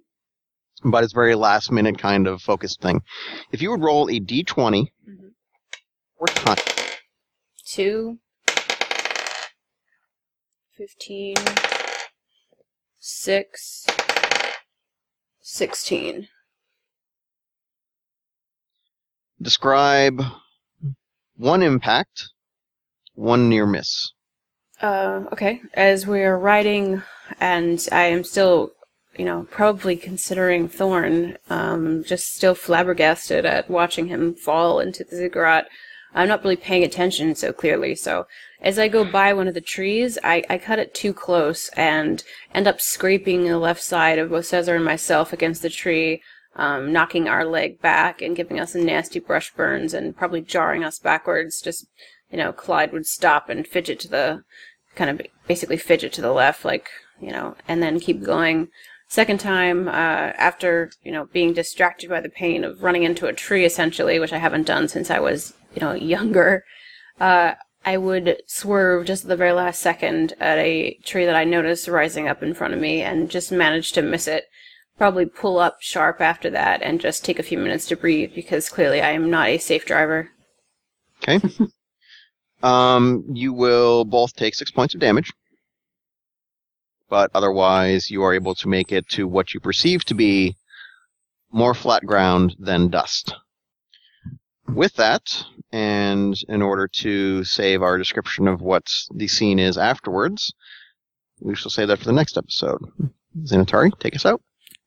but 0.85 1.03
it's 1.03 1.11
very 1.11 1.35
last 1.35 1.71
minute 1.71 1.97
kind 1.97 2.27
of 2.27 2.41
focused 2.41 2.79
thing. 2.81 3.01
If 3.51 3.61
you 3.61 3.71
would 3.71 3.81
roll 3.81 4.09
a 4.09 4.19
d20 4.19 4.93
Mhm. 5.07 5.33
or 6.15 6.27
time, 6.27 6.57
Two. 7.65 8.19
Fifteen. 10.77 11.35
Six. 12.99 13.85
Sixteen. 15.41 16.29
describe 19.41 20.21
one 21.37 21.63
impact, 21.63 22.29
one 23.13 23.47
near 23.49 23.65
miss. 23.65 24.11
Uh, 24.81 25.25
okay. 25.31 25.61
As 25.73 26.07
we're 26.07 26.37
riding, 26.37 27.01
and 27.39 27.85
I 27.91 28.03
am 28.05 28.23
still, 28.23 28.71
you 29.17 29.25
know, 29.25 29.47
probably 29.51 29.97
considering 29.97 30.69
Thorn, 30.69 31.37
um, 31.49 32.03
just 32.05 32.35
still 32.35 32.55
flabbergasted 32.55 33.45
at 33.45 33.69
watching 33.69 34.07
him 34.07 34.35
fall 34.35 34.79
into 34.79 35.03
the 35.03 35.15
ziggurat. 35.15 35.67
I'm 36.13 36.27
not 36.27 36.43
really 36.43 36.55
paying 36.55 36.83
attention 36.83 37.35
so 37.35 37.53
clearly, 37.53 37.93
so 37.93 38.25
as 38.61 38.79
I 38.79 38.87
go 38.87 39.05
by 39.05 39.31
one 39.33 39.47
of 39.47 39.53
the 39.53 39.61
trees, 39.61 40.17
I, 40.23 40.43
I 40.49 40.57
cut 40.57 40.79
it 40.79 40.93
too 40.93 41.13
close 41.13 41.69
and 41.69 42.23
end 42.53 42.67
up 42.67 42.81
scraping 42.81 43.45
the 43.45 43.57
left 43.57 43.81
side 43.81 44.19
of 44.19 44.31
both 44.31 44.47
Caesar 44.47 44.75
and 44.75 44.83
myself 44.83 45.31
against 45.31 45.61
the 45.61 45.69
tree, 45.69 46.21
um, 46.55 46.91
knocking 46.91 47.27
our 47.27 47.45
leg 47.45 47.79
back 47.81 48.21
and 48.21 48.35
giving 48.35 48.59
us 48.59 48.75
nasty 48.75 49.19
brush 49.19 49.53
burns 49.53 49.93
and 49.93 50.17
probably 50.17 50.41
jarring 50.41 50.83
us 50.83 50.99
backwards. 50.99 51.61
Just, 51.61 51.87
you 52.31 52.37
know, 52.37 52.51
Clyde 52.51 52.91
would 52.91 53.05
stop 53.05 53.47
and 53.47 53.65
fidget 53.65 53.99
to 54.01 54.07
the, 54.09 54.43
kind 54.99 55.09
of 55.09 55.25
basically 55.47 55.77
fidget 55.77 56.11
to 56.13 56.21
the 56.21 56.33
left, 56.33 56.65
like, 56.65 56.89
you 57.21 57.31
know, 57.31 57.55
and 57.67 57.81
then 57.81 58.01
keep 58.01 58.21
going. 58.21 58.67
Second 59.07 59.39
time, 59.39 59.87
uh, 59.87 59.91
after, 60.37 60.91
you 61.03 61.11
know, 61.11 61.25
being 61.27 61.53
distracted 61.53 62.09
by 62.09 62.19
the 62.19 62.29
pain 62.29 62.63
of 62.65 62.83
running 62.83 63.03
into 63.03 63.25
a 63.25 63.33
tree 63.33 63.65
essentially, 63.65 64.19
which 64.19 64.33
I 64.33 64.37
haven't 64.37 64.67
done 64.67 64.89
since 64.89 65.09
I 65.09 65.19
was, 65.19 65.53
you 65.73 65.79
know, 65.79 65.93
younger, 66.15 66.65
uh, 67.19 67.53
I 67.85 67.95
would 67.95 68.41
swerve 68.45 69.05
just 69.05 69.23
at 69.23 69.29
the 69.29 69.37
very 69.37 69.53
last 69.53 69.79
second 69.79 70.33
at 70.39 70.57
a 70.57 70.99
tree 71.05 71.25
that 71.25 71.35
I 71.35 71.45
noticed 71.45 71.87
rising 71.87 72.27
up 72.27 72.43
in 72.43 72.53
front 72.53 72.73
of 72.73 72.79
me 72.79 73.01
and 73.01 73.31
just 73.31 73.53
manage 73.53 73.93
to 73.93 74.01
miss 74.01 74.27
it. 74.27 74.43
Probably 74.97 75.25
pull 75.25 75.59
up 75.59 75.77
sharp 75.79 76.19
after 76.19 76.49
that 76.49 76.81
and 76.81 76.99
just 76.99 77.23
take 77.23 77.39
a 77.39 77.43
few 77.43 77.57
minutes 77.57 77.87
to 77.87 77.95
breathe 77.95 78.31
because 78.35 78.67
clearly 78.67 79.01
I 79.01 79.11
am 79.11 79.29
not 79.29 79.47
a 79.47 79.57
safe 79.57 79.85
driver. 79.85 80.29
Okay. 81.23 81.39
um, 82.61 83.25
you 83.33 83.53
will 83.53 84.05
both 84.05 84.35
take 84.35 84.55
six 84.55 84.71
points 84.71 84.93
of 84.95 84.99
damage. 85.01 85.31
but 87.09 87.31
otherwise 87.33 88.11
you 88.11 88.23
are 88.23 88.33
able 88.35 88.55
to 88.55 88.67
make 88.67 88.91
it 88.91 89.07
to 89.09 89.27
what 89.27 89.53
you 89.53 89.59
perceive 89.59 90.05
to 90.05 90.13
be 90.13 90.55
more 91.51 91.73
flat 91.73 92.05
ground 92.05 92.55
than 92.59 92.89
dust. 92.89 93.33
With 94.67 94.93
that, 94.95 95.43
and 95.71 96.37
in 96.47 96.61
order 96.61 96.87
to 96.87 97.43
save 97.43 97.81
our 97.81 97.97
description 97.97 98.47
of 98.47 98.61
what 98.61 98.85
the 99.11 99.27
scene 99.27 99.57
is 99.57 99.77
afterwards, 99.77 100.53
we 101.39 101.55
shall 101.55 101.71
say 101.71 101.85
that 101.85 101.97
for 101.97 102.05
the 102.05 102.13
next 102.13 102.37
episode. 102.37 102.79
Xanatari, 103.43 103.97
take 103.99 104.15
us 104.15 104.25
out. 104.25 104.41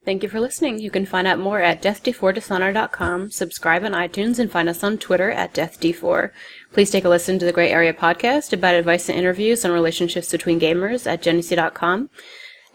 Thank 0.05 0.21
you 0.21 0.27
for 0.27 0.41
listening. 0.41 0.79
You 0.79 0.91
can 0.91 1.05
find 1.05 1.25
out 1.25 1.39
more 1.39 1.61
at 1.61 1.81
deathd4dishonor.com, 1.81 3.31
subscribe 3.31 3.85
on 3.85 3.93
iTunes, 3.93 4.37
and 4.37 4.51
find 4.51 4.67
us 4.67 4.83
on 4.83 4.97
Twitter 4.97 5.31
at 5.31 5.53
deathd4. 5.53 6.31
Please 6.73 6.91
take 6.91 7.05
a 7.05 7.09
listen 7.09 7.39
to 7.39 7.45
the 7.45 7.53
Gray 7.53 7.71
Area 7.71 7.93
podcast 7.93 8.51
about 8.51 8.75
advice 8.75 9.07
and 9.07 9.17
interviews 9.17 9.63
on 9.63 9.71
relationships 9.71 10.29
between 10.29 10.59
gamers 10.59 11.07
at 11.09 11.21
genesee.com. 11.21 12.09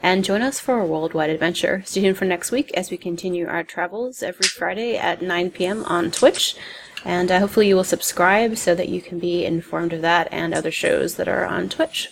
And 0.03 0.25
join 0.25 0.41
us 0.41 0.59
for 0.59 0.79
a 0.79 0.87
worldwide 0.87 1.29
adventure. 1.29 1.83
Stay 1.85 2.01
tuned 2.01 2.17
for 2.17 2.25
next 2.25 2.51
week 2.51 2.73
as 2.75 2.91
we 2.91 2.97
continue 2.97 3.47
our 3.47 3.65
travels 3.65 4.23
every 4.23 4.47
Friday 4.47 4.97
at 4.97 5.21
9 5.21 5.51
p.m. 5.51 5.85
on 5.85 6.11
Twitch. 6.11 6.57
And 7.05 7.31
uh, 7.31 7.41
hopefully 7.41 7.69
you 7.69 7.77
will 7.77 7.85
subscribe 7.85 8.57
so 8.57 8.75
that 8.75 8.89
you 8.89 9.03
can 9.03 9.19
be 9.19 9.45
informed 9.45 9.93
of 9.93 10.01
that 10.03 10.29
and 10.33 10.55
other 10.55 10.71
shows 10.71 11.17
that 11.17 11.29
are 11.29 11.45
on 11.45 11.69
Twitch. 11.69 12.11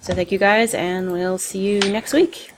So 0.00 0.14
thank 0.14 0.32
you 0.32 0.38
guys, 0.38 0.74
and 0.74 1.12
we'll 1.12 1.38
see 1.38 1.60
you 1.60 1.80
next 1.80 2.12
week. 2.12 2.50